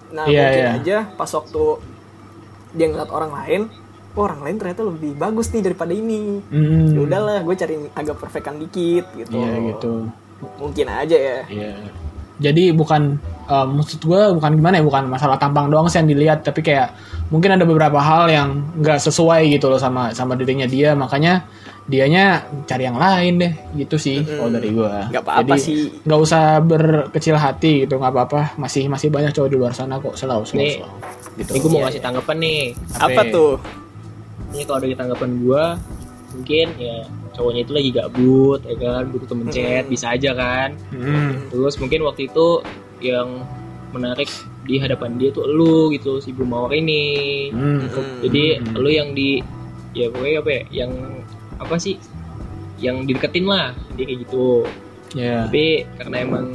nah 0.08 0.24
Iya, 0.24 0.42
mungkin 0.42 0.60
iya. 0.62 0.72
aja 0.76 0.98
pas 1.14 1.28
waktu 1.30 1.64
dia 2.72 2.88
ngeliat 2.88 3.08
orang 3.10 3.32
lain 3.34 3.62
oh, 4.12 4.22
orang 4.22 4.42
lain 4.42 4.56
ternyata 4.58 4.82
lebih 4.82 5.12
bagus 5.14 5.48
nih 5.50 5.64
daripada 5.64 5.92
ini 5.92 6.40
Hmm. 6.46 6.88
ya 6.90 7.00
udahlah 7.02 7.40
gue 7.42 7.56
cari 7.56 7.76
agak 7.92 8.16
perfectan 8.18 8.56
dikit 8.58 9.08
gitu 9.14 9.34
Iya 9.34 9.72
gitu. 9.72 9.94
mungkin 10.56 10.86
aja 10.86 11.16
ya 11.16 11.40
Iya. 11.48 11.74
Jadi 12.36 12.76
bukan 12.76 13.16
eh, 13.48 13.68
maksud 13.68 14.04
gue 14.04 14.22
bukan 14.36 14.52
gimana 14.56 14.80
ya 14.80 14.84
bukan 14.84 15.08
masalah 15.08 15.40
tampang 15.40 15.72
doang 15.72 15.88
sih 15.88 16.02
yang 16.04 16.10
dilihat 16.10 16.44
tapi 16.44 16.60
kayak 16.60 16.92
mungkin 17.32 17.58
ada 17.58 17.66
beberapa 17.66 17.98
hal 17.98 18.30
yang 18.30 18.50
nggak 18.78 19.02
sesuai 19.02 19.50
gitu 19.50 19.72
loh 19.72 19.82
sama 19.82 20.14
sama 20.14 20.38
dirinya 20.38 20.70
dia 20.70 20.94
makanya 20.94 21.48
dianya 21.86 22.42
cari 22.66 22.90
yang 22.90 22.98
lain 22.98 23.34
deh 23.38 23.54
gitu 23.78 23.96
sih 24.02 24.26
kalau 24.26 24.50
dari 24.50 24.74
gue. 24.74 24.94
Nggak 25.14 25.24
apa-apa 25.24 25.54
Jadi, 25.54 25.62
sih. 25.62 25.76
Nggak 26.02 26.20
usah 26.22 26.44
berkecil 26.62 27.38
hati 27.38 27.86
gitu 27.86 28.02
nggak 28.02 28.14
apa-apa 28.14 28.42
masih 28.58 28.90
masih 28.90 29.14
banyak 29.14 29.30
cowok 29.34 29.50
di 29.54 29.58
luar 29.58 29.74
sana 29.78 30.02
kok 30.02 30.18
selalu 30.18 30.44
selalu. 30.50 30.66
Nih. 30.66 30.76
selalu. 30.82 30.98
Gitu. 31.36 31.52
Ini 31.54 31.60
gue 31.62 31.72
mau 31.72 31.84
kasih 31.86 32.02
tanggapan 32.02 32.38
nih. 32.42 32.62
apa 32.98 33.22
Apa? 33.22 33.22
tuh 33.30 33.52
Ini 34.56 34.64
kalau 34.64 34.80
dari 34.80 34.96
tanggapan 34.96 35.30
gue, 35.44 35.64
mungkin 36.36 36.68
ya 36.78 37.08
cowoknya 37.36 37.62
itu 37.68 37.74
lagi 37.76 37.90
gabut, 37.92 38.60
ya 38.64 38.76
kan, 38.80 39.04
butuh 39.12 39.28
temen 39.28 39.48
chat, 39.52 39.84
bisa 39.92 40.16
aja 40.16 40.32
kan. 40.32 40.70
Hmm. 40.90 41.52
Terus 41.52 41.76
mungkin 41.78 42.08
waktu 42.08 42.32
itu 42.32 42.64
yang 43.04 43.44
menarik 43.92 44.28
di 44.66 44.80
hadapan 44.82 45.20
dia 45.20 45.30
tuh 45.36 45.46
lu 45.46 45.92
gitu 45.94 46.24
si 46.24 46.32
ibu 46.32 46.48
mawar 46.48 46.72
ini. 46.72 47.52
Hmm. 47.52 47.86
Jadi 48.24 48.64
lu 48.76 48.90
yang 48.90 49.12
di 49.12 49.44
ya 49.92 50.08
pokoknya 50.12 50.40
apa 50.42 50.50
ya, 50.50 50.62
yang 50.86 50.92
apa 51.60 51.76
sih? 51.76 52.00
Yang 52.80 53.12
dideketin 53.12 53.46
lah, 53.48 53.76
dia 53.96 54.04
kayak 54.08 54.20
gitu. 54.28 54.68
Ya. 55.16 55.48
Tapi 55.48 55.88
karena 56.00 56.16
emang 56.24 56.46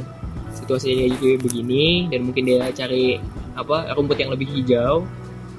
situasinya 0.53 0.95
kayak 0.97 1.11
gitu 1.17 1.25
begini 1.41 2.09
dan 2.09 2.29
mungkin 2.29 2.43
dia 2.45 2.69
cari 2.73 3.17
apa 3.57 3.93
rumput 3.97 4.17
yang 4.21 4.33
lebih 4.33 4.49
hijau, 4.49 5.05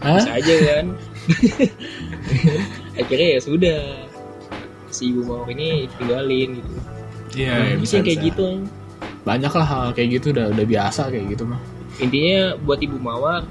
Hah? 0.03 0.19
bisa 0.19 0.31
aja 0.39 0.55
kan. 0.67 0.85
Akhirnya 3.01 3.29
ya 3.39 3.41
sudah 3.43 4.12
si 4.93 5.09
ibu 5.09 5.25
mawar 5.25 5.49
ini 5.49 5.69
tinggalin 5.93 6.49
gitu. 6.55 6.71
Iya. 7.35 7.53
Nah, 7.55 7.67
bisa, 7.75 7.81
bisa 7.81 7.97
kayak 7.99 8.13
bisa. 8.15 8.27
gitu. 8.29 8.47
Banyak 9.23 9.53
lah 9.53 9.67
hal 9.67 9.85
kayak 9.91 10.09
gitu 10.13 10.27
udah 10.31 10.47
udah 10.49 10.67
biasa 10.67 11.03
kayak 11.09 11.27
gitu 11.31 11.45
mah. 11.45 11.61
intinya 11.95 12.57
buat 12.59 12.79
ibu 12.79 12.97
mawar 12.97 13.45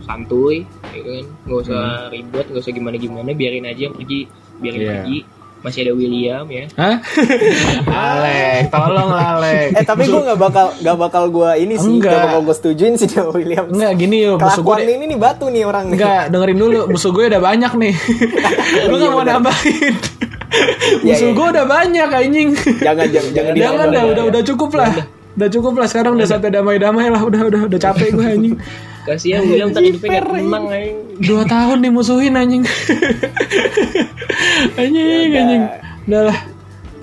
santuy 0.00 0.62
ya 0.86 1.00
kan 1.00 1.24
nggak 1.44 1.58
usah 1.60 1.82
ribet 2.08 2.46
nggak 2.46 2.60
usah 2.60 2.70
gimana 2.70 2.96
gimana 2.96 3.30
biarin 3.30 3.64
aja 3.64 3.88
yang 3.88 3.94
pergi 3.94 4.20
biarin 4.56 4.78
Iya. 4.78 4.90
pergi 4.94 5.18
masih 5.60 5.80
ada 5.80 5.92
William 5.92 6.44
ya 6.46 6.64
Hah? 6.72 6.96
Alek, 8.04 8.68
tolong 8.68 9.10
Alek. 9.10 9.68
eh 9.72 9.82
tapi 9.82 10.04
gue 10.04 10.22
nggak 10.22 10.38
bakal 10.38 10.66
nggak 10.76 10.96
bakal 10.98 11.24
gue 11.30 11.50
ini 11.58 11.74
sih 11.74 11.88
Enggak. 11.90 12.10
nggak 12.10 12.22
bakal 12.22 12.40
gue 12.42 12.54
setujuin 12.54 12.94
sih 12.94 13.06
dia 13.06 13.24
William 13.26 13.66
Enggak 13.66 13.92
gini 13.96 14.16
yo, 14.22 14.32
musuh 14.36 14.62
gue 14.62 14.76
ini 14.86 15.04
nih 15.06 15.18
batu 15.18 15.46
nih 15.46 15.62
orang 15.64 15.84
nih. 15.86 15.96
Enggak, 15.96 16.22
dengerin 16.30 16.58
dulu. 16.58 16.80
Musuh 16.86 17.10
gue 17.10 17.24
udah 17.26 17.40
banyak 17.42 17.72
nih. 17.74 17.94
Lu 18.88 18.94
Iya, 18.94 19.02
gak 19.02 19.10
mau 19.10 19.20
bener. 19.20 19.34
nambahin. 19.34 19.94
Musuh 21.04 21.30
iya. 21.30 21.36
gue 21.36 21.46
udah 21.52 21.64
banyak 21.66 22.08
anjing. 22.10 22.48
jangan 22.80 23.06
jangan 23.08 23.30
jangan 23.32 23.52
Jangan 23.62 23.86
dah, 23.90 24.02
udah 24.06 24.24
udah 24.28 24.42
cukup 24.42 24.70
lah. 24.74 24.90
Udah 25.34 25.48
cukup 25.50 25.72
lah 25.74 25.86
sekarang 25.90 26.12
udah 26.14 26.28
sampai 26.28 26.50
damai-damai 26.50 27.10
lah. 27.10 27.22
Udah 27.22 27.40
udah 27.44 27.60
udah 27.66 27.78
capek 27.78 28.08
gue 28.12 28.26
anjing. 28.26 28.56
kasihan 29.04 29.44
William 29.44 29.68
tadi 29.68 29.92
hidupnya 29.92 30.16
gak 30.16 30.32
tenang 30.32 30.66
aing. 30.72 30.96
Dua 31.20 31.42
tahun 31.44 31.76
dimusuhin 31.84 32.32
anjing. 32.34 32.64
anjing 34.74 35.28
Ya 35.28 35.40
anjing. 35.42 35.62
udah. 36.08 36.22
Lah. 36.24 36.38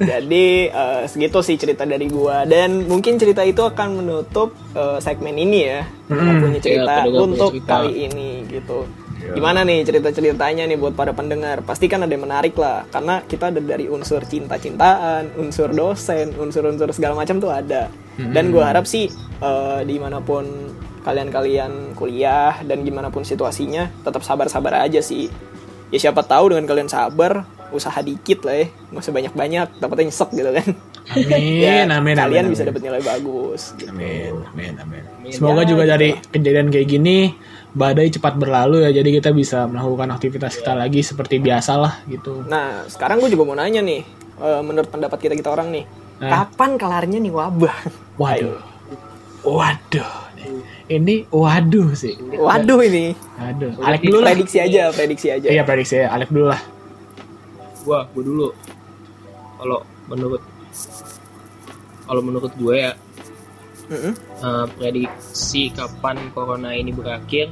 Jadi 0.01 0.45
eh, 0.65 1.01
segitu 1.05 1.45
sih 1.45 1.61
cerita 1.61 1.85
dari 1.85 2.09
gua 2.09 2.41
dan 2.41 2.89
mungkin 2.89 3.21
cerita 3.21 3.45
itu 3.45 3.61
akan 3.61 4.01
menutup 4.01 4.49
eh, 4.73 4.97
segmen 4.97 5.37
ini 5.37 5.59
ya. 5.61 5.85
Nggak 6.09 6.35
punya 6.41 6.59
cerita 6.59 6.81
Iya, 6.81 6.81
pendengar 6.81 7.05
punya 7.05 7.21
untuk 7.21 7.51
cerita. 7.53 7.69
kali 7.77 7.91
ini 8.09 8.29
gitu. 8.49 8.79
Gimana 9.21 9.61
nih 9.61 9.85
cerita-ceritanya 9.85 10.65
nih 10.65 10.77
buat 10.77 10.93
para 10.93 11.13
pendengar? 11.13 11.61
Pasti 11.61 11.85
kan 11.85 12.01
ada 12.01 12.09
yang 12.09 12.25
menarik 12.25 12.57
lah 12.57 12.89
karena 12.89 13.21
kita 13.21 13.53
ada 13.53 13.61
dari 13.61 13.85
unsur 13.85 14.25
cinta-cintaan, 14.25 15.37
unsur 15.37 15.69
dosen, 15.69 16.33
unsur-unsur 16.33 16.89
segala 16.91 17.13
macam 17.13 17.37
tuh 17.37 17.53
ada. 17.53 17.87
Dan 18.17 18.49
gua 18.49 18.69
harap 18.69 18.85
sih 18.85 19.07
eh, 19.39 19.79
di 19.85 19.95
mana 19.97 20.19
pun 20.19 20.45
kalian-kalian 21.01 21.97
kuliah 21.97 22.61
dan 22.61 22.85
gimana 22.85 23.09
pun 23.09 23.25
situasinya 23.25 23.89
tetap 24.01 24.21
sabar-sabar 24.21 24.85
aja 24.85 25.01
sih. 25.01 25.29
Ya 25.89 25.99
siapa 25.99 26.21
tahu 26.21 26.53
dengan 26.53 26.69
kalian 26.69 26.87
sabar, 26.87 27.43
usaha 27.69 27.97
dikit 27.99 28.45
lah 28.45 28.63
ya, 28.63 28.65
nggak 28.93 29.01
usah 29.01 29.11
banyak-banyak, 29.11 29.67
dapetnya 29.81 30.05
nyesek 30.07 30.29
gitu 30.31 30.51
kan. 30.53 30.67
Amin, 31.11 31.59
Ya, 31.65 31.83
amin, 31.83 32.15
kalian 32.15 32.45
amin, 32.47 32.53
bisa 32.53 32.63
amin. 32.63 32.71
dapat 32.71 32.81
nilai 32.85 33.01
bagus. 33.03 33.61
Gitu. 33.75 33.89
Amin, 33.91 34.33
amin, 34.53 34.73
amin. 34.79 35.03
Amin. 35.19 35.31
Semoga 35.33 35.65
Ya, 35.65 35.67
juga 35.67 35.83
gitu 35.83 35.91
dari 35.91 36.09
kejadian 36.31 36.67
kayak 36.71 36.87
gini 36.87 37.17
badai 37.71 38.11
cepat 38.11 38.35
berlalu 38.35 38.83
ya 38.83 38.91
jadi 38.91 39.09
kita 39.17 39.31
bisa 39.31 39.63
melakukan 39.63 40.11
aktivitas 40.11 40.59
kita 40.59 40.75
lagi 40.75 40.99
seperti 41.01 41.39
biasa 41.39 41.79
lah 41.79 41.93
gitu. 42.05 42.43
Nah, 42.43 42.83
sekarang 42.85 43.23
gue 43.23 43.31
juga 43.31 43.47
mau 43.47 43.55
nanya 43.55 43.79
nih, 43.79 44.03
eh, 44.37 44.61
menurut 44.61 44.91
pendapat 44.91 45.17
kita 45.17 45.33
kita 45.33 45.49
orang 45.49 45.71
nih, 45.71 45.85
Nah. 46.19 46.29
kapan 46.45 46.75
kelarnya 46.75 47.17
nih 47.17 47.31
wabah? 47.31 47.77
Waduh. 48.19 48.59
Waduh. 49.41 50.11
Ini 50.85 51.31
waduh 51.31 51.95
sih. 51.95 52.13
Waduh 52.35 52.83
ini, 52.83 53.15
Aduh. 53.39 53.71
Alek 53.79 54.03
dulu 54.03 54.19
lah. 54.19 54.35
prediksi 54.35 54.59
aja, 54.59 54.91
prediksi 54.91 55.27
aja. 55.31 55.47
Iya 55.47 55.63
prediksi 55.63 55.95
ya. 55.97 56.11
Alek 56.11 56.27
dulu 56.29 56.51
lah. 56.51 56.61
gua 57.81 58.05
gua 58.13 58.21
dulu 58.21 58.47
kalau 59.57 59.79
menurut 60.05 60.41
kalau 62.03 62.21
menurut 62.21 62.51
gue 62.53 62.75
ya 62.77 62.91
Mm-mm. 63.91 64.13
eh, 64.39 64.65
prediksi 64.71 65.69
kapan 65.69 66.31
corona 66.31 66.71
ini 66.71 66.89
berakhir 66.89 67.51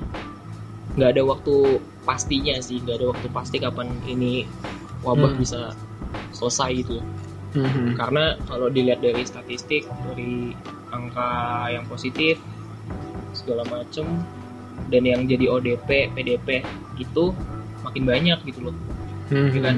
nggak 0.96 1.10
ada 1.14 1.22
waktu 1.22 1.56
pastinya 2.02 2.56
sih 2.60 2.80
nggak 2.80 2.98
ada 2.98 3.08
waktu 3.12 3.28
pasti 3.30 3.58
kapan 3.60 3.92
ini 4.06 4.48
wabah 5.04 5.32
Hmm. 5.32 5.40
bisa 5.40 5.76
selesai 6.32 6.80
gitu 6.80 7.04
Mhm. 7.52 7.94
karena 7.96 8.40
kalau 8.46 8.70
dilihat 8.70 9.00
dari 9.00 9.22
statistik 9.22 9.84
dari 10.06 10.54
angka 10.90 11.30
yang 11.70 11.86
positif 11.86 12.40
segala 13.32 13.62
macem 13.68 14.06
dan 14.90 15.04
yang 15.04 15.28
jadi 15.28 15.46
ODP 15.48 16.10
PDP 16.16 16.64
itu 16.98 17.36
makin 17.82 18.04
banyak 18.06 18.40
gitu 18.44 18.70
loh 18.70 18.76
Mhm. 19.30 19.62
kan? 19.62 19.78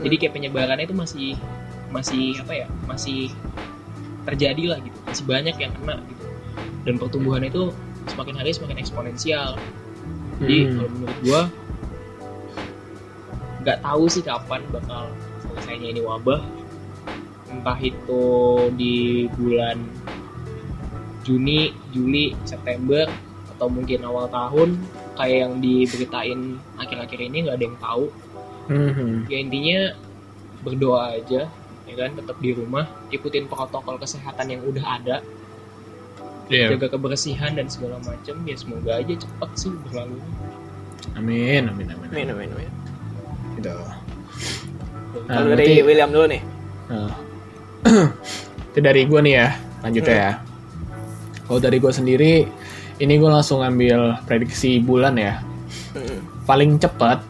jadi 0.00 0.14
kayak 0.16 0.32
penyebarannya 0.32 0.88
itu 0.88 0.96
masih 0.96 1.36
masih 1.92 2.40
apa 2.40 2.52
ya 2.56 2.66
masih 2.88 3.28
terjadi 4.24 4.72
lah 4.72 4.78
gitu 4.80 4.98
masih 5.12 5.24
banyak 5.28 5.56
yang 5.60 5.72
kena 5.76 6.00
gitu. 6.08 6.24
Dan 6.82 6.94
pertumbuhannya 6.96 7.52
itu 7.52 7.70
semakin 8.08 8.34
hari 8.40 8.50
semakin 8.56 8.80
eksponensial. 8.80 9.60
Jadi 10.40 10.56
Hmm. 10.66 10.72
kalau 10.74 10.90
menurut 10.96 11.18
gua 11.22 11.40
nggak 13.62 13.78
tahu 13.78 14.04
sih 14.10 14.24
kapan 14.24 14.60
bakal 14.74 15.12
selesainya 15.44 15.94
ini 15.94 16.00
wabah. 16.02 16.40
Entah 17.52 17.78
itu 17.78 18.24
di 18.80 19.28
bulan 19.36 19.76
Juni, 21.22 21.70
Juli, 21.94 22.34
September 22.42 23.06
atau 23.54 23.70
mungkin 23.70 24.02
awal 24.02 24.26
tahun 24.32 24.74
kayak 25.14 25.38
yang 25.46 25.52
diberitain 25.62 26.40
akhir-akhir 26.80 27.20
ini 27.20 27.46
nggak 27.46 27.56
ada 27.60 27.66
yang 27.68 27.78
tahu. 27.78 28.06
Mhm. 28.62 29.26
ya 29.26 29.38
intinya 29.42 29.80
berdoa 30.62 31.18
aja 31.18 31.50
ya 31.92 32.08
kan 32.08 32.16
tetap 32.16 32.36
di 32.40 32.56
rumah 32.56 32.88
ikutin 33.12 33.44
protokol 33.52 34.00
kesehatan 34.00 34.48
yang 34.48 34.64
udah 34.64 34.86
ada 34.96 35.16
Iya. 36.52 36.76
jaga 36.76 36.98
kebersihan 36.98 37.56
dan 37.56 37.70
segala 37.70 37.96
macam 38.02 38.36
ya 38.44 38.56
semoga 38.56 39.00
aja 39.00 39.14
cepet 39.14 39.50
sih 39.56 39.72
berlalu 39.88 40.20
Amin, 41.18 41.66
amin, 41.66 41.86
amin. 41.90 42.08
Amin, 42.14 42.26
amin, 42.30 42.48
amin. 42.54 42.72
Gitu. 43.58 43.74
Nah, 43.74 45.34
Kalau 45.34 45.48
dari 45.52 45.82
William 45.82 46.10
dulu 46.14 46.26
nih. 46.30 46.42
Nah. 46.88 47.12
itu 48.72 48.78
dari 48.78 49.02
gue 49.04 49.20
nih 49.20 49.34
ya, 49.34 49.48
lanjut 49.82 50.04
ya. 50.06 50.38
Kalau 51.44 51.58
dari 51.58 51.76
gue 51.82 51.92
sendiri, 51.92 52.32
ini 53.02 53.14
gue 53.18 53.30
langsung 53.30 53.60
ngambil 53.60 54.24
prediksi 54.24 54.78
bulan 54.78 55.18
ya. 55.18 55.42
Mm. 55.98 56.46
Paling 56.46 56.78
cepat 56.78 57.20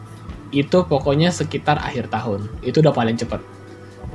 itu 0.53 0.85
pokoknya 0.85 1.33
sekitar 1.33 1.81
akhir 1.81 2.13
tahun. 2.13 2.45
Itu 2.61 2.79
udah 2.85 2.93
paling 2.93 3.17
cepat. 3.17 3.41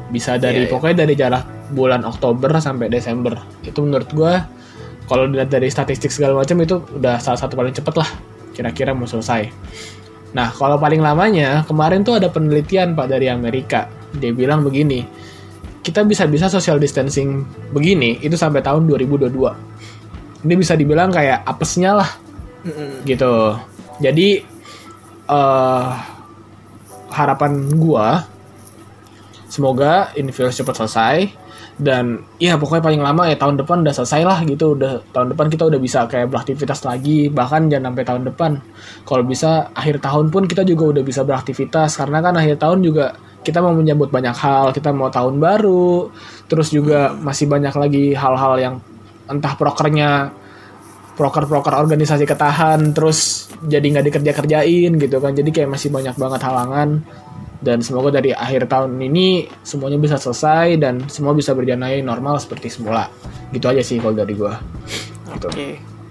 Bisa 0.08 0.40
dari 0.40 0.64
Iya, 0.64 0.66
iya. 0.66 0.72
pokoknya 0.72 0.96
dari 1.04 1.14
jarak 1.14 1.44
bulan 1.72 2.04
Oktober 2.04 2.48
sampai 2.58 2.88
Desember. 2.88 3.36
Itu 3.64 3.84
menurut 3.84 4.08
gue 4.12 4.34
kalau 5.08 5.24
dilihat 5.28 5.48
dari 5.48 5.68
statistik 5.72 6.12
segala 6.12 6.36
macam 6.40 6.56
itu 6.60 6.80
udah 6.96 7.16
salah 7.20 7.40
satu 7.40 7.56
paling 7.56 7.72
cepat 7.72 7.94
lah. 7.96 8.10
Kira-kira 8.52 8.92
mau 8.92 9.08
selesai. 9.08 9.48
Nah, 10.36 10.52
kalau 10.52 10.76
paling 10.76 11.00
lamanya, 11.00 11.64
kemarin 11.64 12.04
tuh 12.04 12.20
ada 12.20 12.28
penelitian 12.28 12.92
Pak 12.92 13.06
dari 13.08 13.32
Amerika. 13.32 13.88
Dia 14.12 14.32
bilang 14.32 14.60
begini, 14.60 15.00
kita 15.80 16.04
bisa-bisa 16.04 16.52
social 16.52 16.76
distancing 16.76 17.48
begini 17.72 18.20
itu 18.20 18.36
sampai 18.36 18.60
tahun 18.60 18.84
2022. 18.84 19.32
Ini 20.44 20.54
bisa 20.54 20.76
dibilang 20.76 21.08
kayak 21.08 21.48
apesnya 21.48 21.96
lah 21.96 22.10
gitu. 23.08 23.56
Jadi 23.98 24.44
eh 25.28 25.88
harapan 27.08 27.52
gua 27.72 28.22
semoga 29.48 30.12
ini 30.14 30.30
virus 30.30 30.60
cepat 30.60 30.84
selesai. 30.84 31.16
Dan 31.78 32.26
ya 32.42 32.58
pokoknya 32.58 32.82
paling 32.82 33.02
lama 33.02 33.30
ya 33.30 33.38
tahun 33.38 33.54
depan 33.62 33.86
udah 33.86 33.94
selesai 33.94 34.22
lah 34.26 34.38
gitu. 34.44 34.74
Udah 34.74 34.98
tahun 35.14 35.34
depan 35.34 35.46
kita 35.46 35.64
udah 35.70 35.80
bisa 35.80 36.04
kayak 36.10 36.28
beraktivitas 36.30 36.82
lagi. 36.84 37.30
Bahkan 37.30 37.70
jangan 37.72 37.94
sampai 37.94 38.04
tahun 38.04 38.22
depan. 38.34 38.50
Kalau 39.06 39.22
bisa 39.22 39.70
akhir 39.72 40.02
tahun 40.02 40.30
pun 40.34 40.50
kita 40.50 40.66
juga 40.66 40.98
udah 40.98 41.02
bisa 41.06 41.22
beraktivitas. 41.22 41.96
Karena 41.96 42.18
kan 42.18 42.34
akhir 42.34 42.58
tahun 42.58 42.82
juga 42.82 43.14
kita 43.46 43.62
mau 43.62 43.72
menyambut 43.72 44.10
banyak 44.10 44.36
hal. 44.36 44.74
Kita 44.74 44.90
mau 44.90 45.06
tahun 45.08 45.38
baru. 45.38 46.10
Terus 46.50 46.68
juga 46.74 47.14
masih 47.14 47.46
banyak 47.46 47.74
lagi 47.78 48.04
hal-hal 48.18 48.54
yang 48.58 48.74
entah 49.30 49.54
prokernya 49.54 50.34
proker-proker 51.14 51.78
organisasi 51.78 52.26
ketahan. 52.26 52.90
Terus 52.90 53.50
jadi 53.62 53.86
nggak 53.86 54.06
dikerja 54.10 54.32
kerjain 54.34 54.98
gitu 54.98 55.22
kan. 55.22 55.30
Jadi 55.30 55.50
kayak 55.54 55.70
masih 55.70 55.94
banyak 55.94 56.18
banget 56.18 56.40
halangan 56.42 57.06
dan 57.58 57.82
semoga 57.82 58.14
dari 58.14 58.30
akhir 58.30 58.70
tahun 58.70 58.98
ini 59.02 59.50
semuanya 59.66 59.98
bisa 59.98 60.16
selesai 60.16 60.78
dan 60.78 61.02
semua 61.10 61.34
bisa 61.34 61.54
berjalan 61.54 61.90
lagi 61.90 62.02
normal 62.06 62.38
seperti 62.38 62.70
semula 62.70 63.10
gitu 63.50 63.66
aja 63.66 63.82
sih 63.82 63.98
kalau 63.98 64.14
dari 64.14 64.34
gua 64.38 64.58
gitu 65.34 65.48
Oke. 65.54 65.68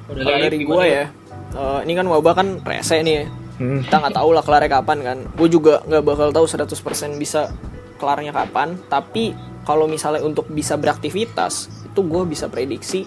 Udah 0.08 0.24
Kalau 0.24 0.40
dari 0.40 0.60
gue 0.64 0.84
ya, 0.88 1.06
eh, 1.52 1.80
ini 1.84 1.94
kan 1.98 2.06
wabah 2.08 2.34
kan 2.38 2.48
rese 2.64 3.04
nih 3.04 3.14
ya. 3.14 3.26
Hmm. 3.58 3.82
Kita 3.84 3.96
nggak 4.00 4.16
tahu 4.16 4.30
lah 4.32 4.44
kelarnya 4.46 4.72
kapan 4.80 4.98
kan. 5.04 5.18
Gue 5.36 5.48
juga 5.50 5.82
nggak 5.84 6.04
bakal 6.06 6.30
tahu 6.32 6.46
100% 6.46 7.18
bisa 7.18 7.52
kelarnya 7.98 8.32
kapan. 8.32 8.78
Tapi 8.88 9.34
kalau 9.68 9.90
misalnya 9.90 10.24
untuk 10.24 10.48
bisa 10.48 10.80
beraktivitas, 10.80 11.68
itu 11.92 12.00
gue 12.00 12.24
bisa 12.24 12.48
prediksi 12.48 13.04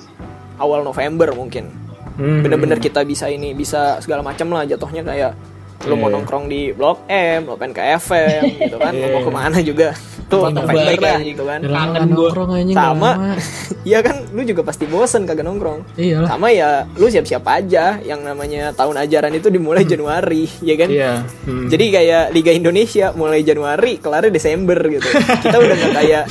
awal 0.60 0.84
November 0.84 1.32
mungkin. 1.32 1.72
Hmm. 2.20 2.44
Bener-bener 2.44 2.76
kita 2.82 3.00
bisa 3.06 3.32
ini, 3.32 3.56
bisa 3.56 3.96
segala 4.04 4.20
macam 4.20 4.52
lah 4.52 4.68
jatuhnya 4.68 5.00
kayak 5.00 5.32
lu 5.80 5.94
mau 5.94 6.06
Iya. 6.06 6.14
nongkrong 6.14 6.44
di 6.44 6.60
Blok 6.70 7.08
M, 7.08 7.40
lo 7.44 7.56
pengen 7.56 7.72
ke 7.72 7.82
FM 7.96 8.42
gitu 8.62 8.76
kan, 8.76 8.92
lo 8.92 9.06
mau 9.06 9.12
Iya. 9.14 9.24
ke 9.24 9.32
mana 9.32 9.58
juga. 9.60 9.88
Tuh 10.30 10.46
banget, 10.46 10.62
dah 10.94 11.10
anjing. 11.16 11.28
gitu 11.28 11.42
kan. 11.42 11.58
Kangen 11.60 12.02
nongkrong 12.06 12.50
aja, 12.54 12.72
Sama. 12.72 13.10
Iya 13.80 13.98
kan, 13.98 14.28
lu 14.30 14.44
juga 14.44 14.60
pasti 14.60 14.84
bosen 14.84 15.24
kagak 15.24 15.40
nongkrong. 15.40 15.96
iyalah 15.96 16.28
Sama 16.28 16.52
ya, 16.52 16.84
lu 16.92 17.08
siap-siap 17.08 17.40
aja 17.42 17.96
yang 17.98 18.20
namanya 18.20 18.70
tahun 18.70 18.92
ajaran 19.00 19.32
itu 19.32 19.48
dimulai 19.48 19.82
Januari, 19.90 20.44
ya 20.60 20.74
kan? 20.76 20.88
iya 20.88 21.12
Hmm. 21.40 21.66
Jadi 21.66 21.84
kayak 21.88 22.24
Liga 22.30 22.52
Indonesia 22.52 23.10
mulai 23.10 23.40
Januari, 23.40 23.96
kelarnya 23.96 24.28
Desember 24.28 24.76
gitu. 24.84 25.08
Kita 25.40 25.56
udah 25.56 25.74
nggak 25.74 25.94
kayak 25.96 26.24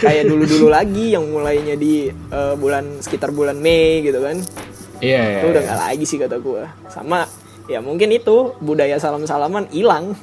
kayak 0.00 0.24
dulu-dulu 0.26 0.66
lagi 0.68 1.14
yang 1.14 1.24
mulainya 1.24 1.74
di 1.74 2.10
eh, 2.10 2.54
bulan 2.54 2.98
sekitar 2.98 3.30
bulan 3.30 3.56
Mei 3.56 4.02
gitu 4.02 4.18
kan. 4.18 4.36
iya 4.98 5.20
iya, 5.22 5.38
Itu 5.40 5.46
udah 5.48 5.62
iya. 5.62 5.68
nggak 5.70 5.80
lagi 5.86 6.04
sih 6.04 6.18
kata 6.18 6.36
gua. 6.36 6.66
Sama 6.88 7.22
ya 7.66 7.78
mungkin 7.78 8.08
itu 8.08 8.54
budaya 8.58 8.96
salam-salaman 8.96 9.66
hilang, 9.68 10.14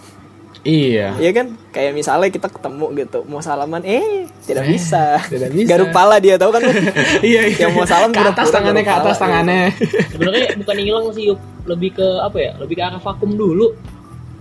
iya 0.62 1.12
ya 1.18 1.32
kan? 1.32 1.56
Kayak 1.70 1.92
misalnya 1.94 2.30
kita 2.30 2.48
ketemu 2.48 2.86
gitu, 2.98 3.20
mau 3.26 3.40
salaman, 3.40 3.84
eh 3.84 4.26
tidak 4.42 4.64
Eh, 4.64 4.70
bisa. 4.72 5.20
tidak 5.28 5.52
bisa. 5.52 5.68
Garuk 5.70 5.92
pala 5.92 6.18
dia 6.18 6.36
tahu 6.36 6.52
kan? 6.52 6.64
iya 7.22 7.44
iya 7.46 7.68
Yang 7.68 7.72
mau 7.74 7.84
salam 7.84 8.10
ke 8.10 8.22
atas 8.22 8.48
tangannya 8.48 8.82
ke 8.82 8.94
atas 8.94 9.16
pala, 9.16 9.24
tangannya 9.42 9.76
sebenarnya 10.08 10.56
bukan 10.56 10.76
hilang 10.78 11.06
sih 11.12 11.24
Yup. 11.28 11.40
lebih 11.64 11.90
ke 11.94 12.08
apa 12.20 12.38
ya 12.38 12.52
lebih 12.58 12.76
ke 12.76 12.84
arah 12.84 13.00
vakum 13.00 13.34
dulu 13.34 13.72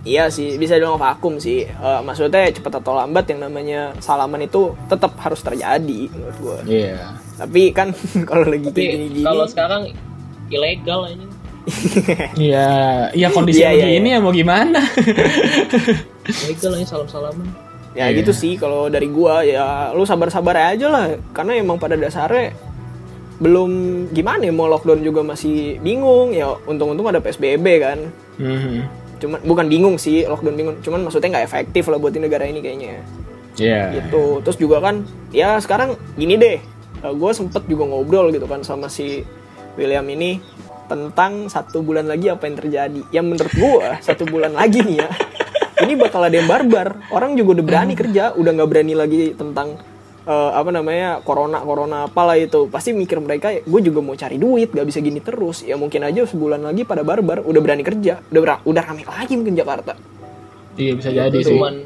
Iya 0.03 0.27
sih, 0.27 0.59
bisa 0.59 0.75
bilang 0.75 0.99
vakum 0.99 1.39
sih. 1.39 1.63
Eh, 1.63 1.99
maksudnya 2.03 2.51
cepat 2.51 2.83
atau 2.83 2.91
lambat 2.91 3.23
yang 3.25 3.39
namanya 3.41 3.95
salaman 3.99 4.43
itu 4.43 4.75
tetap 4.85 5.15
harus 5.17 5.39
terjadi 5.39 6.11
menurut 6.11 6.35
gue. 6.37 6.57
iya 6.83 7.15
Tapi 7.33 7.71
kan 7.71 7.95
kalau 8.29 8.43
lagi 8.43 8.67
kayak 8.67 8.99
gini-gini, 8.99 9.23
kalau 9.23 9.47
sekarang 9.47 9.95
ilegal 10.49 11.07
ini 11.07 11.23
iya 12.39 12.67
iya 13.15 13.27
kondisi 13.31 13.63
Iya, 13.63 13.71
iya, 13.71 13.85
begini 13.87 14.09
ya 14.11 14.19
mau 14.19 14.35
gimana? 14.35 14.83
Ilegal 16.23 16.73
ini 16.79 16.85
salam 16.87 17.07
salaman 17.07 17.47
ya 17.93 18.09
Iya. 18.09 18.25
gitu 18.25 18.33
sih 18.33 18.57
kalau 18.57 18.89
dari 18.89 19.05
gua 19.05 19.45
ya 19.45 19.93
lu 19.93 20.01
sabar-sabar 20.03 20.73
aja 20.73 20.89
lah. 20.89 21.05
Karena 21.31 21.61
emang 21.61 21.77
pada 21.77 21.93
dasarnya 21.93 22.51
belum 23.37 23.71
gimana 24.13 24.45
ya 24.45 24.53
mau 24.53 24.65
lockdown 24.65 25.05
juga 25.05 25.21
masih 25.21 25.77
bingung. 25.79 26.33
Ya 26.33 26.57
untung-untung 26.65 27.07
ada 27.09 27.21
PSBB 27.21 27.65
kan. 27.79 27.99
Mhm. 28.41 29.05
cuman 29.23 29.39
bukan 29.47 29.65
bingung 29.71 29.95
sih 29.95 30.27
lockdown 30.27 30.57
bingung. 30.57 30.75
Cuman 30.83 31.07
maksudnya 31.07 31.31
nggak 31.31 31.47
efektif 31.47 31.87
lah 31.87 31.95
buat 31.95 32.11
di 32.11 32.19
negara 32.19 32.43
ini 32.43 32.59
kayaknya. 32.59 32.99
Iya 33.55 33.81
gitu. 33.93 34.41
terus 34.43 34.57
juga 34.59 34.81
kan 34.81 35.05
ya 35.31 35.55
sekarang 35.63 35.95
gini 36.19 36.35
deh. 36.35 36.59
Gue 37.03 37.31
sempet 37.31 37.63
juga 37.69 37.87
ngobrol 37.87 38.33
gitu 38.35 38.49
kan 38.51 38.65
sama 38.65 38.89
si 38.91 39.23
William 39.79 40.03
ini 40.09 40.41
tentang 40.85 41.47
satu 41.47 41.81
bulan 41.81 42.05
lagi 42.05 42.27
apa 42.27 42.45
yang 42.45 42.57
terjadi. 42.57 43.01
Yang 43.09 43.25
menurut 43.25 43.53
gue 43.53 43.85
satu 43.99 44.23
bulan 44.25 44.53
lagi 44.53 44.83
nih 44.83 44.97
ya. 45.03 45.09
Ini 45.83 45.93
bakal 45.97 46.27
ada 46.27 46.35
yang 46.35 46.47
barbar. 46.47 47.11
Orang 47.11 47.35
juga 47.35 47.59
udah 47.59 47.65
berani 47.65 47.93
kerja 47.93 48.31
udah 48.33 48.51
nggak 48.53 48.69
berani 48.69 48.93
lagi 48.93 49.35
tentang 49.35 49.75
eh, 50.23 50.51
apa 50.53 50.69
namanya 50.71 51.19
corona 51.21 51.59
corona 51.59 51.97
apalah 52.07 52.39
itu. 52.39 52.69
Pasti 52.69 52.95
mikir 52.95 53.19
mereka 53.19 53.51
gue 53.51 53.81
juga 53.83 53.99
mau 53.99 54.15
cari 54.15 54.39
duit 54.39 54.71
gak 54.71 54.87
bisa 54.87 54.99
gini 55.03 55.19
terus. 55.19 55.65
Ya 55.65 55.75
mungkin 55.75 56.03
aja 56.03 56.23
sebulan 56.23 56.63
lagi 56.63 56.87
pada 56.87 57.03
barbar 57.03 57.43
udah 57.43 57.61
berani 57.63 57.83
kerja 57.83 58.23
udah 58.31 58.41
ber- 58.41 58.63
udah 58.63 58.83
rame 58.83 59.03
lagi 59.03 59.33
mungkin 59.35 59.55
Jakarta. 59.57 59.93
Iya 60.73 60.91
bisa 60.97 61.09
jadi 61.11 61.29
itu 61.29 61.51
sih. 61.51 61.57
Cuman 61.57 61.85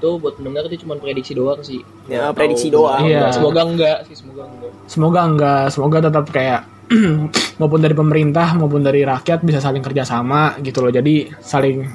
itu 0.00 0.10
buat 0.16 0.32
pendengar 0.40 0.64
itu 0.64 0.88
cuma 0.88 0.96
prediksi 0.96 1.36
doang 1.36 1.60
sih. 1.60 1.84
Ya, 2.08 2.32
prediksi 2.32 2.72
tahu. 2.72 2.88
doang. 2.88 3.04
Iya. 3.04 3.36
semoga 3.36 3.60
enggak 3.68 3.98
sih 4.08 4.16
semoga 4.16 4.42
enggak. 4.48 4.72
Semoga 4.88 5.20
enggak 5.28 5.64
semoga 5.70 5.98
tetap 6.00 6.24
kayak 6.32 6.60
maupun 7.60 7.80
dari 7.80 7.94
pemerintah 7.94 8.52
maupun 8.54 8.82
dari 8.82 9.06
rakyat 9.06 9.40
bisa 9.40 9.62
saling 9.62 9.80
kerjasama 9.80 10.58
gitu 10.60 10.82
loh. 10.82 10.90
Jadi 10.90 11.30
saling 11.38 11.86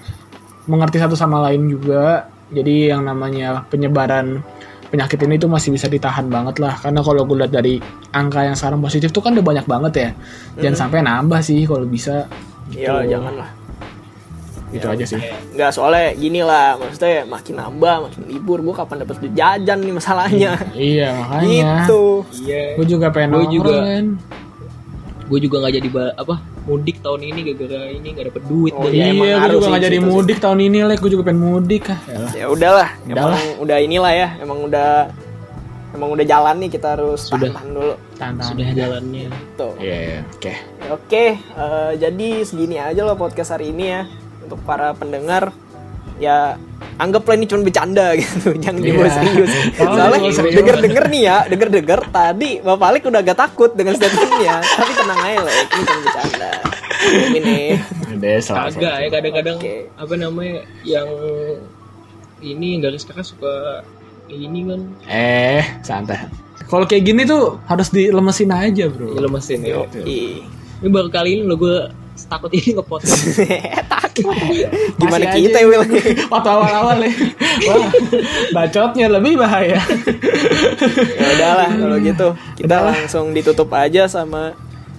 mengerti 0.66 0.98
satu 0.98 1.14
sama 1.14 1.44
lain 1.46 1.68
juga. 1.68 2.26
Jadi 2.50 2.90
yang 2.94 3.04
namanya 3.04 3.66
penyebaran 3.68 4.40
penyakit 4.86 5.18
ini 5.26 5.36
tuh 5.36 5.50
masih 5.50 5.74
bisa 5.76 5.90
ditahan 5.90 6.30
banget 6.30 6.62
lah. 6.62 6.78
Karena 6.80 7.04
kalau 7.04 7.26
gue 7.26 7.38
lihat 7.44 7.52
dari 7.52 7.76
angka 8.12 8.46
yang 8.46 8.56
sekarang 8.56 8.80
positif 8.80 9.12
tuh 9.12 9.20
kan 9.20 9.36
udah 9.36 9.44
banyak 9.44 9.66
banget 9.68 9.94
ya. 9.98 10.10
Jangan 10.62 10.78
sampai 10.88 11.00
nambah 11.04 11.42
sih 11.44 11.66
kalau 11.66 11.84
bisa 11.84 12.26
ya 12.72 12.98
Gitu. 12.98 13.14
jangan 13.14 13.34
lah 13.38 13.50
gitu 14.74 14.92
aja 14.92 15.06
sih. 15.08 15.22
nggak 15.56 15.72
soalnya 15.72 16.12
gini 16.18 16.42
lah 16.44 16.76
maksudnya 16.76 17.24
makin 17.24 17.56
nambah 17.62 18.10
makin 18.10 18.22
libur 18.28 18.60
gue 18.60 18.76
kapan 18.76 19.06
dapat 19.06 19.16
jajan 19.32 19.80
nih 19.80 19.94
masalahnya? 19.96 20.52
Iya 20.76 21.08
makanya. 21.16 21.86
Gitu. 21.86 22.04
Iya 22.44 22.64
gue 22.76 22.86
juga 22.90 23.08
pengen 23.14 23.40
Gua 23.40 23.46
juga. 23.48 23.76
kan. 23.86 24.06
Gue 25.26 25.40
juga 25.40 25.58
nggak 25.58 25.74
jadi 25.76 25.90
apa 26.16 26.36
mudik 26.64 27.02
tahun 27.02 27.22
ini 27.24 27.40
gara-gara 27.48 27.88
ini 27.88 28.08
nggak 28.12 28.26
dapet 28.30 28.44
duit 28.46 28.72
Oh, 28.72 28.86
iya, 28.86 29.10
iya 29.10 29.42
gue 29.42 29.58
juga 29.58 29.68
nggak 29.68 29.84
jadi 29.84 29.98
sih. 29.98 30.06
mudik 30.06 30.38
tahun 30.38 30.60
ini 30.62 30.78
lek. 30.86 30.98
Gue 31.00 31.12
juga 31.12 31.24
pengen 31.26 31.42
mudik 31.44 31.84
ah 31.88 32.00
ya 32.32 32.46
udahlah 32.48 32.90
Udahlah. 33.04 33.34
emang 33.34 33.58
udah 33.60 33.78
inilah 33.80 34.14
ya 34.14 34.28
emang 34.38 34.60
udah 34.64 34.90
emang 35.92 36.10
udah 36.12 36.26
jalan 36.26 36.56
nih 36.60 36.70
kita 36.70 36.88
harus 36.94 37.22
Sudah. 37.24 37.50
tahan 37.50 37.70
dulu. 37.70 37.94
Tantangan 38.16 38.52
sudah 38.52 38.68
jalannya. 38.70 39.28
Tuh. 39.56 39.74
Iya 39.78 39.98
iya, 39.98 40.20
oke. 40.30 40.54
Oke 40.94 41.24
eh, 41.36 41.92
jadi 41.96 42.28
segini 42.42 42.78
aja 42.78 43.02
loh 43.02 43.16
podcast 43.16 43.50
hari 43.52 43.72
ini 43.72 43.86
ya 43.90 44.02
untuk 44.40 44.62
para 44.62 44.94
pendengar. 44.94 45.50
Ya 46.16 46.56
anggaplah 46.96 47.36
ini 47.36 47.44
cuma 47.44 47.60
bercanda 47.60 48.16
gitu 48.16 48.56
jangan 48.56 48.80
dibawa 48.80 49.04
Iya. 49.04 49.16
serius 49.20 49.52
soalnya 49.76 50.20
dibawa 50.24 50.48
denger 50.56 50.76
denger 50.80 51.06
nih 51.06 51.22
ya 51.22 51.38
denger 51.44 51.70
denger 51.74 52.00
tadi 52.08 52.52
bapak 52.58 52.88
Alik 52.88 53.04
udah 53.06 53.20
agak 53.20 53.36
takut 53.38 53.72
dengan 53.72 54.00
statementnya. 54.00 54.64
Tapi 54.64 54.92
tenang 55.06 55.22
aja 55.22 55.38
loh 55.46 55.54
ini 55.54 55.84
cuma 55.86 56.00
bercanda. 56.02 56.52
Ini 57.38 57.58
kagak 58.18 58.42
salah. 58.42 58.74
ya 58.74 59.08
kadang-kadang 59.14 59.58
Oke. 59.62 59.78
apa 59.94 60.14
namanya 60.18 60.66
yang 60.82 61.06
ini 62.42 62.82
garis 62.82 63.06
kakak 63.06 63.26
suka 63.26 63.86
ini 64.34 64.66
kan 64.66 64.82
eh 65.06 65.64
santai. 65.86 66.26
Kalau 66.66 66.90
kayak 66.90 67.06
gini 67.06 67.22
tuh 67.30 67.62
harus 67.70 67.94
dilemesin 67.94 68.50
aja 68.50 68.90
bro. 68.90 69.14
Ya. 69.14 69.22
Lemesin 69.22 69.60
ya 69.62 69.86
Ih. 70.02 70.42
ini 70.82 70.90
baru 70.90 71.14
kali 71.14 71.38
ini 71.38 71.44
lo 71.46 71.54
gue 71.62 71.94
takut 72.26 72.50
ini 72.50 72.74
ngepodcast 72.74 73.38
takut. 73.94 74.34
Gimana 74.98 75.30
Masih 75.30 75.52
kita. 75.52 75.58
Will 75.68 75.84
waktu 76.32 76.50
awal-awal 76.50 76.98
ya. 77.04 77.12
Wah, 77.68 77.90
bacotnya 78.56 79.08
lebih 79.12 79.36
bahaya. 79.36 79.78
Ya 81.20 81.28
udahlah 81.36 81.70
kalau 81.76 81.98
gitu. 82.00 82.28
Kita 82.56 82.78
langsung 82.82 83.36
ditutup 83.36 83.68
aja 83.76 84.08
sama 84.08 84.56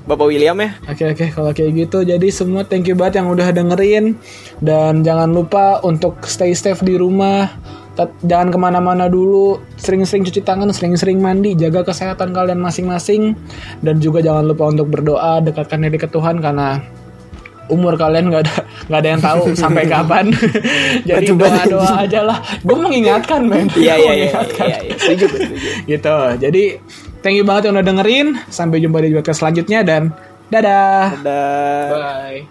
Bapak 0.06 0.30
William 0.30 0.54
ya? 0.62 0.70
Oke 0.86 1.02
oke 1.02 1.26
kalau 1.34 1.50
kayak 1.50 1.74
gitu. 1.74 2.06
Jadi 2.06 2.30
semua 2.30 2.62
thank 2.62 2.86
you 2.86 2.94
banget 2.94 3.18
yang 3.18 3.26
udah 3.26 3.50
dengerin. 3.50 4.14
Dan 4.62 5.02
jangan 5.02 5.34
lupa 5.34 5.82
untuk 5.82 6.22
stay 6.30 6.54
safe 6.54 6.78
di 6.86 6.94
rumah. 6.94 7.50
Tet- 7.98 8.14
jangan 8.22 8.54
ke 8.54 8.58
mana-mana 8.60 9.10
dulu. 9.10 9.58
Sering-sering 9.74 10.22
cuci 10.22 10.46
tangan 10.46 10.70
sering-sering 10.70 11.18
mandi. 11.18 11.58
Jaga 11.58 11.82
kesehatan 11.82 12.30
kalian 12.30 12.62
masing-masing. 12.62 13.34
Dan 13.82 13.98
juga 13.98 14.22
jangan 14.22 14.46
lupa 14.46 14.70
untuk 14.70 14.94
berdoa 14.94 15.42
dekatkan 15.42 15.82
diri 15.82 15.98
ke 15.98 16.06
Tuhan 16.06 16.38
karena 16.38 16.78
umur 17.66 17.98
kalian 17.98 18.30
nggak 18.30 18.42
ada 18.46 18.56
nggak 18.86 19.00
ada 19.02 19.08
yang 19.10 19.22
tahu 19.26 19.42
sampai 19.58 19.84
kapan. 19.98 20.30
Jadi 21.02 21.34
doa 21.34 21.66
doa 21.66 22.06
aja 22.06 22.22
lah. 22.22 22.38
Gue 22.62 22.78
mengingatkan 22.78 23.42
men. 23.42 23.66
Iya 23.74 23.98
iya 23.98 24.12
iya 24.14 24.30
iya 24.30 24.76
iya. 24.86 24.94
setuju. 24.94 25.26
Gitu. 25.82 26.16
Jadi 26.38 26.64
thank 27.26 27.34
you 27.34 27.42
banget 27.42 27.66
yang 27.66 27.74
udah 27.74 27.86
dengerin. 27.90 28.38
Sampai 28.46 28.78
jumpa 28.78 29.02
di 29.02 29.10
podcast 29.10 29.42
selanjutnya 29.42 29.82
dan 29.82 30.14
dadah. 30.46 31.18
Dadah. 31.18 31.86
bye 31.90 32.46